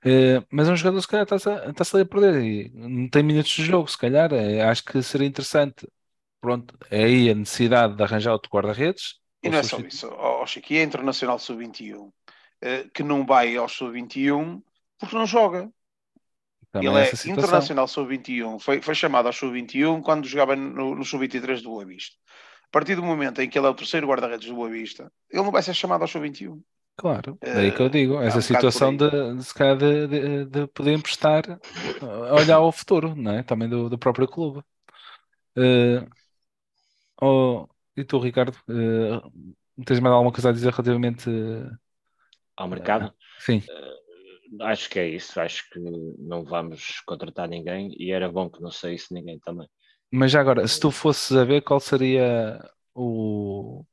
Eh, 0.06 0.42
mas 0.52 0.70
é 0.70 0.72
um 0.72 0.76
jogador, 0.76 1.02
se 1.02 1.08
calhar, 1.08 1.24
está-se 1.24 1.50
a, 1.50 1.98
ali 1.98 2.04
a 2.04 2.06
perder 2.06 2.42
e 2.44 2.72
não 2.74 3.10
tem 3.10 3.24
minutos 3.24 3.52
de 3.52 3.64
jogo, 3.64 3.88
se 3.90 3.98
calhar. 3.98 4.32
eh, 4.34 4.62
acho 4.62 4.84
que 4.84 5.02
seria 5.02 5.28
interessante. 5.28 5.88
Pronto, 6.42 6.78
é 6.90 7.04
aí 7.04 7.30
a 7.30 7.36
necessidade 7.36 7.96
de 7.96 8.04
arranjar 8.04 8.32
outro 8.32 8.50
guarda-redes. 8.52 9.16
E 9.44 9.50
não 9.50 9.58
é 9.58 9.64
só 9.64 9.78
isso, 9.80 10.08
ó, 10.08 10.42
ó, 10.42 10.46
Chico, 10.46 10.72
e 10.72 10.78
é 10.78 10.84
Internacional 10.84 11.38
Sub-21, 11.40 12.10
eh, 12.28 12.32
que 12.94 13.04
não 13.04 13.26
vai 13.26 13.56
ao 13.58 13.70
Sub-21 13.70 14.62
porque 15.00 15.16
não 15.16 15.26
joga. 15.26 15.72
Também 16.72 17.04
Ele 17.04 17.12
é 17.12 17.16
situação. 17.16 17.72
Internacional 17.74 17.88
Sub-21, 17.88 18.60
foi, 18.60 18.82
foi 18.82 18.96
chamado 18.96 19.28
ao 19.28 19.34
Sub-21 19.34 20.02
quando 20.02 20.28
jogava 20.28 20.56
no, 20.56 20.96
no 20.96 21.04
Sub-23 21.06 21.62
do 21.62 21.70
Boa 21.70 21.86
Vista. 21.86 22.16
A 22.66 22.70
partir 22.72 22.96
do 22.96 23.04
momento 23.04 23.42
em 23.42 23.50
que 23.50 23.58
ele 23.60 23.68
é 23.68 23.70
o 23.70 23.76
terceiro 23.76 24.08
guarda-redes 24.08 24.48
do 24.48 24.56
Boa 24.56 24.70
Vista, 24.70 25.12
ele 25.30 25.44
não 25.44 25.52
vai 25.52 25.62
ser 25.64 25.74
chamado 25.74 26.02
ao 26.04 26.08
Sub-21. 26.08 26.64
Claro, 26.98 27.40
daí 27.50 27.72
que 27.72 27.82
eu 27.82 27.88
Eh, 27.88 27.90
digo, 27.90 28.18
há 28.24 28.36
essa 28.36 28.42
um 28.42 28.42
situação 28.42 28.94
de, 28.96 29.10
de, 29.36 29.44
se 29.44 29.54
calhar 29.54 29.78
de, 29.78 30.06
de- 30.08 30.46
de 30.46 30.68
poder 30.68 30.92
emprestar, 30.94 31.44
eh, 32.02 32.06
olhar 32.34 32.58
ao 32.58 32.72
futuro, 32.74 33.16
não 33.16 33.32
é? 33.32 33.42
Também 33.44 33.70
do, 33.70 33.90
do 33.90 33.98
próprio 33.98 34.28
clube. 34.28 34.62
Eh, 35.58 36.06
oh, 37.22 37.68
e 37.96 38.04
tu, 38.06 38.20
Ricardo, 38.20 38.58
eh, 38.70 39.22
tens 39.86 40.00
mais 40.00 40.14
alguma 40.14 40.32
coisa 40.32 40.50
a 40.50 40.54
dizer 40.54 40.72
relativamente? 40.72 41.30
eh, 41.30 41.72
ao 42.60 42.68
mercado, 42.68 43.14
sim, 43.40 43.62
acho 44.62 44.90
que 44.90 45.00
é 45.00 45.08
isso, 45.08 45.40
acho 45.40 45.70
que 45.70 45.80
não 45.80 46.44
vamos 46.44 47.02
contratar 47.06 47.48
ninguém 47.48 47.96
e 47.98 48.12
era 48.12 48.30
bom 48.32 48.50
que 48.50 48.62
não 48.62 48.72
saísse 48.72 49.14
ninguém 49.14 49.40
também. 49.40 49.68
mas 50.12 50.32
já 50.32 50.42
agora, 50.42 50.68
se 50.68 50.80
tu 50.80 50.92
fosses 50.92 51.36
a 51.36 51.44
ver 51.46 51.62
qual 51.62 51.80
seria 51.80 52.60
o, 52.94 53.84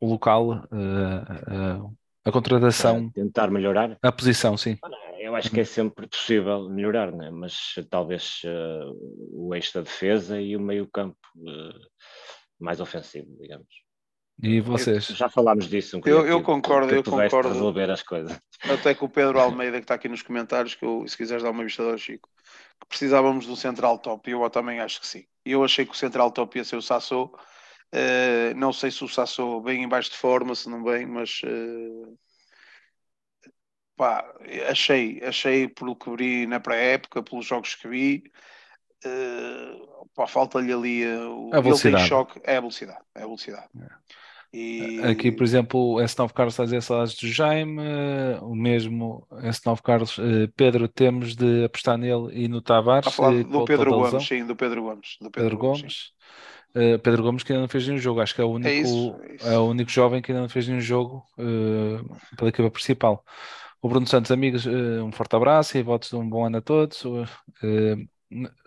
o 0.00 0.06
local, 0.06 0.54
eh, 0.54 1.24
eh, 1.48 1.90
a 2.24 2.32
contratação, 2.32 3.06
Uh, 3.06 3.12
tentar 3.12 3.50
melhorar, 3.50 3.98
a 4.00 4.12
posição, 4.12 4.56
sim. 4.56 4.78
eu 5.18 5.34
acho 5.34 5.50
que 5.50 5.60
é 5.60 5.64
sempre 5.64 6.06
possível 6.06 6.68
melhorar, 6.68 7.12
né? 7.12 7.30
mas 7.30 7.74
talvez 7.90 8.40
uh, 8.44 9.48
o 9.48 9.54
eixo 9.54 9.74
da 9.74 9.80
defesa 9.82 10.40
e 10.40 10.56
o 10.56 10.60
meio 10.60 10.86
campo 10.86 11.18
uh, 11.36 11.80
mais 12.60 12.80
ofensivo, 12.80 13.28
digamos. 13.40 13.66
E 14.40 14.60
vocês? 14.60 15.06
Já 15.06 15.28
falámos 15.28 15.68
disso 15.68 15.98
um 15.98 16.00
Eu- 16.04 16.26
eu 16.26 16.42
concordo, 16.42 16.88
que 16.88 16.94
eu 16.94 17.04
concordo. 17.04 17.48
resolver 17.48 17.90
as 17.90 18.02
coisas. 18.02 18.40
Até 18.62 18.94
que 18.94 19.04
o 19.04 19.08
Pedro 19.08 19.38
Almeida, 19.40 19.78
que 19.78 19.84
está 19.84 19.94
aqui 19.94 20.08
nos 20.08 20.22
comentários, 20.22 20.74
que 20.74 20.84
eu, 20.84 21.06
se 21.06 21.16
quiseres 21.16 21.42
dar 21.42 21.50
uma 21.50 21.64
vista 21.64 21.82
ao 21.82 21.98
Chico, 21.98 22.28
que 22.80 22.86
precisávamos 22.88 23.44
de 23.46 23.52
um 23.52 23.56
central 23.56 23.98
top, 23.98 24.28
e 24.28 24.32
eu 24.32 24.50
também 24.50 24.80
acho 24.80 25.00
que 25.00 25.06
sim. 25.06 25.24
Eu 25.44 25.64
achei 25.64 25.84
que 25.84 25.92
o 25.92 25.96
central 25.96 26.30
top 26.30 26.58
ia 26.58 26.64
ser 26.64 26.76
o 26.76 26.82
Sassou. 26.82 27.36
Eh, 27.92 28.54
não 28.54 28.72
sei 28.72 28.90
se 28.90 29.04
o 29.04 29.08
Sassou 29.08 29.60
bem 29.60 29.82
em 29.82 29.88
baixo 29.88 30.10
de 30.10 30.16
forma, 30.16 30.54
se 30.54 30.68
não 30.68 30.82
bem, 30.82 31.06
mas 31.06 31.40
eh, 31.44 32.12
pá, 33.96 34.24
achei, 34.68 35.20
achei 35.22 35.68
pelo 35.68 35.94
que 35.94 36.10
vi 36.16 36.46
na 36.46 36.58
pré-época, 36.58 37.22
pelos 37.22 37.46
jogos 37.46 37.74
que 37.74 37.88
vi, 37.88 38.22
pá, 40.14 40.26
falta-lhe 40.26 40.72
ali 40.72 41.06
o 41.06 41.50
A 41.52 41.60
ele 41.60 41.62
tem 41.62 41.62
velocidade. 41.62 42.08
choque, 42.08 42.40
é 42.44 42.56
a 42.56 42.60
velocidade, 42.60 43.00
é 43.14 43.22
a 43.22 43.26
velocidade. 43.26 43.68
E, 44.54 45.00
Aqui, 45.02 45.32
por 45.32 45.44
exemplo, 45.44 45.94
o 45.94 46.00
S9 46.00 46.32
Carlos 46.34 46.52
está 46.52 46.62
a 46.64 46.66
dizer 46.66 46.82
saudades 46.82 47.14
do 47.16 47.26
Jaime, 47.26 47.80
eh, 47.82 48.38
o 48.42 48.54
mesmo 48.54 49.26
S9 49.30 49.80
Carlos, 49.80 50.18
Pedro, 50.54 50.86
temos 50.88 51.34
de 51.34 51.64
apostar 51.64 51.96
nele 51.96 52.28
e 52.32 52.48
no 52.48 52.60
Tavares. 52.60 53.06
Está 53.06 53.10
a 53.10 53.30
falar 53.30 53.42
do 53.44 53.64
Pedro. 53.64 53.90
Gomes, 53.92 54.26
sim, 54.26 54.44
do 54.44 54.54
Pedro 54.54 54.82
Gomes. 54.82 55.16
Do 55.20 55.30
Pedro 55.30 55.52
sim. 55.52 55.56
Gomes. 55.56 56.12
Eh, 56.74 56.98
Pedro 56.98 57.22
Gomes 57.22 57.42
que 57.42 57.52
ainda 57.52 57.62
não 57.62 57.68
fez 57.68 57.86
nenhum 57.86 57.98
jogo, 57.98 58.20
acho 58.20 58.34
que 58.34 58.40
é 58.40 58.44
o 58.44 58.50
único, 58.50 58.68
isso, 58.68 59.20
é 59.22 59.34
isso. 59.34 59.46
é 59.48 59.58
o 59.58 59.64
único 59.64 59.90
jovem 59.90 60.22
que 60.22 60.32
ainda 60.32 60.42
não 60.42 60.48
fez 60.48 60.66
nenhum 60.66 60.80
jogo 60.80 61.24
eh, 61.38 62.00
pela 62.36 62.48
equipa 62.48 62.70
principal. 62.70 63.24
O 63.80 63.88
Bruno 63.88 64.06
Santos, 64.06 64.30
amigos, 64.30 64.66
eh, 64.66 65.02
um 65.02 65.12
forte 65.12 65.36
abraço 65.36 65.76
e 65.76 65.82
votos 65.82 66.08
de 66.08 66.16
um 66.16 66.28
bom 66.28 66.46
ano 66.46 66.58
a 66.58 66.62
todos. 66.62 67.02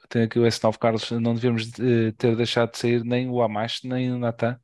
Tem 0.09 0.23
aqui 0.23 0.39
o 0.39 0.45
S9 0.45 0.77
Carlos, 0.77 1.11
não 1.11 1.33
devíamos 1.33 1.71
eh, 1.79 2.11
ter 2.17 2.35
deixado 2.35 2.71
de 2.71 2.77
sair 2.77 3.03
nem 3.03 3.29
o 3.29 3.41
Amash 3.41 3.81
nem 3.83 4.11
o 4.11 4.19
Natan, 4.19 4.59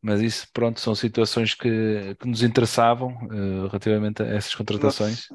mas 0.00 0.20
isso, 0.20 0.46
pronto, 0.52 0.80
são 0.80 0.94
situações 0.94 1.54
que, 1.54 2.14
que 2.20 2.28
nos 2.28 2.42
interessavam 2.42 3.10
eh, 3.32 3.68
relativamente 3.68 4.22
a 4.22 4.26
essas 4.26 4.54
contratações, 4.54 5.28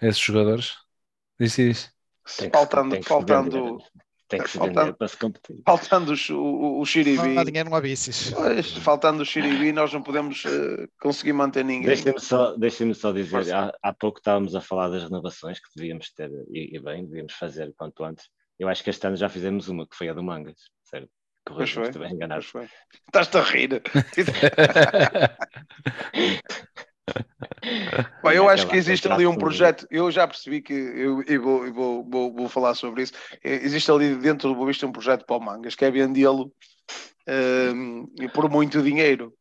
a 0.00 0.06
esses 0.06 0.20
jogadores. 0.20 0.74
Isso. 1.38 1.92
Que, 2.38 2.48
Faltando, 2.48 3.02
faltando, 3.02 3.50
vender, 3.50 3.84
tem 4.28 4.40
que 4.42 4.50
se 4.50 4.58
faltando- 4.58 4.80
vender 4.80 4.96
para 4.96 5.08
se 5.08 5.16
competir. 5.16 5.56
faltando 5.66 6.12
os- 6.12 6.30
o, 6.30 6.36
o, 6.38 6.74
o 6.74 6.78
Não 6.78 6.84
Xiribi, 6.84 7.38
há 7.38 7.44
dinheiro, 7.44 7.70
não 7.70 7.76
há 7.76 7.80
bicis. 7.80 8.30
pois, 8.32 8.72
faltando 8.78 9.22
o 9.22 9.26
Xiribi, 9.26 9.72
nós 9.72 9.92
não 9.92 10.02
podemos 10.02 10.44
eh, 10.46 10.86
conseguir 11.00 11.32
manter 11.32 11.64
ninguém. 11.64 11.86
Deixem-me 11.86 12.20
só, 12.20 12.56
deixem 12.56 12.92
só 12.94 13.12
dizer, 13.12 13.52
há, 13.54 13.72
há 13.82 13.92
pouco 13.92 14.18
estávamos 14.18 14.54
a 14.54 14.60
falar 14.60 14.88
das 14.88 15.02
renovações 15.04 15.58
que 15.60 15.68
devíamos 15.76 16.10
ter, 16.12 16.30
e, 16.50 16.76
e 16.76 16.80
bem, 16.80 17.04
devíamos 17.04 17.34
fazer 17.34 17.72
quanto 17.76 18.02
antes. 18.04 18.28
Eu 18.58 18.68
acho 18.68 18.82
que 18.84 18.90
este 18.90 19.06
ano 19.06 19.16
já 19.16 19.28
fizemos 19.28 19.68
uma, 19.68 19.86
que 19.86 19.96
foi 19.96 20.08
a 20.08 20.14
do 20.14 20.22
Mangas, 20.22 20.56
certo? 20.84 21.08
Se 21.66 21.80
estiver 21.82 22.10
enganado. 22.10 22.42
Pois 22.50 22.68
foi. 22.68 22.68
Estás-te 23.06 23.36
a 23.36 23.42
rir. 23.42 23.82
Bom, 28.22 28.30
eu 28.30 28.48
acho 28.48 28.66
que 28.66 28.76
existe 28.76 29.08
ali 29.08 29.26
um 29.26 29.36
projeto, 29.36 29.86
eu 29.90 30.10
já 30.10 30.26
percebi 30.26 30.62
que, 30.62 30.72
eu, 30.72 31.22
e 31.26 31.38
vou, 31.38 31.66
e 31.66 31.70
vou, 31.70 32.04
vou, 32.08 32.34
vou 32.34 32.48
falar 32.48 32.74
sobre 32.74 33.02
isso, 33.02 33.12
Eh, 33.42 33.60
existe 33.62 33.90
ali 33.90 34.14
dentro 34.16 34.48
do 34.48 34.54
Boa 34.54 34.66
Vista 34.68 34.86
um 34.86 34.92
projeto 34.92 35.24
para 35.26 35.36
o 35.36 35.40
Mangas, 35.40 35.74
que 35.74 35.84
é 35.84 35.90
vendê-lo 35.90 36.52
ehm, 37.26 38.04
e 38.20 38.28
por 38.28 38.50
muito 38.50 38.82
dinheiro. 38.82 39.32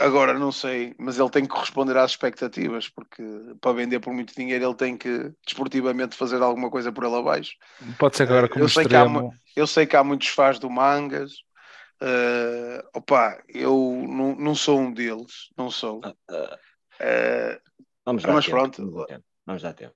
Agora 0.00 0.36
não 0.36 0.50
sei, 0.50 0.94
mas 0.98 1.18
ele 1.18 1.30
tem 1.30 1.42
que 1.44 1.48
corresponder 1.48 1.96
às 1.96 2.10
expectativas, 2.10 2.88
porque 2.88 3.22
para 3.60 3.72
vender 3.72 4.00
por 4.00 4.12
muito 4.12 4.34
dinheiro 4.34 4.64
ele 4.64 4.74
tem 4.74 4.96
que 4.96 5.30
desportivamente 5.46 6.16
fazer 6.16 6.42
alguma 6.42 6.70
coisa 6.70 6.90
por 6.90 7.04
ele 7.04 7.14
abaixo. 7.16 7.52
Pode 7.98 8.16
ser 8.16 8.26
que 8.26 8.32
agora 8.32 8.46
Eh, 8.46 8.48
como 8.48 8.64
eu 8.64 8.68
sei 8.68 8.84
que 8.84 8.96
há. 8.96 9.04
Eu 9.54 9.66
sei 9.66 9.86
que 9.86 9.96
há 9.96 10.02
muitos 10.02 10.28
fãs 10.28 10.58
do 10.58 10.68
Mangas. 10.68 11.32
Eh, 12.02 12.84
opa, 12.94 13.42
eu 13.48 14.04
não, 14.08 14.34
não 14.34 14.54
sou 14.54 14.78
um 14.80 14.92
deles, 14.92 15.50
não 15.56 15.70
sou. 15.70 16.00
Ah, 16.04 16.14
ah, 16.30 16.58
Eh, 17.00 17.60
Vamos 18.04 18.22
dar 18.22 18.32
Mas 18.34 18.44
tempo, 18.44 18.56
pronto. 18.56 18.76
Vamos 18.82 18.94
dar 18.96 19.06
tempo. 19.06 19.24
Vamos 19.46 19.62
dar 19.62 19.72
tempo. 19.74 19.94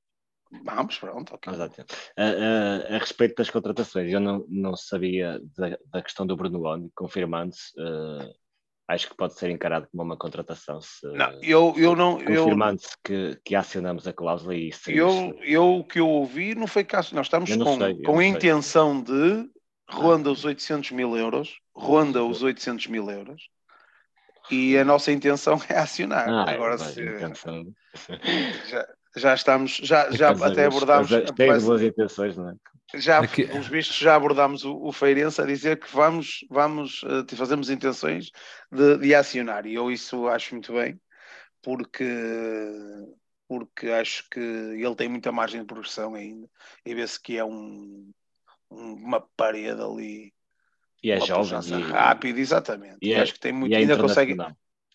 vamos, 0.65 0.99
pronto, 0.99 1.35
ok. 1.35 1.53
Vamos 1.53 1.59
dar 1.59 1.69
tempo. 1.69 1.93
Ah, 2.17 2.23
ah, 2.23 2.95
a 2.97 2.99
respeito 2.99 3.35
das 3.37 3.51
contratações, 3.51 4.13
eu 4.13 4.21
não, 4.21 4.45
não 4.49 4.77
sabia 4.77 5.41
da, 5.57 5.77
da 5.93 6.03
questão 6.03 6.27
do 6.27 6.37
Bruno 6.37 6.63
Oni, 6.65 6.91
confirmando-se. 6.95 7.73
ah, 7.81 8.29
acho 8.89 9.09
que 9.09 9.17
pode 9.17 9.35
ser 9.35 9.51
encarado 9.51 9.89
como 9.91 10.03
uma 10.05 10.17
contratação. 10.17 10.81
Se, 10.81 11.07
Não, 11.09 11.33
eu, 11.43 11.75
eu 11.77 11.97
não. 11.97 12.19
Confirmando-se 12.19 12.97
que, 13.05 13.39
que 13.45 13.55
acionamos 13.55 14.07
a 14.07 14.13
cláusula 14.13 14.55
e 14.55 14.69
isso 14.69 14.91
eu, 14.91 15.37
eu 15.43 15.79
o 15.79 15.85
que 15.85 15.99
eu 16.01 16.09
ouvi 16.09 16.55
não 16.55 16.67
foi 16.67 16.85
caso. 16.85 17.15
Nós 17.15 17.27
estamos 17.27 17.55
com, 17.55 17.79
sei, 17.79 18.03
com 18.03 18.15
a 18.15 18.23
sei. 18.23 18.29
intenção 18.29 19.03
de 19.03 19.51
ronda 19.89 20.31
os 20.31 20.45
800 20.45 20.91
mil 20.93 21.17
euros, 21.17 21.59
ronda 21.75 22.25
os 22.25 22.43
800 22.43 22.87
mil 22.89 23.11
euros. 23.11 23.49
E 24.51 24.77
a 24.79 24.85
nossa 24.85 25.11
intenção 25.11 25.61
é 25.69 25.77
acionar. 25.79 26.29
Ah, 26.29 26.51
Agora 26.51 26.77
vai, 26.77 26.89
se, 26.93 27.03
intenção. 27.03 27.75
já, 28.69 28.89
já 29.17 29.35
estamos, 29.35 29.77
já, 29.77 30.11
já 30.11 30.31
até 30.31 30.67
abordámos. 30.67 31.09
de 31.09 31.33
boas 31.65 31.83
intenções, 31.83 32.37
não 32.37 32.51
é? 32.51 32.55
já, 32.95 33.19
Aqui- 33.19 33.47
pelos 33.47 33.67
vistos, 33.67 33.97
já 33.97 34.15
abordámos 34.15 34.65
o, 34.65 34.77
o 34.77 34.93
Feirense 34.93 35.41
a 35.41 35.45
dizer 35.45 35.79
que 35.81 35.93
vamos, 35.93 36.45
vamos 36.49 37.03
eh, 37.05 37.37
fazemos 37.37 37.69
intenções 37.69 38.31
de, 38.71 38.99
de 38.99 39.15
acionar. 39.15 39.67
E 39.67 39.75
eu 39.75 39.91
isso 39.91 40.29
acho 40.29 40.55
muito 40.55 40.73
bem, 40.73 41.01
porque, 41.61 42.05
porque 43.49 43.89
acho 43.89 44.29
que 44.31 44.39
ele 44.41 44.95
tem 44.95 45.09
muita 45.09 45.33
margem 45.33 45.61
de 45.61 45.67
progressão 45.67 46.15
ainda. 46.15 46.49
E 46.85 46.95
vê-se 46.95 47.21
que 47.21 47.37
é 47.37 47.45
um- 47.45 48.11
uma 48.71 49.21
parede 49.21 49.81
ali 49.83 50.35
E 51.03 51.11
é 51.11 51.21
jovem. 51.21 51.61
E, 51.69 51.83
rápido, 51.83 52.39
exatamente. 52.39 52.99
e 53.03 53.09
E, 53.09 53.15
é- 53.15 53.23
acho 53.23 53.35
que 53.35 53.41
tem 53.41 53.53
muito, 53.53 53.73
e 53.73 53.75
é 53.75 53.79
ainda 53.79 53.97
consegue, 53.99 54.37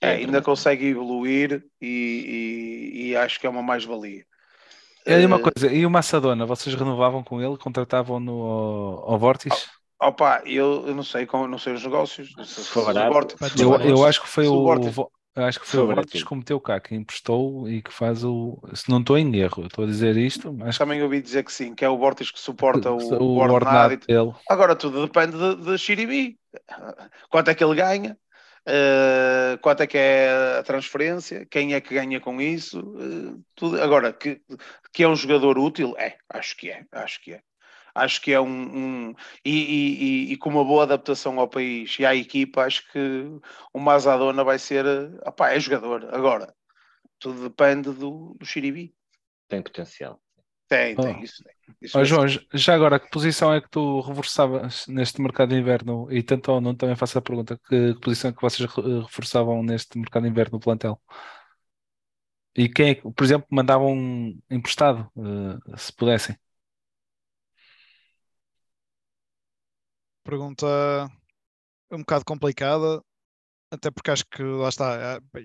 é, 0.01 0.07
É 0.07 0.09
ainda 0.15 0.41
consegue 0.41 0.87
evoluir 0.87 1.63
e, 1.79 2.91
e- 2.95 3.09
e 3.09 3.15
acho 3.15 3.39
que 3.39 3.47
é 3.47 3.49
uma 3.49 3.63
mais-valia. 3.63 4.25
E 5.07 5.13
aí 5.13 5.25
uma 5.25 5.37
Eh, 5.37 5.43
coisa, 5.51 5.73
e 5.73 5.85
o 5.85 5.89
Massadona, 5.89 6.45
vocês 6.45 6.75
renovavam 6.75 7.23
com 7.23 7.41
ele, 7.41 7.57
contratavam-no 7.57 8.31
ao, 8.43 9.11
ao 9.13 9.19
Vortis? 9.19 9.67
Opa, 9.99 10.41
eu, 10.45 10.87
eu 10.87 10.95
não 10.95 11.03
sei, 11.03 11.25
como, 11.27 11.47
não 11.47 11.59
sei 11.59 11.73
os 11.73 11.83
negócios. 11.83 12.33
Se, 12.33 12.45
se, 12.45 12.65
for 12.65 12.83
o 12.83 12.93
Pá, 13.39 13.47
Eu, 13.59 13.79
eu 13.81 14.05
acho 14.05 14.21
que 14.21 14.27
foi 14.27 14.45
se 14.45 14.49
o 14.49 14.57
o, 14.57 14.63
Vortis- 14.63 14.95
acho 15.35 15.59
que 15.59 15.67
foi 15.67 15.79
o 15.81 15.87
baratinho. 15.87 16.25
que 16.25 16.35
meteu 16.35 16.59
cá, 16.59 16.79
que 16.79 16.95
emprestou 16.95 17.69
e 17.69 17.81
que 17.81 17.91
faz 17.91 18.23
o. 18.23 18.61
Se 18.73 18.89
não 18.89 18.99
estou 18.99 19.17
em 19.17 19.35
erro, 19.37 19.65
estou 19.65 19.83
a 19.85 19.87
dizer 19.87 20.17
isto, 20.17 20.53
que 20.53 20.77
Também 20.77 21.01
ouvi 21.01 21.21
dizer 21.21 21.43
que 21.43 21.53
sim, 21.53 21.73
que 21.73 21.85
é 21.85 21.89
o 21.89 21.97
Vortex 21.97 22.31
que 22.31 22.39
suporta 22.39 22.91
o, 22.91 22.97
o, 22.97 23.23
o 23.23 23.37
ordenado. 23.37 23.97
dele. 23.97 24.33
Agora 24.49 24.75
tudo 24.75 25.05
depende 25.05 25.37
de, 25.37 25.55
de 25.63 25.77
Xiribi. 25.77 26.37
Quanto 27.29 27.49
é 27.49 27.55
que 27.55 27.63
ele 27.63 27.75
ganha? 27.75 28.17
eh, 28.65 29.57
quanto 29.61 29.81
é 29.81 29.87
que 29.87 29.97
é 29.97 30.57
a 30.59 30.63
transferência? 30.63 31.45
Quem 31.49 31.73
é 31.73 31.81
que 31.81 31.93
ganha 31.95 32.19
com 32.19 32.39
isso? 32.41 32.79
eh, 32.99 33.39
tudo. 33.55 33.81
Agora, 33.81 34.13
que, 34.13 34.41
que 34.93 35.03
é 35.03 35.07
um 35.07 35.15
jogador 35.15 35.57
útil? 35.57 35.95
É, 35.97 36.17
acho 36.29 36.55
que 36.57 36.69
é, 36.69 36.85
acho 36.91 37.21
que 37.21 37.33
é. 37.33 37.41
Acho 37.95 38.21
que 38.21 38.31
é 38.33 38.39
um. 38.41 39.09
um- 39.09 39.15
e, 39.45 39.51
e- 39.51 40.29
e- 40.31 40.33
e 40.33 40.37
com 40.37 40.49
uma 40.49 40.63
boa 40.65 40.83
adaptação 40.83 41.39
ao 41.39 41.47
país 41.49 41.97
e 41.99 42.05
à 42.05 42.15
equipa, 42.15 42.63
acho 42.65 42.89
que 42.91 42.99
o 43.73 43.79
Mazadona 43.79 44.43
vai 44.43 44.59
ser. 44.59 44.85
opá, 45.27 45.51
é 45.51 45.59
jogador. 45.59 46.13
Agora, 46.13 46.53
tudo 47.19 47.43
depende 47.49 47.91
do, 47.93 48.35
do 48.39 48.45
Xiribi. 48.45 48.95
Tem 49.47 49.61
potencial. 49.61 50.21
Tem, 50.67 50.97
tem, 50.99 51.21
Oh. 51.21 51.23
isso 51.23 51.43
tem. 51.43 51.53
Isso 51.81 51.99
vai 51.99 52.05
João, 52.05 52.25
ser. 52.25 52.31
já 52.53 52.75
agora, 52.75 52.99
que 52.99 53.09
posição 53.09 53.53
é 53.53 53.61
que 53.61 53.69
tu 53.69 54.01
reforçavas 54.01 54.87
neste 54.87 55.21
mercado 55.21 55.49
de 55.49 55.57
inverno? 55.59 56.11
E 56.11 56.23
tanto 56.23 56.51
ou 56.51 56.61
não 56.61 56.75
também 56.75 56.95
faço 56.95 57.17
a 57.17 57.21
pergunta: 57.21 57.57
que, 57.69 57.93
que 57.95 57.99
posição 58.01 58.31
é 58.31 58.33
que 58.33 58.41
vocês 58.41 58.69
re- 58.69 59.01
reforçavam 59.01 59.63
neste 59.63 59.97
mercado 59.99 60.23
de 60.23 60.29
inverno 60.29 60.53
no 60.53 60.59
plantel? 60.59 61.01
E 62.55 62.67
quem 62.69 62.89
é 62.91 62.95
que, 62.95 63.01
por 63.11 63.23
exemplo, 63.23 63.47
mandavam 63.51 63.95
emprestado, 64.49 65.09
eh, 65.17 65.77
se 65.77 65.93
pudessem? 65.93 66.35
Pergunta 70.23 70.67
um 71.91 71.99
bocado 71.99 72.25
complicada, 72.25 73.03
até 73.71 73.91
porque 73.91 74.11
acho 74.11 74.25
que 74.27 74.43
lá 74.43 74.69
está, 74.69 74.95
é, 75.35 75.41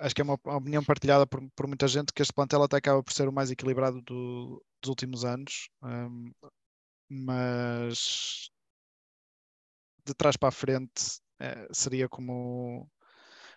acho 0.00 0.14
que 0.14 0.22
é 0.22 0.24
uma 0.24 0.34
opinião 0.58 0.84
partilhada 0.84 1.26
por, 1.26 1.40
por 1.56 1.66
muita 1.68 1.88
gente 1.88 2.12
que 2.12 2.22
este 2.22 2.34
plantel 2.34 2.62
até 2.64 2.78
acaba 2.78 3.02
por 3.02 3.12
ser 3.12 3.28
o 3.28 3.32
mais 3.32 3.50
equilibrado 3.50 4.02
do- 4.02 4.64
dos 4.82 4.90
últimos 4.90 5.24
anos, 5.24 5.68
hum, 5.82 6.32
mas 7.10 8.50
de 10.06 10.14
trás 10.14 10.36
para 10.36 10.48
a 10.48 10.52
frente 10.52 11.20
eh, 11.40 11.66
seria 11.72 12.08
como 12.08 12.88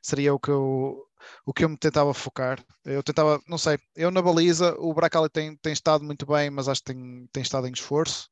seria 0.02 0.34
o 0.36 0.40
que 0.40 0.52
eu 0.52 1.06
o 1.46 1.54
que 1.54 1.64
eu 1.66 1.70
me 1.70 1.78
tentava 1.78 2.14
focar. 2.14 2.64
Eu 2.86 3.04
tentava, 3.04 3.42
não 3.48 3.58
sei, 3.58 3.80
eu 3.96 4.12
na 4.12 4.22
baliza, 4.22 4.76
o 4.80 4.94
Bracali 4.94 5.30
tem, 5.30 5.56
tem 5.58 5.74
estado 5.74 6.04
muito 6.06 6.26
bem, 6.26 6.50
mas 6.52 6.68
acho 6.70 6.82
que 6.84 6.94
tem, 6.94 7.28
tem 7.34 7.44
estado 7.44 7.68
em 7.68 7.74
esforço. 7.74 8.30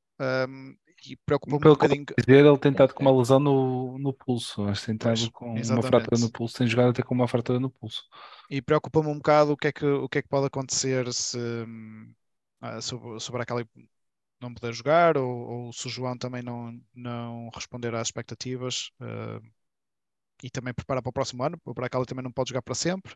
hum, 0.49 0.75
e 1.07 1.15
preocupa-me 1.25 1.57
um 1.57 1.73
bocadinho. 1.73 2.05
dizer, 2.05 2.45
ele 2.45 2.57
tem 2.57 2.71
estado 2.71 2.93
com 2.93 3.01
uma 3.01 3.17
lesão 3.17 3.39
no, 3.39 3.97
no 3.97 4.13
pulso. 4.13 4.63
Acho 4.65 4.81
que 4.81 4.85
tem 4.87 4.95
estado 4.95 5.31
com 5.31 5.51
uma 5.51 5.59
exatamente. 5.59 5.87
fratura 5.87 6.21
no 6.21 6.31
pulso, 6.31 6.57
tem 6.57 6.67
jogado 6.67 6.89
até 6.89 7.03
com 7.03 7.13
uma 7.13 7.27
fratura 7.27 7.59
no 7.59 7.69
pulso. 7.69 8.03
E 8.49 8.61
preocupa-me 8.61 9.09
um 9.09 9.17
bocado 9.17 9.53
o 9.53 9.57
que 9.57 9.67
é 9.67 9.71
que, 9.71 9.85
o 9.85 10.09
que, 10.09 10.19
é 10.19 10.21
que 10.21 10.29
pode 10.29 10.47
acontecer 10.47 11.11
se, 11.13 11.37
ah, 12.61 12.81
se 12.81 12.95
o 12.95 13.31
Bracali 13.31 13.67
não 14.41 14.53
puder 14.53 14.73
jogar 14.73 15.17
ou, 15.17 15.29
ou 15.29 15.73
se 15.73 15.87
o 15.87 15.89
João 15.89 16.17
também 16.17 16.43
não, 16.43 16.79
não 16.93 17.49
responder 17.53 17.93
às 17.95 18.07
expectativas 18.07 18.91
ah, 18.99 19.39
e 20.43 20.49
também 20.49 20.73
preparar 20.73 21.01
para 21.01 21.09
o 21.09 21.13
próximo 21.13 21.43
ano. 21.43 21.59
O 21.65 21.73
Bracali 21.73 22.05
também 22.05 22.23
não 22.23 22.31
pode 22.31 22.49
jogar 22.49 22.61
para 22.61 22.75
sempre. 22.75 23.15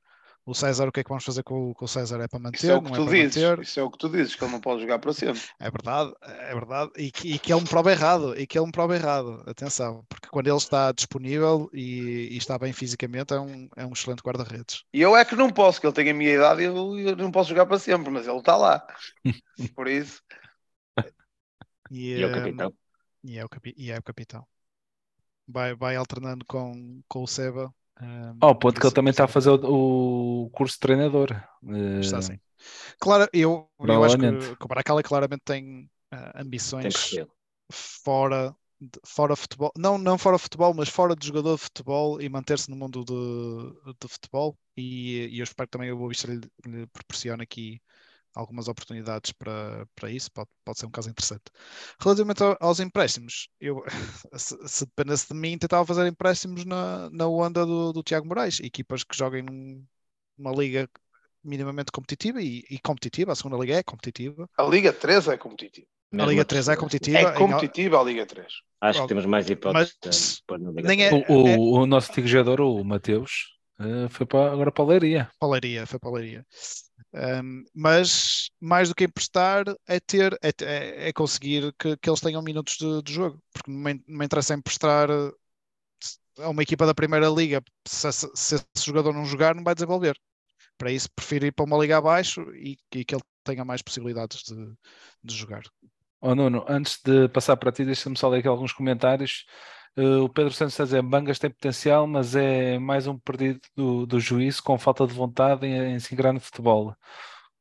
O 0.51 0.53
César, 0.55 0.87
o 0.87 0.91
que 0.91 0.99
é 1.01 1.03
que 1.03 1.09
vamos 1.09 1.23
fazer 1.25 1.43
com, 1.43 1.71
o- 1.71 1.75
com 1.75 1.85
o 1.85 1.87
César? 1.87 2.19
É 2.21 2.27
para 2.27 2.39
manter? 2.39 2.61
Isso 2.61 2.71
é 2.71 2.75
o 2.75 2.81
que 2.83 2.91
não 2.91 2.95
tu 2.95 3.07
é 3.07 3.07
dizes. 3.07 3.15
manter? 3.15 3.57
Isso 3.57 3.79
é 3.79 3.83
o 3.83 3.89
que 3.91 3.97
tu 3.97 4.07
dizes, 4.09 4.35
que 4.35 4.43
ele 4.43 4.51
não 4.51 4.61
pode 4.61 4.81
jogar 4.81 4.99
para 4.99 5.13
sempre. 5.13 5.49
É 5.59 5.69
verdade, 5.71 6.13
é 6.23 6.53
verdade. 6.53 6.91
E 6.97 7.11
que, 7.11 7.33
e 7.35 7.39
que 7.39 7.51
ele 7.53 7.61
me 7.61 7.67
prova 7.67 7.91
errado, 7.91 8.37
e 8.37 8.47
que 8.47 8.57
ele 8.57 8.65
me 8.65 8.71
prova 8.71 8.95
errado. 8.95 9.43
Atenção, 9.47 10.05
porque 10.09 10.27
quando 10.29 10.47
ele 10.47 10.57
está 10.57 10.91
disponível 10.91 11.69
e, 11.73 12.29
e 12.31 12.37
está 12.37 12.57
bem 12.57 12.71
fisicamente, 12.73 13.33
é 13.33 13.39
um, 13.39 13.69
é 13.75 13.85
um 13.85 13.91
excelente 13.93 14.21
guarda-redes. 14.23 14.83
E 14.93 15.01
eu 15.01 15.15
é 15.15 15.23
que 15.25 15.35
não 15.35 15.51
posso, 15.51 15.79
que 15.79 15.85
ele 15.87 15.93
tem 15.93 16.09
a 16.09 16.13
minha 16.13 16.33
idade 16.33 16.61
e 16.63 16.65
eu, 16.65 16.75
eu 16.99 17.15
não 17.15 17.31
posso 17.31 17.49
jogar 17.49 17.65
para 17.65 17.77
sempre, 17.79 18.09
mas 18.11 18.27
ele 18.27 18.37
está 18.39 18.55
lá. 18.57 18.85
Por 19.75 19.87
isso, 19.87 20.21
E, 21.91 22.13
E 22.15 22.21
é 22.23 22.27
o 22.27 22.31
eh, 22.31 22.37
capitão. 22.37 22.73
E 23.23 23.37
é 23.39 23.45
o, 23.45 23.49
capi- 23.49 23.75
e 23.77 23.91
é 23.91 23.97
o 23.99 24.03
capitão. 24.03 24.47
Vai, 25.47 25.75
vai 25.75 25.95
alternando 25.97 26.45
com, 26.45 27.01
com 27.07 27.23
o 27.23 27.27
Seba. 27.27 27.73
Eh, 28.01 28.33
Ao 28.39 28.55
ponto 28.57 28.79
que 28.79 28.85
ele 28.87 28.93
também 28.93 29.11
está 29.11 29.25
a 29.25 29.27
fazer 29.27 29.49
isso 29.51 29.63
o, 29.65 30.45
o 30.45 30.49
curso 30.51 30.75
de 30.75 30.79
treinador. 30.79 31.31
Eh, 31.67 31.99
Está 32.01 32.17
assim. 32.19 32.39
Claro, 32.99 33.29
eu, 33.33 33.69
eu 33.83 34.03
acho 34.03 34.17
que, 34.17 34.27
que 34.57 34.65
o 34.65 34.67
Baracala 34.67 35.03
claramente 35.03 35.43
tem 35.45 35.89
eh, 36.11 36.31
Tem 36.79 36.91
ambições 36.91 36.93
perfil. 36.93 37.29
fora, 37.71 38.55
de- 38.81 38.99
fora 39.05 39.35
futebol, 39.35 39.71
não, 39.77 39.97
não 39.97 40.17
fora 40.17 40.39
futebol, 40.39 40.73
mas 40.73 40.89
fora 40.89 41.15
de 41.15 41.27
jogador 41.27 41.55
de 41.57 41.63
futebol 41.63 42.21
e 42.21 42.29
manter-se 42.29 42.69
no 42.69 42.75
mundo 42.77 43.03
de, 43.05 43.93
de 44.01 44.07
futebol. 44.09 44.57
E, 44.77 45.27
e 45.35 45.39
eu 45.39 45.43
espero 45.43 45.67
que 45.67 45.71
também 45.73 45.91
o 45.91 45.97
Boa 45.97 46.09
Vista 46.09 46.27
lhe, 46.27 46.41
lhe 46.67 46.87
proporcione 46.87 47.43
aqui 47.43 47.81
algumas 48.35 48.67
oportunidades 48.67 49.31
para, 49.33 49.85
para 49.95 50.09
isso. 50.11 50.31
Pode, 50.31 50.49
pode 50.65 50.79
ser 50.79 50.85
um 50.85 50.91
caso 50.91 51.09
interessante. 51.09 51.43
Relativamente 52.01 52.43
ao- 52.43 52.57
aos 52.59 52.79
empréstimos, 52.79 53.49
eu, 53.59 53.83
se, 54.37 54.55
se 54.67 54.85
dependesse 54.85 55.27
de 55.27 55.33
mim, 55.35 55.57
tentava 55.57 55.85
fazer 55.85 56.07
empréstimos 56.07 56.65
na, 56.65 57.09
na 57.11 57.27
onda 57.27 57.65
do, 57.65 57.93
do 57.93 58.03
Tiago 58.03 58.27
Moraes, 58.27 58.59
equipas 58.59 59.03
que 59.03 59.15
joguem 59.17 59.43
num- 59.43 59.85
numa 60.37 60.51
liga 60.51 60.89
minimamente 61.43 61.91
competitiva 61.91 62.41
e, 62.41 62.63
e 62.69 62.79
competitiva, 62.79 63.31
a 63.31 63.35
segunda 63.35 63.57
liga 63.57 63.75
é 63.75 63.83
competitiva. 63.83 64.49
a 64.57 64.63
Liga 64.63 64.93
3 64.93 65.27
é 65.27 65.37
competitiva. 65.37 65.87
A 66.17 66.25
Liga 66.25 66.41
a 66.41 66.45
3 66.45 66.67
é 66.69 66.75
competitiva. 66.75 67.19
É 67.35 67.39
em 67.39 67.47
competitiva 67.47 67.99
a 67.99 68.03
Liga 68.03 68.25
3. 68.25 68.53
Acho 68.81 69.01
que 69.01 69.07
temos 69.07 69.25
mais 69.25 69.49
hipóteses 69.49 69.97
Mas 70.03 70.87
de 70.87 71.03
é-. 71.03 71.13
O, 71.13 71.33
o, 71.33 71.81
o 71.81 71.85
nosso 71.85 72.09
antigo 72.11 72.27
jogador, 72.27 72.61
o 72.61 72.83
Mateus, 72.83 73.31
eh, 73.79 74.07
foi 74.09 74.25
para, 74.25 74.51
agora 74.51 74.71
para 74.71 74.83
a 74.83 74.87
Leiria. 74.87 75.31
Palaria, 75.39 75.85
foi 75.87 75.99
Palaria. 75.99 76.45
Um, 77.13 77.63
mas 77.73 78.51
mais 78.61 78.89
do 78.89 78.95
que 78.95 79.03
emprestar 79.05 79.63
é 79.87 79.99
ter 79.99 80.33
é, 80.43 80.49
é- 80.63 81.09
é 81.09 81.13
conseguir 81.13 81.73
que, 81.79 81.97
que 81.97 82.09
eles 82.09 82.19
tenham 82.21 82.41
minutos 82.43 82.77
de, 82.77 83.01
de 83.01 83.13
jogo, 83.13 83.41
porque 83.51 83.71
não 83.71 83.79
me, 83.81 84.25
interessa 84.25 84.53
emprestar 84.53 85.09
eh, 85.09 85.31
a 86.39 86.49
uma 86.49 86.63
equipa 86.63 86.85
da 86.85 86.93
Primeira 86.95 87.27
Liga 87.29 87.61
se, 87.87 88.07
esse- 88.07 88.31
se 88.35 88.55
esse 88.55 88.85
jogador 88.85 89.13
não 89.13 89.25
jogar, 89.25 89.55
não 89.55 89.63
vai 89.63 89.75
desenvolver. 89.75 90.17
Para 90.77 90.91
isso, 90.91 91.09
prefiro 91.15 91.45
ir 91.47 91.53
para 91.53 91.65
uma 91.65 91.77
liga 91.77 91.97
abaixo 91.97 92.41
e, 92.55 92.77
e 92.93 93.05
que 93.05 93.15
ele 93.15 93.23
tenha 93.43 93.65
mais 93.65 93.81
possibilidades 93.81 94.43
de, 94.43 94.55
de 95.23 95.35
jogar. 95.35 95.63
Oh, 96.21 96.35
Nuno, 96.35 96.65
antes 96.67 96.99
de 97.03 97.29
passar 97.29 97.55
para 97.57 97.71
ti, 97.71 97.85
deixa-me 97.85 98.17
só 98.17 98.27
ler 98.29 98.39
aqui 98.39 98.47
alguns 98.47 98.73
comentários. 98.73 99.45
Eh, 99.95 100.01
o 100.17 100.29
Pedro 100.29 100.53
Santos 100.53 100.73
está 100.79 100.83
a 100.83 101.01
dizer: 101.01 101.39
tem 101.39 101.49
potencial, 101.51 102.07
mas 102.07 102.35
é 102.35 102.79
mais 102.79 103.07
um 103.07 103.17
perdido 103.17 103.59
do, 103.75 104.05
do 104.05 104.19
juízo 104.19 104.63
com 104.63 104.77
falta 104.77 105.05
de 105.07 105.13
vontade 105.13 105.65
em, 105.67 105.93
em 105.95 105.99
se 105.99 106.13
ingrar 106.13 106.33
no 106.33 106.39
futebol. 106.39 106.95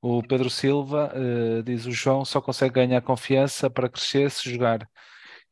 O 0.02 0.22
Pedro 0.22 0.50
Silva 0.50 1.12
eh, 1.14 1.62
diz: 1.62 1.86
o 1.86 1.92
João 1.92 2.24
só 2.24 2.40
consegue 2.40 2.74
ganhar 2.74 3.02
confiança 3.02 3.70
para 3.70 3.88
crescer 3.88 4.30
se 4.30 4.50
jogar. 4.50 4.88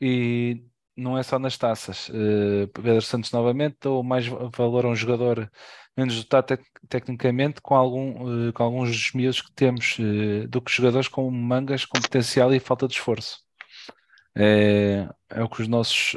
E 0.00 0.64
não 0.96 1.18
é 1.18 1.22
só 1.22 1.38
nas 1.38 1.58
taças. 1.58 2.10
Eh, 2.10 2.66
Pedro 2.74 3.02
Santos 3.02 3.32
novamente 3.32 3.76
dou 3.82 4.02
mais 4.04 4.26
va- 4.26 4.50
valor 4.56 4.86
a 4.86 4.88
um 4.90 4.96
jogador 4.96 5.50
menos 5.96 6.16
dotado 6.24 6.46
tec- 6.46 6.66
tecnicamente 6.88 7.60
com, 7.62 7.74
algum, 7.74 8.52
com 8.52 8.62
alguns 8.64 8.90
dos 8.90 9.12
miúdos 9.12 9.40
que 9.42 9.52
temos 9.54 9.96
do 10.48 10.60
que 10.62 10.72
jogadores 10.72 11.08
com 11.08 11.30
mangas 11.30 11.84
com 11.86 12.00
potencial 12.00 12.52
e 12.54 12.60
falta 12.60 12.86
de 12.88 12.94
esforço. 12.94 13.45
É, 14.36 15.08
é 15.30 15.42
o 15.42 15.48
que 15.48 15.62
os 15.62 15.68
nossos 15.68 16.14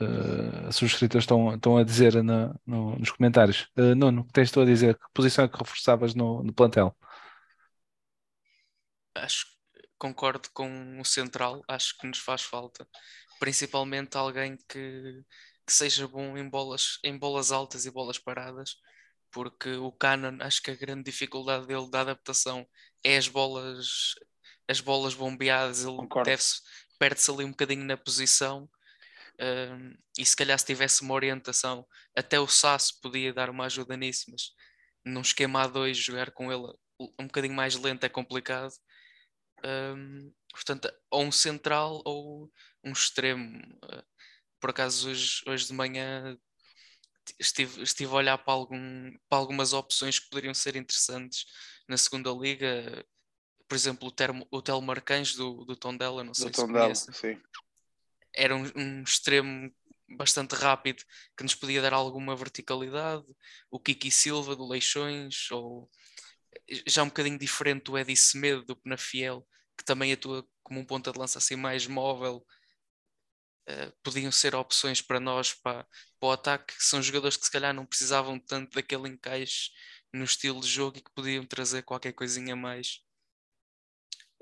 eh, 0.00 0.72
subscritores 0.72 1.24
estão, 1.24 1.54
estão 1.54 1.76
a 1.78 1.84
dizer 1.84 2.22
na- 2.22 2.54
no- 2.66 2.96
nos 2.98 3.10
comentários. 3.12 3.68
Eh, 3.76 3.94
Nuno, 3.94 4.22
o 4.22 4.24
que 4.26 4.32
tens 4.32 4.50
tu 4.50 4.60
a 4.60 4.64
dizer? 4.66 4.96
Que 4.98 5.04
posição 5.14 5.44
é 5.44 5.48
que 5.48 5.58
reforçavas 5.58 6.14
no, 6.14 6.42
no 6.42 6.52
plantel? 6.52 6.96
acho 9.14 9.46
que 9.46 9.52
concordo 9.98 10.48
com 10.52 11.00
o 11.00 11.04
central, 11.04 11.62
acho 11.68 11.96
que 11.98 12.06
nos 12.06 12.18
faz 12.18 12.42
falta, 12.42 12.86
principalmente 13.38 14.16
alguém 14.16 14.56
que, 14.68 15.24
que 15.66 15.72
seja 15.72 16.06
bom 16.08 16.36
em 16.36 16.48
bolas, 16.48 16.98
em 17.04 17.16
bolas 17.18 17.52
altas 17.52 17.86
e 17.86 17.90
bolas 17.90 18.18
paradas, 18.18 18.76
porque 19.30 19.70
o 19.76 19.90
Cannon, 19.92 20.38
acho 20.42 20.62
que 20.62 20.70
a 20.70 20.76
grande 20.76 21.04
dificuldade 21.04 21.66
dele 21.66 21.90
da 21.90 22.02
adaptação 22.02 22.66
é 23.02 23.16
as 23.16 23.28
bolas, 23.28 24.14
as 24.68 24.80
bolas 24.80 25.14
bombeadas, 25.14 25.84
ele 25.84 25.96
Concordo. 25.96 26.38
Perde-se 26.98 27.30
ali 27.30 27.44
um 27.44 27.50
bocadinho 27.50 27.84
na 27.84 27.96
posição. 27.96 28.68
hum, 29.40 29.94
e 30.18 30.24
se 30.26 30.36
calhar 30.36 30.58
se 30.58 30.66
tivesse 30.66 31.02
uma 31.02 31.14
orientação, 31.14 31.86
até 32.16 32.38
o 32.40 32.48
Sasso 32.48 33.00
podia 33.02 33.32
dar 33.32 33.50
uma 33.50 33.66
ajuda 33.66 33.96
nisso, 33.96 34.26
mas 34.30 34.52
num 35.04 35.20
esquema 35.22 35.64
A2 35.64 35.96
jogar 35.98 36.30
com 36.32 36.52
ele 36.52 36.72
um 37.20 37.26
bocadinho 37.26 37.54
mais 37.54 37.74
lento 37.76 38.04
é 38.04 38.08
complicado. 38.08 38.72
Hum, 39.64 40.32
portanto, 40.52 40.88
ou 41.10 41.24
um 41.24 41.32
central 41.32 42.02
ou 42.04 42.50
um 42.84 42.92
extremo, 42.92 43.60
por 44.60 44.70
acaso 44.70 45.10
hoje, 45.10 45.42
hoje 45.46 45.66
de 45.66 45.72
manhã 45.74 46.36
estive, 47.38 47.82
estive 47.82 48.10
a 48.12 48.14
olhar 48.16 48.38
para, 48.38 48.52
algum, 48.54 49.12
para 49.28 49.38
algumas 49.38 49.72
opções 49.72 50.18
que 50.18 50.28
poderiam 50.28 50.54
ser 50.54 50.76
interessantes 50.76 51.44
na 51.88 51.96
segunda 51.96 52.30
liga. 52.30 53.04
Por 53.68 53.74
exemplo, 53.74 54.08
o, 54.08 54.10
termo, 54.10 54.46
o 54.50 54.60
Telmarcães 54.62 55.34
do, 55.34 55.64
do 55.64 55.76
Tondela, 55.76 56.22
não 56.22 56.34
sei 56.34 56.50
Do 56.50 56.56
se 56.56 56.62
Tondela, 56.62 56.82
conhece. 56.82 57.12
sim. 57.12 57.40
Era 58.34 58.54
um, 58.54 58.70
um 58.76 59.02
extremo 59.02 59.72
bastante 60.16 60.54
rápido 60.54 61.02
que 61.36 61.42
nos 61.42 61.54
podia 61.54 61.82
dar 61.82 61.92
alguma 61.92 62.36
verticalidade. 62.36 63.24
O 63.70 63.80
Kiki 63.80 64.10
Silva 64.10 64.54
do 64.54 64.68
Leixões, 64.68 65.50
ou 65.50 65.90
já 66.86 67.02
um 67.02 67.08
bocadinho 67.08 67.38
diferente 67.38 67.84
do 67.84 67.98
Eddie 67.98 68.16
Semedo 68.16 68.64
do 68.64 68.76
Penafiel, 68.76 69.46
que 69.76 69.84
também 69.84 70.12
atua 70.12 70.46
como 70.62 70.80
um 70.80 70.84
ponta 70.84 71.12
de 71.12 71.18
lança 71.18 71.38
assim 71.38 71.56
mais 71.56 71.86
móvel. 71.86 72.44
Uh, 73.66 73.90
podiam 74.02 74.30
ser 74.30 74.54
opções 74.54 75.00
para 75.00 75.18
nós 75.18 75.54
para, 75.54 75.86
para 76.20 76.28
o 76.28 76.32
ataque, 76.32 76.76
que 76.76 76.84
são 76.84 77.02
jogadores 77.02 77.36
que 77.36 77.46
se 77.46 77.50
calhar 77.50 77.72
não 77.72 77.86
precisavam 77.86 78.38
tanto 78.38 78.74
daquele 78.74 79.08
encaixe 79.08 79.70
no 80.12 80.22
estilo 80.22 80.60
de 80.60 80.68
jogo 80.68 80.98
e 80.98 81.00
que 81.00 81.10
podiam 81.14 81.46
trazer 81.46 81.82
qualquer 81.82 82.12
coisinha 82.12 82.52
a 82.52 82.56
mais 82.56 83.03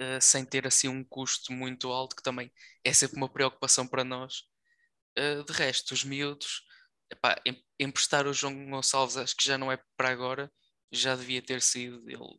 uh, 0.00 0.20
sem 0.20 0.44
ter 0.44 0.66
assim 0.66 0.88
um 0.88 1.04
custo 1.04 1.52
muito 1.52 1.90
alto, 1.90 2.16
que 2.16 2.22
também 2.22 2.52
é 2.84 2.92
sempre 2.92 3.16
uma 3.16 3.28
preocupação 3.28 3.86
para 3.86 4.04
nós. 4.04 4.42
Uh, 5.18 5.44
de 5.44 5.52
resto, 5.52 5.92
os 5.92 6.04
miúdos, 6.04 6.62
epá, 7.10 7.40
em, 7.46 7.62
emprestar 7.78 8.26
o 8.26 8.32
João 8.32 8.70
Gonçalves 8.70 9.16
acho 9.16 9.36
que 9.36 9.44
já 9.44 9.58
não 9.58 9.70
é 9.70 9.78
para 9.96 10.10
agora, 10.10 10.50
já 10.90 11.16
devia 11.16 11.42
ter 11.42 11.60
sido 11.62 12.08
ele. 12.08 12.38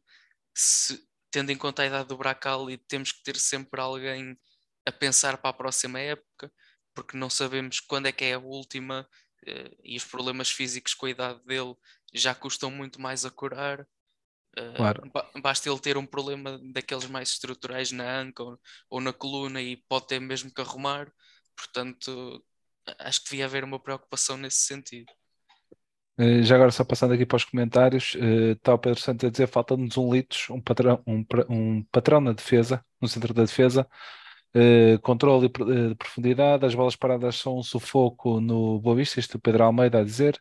Se, 0.56 0.99
tendo 1.32 1.51
em 1.51 1.58
conta 1.58 1.84
a 1.84 1.88
idade 1.88 2.08
do 2.08 2.18
Bracal 2.18 2.70
e 2.70 2.78
temos 2.78 3.12
que 3.12 3.24
ter 3.24 3.38
sempre 3.38 3.82
alguém 3.82 4.38
a 4.86 4.91
pensar 4.91 5.38
para 5.38 5.49
a 5.49 5.54
próxima 5.54 5.99
época, 5.99 6.51
porque 6.93 7.18
não 7.18 7.30
sabemos 7.30 7.80
quando 7.80 8.08
é 8.08 8.12
que 8.12 8.26
é 8.26 8.34
a 8.34 8.39
última 8.39 9.08
uh, 9.47 9.78
e 9.84 9.97
os 9.97 10.06
problemas 10.06 10.51
físicos 10.51 10.93
com 10.93 11.06
a 11.06 11.10
idade 11.10 11.43
dele 11.45 11.76
já 12.14 12.36
custam 12.36 12.70
muito 12.70 13.01
mais 13.01 13.26
a 13.26 13.32
curar. 13.32 13.88
Uh, 14.58 14.74
Claro. 14.76 15.12
ba- 15.12 15.30
Basta 15.41 15.70
ele 15.70 15.80
ter 15.80 15.97
um 15.97 16.06
problema 16.06 16.60
daqueles 16.74 17.08
mais 17.08 17.30
estruturais 17.30 17.91
na 17.91 18.20
anca 18.20 18.43
ou, 18.43 18.60
ou 18.89 19.01
na 19.01 19.12
coluna 19.14 19.62
e 19.62 19.78
pode 19.89 20.08
ter 20.08 20.20
mesmo 20.20 20.54
que 20.54 20.62
arrumar. 20.62 21.12
Portanto, 21.56 22.43
acho 22.99 23.24
que 23.24 23.30
devia 23.32 23.45
haver 23.45 23.64
uma 23.64 23.80
preocupação 23.80 24.38
nesse 24.38 24.60
sentido. 24.60 25.12
Eh, 26.18 26.43
Já 26.43 26.56
agora, 26.56 26.72
só 26.72 26.84
passando 26.84 27.14
aqui 27.14 27.26
para 27.26 27.38
os 27.38 27.43
comentários, 27.45 28.16
eh, 28.16 28.51
está 28.51 28.74
o 28.74 28.78
Pedro 28.80 28.99
Santos 28.99 29.26
a 29.28 29.32
dizer: 29.32 29.47
falta-nos 29.47 29.97
um 29.97 30.14
Litos, 30.14 30.49
um 30.49 30.62
patrão, 30.62 31.01
um, 31.08 31.26
um 31.49 31.84
patrão 31.91 32.22
na 32.22 32.34
defesa, 32.34 32.84
no 33.01 33.08
centro 33.08 33.34
da 33.34 33.43
defesa, 33.43 33.88
eh, 34.54 34.97
controle 34.99 35.49
de 35.49 35.95
profundidade. 35.95 36.66
As 36.66 36.76
bolas 36.76 36.95
paradas 36.95 37.36
são 37.38 37.58
um 37.58 37.64
sufoco 37.64 38.39
no 38.39 38.80
Boa 38.80 38.95
Vista. 38.97 39.20
Isto 39.20 39.38
o 39.38 39.41
Pedro 39.41 39.64
Almeida 39.64 39.99
a 39.99 40.04
dizer. 40.04 40.39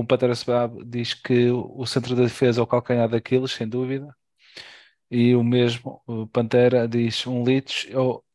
Um 0.00 0.06
Pantera 0.06 0.34
Sebab 0.34 0.84
diz 0.84 1.14
que 1.14 1.50
o 1.52 1.86
centro 1.86 2.14
da 2.16 2.22
defesa 2.24 2.60
é 2.60 2.64
o 2.64 2.66
calcanhar 2.66 3.08
daqueles, 3.08 3.52
sem 3.52 3.68
dúvida. 3.68 4.14
E 5.10 5.34
o 5.34 5.42
mesmo, 5.42 6.02
o 6.06 6.26
Pantera 6.26 6.86
diz 6.88 7.26
um 7.26 7.42
Litos 7.44 7.86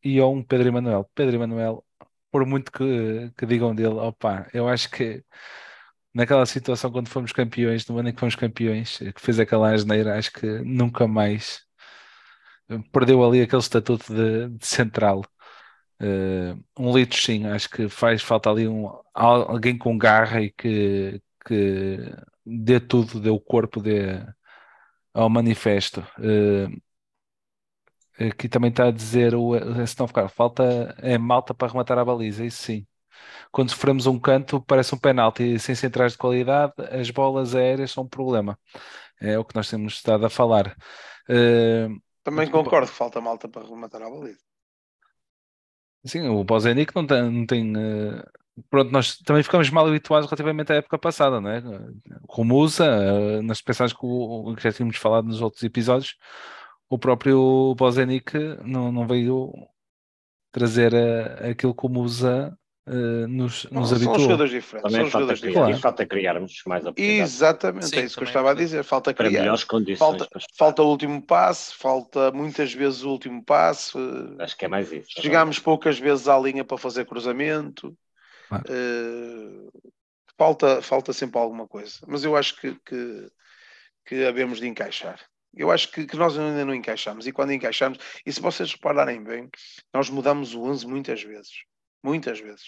e 0.04 0.20
ou 0.20 0.34
um 0.34 0.42
Pedro 0.42 0.68
Emanuel. 0.68 1.08
Pedro 1.14 1.36
Emanuel, 1.36 1.84
por 2.30 2.44
muito 2.46 2.72
que, 2.72 3.30
que 3.36 3.46
digam 3.46 3.74
dele, 3.74 3.94
opa, 3.94 4.48
eu 4.52 4.68
acho 4.68 4.90
que 4.90 5.24
naquela 6.14 6.46
situação 6.46 6.90
quando 6.92 7.08
fomos 7.08 7.32
campeões, 7.32 7.86
no 7.88 7.98
ano 7.98 8.10
em 8.10 8.14
que 8.14 8.20
fomos 8.20 8.36
campeões, 8.36 8.98
que 8.98 9.20
fez 9.20 9.40
aquela 9.40 9.72
asneira, 9.72 10.18
acho 10.18 10.32
que 10.32 10.46
nunca 10.60 11.08
mais 11.08 11.62
eh, 12.70 12.78
perdeu 12.92 13.24
ali 13.24 13.42
aquele 13.42 13.60
estatuto 13.62 14.12
de, 14.14 14.48
de 14.58 14.66
central. 14.66 15.22
Eh, 16.00 16.56
um 16.78 16.94
Litos, 16.96 17.22
sim, 17.24 17.46
acho 17.46 17.70
que 17.70 17.88
faz 17.88 18.22
falta 18.22 18.50
ali 18.50 18.68
um, 18.68 18.88
al- 19.14 19.50
alguém 19.52 19.78
com 19.78 19.96
garra 19.98 20.42
e 20.42 20.50
que, 20.52 21.20
que 21.46 21.98
dê 22.44 22.80
tudo, 22.80 23.20
dê 23.20 23.30
o 23.30 23.40
corpo, 23.40 23.80
dê 23.80 24.20
ao 25.14 25.30
manifesto. 25.30 26.02
Eh, 26.20 26.68
aqui 28.30 28.48
também 28.48 28.70
está 28.70 28.88
a 28.88 28.90
dizer 28.90 29.34
o 29.34 29.52
se 29.86 29.98
não 29.98 30.06
ficar, 30.08 30.28
falta 30.28 30.94
é 30.98 31.18
malta 31.18 31.54
para 31.54 31.68
rematar 31.72 31.98
a 31.98 32.04
baliza, 32.04 32.44
isso 32.44 32.62
sim. 32.62 32.86
Quando 33.52 33.70
sofremos 33.70 34.06
um 34.06 34.18
canto, 34.20 34.62
parece 34.62 34.94
um 34.94 34.98
penalti, 34.98 35.58
sem 35.58 35.74
centrais 35.74 36.12
de 36.12 36.18
qualidade, 36.18 36.74
as 36.92 37.10
bolas 37.10 37.54
aéreas 37.54 37.92
são 37.92 38.04
um 38.04 38.08
problema. 38.08 38.58
É 39.20 39.38
o 39.38 39.44
que 39.44 39.54
nós 39.56 39.70
temos 39.70 39.94
estado 39.94 40.26
a 40.26 40.30
falar. 40.30 40.76
Eh, 41.28 41.88
Também 42.26 42.50
concordo 42.56 42.90
que 42.90 42.98
falta 43.02 43.20
malta 43.28 43.46
para 43.52 43.66
rematar 43.70 44.02
a 44.02 44.10
baliza. 44.10 44.44
Sim, 46.06 46.28
o 46.28 46.44
Bozenic 46.44 46.94
não 46.94 47.06
tem, 47.06 47.30
não 47.30 47.46
tem 47.46 47.72
eh, 47.76 48.22
pronto, 48.70 48.90
nós 48.90 49.16
também 49.18 49.42
ficamos 49.42 49.68
mal 49.70 49.86
habituados 49.86 50.28
relativamente 50.28 50.72
à 50.72 50.76
época 50.76 50.98
passada, 50.98 51.40
não 51.40 51.50
é? 51.50 51.62
Com 52.26 52.42
o 52.42 52.44
Musa, 52.44 52.84
eh, 52.86 53.42
nas 53.42 53.60
pensagens 53.62 53.92
que, 53.98 54.04
o- 54.06 54.54
que 54.56 54.62
já 54.62 54.72
tínhamos 54.72 54.96
falado 54.96 55.26
nos 55.26 55.40
outros 55.40 55.62
episódios, 55.62 56.16
o 56.88 56.98
próprio 56.98 57.74
Bozenic 57.76 58.32
não, 58.64 58.92
não 58.92 59.06
veio 59.06 59.52
trazer 60.52 60.92
eh, 60.94 61.50
aquilo 61.50 61.74
que 61.74 61.86
o 61.86 61.88
Musa 61.88 62.56
eh, 62.86 63.26
nos, 63.26 63.64
Não, 63.70 63.80
nos 63.80 63.88
são 63.88 63.96
habituou. 63.96 64.18
jogadores 64.20 64.52
diferentes. 64.52 64.92
Também 64.92 65.10
São 65.10 65.10
falta 65.10 65.34
jogadores 65.34 65.40
criar, 65.40 65.52
diferentes. 65.54 65.78
e 65.78 65.82
falta 65.82 66.06
criarmos 66.06 66.62
mais 66.66 66.82
oportunidades 66.84 67.32
Exatamente, 67.34 67.86
Sim, 67.86 67.96
é 67.96 68.04
isso 68.04 68.16
que 68.16 68.22
eu 68.22 68.26
estava 68.28 68.50
a 68.50 68.54
dizer. 68.54 68.84
Falta 68.84 69.14
para 69.14 69.26
criar. 69.26 69.40
melhores 69.40 69.64
condições. 69.64 69.98
Falta, 69.98 70.28
falta 70.56 70.82
o 70.82 70.90
último 70.90 71.22
passe, 71.22 71.74
falta 71.74 72.30
muitas 72.30 72.72
vezes 72.72 73.02
o 73.02 73.10
último 73.10 73.42
passe. 73.42 73.96
eh, 73.98 74.42
Acho 74.44 74.56
que 74.56 74.64
é 74.64 74.68
mais 74.68 74.92
isso. 74.92 75.08
Chegámos 75.20 75.58
poucas 75.58 75.98
vezes 75.98 76.28
à 76.28 76.38
linha 76.38 76.64
para 76.64 76.76
fazer 76.78 77.06
cruzamento. 77.06 77.96
Claro. 78.48 78.64
eh, 78.68 79.68
falta, 80.38 80.82
falta 80.82 81.12
sempre 81.12 81.38
alguma 81.38 81.66
coisa. 81.66 81.98
Mas 82.06 82.24
eu 82.24 82.36
acho 82.36 82.56
que, 82.60 82.74
que, 82.84 83.28
que 84.06 84.24
havemos 84.24 84.58
de 84.60 84.66
encaixar. 84.68 85.20
Eu 85.56 85.70
acho 85.70 85.90
que, 85.92 86.04
que 86.06 86.16
nós 86.16 86.36
ainda 86.38 86.64
não 86.64 86.74
encaixamos. 86.74 87.26
E 87.26 87.32
quando 87.32 87.52
encaixamos, 87.52 87.98
e 88.26 88.32
se 88.32 88.40
vocês 88.40 88.72
repararem 88.72 89.22
bem, 89.22 89.48
nós 89.92 90.10
mudamos 90.10 90.54
o 90.54 90.62
11 90.64 90.86
muitas 90.86 91.22
vezes. 91.22 91.52
Muitas 92.02 92.40
vezes. 92.40 92.64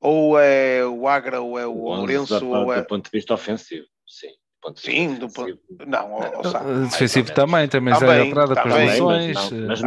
Ou 0.00 0.38
é 0.38 0.84
o 0.84 1.08
Agra, 1.08 1.40
ou 1.40 1.58
é 1.58 1.66
o, 1.66 1.72
O 1.72 1.88
11 1.90 1.98
Lourenço, 2.00 2.40
do, 2.40 2.48
ou 2.50 2.72
é. 2.72 2.80
do 2.82 2.86
ponto 2.86 3.04
de 3.04 3.10
vista 3.10 3.34
ofensivo, 3.34 3.86
sim. 4.06 4.28
Do 4.28 4.68
ponto 4.68 4.80
de 4.80 4.86
vista 4.90 5.02
Sim, 5.02 5.14
do 5.18 5.26
defensivo, 5.26 5.60
Não, 5.86 6.18
mais 6.18 6.90
Defensivo 6.90 7.34
também, 7.34 7.68
também 7.68 7.94
Tá 7.94 8.00
já 8.00 8.06
bem, 8.06 8.28
entrada 8.28 8.54
tá 8.54 8.62
com 8.62 8.68
as 8.68 8.74
mas 8.74 8.98
não, 8.98 9.12
eh, 9.12 9.32
mas 9.66 9.80
Tá 9.80 9.86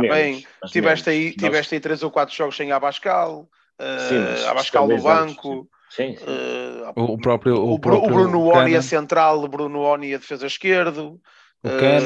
mas 0.62 0.72
Tiveste 0.72 1.10
aí. 1.10 1.26
Nós- 1.26 1.36
tiveste 1.42 1.76
aí 1.76 1.80
três 1.82 2.04
ou 2.04 2.12
quatro 2.12 2.36
jogos 2.36 2.56
sem 2.56 2.72
Abascal, 2.72 3.40
mas 3.40 3.57
uh, 3.80 4.50
Abascal 4.50 4.88
no 4.88 5.02
banco, 5.02 5.70
Sim, 5.90 6.16
sim. 6.18 6.26
uh, 6.26 6.94
o, 6.96 7.18
próprio, 7.18 7.56
o, 7.56 7.74
o 7.74 7.80
próprio 7.80 8.14
Bruno 8.14 8.44
Oni 8.46 8.76
a 8.76 8.82
central, 8.82 9.44
o 9.44 9.48
Bruno 9.48 9.80
Oni 9.82 10.14
a 10.14 10.18
defesa 10.18 10.48
esquerdo, 10.48 11.22
o 11.64 11.68
eh, 11.70 12.02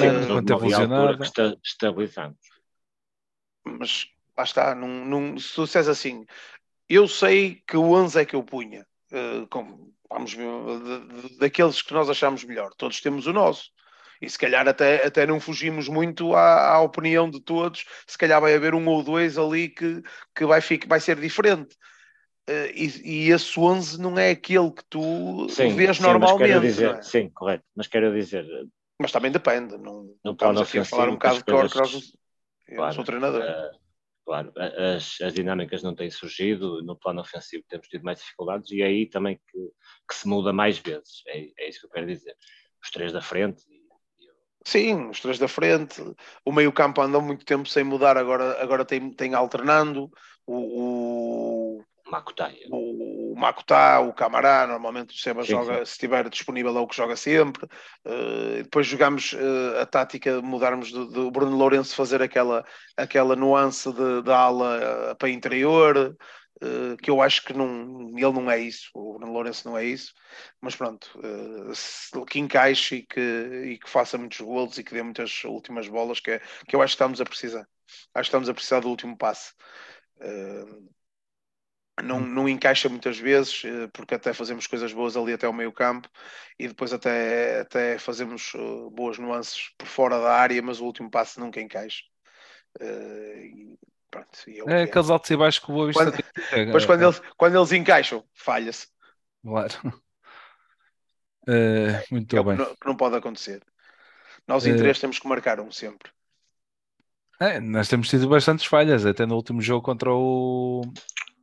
lesionado. 0.60 1.18
que 1.18 1.24
esta- 1.24 1.58
estabilizamos. 1.64 2.38
mas 3.66 4.08
lá 4.38 4.44
está, 4.44 4.76
num, 4.76 5.06
num, 5.06 5.38
se 5.38 5.54
tu 5.54 5.66
disseres 5.66 5.88
assim, 5.88 6.26
eu 6.90 7.08
sei 7.08 7.62
que 7.68 7.78
o 7.78 7.92
11 7.92 8.20
é 8.20 8.26
que 8.26 8.36
eu 8.36 8.44
punha, 8.44 8.86
uh, 9.12 9.48
com- 9.48 9.92
vamos 10.10 10.34
ver, 10.34 10.46
de- 10.46 11.30
de- 11.30 11.38
daqueles 11.38 11.82
que 11.82 11.94
nós 11.94 12.10
achamos 12.10 12.44
melhor, 12.44 12.72
todos 12.78 13.00
temos 13.02 13.28
o 13.28 13.34
nosso. 13.34 13.72
E 14.22 14.30
se 14.30 14.38
calhar 14.38 14.68
até, 14.68 15.06
até 15.06 15.26
não 15.26 15.40
fugimos 15.40 15.88
muito 15.88 16.36
à, 16.36 16.74
à 16.76 16.82
opinião 16.82 17.30
de 17.30 17.42
todos, 17.42 17.86
se 18.06 18.18
calhar 18.18 18.40
vai 18.40 18.54
haver 18.54 18.76
um 18.76 18.88
ou 18.88 19.02
dois 19.04 19.38
ali 19.38 19.68
que, 19.70 20.02
que 20.36 20.46
vai, 20.46 20.62
ficar, 20.62 20.88
vai 20.88 21.00
ser 21.00 21.20
diferente. 21.20 21.76
Uh, 22.50 22.70
e, 22.76 23.28
e 23.28 23.32
esse 23.32 23.60
11 23.60 24.00
não 24.00 24.18
é 24.18 24.32
aquele 24.32 24.72
que 24.72 24.84
tu 24.90 25.48
Sim, 25.50 25.76
vês 25.76 25.98
sim, 25.98 26.04
normalmente. 26.04 26.50
não 26.54 26.62
dizer, 26.62 26.96
é? 26.96 27.02
sim, 27.02 27.30
correto. 27.30 27.64
Mas 27.76 27.88
quero 27.88 28.14
dizer, 28.14 28.46
Mas 29.00 29.12
também 29.12 29.32
depende. 29.32 29.78
Não, 29.78 30.16
No 30.24 30.32
estamos 30.34 30.62
aqui 30.62 30.80
a 30.80 30.86
falar 30.86 31.10
um 31.10 31.14
bocado 31.14 31.38
de 31.38 31.44
cor, 31.46 31.70
coisas- 31.70 31.94
não- 31.94 32.02
eu 32.68 32.76
claro, 32.76 32.94
sou 32.96 33.04
treinador. 33.04 33.42
eh, 33.44 33.72
claro, 34.26 34.54
as, 34.96 35.20
as 35.22 35.34
dinâmicas 35.34 35.82
não 35.84 35.96
têm 35.96 36.10
surgido, 36.10 36.82
no 36.84 36.96
plano 36.96 37.22
ofensivo 37.22 37.64
temos 37.68 37.88
tido 37.88 38.04
mais 38.04 38.20
dificuldades 38.20 38.70
e 38.72 38.82
é 38.82 38.86
aí 38.86 39.06
também 39.10 39.40
que, 39.52 39.58
que 40.08 40.16
se 40.16 40.28
muda 40.28 40.54
mais 40.54 40.78
vezes. 40.78 41.24
É, 41.28 41.48
é 41.58 41.70
isso 41.70 41.82
que 41.82 41.86
eu 41.88 41.92
quero 41.92 42.08
dizer. 42.08 42.36
Os 42.84 42.92
três 42.92 43.12
da 43.12 43.22
frente. 43.22 43.64
Sim, 44.66 45.10
os 45.10 45.20
três 45.20 45.40
da 45.40 45.48
frente. 45.48 46.02
O 46.46 46.52
meio-campo 46.52 47.02
andou 47.02 47.22
muito 47.22 47.46
tempo 47.46 47.68
sem 47.68 47.84
mudar, 47.84 48.18
agora, 48.18 48.62
agora 48.62 48.86
tem, 48.86 49.12
tem 49.12 49.34
alternando. 49.34 50.12
O, 50.46 51.78
o, 51.78 51.84
Macutaia. 52.12 52.68
o 52.70 53.34
Makutá, 53.38 54.02
o 54.02 54.14
Camará, 54.14 54.68
normalmente 54.68 55.16
o 55.16 55.18
Seba 55.18 55.44
Sim, 55.44 55.52
joga, 55.52 55.86
se 55.86 55.94
estiver 55.94 56.30
disponível, 56.30 56.78
é 56.78 56.80
o 56.80 56.88
que 56.88 56.96
joga 56.96 57.16
sempre. 57.16 57.66
Uh, 58.06 58.64
depois 58.64 58.86
jogamos 58.86 59.34
uh, 59.34 59.80
a 59.82 59.86
tática 59.86 60.36
de 60.36 60.42
mudarmos 60.42 60.92
do, 60.92 61.32
Bruno 61.32 61.56
Lourenço 61.56 61.96
fazer 61.96 62.22
aquela, 62.22 62.66
aquela 62.98 63.36
nuance 63.36 63.92
de, 63.92 64.22
de 64.22 64.32
ala 64.32 65.12
uh, 65.12 65.16
para 65.16 65.30
interior. 65.30 66.16
Uh, 66.64 66.96
que 66.98 67.10
eu 67.10 67.22
acho 67.22 67.44
que 67.44 67.54
não, 67.54 68.10
ele 68.10 68.32
não 68.34 68.50
é 68.50 68.60
isso, 68.60 68.90
o 68.94 69.18
Bruno 69.18 69.34
Lourenço 69.34 69.68
não 69.68 69.78
é 69.78 69.84
isso, 69.86 70.14
mas 70.62 70.76
pronto, 70.76 71.10
uh, 71.18 72.26
que 72.26 72.40
encaixe 72.40 72.98
e 72.98 73.02
que, 73.04 73.20
e 73.20 73.80
que 73.80 73.90
faça 73.90 74.18
muitos 74.18 74.40
golos 74.42 74.78
e 74.78 74.84
que 74.84 74.94
dê 74.94 75.02
muitas 75.02 75.44
últimas 75.44 75.88
bolas, 75.88 76.20
que, 76.20 76.32
é, 76.32 76.40
que 76.68 76.76
eu 76.76 76.82
acho 76.82 76.92
que 76.92 76.96
estamos 77.04 77.20
a 77.20 77.26
precisar. 77.26 77.68
Acho 78.14 78.14
que 78.14 78.22
estamos 78.22 78.50
a 78.50 78.54
precisar 78.54 78.80
do 78.82 78.90
último 78.90 79.18
passe. 79.18 79.54
Uh, 80.18 80.90
não, 82.04 82.20
não 82.20 82.50
encaixa 82.50 82.90
muitas 82.90 83.18
vezes, 83.18 83.64
eh, 83.66 83.88
porque 83.94 84.16
até 84.16 84.34
fazemos 84.34 84.66
coisas 84.68 84.92
boas 84.94 85.16
ali 85.18 85.34
até 85.34 85.48
o 85.48 85.54
meio 85.54 85.72
campo 85.72 86.10
e 86.58 86.68
depois 86.68 86.94
até, 86.94 87.62
até 87.62 87.98
fazemos 88.00 88.54
boas 88.92 89.18
nuances 89.20 89.70
por 89.78 89.88
fora 89.88 90.20
da 90.20 90.34
área, 90.34 90.62
mas 90.62 90.80
o 90.80 90.86
último 90.86 91.10
passo 91.12 91.40
nunca 91.40 91.62
encaixa. 91.62 92.04
Uh, 94.12 94.20
pronto, 94.20 94.50
e 94.50 94.60
é, 94.60 94.64
É 94.74 94.80
é. 94.82 94.84
aqueles 94.84 95.10
altos 95.10 95.30
e 95.32 95.38
baixos 95.38 95.64
que 95.64 95.72
o 95.72 95.74
Boa 95.74 95.88
Vista 95.88 96.04
Quando- 96.04 96.24
tem. 96.50 96.66
Depois 96.66 96.86
quando 96.86 97.02
eles, 97.04 97.22
quando 97.38 97.58
eles 97.58 97.72
encaixam, 97.72 98.24
falha-se. 98.34 98.88
Claro. 99.44 99.74
Eh, 101.48 102.04
muito 102.12 102.36
é 102.36 102.40
o 102.40 102.44
que 102.44 102.50
bem. 102.50 102.58
não, 102.58 102.76
que 102.76 102.88
não 102.88 102.96
pode 102.96 103.16
acontecer. 103.16 103.62
Nós 104.48 104.66
em 104.66 104.72
Eh, 104.74 104.78
três 104.78 105.00
temos 105.00 105.20
que 105.20 105.28
marcar 105.28 105.60
um 105.60 105.72
sempre. 105.72 106.12
É, 107.40 107.60
nós 107.60 107.88
temos 107.88 108.08
tido 108.08 108.30
bastantes 108.30 108.66
falhas, 108.66 109.04
até 109.06 109.26
no 109.26 109.36
último 109.36 109.62
jogo 109.62 109.82
contra 109.84 110.12
o, 110.14 110.82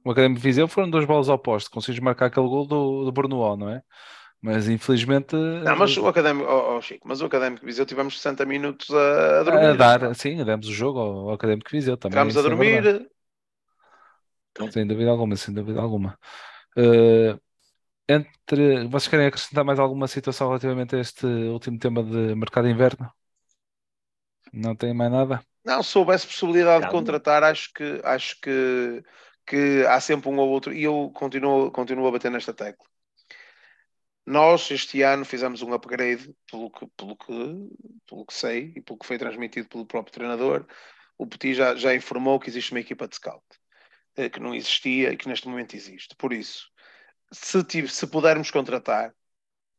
o 0.04 0.10
Académico 0.12 0.40
de 0.40 0.44
Viseu 0.46 0.68
foram 0.68 0.88
duas 0.88 1.04
bolas 1.04 1.28
ao 1.28 1.38
posto, 1.38 1.70
conseguimos 1.72 2.04
marcar 2.04 2.26
aquele 2.26 2.46
gol 2.46 2.64
do, 2.66 3.04
do 3.06 3.10
Bruno, 3.12 3.56
não 3.56 3.68
é? 3.70 3.82
Mas 4.40 4.68
infelizmente 4.68 5.34
Não, 5.34 5.76
mas 5.76 5.96
o 5.96 6.06
académico, 6.06 6.48
oh, 6.48 6.76
oh, 6.76 6.82
Chico, 6.82 7.08
mas 7.08 7.20
o 7.20 7.26
académico 7.26 7.66
Viseu 7.66 7.84
tivemos 7.84 8.16
60 8.16 8.44
minutos 8.44 8.88
a, 8.90 9.40
a 9.40 9.42
dormir. 9.42 9.66
a 9.66 9.72
dar, 9.74 10.14
sim, 10.14 10.44
demos 10.44 10.68
o 10.68 10.72
jogo 10.72 11.00
ao, 11.00 11.28
ao 11.28 11.32
Académico 11.32 11.70
Viseu 11.70 11.96
também. 11.96 12.12
Ficámos 12.12 12.36
a 12.36 12.40
é 12.40 12.42
dormir. 12.42 12.82
verdade. 12.82 13.10
Sem 14.72 14.86
dúvida 14.86 15.10
alguma, 15.10 15.36
sem 15.36 15.54
dúvida 15.54 15.80
alguma. 15.80 16.18
Eh, 16.76 17.36
entre, 18.08 18.86
vocês 18.88 19.08
querem 19.08 19.26
acrescentar 19.26 19.64
mais 19.64 19.78
alguma 19.78 20.08
situação 20.08 20.48
relativamente 20.48 20.96
a 20.96 21.00
este 21.00 21.26
último 21.26 21.78
tema 21.78 22.02
de 22.02 22.34
mercado 22.34 22.64
de 22.66 22.72
inverno? 22.72 23.12
Não 24.52 24.74
tem 24.74 24.94
mais 24.94 25.12
nada? 25.12 25.42
Não, 25.64 25.82
se 25.82 25.98
houvesse 25.98 26.26
possibilidade 26.26 26.86
de 26.86 26.90
contratar, 26.90 27.44
acho 27.44 27.70
que 27.74 28.00
acho 28.02 28.40
que, 28.40 29.02
que 29.46 29.84
há 29.86 30.00
sempre 30.00 30.30
um 30.30 30.38
ou 30.38 30.48
outro, 30.48 30.72
e 30.72 30.84
eu 30.84 31.10
continuo, 31.14 31.70
continuo 31.70 32.06
a 32.06 32.12
bater 32.12 32.30
nesta 32.30 32.54
tecla. 32.54 32.86
Nós, 34.28 34.70
este 34.70 35.02
ano, 35.02 35.24
fizemos 35.24 35.62
um 35.62 35.72
upgrade, 35.72 36.34
pelo 36.50 36.70
que, 36.70 36.86
pelo 36.96 37.16
que, 37.16 37.32
pelo 38.06 38.26
que 38.26 38.34
sei 38.34 38.72
e 38.76 38.80
pelo 38.82 38.98
que 38.98 39.06
foi 39.06 39.18
transmitido 39.18 39.68
pelo 39.68 39.86
próprio 39.86 40.12
treinador. 40.14 40.66
O 41.16 41.26
Petit 41.26 41.54
já, 41.54 41.74
já 41.74 41.94
informou 41.94 42.38
que 42.40 42.48
existe 42.50 42.72
uma 42.72 42.80
equipa 42.80 43.08
de 43.08 43.16
scout, 43.16 43.44
eh, 44.16 44.28
que 44.28 44.40
não 44.40 44.54
existia 44.54 45.12
e 45.12 45.16
que 45.16 45.28
neste 45.28 45.48
momento 45.48 45.74
existe. 45.76 46.14
Por 46.16 46.32
isso, 46.32 46.68
se, 47.32 47.62
se 47.88 48.06
pudermos 48.06 48.50
contratar, 48.50 49.14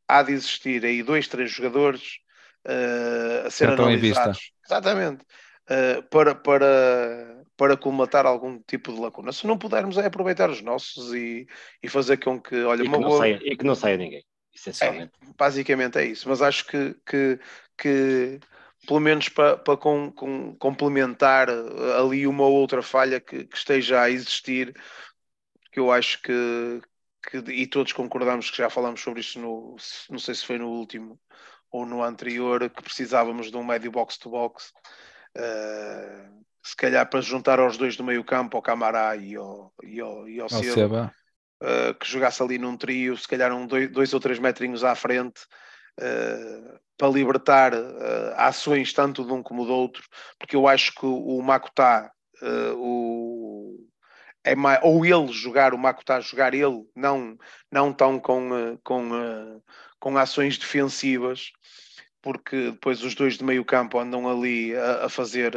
há 0.07 0.23
de 0.23 0.33
existir 0.33 0.83
aí 0.85 1.03
dois, 1.03 1.27
três 1.27 1.51
jogadores 1.51 2.19
eh, 2.65 3.43
a 3.45 3.49
ser 3.51 3.65
Já 3.65 3.71
estão 3.71 3.91
em 3.91 3.97
vista. 3.97 4.21
analisados. 4.21 4.51
Exatamente. 4.65 5.25
eh, 5.69 6.01
para, 6.03 6.35
para, 6.35 7.43
para 7.55 7.77
colmatar 7.77 8.25
algum 8.25 8.59
tipo 8.63 8.93
de 8.93 8.99
lacuna. 8.99 9.31
Se 9.31 9.45
não 9.47 9.57
pudermos, 9.57 9.97
é 9.97 10.05
aproveitar 10.05 10.49
os 10.49 10.61
nossos 10.61 11.13
e, 11.13 11.47
e 11.83 11.89
fazer 11.89 12.17
com 12.17 12.41
que, 12.41 12.55
olha, 12.63 12.83
E 12.83 12.87
uma 12.87 12.97
que, 12.97 13.03
não 13.03 13.09
boa- 13.09 13.19
saia, 13.19 13.39
e 13.41 13.55
que 13.57 13.65
não 13.65 13.75
saia 13.75 13.97
ninguém, 13.97 14.23
essencialmente. 14.53 15.13
basicamente 15.37 15.97
é 15.97 16.05
isso. 16.05 16.27
Mas 16.29 16.41
acho 16.41 16.65
que, 16.67 16.93
que, 17.05 17.39
que 17.77 18.39
pelo 18.87 18.99
menos 18.99 19.29
para, 19.29 19.57
para 19.57 19.77
com, 19.77 20.11
com- 20.11 20.55
complementar 20.55 21.49
eh, 21.49 21.99
ali 21.99 22.25
uma 22.27 22.43
ou 22.45 22.53
outra 22.53 22.81
falha 22.81 23.19
que, 23.19 23.45
que 23.45 23.57
esteja 23.57 24.01
a 24.01 24.09
existir, 24.09 24.73
que 25.71 25.79
eu 25.79 25.91
acho 25.91 26.21
que, 26.21 26.81
que 27.29 27.37
e 27.51 27.67
todos 27.67 27.93
concordamos 27.93 28.49
que 28.49 28.57
já 28.57 28.69
falamos 28.69 29.01
sobre 29.01 29.21
isto 29.21 29.39
no, 29.39 29.75
não 30.09 30.19
sei 30.19 30.35
se 30.35 30.45
foi 30.45 30.57
no 30.57 30.69
último 30.69 31.19
ou 31.71 31.85
no 31.85 32.03
anterior, 32.03 32.69
que 32.69 32.81
precisávamos 32.81 33.51
de 33.51 33.57
um 33.57 33.63
médio 33.63 33.91
box-to-box. 33.91 34.73
eh, 35.35 36.29
se 36.61 36.75
calhar 36.75 37.09
para 37.09 37.21
juntar 37.21 37.59
aos 37.59 37.77
dois 37.77 37.95
do 37.95 38.03
meio 38.03 38.23
campo, 38.23 38.57
ao 38.57 38.61
Camará 38.63 39.15
e 39.15 39.35
ao, 39.35 39.73
e 39.83 39.99
ao, 39.99 40.27
e 40.27 40.39
ao 40.39 40.43
Ao 40.43 40.49
Seba, 40.49 40.73
Seba. 40.73 41.15
Uh, 41.61 41.93
que 41.95 42.07
jogasse 42.07 42.41
ali 42.41 42.57
num 42.57 42.77
trio, 42.77 43.17
se 43.17 43.27
calhar 43.27 43.53
um 43.53 43.65
dois, 43.67 43.91
dois 43.91 44.13
ou 44.13 44.19
três 44.19 44.39
metrinhos 44.39 44.83
à 44.83 44.95
frente, 44.95 45.41
uh, 45.99 46.79
para 46.97 47.09
libertar 47.09 47.73
uh, 47.73 48.33
ações 48.35 48.93
tanto 48.93 49.23
de 49.23 49.31
um 49.31 49.41
como 49.41 49.65
do 49.65 49.73
outro, 49.73 50.03
porque 50.37 50.55
eu 50.55 50.67
acho 50.67 50.93
que 50.93 51.05
o, 51.05 51.41
Makutá, 51.41 52.11
o, 52.75 53.77
é 54.43 54.55
mais, 54.55 54.79
ou 54.83 55.05
ele 55.05 55.31
jogar, 55.31 55.73
o 55.73 55.77
Makutá 55.77 56.19
jogar 56.19 56.53
ele, 56.53 56.85
não, 56.95 57.37
não 57.71 57.93
tão 57.93 58.19
com, 58.19 58.77
com, 58.83 59.61
com 59.99 60.17
ações 60.17 60.57
defensivas, 60.57 61.51
porque 62.21 62.71
depois 62.71 63.01
os 63.01 63.15
dois 63.15 63.37
de 63.37 63.43
meio 63.45 63.63
campo 63.63 63.97
andam 63.97 64.29
ali 64.29 64.75
a, 64.75 65.05
a 65.05 65.09
fazer 65.09 65.53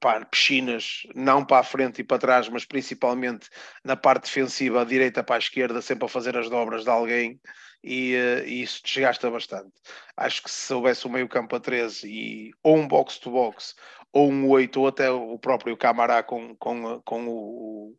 pá, 0.00 0.24
piscinas, 0.24 1.02
não 1.14 1.44
para 1.44 1.60
a 1.60 1.64
frente 1.64 2.00
e 2.00 2.04
para 2.04 2.18
trás, 2.18 2.48
mas 2.48 2.64
principalmente 2.64 3.48
na 3.84 3.96
parte 3.96 4.24
defensiva, 4.24 4.84
direita 4.84 5.22
para 5.22 5.36
a 5.36 5.38
esquerda, 5.38 5.80
sempre 5.80 6.06
a 6.06 6.08
fazer 6.08 6.36
as 6.36 6.48
dobras 6.50 6.84
de 6.84 6.90
alguém, 6.90 7.40
e, 7.82 8.14
uh, 8.16 8.46
e 8.46 8.62
isso 8.62 8.82
desgasta 8.84 9.30
bastante. 9.30 9.72
Acho 10.16 10.42
que 10.42 10.50
se 10.50 10.72
houvesse 10.74 11.06
um 11.06 11.10
meio 11.10 11.28
campo 11.28 11.54
a 11.56 11.60
13 11.60 12.08
e 12.08 12.50
ou 12.62 12.76
um 12.76 12.88
box-to-box, 12.88 13.74
ou 14.12 14.30
um 14.30 14.48
8, 14.48 14.80
ou 14.80 14.88
até 14.88 15.10
o 15.10 15.38
próprio 15.38 15.76
Camará 15.76 16.22
com, 16.22 16.56
com, 16.56 17.00
com 17.02 17.28
o, 17.28 17.96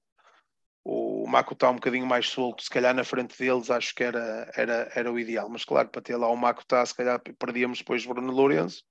o 0.84 1.28
Makutá 1.28 1.70
um 1.70 1.76
bocadinho 1.76 2.06
mais 2.06 2.28
solto, 2.28 2.64
se 2.64 2.70
calhar 2.70 2.94
na 2.94 3.04
frente 3.04 3.38
deles, 3.38 3.70
acho 3.70 3.94
que 3.96 4.04
era, 4.04 4.52
era, 4.56 4.92
era 4.96 5.12
o 5.12 5.20
ideal. 5.20 5.48
Mas 5.50 5.64
claro, 5.64 5.90
para 5.90 6.02
ter 6.02 6.18
lá 6.18 6.28
o 6.30 6.36
Makutá, 6.36 6.86
se 6.86 6.96
calhar 6.96 7.22
perdíamos 7.38 7.80
depois 7.80 8.06
Bruno 8.06 8.32
Lourenço, 8.32 8.84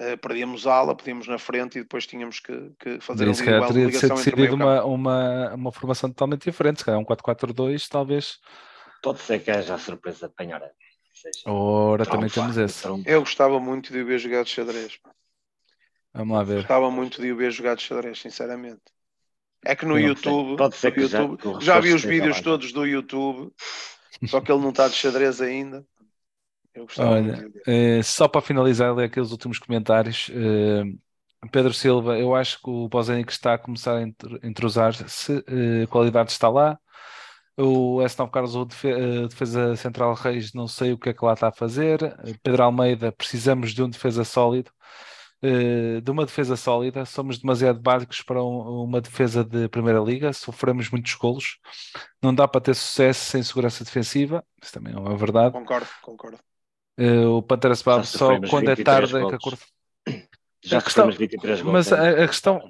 uh, 0.00 0.18
perdíamos 0.18 0.66
a 0.66 0.74
ala, 0.74 0.94
podíamos 0.96 1.26
na 1.26 1.38
frente 1.38 1.78
e 1.78 1.82
depois 1.82 2.06
tínhamos 2.06 2.40
que, 2.40 2.72
que 2.78 3.00
fazer 3.00 3.28
Isso 3.28 3.42
ali 3.42 3.52
uma 3.58 3.66
teria 3.68 3.86
de 3.88 3.98
ser 3.98 4.08
decidido 4.10 4.54
uma, 4.54 4.84
uma, 4.84 5.54
uma 5.54 5.72
formação 5.72 6.10
totalmente 6.10 6.44
diferente, 6.44 6.78
se 6.78 6.84
calhar 6.84 7.00
um 7.00 7.04
4-4-2, 7.04 7.88
talvez. 7.88 8.38
Pode 9.02 9.20
ser 9.20 9.40
que 9.42 9.50
haja 9.50 9.74
a 9.74 9.78
surpresa 9.78 10.28
de. 10.28 10.70
Seja, 11.12 11.50
Ora, 11.50 12.06
também 12.06 12.28
temos 12.30 12.56
esse. 12.56 12.86
Eu 13.06 13.20
gostava 13.20 13.60
muito 13.60 13.92
de 13.92 14.00
o 14.00 14.06
ver 14.06 14.18
jogar 14.18 14.44
de 14.44 14.50
xadrez. 14.50 14.98
Vamos 16.14 16.36
lá 16.36 16.42
ver. 16.42 16.56
Gostava 16.56 16.90
muito 16.90 17.20
de 17.20 17.32
o 17.32 17.36
ver 17.36 17.50
jogar 17.50 17.74
de 17.76 17.82
xadrez, 17.82 18.20
sinceramente. 18.20 18.80
É 19.64 19.76
que 19.76 19.86
no 19.86 19.98
YouTube, 19.98 20.56
pode 20.56 20.76
ser 20.76 20.88
no 20.88 20.94
que 20.94 21.06
já- 21.06 21.20
YouTube- 21.20 21.46
o 21.56 21.60
já, 21.60 21.78
vi 21.78 21.92
os 21.92 22.02
vídeos 22.04 22.36
lá. 22.38 22.42
todos 22.42 22.72
do 22.72 22.84
YouTube, 22.84 23.52
só 24.26 24.40
que 24.40 24.50
ele 24.50 24.60
não 24.60 24.70
está 24.70 24.88
de 24.88 24.94
xadrez 24.94 25.40
ainda. 25.40 25.86
Eu 26.74 26.84
gostava 26.84 27.10
Olha. 27.10 27.50
Eh, 27.66 28.02
só 28.02 28.28
para 28.28 28.40
finalizar, 28.40 28.94
ler 28.94 29.04
aqueles 29.04 29.30
últimos 29.30 29.58
comentários. 29.58 30.30
eh, 30.32 30.84
Pedro 31.50 31.72
Silva, 31.72 32.18
eu 32.18 32.34
acho 32.34 32.60
que 32.62 32.70
o 32.70 32.88
Bozenic 32.88 33.32
está 33.32 33.54
a 33.54 33.58
começar 33.58 33.96
a 33.96 34.02
entr- 34.02 34.38
entrosar-se, 34.42 35.44
eh, 35.46 35.86
qualidade 35.88 36.30
está 36.30 36.48
lá. 36.48 36.78
O 37.58 38.00
S9 38.02 38.32
Carlos, 38.32 38.54
o 38.56 38.64
defe- 38.64 39.28
defesa 39.28 39.76
central 39.76 40.14
Reis, 40.14 40.52
não 40.54 40.66
sei 40.68 40.92
o 40.92 40.98
que 40.98 41.10
é 41.10 41.14
que 41.14 41.24
lá 41.24 41.34
está 41.34 41.48
a 41.48 41.52
fazer. 41.52 41.98
Pedro 42.42 42.62
Almeida, 42.64 43.12
precisamos 43.12 43.72
de 43.74 43.82
um 43.82 43.90
defesa 43.90 44.24
sólido. 44.24 44.70
De 46.02 46.10
uma 46.10 46.24
defesa 46.24 46.56
sólida, 46.56 47.04
somos 47.04 47.38
demasiado 47.38 47.80
básicos 47.80 48.22
para 48.22 48.42
um- 48.42 48.84
uma 48.84 49.00
defesa 49.00 49.44
de 49.44 49.68
Primeira 49.68 49.98
Liga, 50.00 50.32
sofremos 50.32 50.88
muitos 50.90 51.14
golos. 51.14 51.58
Não 52.22 52.32
dá 52.34 52.46
para 52.46 52.60
ter 52.60 52.74
sucesso 52.74 53.24
sem 53.30 53.42
segurança 53.42 53.84
defensiva, 53.84 54.44
isso 54.62 54.72
também 54.72 54.94
é 54.94 54.98
uma 54.98 55.16
verdade. 55.16 55.52
Concordo, 55.52 55.88
concordo. 56.02 56.38
Eh, 56.98 57.26
o 57.26 57.42
Pantera 57.42 57.74
Sebab 57.74 58.04
Já 58.04 58.18
só 58.18 58.28
quando 58.48 58.68
é 58.70 58.74
23 58.74 58.84
tarde 58.84 59.16
é 59.16 59.28
que 59.28 59.34
acorda. 59.34 59.58
Já 60.64 60.78
A 60.78 60.82
questão- 60.82 61.04
sofremos 61.10 61.16
23 61.16 61.62
gols. 61.62 61.72
Mas 61.72 61.90
né? 61.90 61.98
a, 62.20 62.24
a 62.24 62.28
questão, 62.28 62.60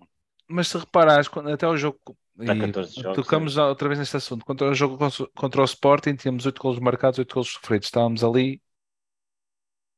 mas 0.49 0.69
se 0.69 0.79
reparares, 0.79 1.29
quando- 1.29 1.51
até 1.51 1.67
o 1.67 1.77
jogo, 1.77 1.99
14 2.39 2.95
jogos, 3.01 3.17
tocamos 3.17 3.57
outra 3.59 3.89
vez 3.89 3.99
neste 3.99 4.17
assunto, 4.17 4.45
contra 4.45 4.69
o 4.71 4.75
jogo 4.75 4.97
contra, 5.35 5.61
o 5.61 5.65
Sporting, 5.65 6.15
tínhamos 6.15 6.47
8 6.47 6.63
golos 6.63 6.79
marcados, 6.79 7.19
8 7.19 7.35
golos 7.35 7.53
sofridos, 7.53 7.89
estávamos 7.89 8.25
ali, 8.25 8.61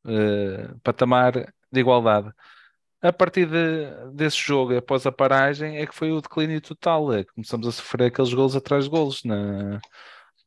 eh, 0.06 0.74
patamar 0.82 1.32
de 1.72 1.80
igualdade. 1.80 2.32
A 3.01 3.12
partir 3.12 3.46
de- 3.46 4.10
desse 4.14 4.38
jogo, 4.38 4.76
após 4.76 5.06
a 5.06 5.12
paragem, 5.12 5.76
é 5.76 5.86
que 5.86 5.94
foi 5.94 6.10
o 6.10 6.20
declínio 6.22 6.60
total, 6.60 7.12
é 7.12 7.22
que 7.24 7.32
começamos 7.34 7.66
a 7.68 7.72
sofrer 7.72 8.06
aqueles 8.06 8.32
golos 8.32 8.56
atrás 8.56 8.84
de 8.84 8.90
golos 8.90 9.22
na, 9.24 9.78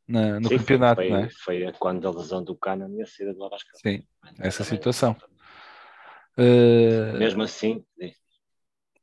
na- 0.07 0.39
no 0.39 0.49
Sim, 0.49 0.57
campeonato, 0.57 1.01
foi, 1.01 1.09
não 1.09 1.17
é? 1.17 1.29
foi 1.29 1.71
quando 1.79 2.07
a 2.07 2.11
lesão 2.11 2.43
do 2.43 2.55
Cana 2.55 2.89
e 2.89 3.01
a 3.01 3.05
saída 3.05 3.33
do 3.33 3.43
Abascal. 3.43 3.79
Sim, 3.81 4.03
essa 4.39 4.63
situação. 4.63 5.15
Eh, 6.37 7.13
Mesmo 7.17 7.43
assim, 7.43 7.83
diz. 7.97 8.15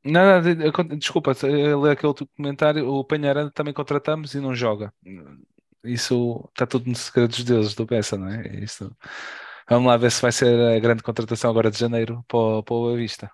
Não, 0.05 0.22
não, 0.22 0.43
de- 0.43 0.55
de- 0.55 0.97
desculpa, 0.97 1.32
ler 1.43 1.93
aquele 1.93 2.09
outro 2.09 2.28
comentário. 2.36 2.86
O 2.89 3.05
Penharanda 3.05 3.51
também 3.51 3.72
contratamos 3.72 4.35
e 4.35 4.40
não 4.40 4.55
joga. 4.55 4.93
Isso 5.82 6.44
está 6.51 6.66
tudo 6.66 6.89
nos 6.89 6.98
segredos 7.01 7.36
dos 7.36 7.44
deuses 7.44 7.74
do 7.74 7.86
Bessa, 7.86 8.16
não 8.16 8.28
é? 8.28 8.47
Isso. 8.62 8.94
Vamos 9.68 9.89
lá 9.89 9.97
ver 9.97 10.10
se 10.10 10.20
vai 10.22 10.32
ser 10.32 10.76
a 10.76 10.78
grande 10.78 11.02
contratação 11.02 11.51
agora 11.51 11.70
de 11.70 11.78
janeiro 11.78 12.24
para 12.28 12.39
o, 12.39 12.62
para 12.62 12.74
o 12.74 12.81
Boa 12.81 12.97
Vista. 12.97 13.31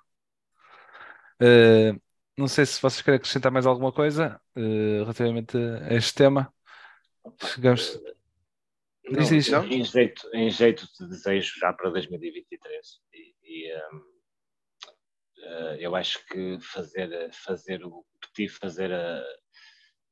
Eh, 1.41 1.93
não 2.37 2.49
sei 2.49 2.67
se 2.67 2.81
vocês 2.81 3.03
querem 3.03 3.17
acrescentar 3.19 3.51
mais 3.53 3.67
alguma 3.67 3.93
coisa 3.93 4.41
eh, 4.57 4.99
relativamente 5.01 5.57
a 5.57 5.95
este 5.95 6.15
tema. 6.15 6.53
Chegamos. 7.45 8.01
Não, 9.05 9.21
Diz, 9.21 9.29
diz. 9.29 9.49
Em, 9.49 9.85
jeito, 9.85 10.31
em 10.35 10.51
jeito 10.51 10.87
de 10.99 11.09
desejo 11.09 11.59
já 11.59 11.73
para 11.73 11.91
2023 11.91 13.01
e, 13.13 13.35
e, 13.43 13.77
hum, 13.93 14.11
eh, 15.43 15.77
eu 15.81 15.97
acho 15.97 16.25
que 16.27 16.59
fazer, 16.61 17.33
fazer 17.33 17.85
o 17.85 18.05
Petit 18.21 18.49
fazer 18.49 18.93
a, 18.93 19.25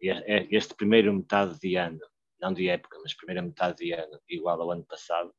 este 0.01 0.75
primeiro 0.75 1.13
metade 1.13 1.59
de 1.61 1.77
ano, 1.77 2.01
não 2.41 2.53
de 2.53 2.69
época, 2.69 2.99
mas 3.03 3.15
primeira 3.15 3.43
metade 3.43 3.85
de 3.85 3.93
ano, 3.93 4.21
igual 4.29 4.61
ao 4.61 4.71
ano 4.71 4.85
passado, 4.85 5.33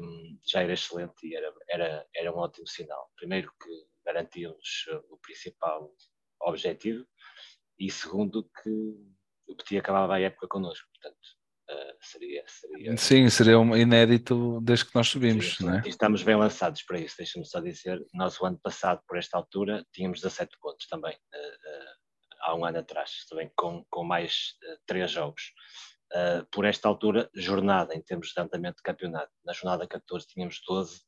um, 0.00 0.38
já 0.46 0.62
era 0.62 0.72
excelente 0.72 1.26
e 1.26 1.34
era, 1.34 1.52
era, 1.68 2.06
era 2.14 2.32
um 2.32 2.38
ótimo 2.38 2.66
sinal. 2.66 3.10
Primeiro 3.16 3.52
que 3.62 3.86
garantíamos 4.04 4.86
o 5.10 5.18
principal 5.18 5.92
objetivo 6.40 7.06
e 7.78 7.90
segundo 7.90 8.48
que 8.62 8.96
o 9.48 9.56
Petit 9.56 9.78
acabava 9.78 10.14
a 10.14 10.20
época 10.20 10.48
connosco, 10.48 10.86
portanto 10.92 11.26
uh, 11.70 11.96
seria, 12.00 12.44
seria... 12.46 12.96
Sim, 12.96 13.28
seria 13.28 13.58
um 13.58 13.76
inédito 13.76 14.60
desde 14.62 14.86
que 14.86 14.94
nós 14.94 15.08
subimos, 15.08 15.56
sim, 15.56 15.68
é? 15.70 15.82
estamos 15.88 16.22
bem 16.22 16.36
lançados 16.36 16.82
para 16.82 16.98
isso, 16.98 17.16
deixa-me 17.18 17.44
só 17.44 17.60
dizer, 17.60 18.04
nós 18.12 18.40
o 18.40 18.46
ano 18.46 18.58
passado, 18.62 19.02
por 19.06 19.18
esta 19.18 19.36
altura, 19.36 19.84
tínhamos 19.92 20.20
17 20.20 20.56
pontos 20.60 20.86
também, 20.86 21.14
uh, 21.14 21.38
uh, 21.38 22.04
há 22.44 22.54
um 22.54 22.64
ano 22.64 22.78
atrás, 22.78 23.24
também 23.28 23.50
com, 23.56 23.84
com 23.90 24.04
mais 24.04 24.54
três 24.86 25.10
jogos. 25.10 25.52
Uh, 26.12 26.46
por 26.52 26.64
esta 26.64 26.86
altura, 26.86 27.28
jornada 27.34 27.94
em 27.94 28.00
termos 28.00 28.28
de 28.28 28.40
andamento 28.40 28.76
de 28.76 28.82
campeonato. 28.82 29.32
Na 29.44 29.52
jornada 29.52 29.88
14 29.88 30.26
tínhamos 30.28 30.60
12, 30.64 31.00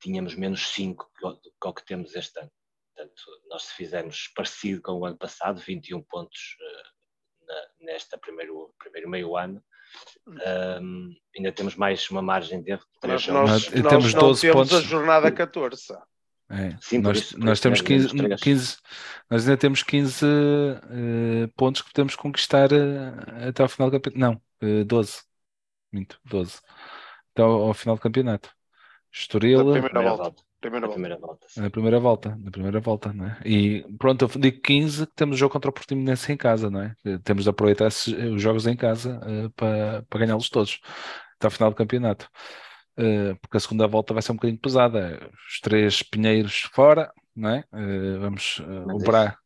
tínhamos 0.00 0.34
menos 0.34 0.66
5 0.68 1.12
que, 1.16 1.50
que 1.60 1.68
o 1.68 1.72
que 1.72 1.84
temos 1.84 2.14
este 2.16 2.40
ano. 2.40 2.50
Portanto, 2.96 3.22
nós 3.48 3.64
se 3.64 3.74
fizermos 3.74 4.32
parecido 4.34 4.82
com 4.82 4.92
o 4.92 5.06
ano 5.06 5.16
passado, 5.16 5.60
21 5.60 6.02
pontos 6.04 6.56
uh, 6.60 6.93
na, 7.46 7.86
nesta 7.92 8.18
primeiro, 8.18 8.72
primeiro 8.78 9.08
meio 9.08 9.36
ano, 9.36 9.62
um, 10.80 11.14
ainda 11.36 11.52
temos 11.52 11.76
mais 11.76 12.08
uma 12.10 12.22
margem 12.22 12.62
de 12.62 12.72
erro 12.72 12.84
de 12.94 13.00
3 13.00 13.22
jogos. 13.22 13.50
Nós, 13.50 13.70
nós, 13.70 13.88
temos 13.90 14.14
12 14.14 14.40
temos 14.40 14.70
pontos. 14.70 14.74
a 14.74 14.80
jornada 14.80 15.30
14. 15.30 15.94
É. 16.50 16.76
Sim, 16.80 16.98
nós, 16.98 17.18
isso, 17.18 17.38
nós 17.38 17.58
temos 17.58 17.80
15, 17.80 18.08
15, 18.36 18.76
nós 19.30 19.42
ainda 19.48 19.56
temos 19.56 19.82
15 19.82 20.24
uh, 20.24 20.28
eh, 20.90 21.46
pontos 21.56 21.80
que 21.80 21.90
podemos 21.90 22.14
conquistar 22.14 22.70
uh, 22.70 23.48
até 23.48 23.62
ao 23.62 23.68
final 23.68 23.90
do 23.90 23.98
campeonato. 23.98 24.18
Não, 24.62 24.80
uh, 24.80 24.84
12. 24.84 25.22
Muito, 25.90 26.20
12. 26.24 26.60
Até 27.32 27.42
ao, 27.42 27.68
ao 27.68 27.74
final 27.74 27.96
do 27.96 28.00
campeonato. 28.00 28.50
Estoril. 29.10 29.64
Na 29.64 29.72
primeira 29.80 30.16
volta. 30.16 30.42
Primeira 30.64 30.88
volta. 30.88 30.94
Primeira 30.94 31.18
volta 31.18 31.46
na 31.60 31.70
primeira 31.70 32.00
volta, 32.00 32.36
na 32.36 32.50
primeira 32.50 32.80
volta, 32.80 33.12
não 33.12 33.26
é? 33.26 33.38
E 33.44 33.84
pronto, 33.98 34.24
eu 34.24 34.40
digo 34.40 34.62
15 34.62 35.06
que 35.06 35.12
temos 35.12 35.36
o 35.36 35.38
jogo 35.38 35.52
contra 35.52 35.68
o 35.68 35.72
Portimonense 35.72 36.32
em 36.32 36.38
casa, 36.38 36.70
não 36.70 36.80
é? 36.80 36.96
Temos 37.22 37.44
de 37.44 37.50
aproveitar 37.50 37.88
esses, 37.88 38.06
os 38.06 38.40
jogos 38.40 38.66
em 38.66 38.74
casa 38.74 39.20
uh, 39.20 39.50
para, 39.50 40.06
para 40.08 40.20
ganhá-los 40.20 40.48
todos 40.48 40.80
até 41.36 41.48
ao 41.48 41.50
final 41.50 41.68
do 41.68 41.76
campeonato. 41.76 42.30
Uh, 42.98 43.36
porque 43.42 43.58
a 43.58 43.60
segunda 43.60 43.86
volta 43.86 44.14
vai 44.14 44.22
ser 44.22 44.32
um 44.32 44.36
bocadinho 44.36 44.58
pesada. 44.58 45.30
Os 45.50 45.60
três 45.60 46.02
pinheiros 46.02 46.60
fora, 46.72 47.12
não 47.36 47.50
é? 47.50 47.64
Uh, 47.70 48.20
vamos 48.20 48.58
uh, 48.60 48.96
operar. 48.96 49.38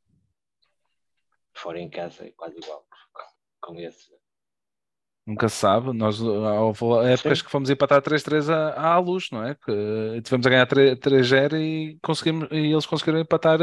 Fora 1.52 1.80
em 1.80 1.90
casa 1.90 2.26
é 2.26 2.30
quase 2.30 2.58
igual 2.58 2.86
com, 3.12 3.72
com 3.72 3.80
esse. 3.80 4.17
Nunca 5.28 5.46
se 5.50 5.56
sabe. 5.56 5.92
Nós, 5.92 6.18
houve 6.22 7.12
épocas 7.12 7.38
Sim. 7.40 7.44
que 7.44 7.50
fomos 7.50 7.68
empatar 7.68 8.00
3-3 8.00 8.48
à, 8.48 8.94
à 8.94 8.98
luz, 8.98 9.28
não 9.30 9.44
é? 9.44 9.54
Que 9.54 10.22
tivemos 10.24 10.46
a 10.46 10.50
ganhar 10.50 10.66
3-0 10.66 11.60
e, 11.60 11.98
conseguimos, 12.00 12.48
e 12.50 12.72
eles 12.72 12.86
conseguiram 12.86 13.20
empatar 13.20 13.60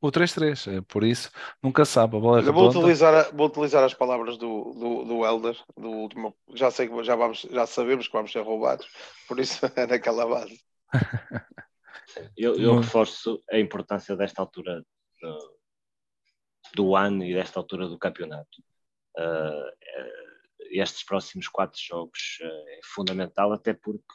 o 0.00 0.10
3-3. 0.10 0.78
É 0.78 0.80
por 0.80 1.04
isso, 1.04 1.30
nunca 1.62 1.84
se 1.84 1.92
sabe. 1.92 2.16
A 2.16 2.20
bola 2.20 2.40
é 2.40 2.42
vou, 2.50 2.68
utilizar, 2.68 3.30
vou 3.32 3.46
utilizar 3.46 3.84
as 3.84 3.94
palavras 3.94 4.36
do, 4.38 4.74
do, 4.74 5.04
do 5.04 5.24
Elder, 5.24 5.56
do 5.76 5.88
último. 5.88 6.34
Já 6.52 6.68
sei 6.68 6.88
que 6.88 7.04
já, 7.04 7.14
vamos, 7.14 7.46
já 7.48 7.64
sabemos 7.64 8.08
que 8.08 8.12
vamos 8.12 8.32
ser 8.32 8.40
roubados, 8.40 8.88
por 9.28 9.38
isso 9.38 9.60
é 9.76 9.86
naquela 9.86 10.26
base. 10.26 10.60
eu, 12.36 12.56
eu 12.56 12.76
reforço 12.76 13.40
a 13.52 13.56
importância 13.60 14.16
desta 14.16 14.42
altura 14.42 14.82
do, 15.22 15.58
do, 16.74 16.96
ano 16.96 17.22
e 17.22 17.32
desta 17.32 17.60
altura 17.60 17.86
do 17.86 17.96
campeonato. 17.96 18.60
Uh, 19.16 20.27
estes 20.70 21.04
próximos 21.04 21.48
quatro 21.48 21.80
jogos 21.80 22.38
uh, 22.40 22.68
é 22.68 22.80
fundamental, 22.84 23.52
até 23.52 23.72
porque 23.72 24.14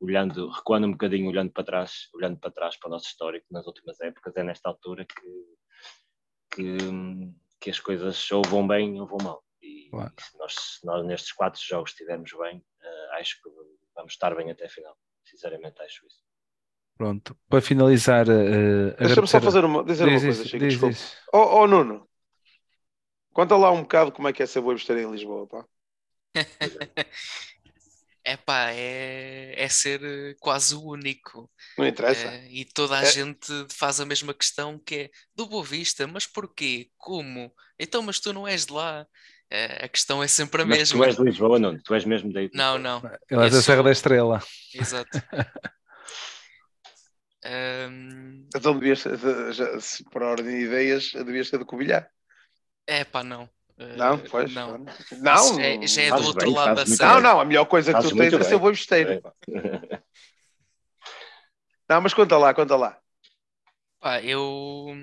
olhando, 0.00 0.48
recuando 0.48 0.86
um 0.86 0.92
bocadinho, 0.92 1.28
olhando 1.28 1.52
para 1.52 1.64
trás, 1.64 2.08
olhando 2.14 2.38
para 2.38 2.50
trás 2.50 2.76
para 2.76 2.88
o 2.88 2.90
nosso 2.90 3.06
histórico 3.06 3.46
nas 3.50 3.66
últimas 3.66 4.00
épocas, 4.00 4.34
é 4.36 4.42
nesta 4.42 4.68
altura 4.68 5.04
que, 5.04 5.56
que, 6.54 6.78
que 7.60 7.70
as 7.70 7.78
coisas 7.78 8.30
ou 8.32 8.42
vão 8.42 8.66
bem 8.66 9.00
ou 9.00 9.06
vão 9.06 9.18
mal. 9.22 9.44
E, 9.60 9.90
claro. 9.90 10.12
e 10.18 10.22
se, 10.22 10.38
nós, 10.38 10.54
se, 10.54 10.86
nós, 10.86 11.06
nestes 11.06 11.32
quatro 11.32 11.60
jogos 11.62 11.90
estivermos 11.90 12.32
bem, 12.32 12.58
uh, 12.58 13.12
acho 13.18 13.42
que 13.42 13.50
vamos 13.94 14.12
estar 14.12 14.34
bem 14.34 14.50
até 14.50 14.64
a 14.64 14.70
final. 14.70 14.96
Sinceramente, 15.22 15.82
acho 15.82 16.06
isso. 16.06 16.22
Pronto, 16.96 17.36
para 17.48 17.60
finalizar. 17.60 18.26
Uh, 18.28 18.96
Deixa-me 18.98 19.26
só 19.28 19.40
fazer 19.40 19.64
uma, 19.64 19.84
dizer 19.84 20.06
diz, 20.06 20.22
uma 20.22 20.28
coisa, 20.28 20.44
Chico, 20.44 20.58
diz, 20.58 20.80
desculpa. 20.80 20.96
Oh, 21.32 21.60
oh, 21.60 21.66
Nuno, 21.66 22.08
conta 23.32 23.56
lá 23.56 23.70
um 23.70 23.82
bocado 23.82 24.12
como 24.12 24.28
é 24.28 24.32
que 24.32 24.42
é 24.42 24.46
ser 24.46 24.62
estar 24.74 24.96
em 24.96 25.10
Lisboa, 25.10 25.46
pá. 25.46 25.64
É 28.22 28.36
pá, 28.36 28.70
é, 28.70 29.54
é 29.56 29.68
ser 29.68 30.02
eh, 30.04 30.34
quase 30.38 30.74
o 30.74 30.82
único. 30.82 31.50
Não 31.78 31.86
interessa. 31.86 32.28
É, 32.28 32.46
e 32.50 32.66
toda 32.66 32.98
a 32.98 33.02
é. 33.02 33.06
gente 33.06 33.48
faz 33.70 33.98
a 33.98 34.04
mesma 34.04 34.34
questão 34.34 34.78
que 34.78 34.94
é 34.94 35.10
do 35.34 35.46
Boa 35.46 35.64
Vista, 35.64 36.06
mas 36.06 36.26
porquê? 36.26 36.90
Como? 36.98 37.50
Então, 37.78 38.02
mas 38.02 38.20
tu 38.20 38.32
não 38.32 38.46
és 38.46 38.66
de 38.66 38.72
lá. 38.72 39.06
É, 39.50 39.84
a 39.84 39.88
questão 39.88 40.22
é 40.22 40.28
sempre 40.28 40.62
a 40.62 40.66
mas 40.66 40.78
mesma. 40.78 40.98
Tu 40.98 41.04
és 41.04 41.16
de 41.16 41.24
Lisboa, 41.24 41.58
não? 41.58 41.78
Tu 41.78 41.94
és 41.94 42.04
mesmo 42.04 42.32
daí? 42.32 42.50
Não, 42.52 42.78
não. 42.78 43.02
Ele 43.28 43.46
é 43.46 43.50
da 43.50 43.62
Serra 43.62 43.82
da 43.82 43.90
Estrela. 43.90 44.40
Exato. 44.74 45.10
um... 47.88 48.46
Então 48.54 48.78
devias, 48.78 49.02
já, 49.52 49.80
se 49.80 50.04
por 50.04 50.22
ordem 50.22 50.58
de 50.58 50.64
ideias, 50.66 51.10
devias 51.12 51.48
ser 51.48 51.58
de 51.58 51.64
Covilhã. 51.64 52.06
É 52.86 53.02
pá, 53.02 53.24
não. 53.24 53.48
Não, 53.96 54.18
pois. 54.18 54.52
Não, 54.52 54.76
não. 54.76 55.56
Já, 55.56 55.62
é, 55.62 55.86
já 55.86 56.02
é 56.02 56.10
do 56.10 56.26
outro 56.26 56.46
bem, 56.46 56.54
lado 56.54 56.76
da 56.76 56.86
série. 56.86 57.10
Não, 57.10 57.20
não, 57.20 57.40
a 57.40 57.44
melhor 57.44 57.64
coisa 57.64 57.94
que 57.94 58.02
tu 58.02 58.14
tens 58.14 58.32
é 58.32 58.42
ser 58.42 58.58
bom 58.58 58.70
esteiro. 58.70 59.22
não, 61.88 62.00
mas 62.02 62.12
conta 62.12 62.36
lá, 62.36 62.52
conta 62.52 62.76
lá. 62.76 62.98
Pá, 63.98 64.20
eu. 64.22 64.94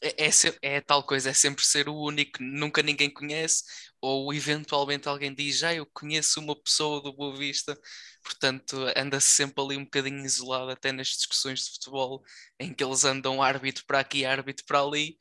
É, 0.00 0.26
é, 0.26 0.30
é, 0.76 0.80
tal 0.80 1.02
coisa, 1.02 1.30
é 1.30 1.32
sempre 1.32 1.64
ser 1.64 1.88
o 1.88 1.94
único, 1.94 2.40
nunca 2.40 2.82
ninguém 2.82 3.10
conhece, 3.10 3.64
ou 4.00 4.32
eventualmente 4.32 5.08
alguém 5.08 5.34
diz, 5.34 5.58
já 5.58 5.70
ah, 5.70 5.74
eu 5.74 5.86
conheço 5.86 6.38
uma 6.38 6.54
pessoa 6.54 7.02
do 7.02 7.12
Boa 7.12 7.36
Vista, 7.36 7.76
portanto 8.22 8.76
anda-se 8.96 9.26
sempre 9.26 9.60
ali 9.60 9.76
um 9.76 9.82
bocadinho 9.82 10.24
isolado, 10.24 10.70
até 10.70 10.92
nas 10.92 11.08
discussões 11.08 11.64
de 11.64 11.72
futebol, 11.72 12.22
em 12.60 12.72
que 12.72 12.84
eles 12.84 13.04
andam 13.04 13.42
árbitro 13.42 13.84
para 13.86 13.98
aqui, 13.98 14.24
árbitro 14.24 14.64
para 14.66 14.80
ali, 14.80 15.18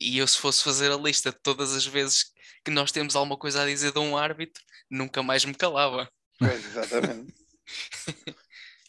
e 0.00 0.18
eu, 0.18 0.26
se 0.26 0.38
fosse 0.38 0.64
fazer 0.64 0.90
a 0.90 0.96
lista 0.96 1.30
de 1.30 1.38
todas 1.42 1.74
as 1.74 1.86
vezes 1.86 2.32
que 2.64 2.70
nós 2.70 2.90
temos 2.90 3.14
alguma 3.14 3.36
coisa 3.36 3.62
a 3.62 3.66
dizer 3.66 3.92
de 3.92 3.98
um 3.98 4.16
árbitro, 4.16 4.62
nunca 4.90 5.22
mais 5.22 5.44
me 5.44 5.54
calava. 5.54 6.10
Pois, 6.38 6.64
exatamente. 6.64 7.34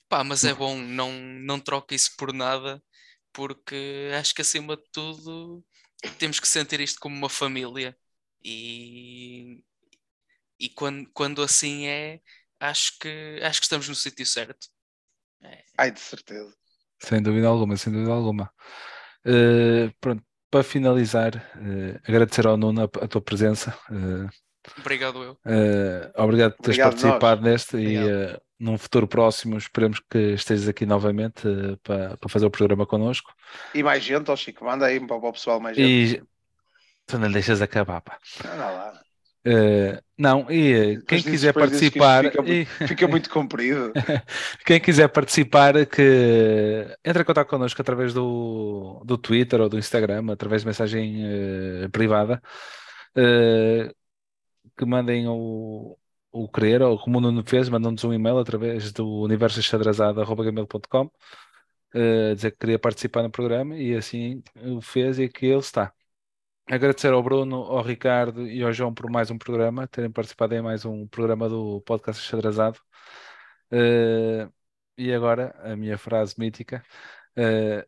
Pá, 0.08 0.24
mas 0.24 0.44
é 0.44 0.54
bom, 0.54 0.78
não, 0.78 1.12
não 1.12 1.60
troca 1.60 1.96
isso 1.96 2.16
por 2.18 2.34
nada, 2.34 2.82
porque 3.34 4.10
acho 4.18 4.34
que 4.34 4.42
acima 4.42 4.76
de 4.76 4.84
tudo 4.92 5.64
temos 6.18 6.40
que 6.40 6.48
sentir 6.48 6.80
isto 6.80 7.00
como 7.00 7.16
uma 7.16 7.30
família. 7.30 7.96
E, 8.44 9.64
e 10.60 10.70
quando, 10.70 11.10
quando 11.14 11.44
assim 11.44 11.88
é, 11.88 12.20
acho 12.60 12.98
que, 13.00 13.40
acho 13.44 13.60
que 13.60 13.66
estamos 13.66 13.88
no 13.88 13.96
sítio 13.96 14.26
certo. 14.26 14.68
É. 15.44 15.64
Ai, 15.78 15.92
de 15.92 16.00
certeza. 16.00 16.54
Sem 17.00 17.22
dúvida 17.22 17.48
alguma, 17.48 17.78
sem 17.78 17.92
dúvida 17.92 18.12
alguma. 18.12 18.52
Uh, 19.26 19.94
pronto, 20.00 20.24
para 20.52 20.64
finalizar, 20.64 21.36
uh, 21.56 22.00
agradecer 22.08 22.46
ao 22.46 22.58
Nuno 22.58 22.82
a, 22.82 22.84
a 22.84 23.08
tua 23.08 23.22
presença. 23.22 23.74
Uh, 23.90 24.30
obrigado 24.80 25.24
eu. 25.24 25.32
Uh, 25.46 26.12
obrigado 26.22 26.56
por 26.58 26.64
teres 26.64 26.78
obrigado 26.78 27.02
participado 27.02 27.42
nós. 27.42 27.52
neste 27.52 27.78
obrigado. 27.78 28.38
e 28.38 28.42
num 28.64 28.78
futuro 28.78 29.08
próximo 29.08 29.58
esperemos 29.58 30.00
que 30.08 30.34
estejas 30.34 30.68
aqui 30.68 30.86
novamente 30.86 31.42
para, 31.82 32.16
para 32.18 32.30
fazer 32.30 32.46
o 32.46 32.52
programa 32.52 32.86
connosco. 32.86 33.34
E 33.74 33.82
mais 33.82 34.04
gente, 34.04 34.30
ó 34.30 34.36
Chico, 34.36 34.66
manda 34.66 34.86
aí 34.86 35.00
para 35.00 35.16
o 35.16 35.34
pessoal 35.34 35.60
mais 35.60 35.76
gente. 35.76 36.18
E 36.18 36.24
tu 37.08 37.18
não 37.18 37.32
deixas 37.32 37.62
acabar, 37.62 38.02
pá. 38.02 38.20
Não, 38.44 38.58
não 38.58 38.76
lá. 38.76 39.02
Uh, 39.46 40.00
não, 40.16 40.52
e 40.52 40.98
uh, 40.98 41.06
quem 41.06 41.22
quiser 41.22 41.52
participar. 41.52 42.26
Fica, 42.26 42.44
e... 42.48 42.66
fica, 42.88 43.08
muito 43.08 43.30
comprido. 43.30 43.92
quem 44.66 44.80
quiser 44.80 45.08
participar, 45.08 45.86
que 45.88 46.86
entre 47.04 47.24
em 47.24 47.26
contato 47.26 47.48
connosco 47.48 47.82
através 47.82 48.14
do, 48.14 49.02
do 49.04 49.18
Twitter 49.18 49.60
ou 49.60 49.68
do 49.68 49.80
Instagram, 49.80 50.32
através 50.32 50.62
de 50.62 50.68
mensagem 50.68 51.24
uh, 51.26 51.90
privada, 51.90 52.42
que 54.78 54.86
mandem 54.86 55.28
o, 55.28 55.98
o 56.32 56.48
querer, 56.48 56.84
ou 56.84 56.98
como 57.00 57.18
o 57.18 57.22
Nuno 57.22 57.44
fez, 57.44 57.68
mandam-nos 57.68 58.04
um 58.04 58.14
e-mail 58.14 58.38
através 58.38 58.92
do 58.92 59.08
universoxadrezado.com, 59.24 61.12
dizer 62.36 62.52
que 62.52 62.58
queria 62.58 62.80
participar 62.80 63.24
no 63.24 63.32
programa 63.32 63.76
e 63.76 63.96
assim 63.96 64.42
o 64.56 64.80
fez 64.82 65.20
e 65.20 65.24
aqui 65.24 65.48
ele 65.48 65.60
está 65.60 65.92
agradecer 66.68 67.12
ao 67.14 67.22
Bruno, 67.24 67.58
ao 67.58 67.82
Ricardo 67.82 68.48
e 68.48 68.64
ao 68.64 68.74
João 68.74 68.94
por 68.94 69.10
mais 69.10 69.30
um 69.32 69.38
programa, 69.38 69.88
terem 69.88 70.12
participado 70.12 70.56
em 70.56 70.62
mais 70.62 70.86
um 70.86 71.08
programa 71.08 71.50
do 71.50 71.82
podcast 71.82 72.22
Xadrezado. 72.24 72.80
Uh, 73.72 74.52
e 74.98 75.14
agora, 75.14 75.56
a 75.64 75.76
minha 75.76 75.98
frase 75.98 76.36
mítica. 76.38 76.84
Uh, 77.38 77.86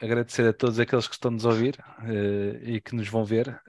agradecer 0.00 0.48
a 0.48 0.52
todos 0.52 0.78
aqueles 0.80 1.06
que 1.06 1.14
estão 1.14 1.30
nos 1.30 1.46
a 1.46 1.50
ouvir 1.50 1.78
uh, 2.00 2.56
e 2.62 2.80
que 2.80 2.94
nos 2.94 3.08
vão 3.08 3.24
ver. 3.24 3.60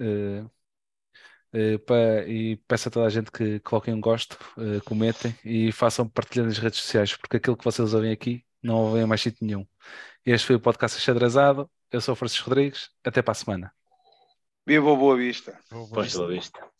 Pa, 1.85 1.95
e 2.27 2.55
peço 2.67 2.87
a 2.87 2.91
toda 2.91 3.05
a 3.05 3.09
gente 3.09 3.29
que 3.29 3.59
coloquem 3.59 3.93
um 3.93 3.99
gosto, 3.99 4.37
comentem 4.85 5.35
e 5.43 5.71
façam 5.73 6.07
partilhar 6.07 6.47
nas 6.47 6.57
redes 6.57 6.79
sociais, 6.79 7.15
porque 7.15 7.37
aquilo 7.37 7.57
que 7.57 7.65
vocês 7.65 7.93
ouvem 7.93 8.11
aqui 8.11 8.45
não 8.63 8.75
ouvem 8.77 9.05
mais 9.05 9.21
sítio 9.21 9.45
nenhum. 9.45 9.67
Este 10.25 10.47
foi 10.47 10.55
o 10.55 10.61
podcast 10.61 10.97
Achadrazado. 10.97 11.69
Eu 11.91 11.99
sou 11.99 12.13
o 12.13 12.15
Francisco 12.15 12.49
Rodrigues. 12.49 12.89
Até 13.03 13.21
para 13.21 13.33
a 13.33 13.35
semana. 13.35 13.73
Viva 14.65 14.95
Boa 14.95 15.17
Vista. 15.17 15.59
Boa 15.69 16.03
Vista. 16.03 16.19
Boa 16.19 16.29
Vista. 16.29 16.70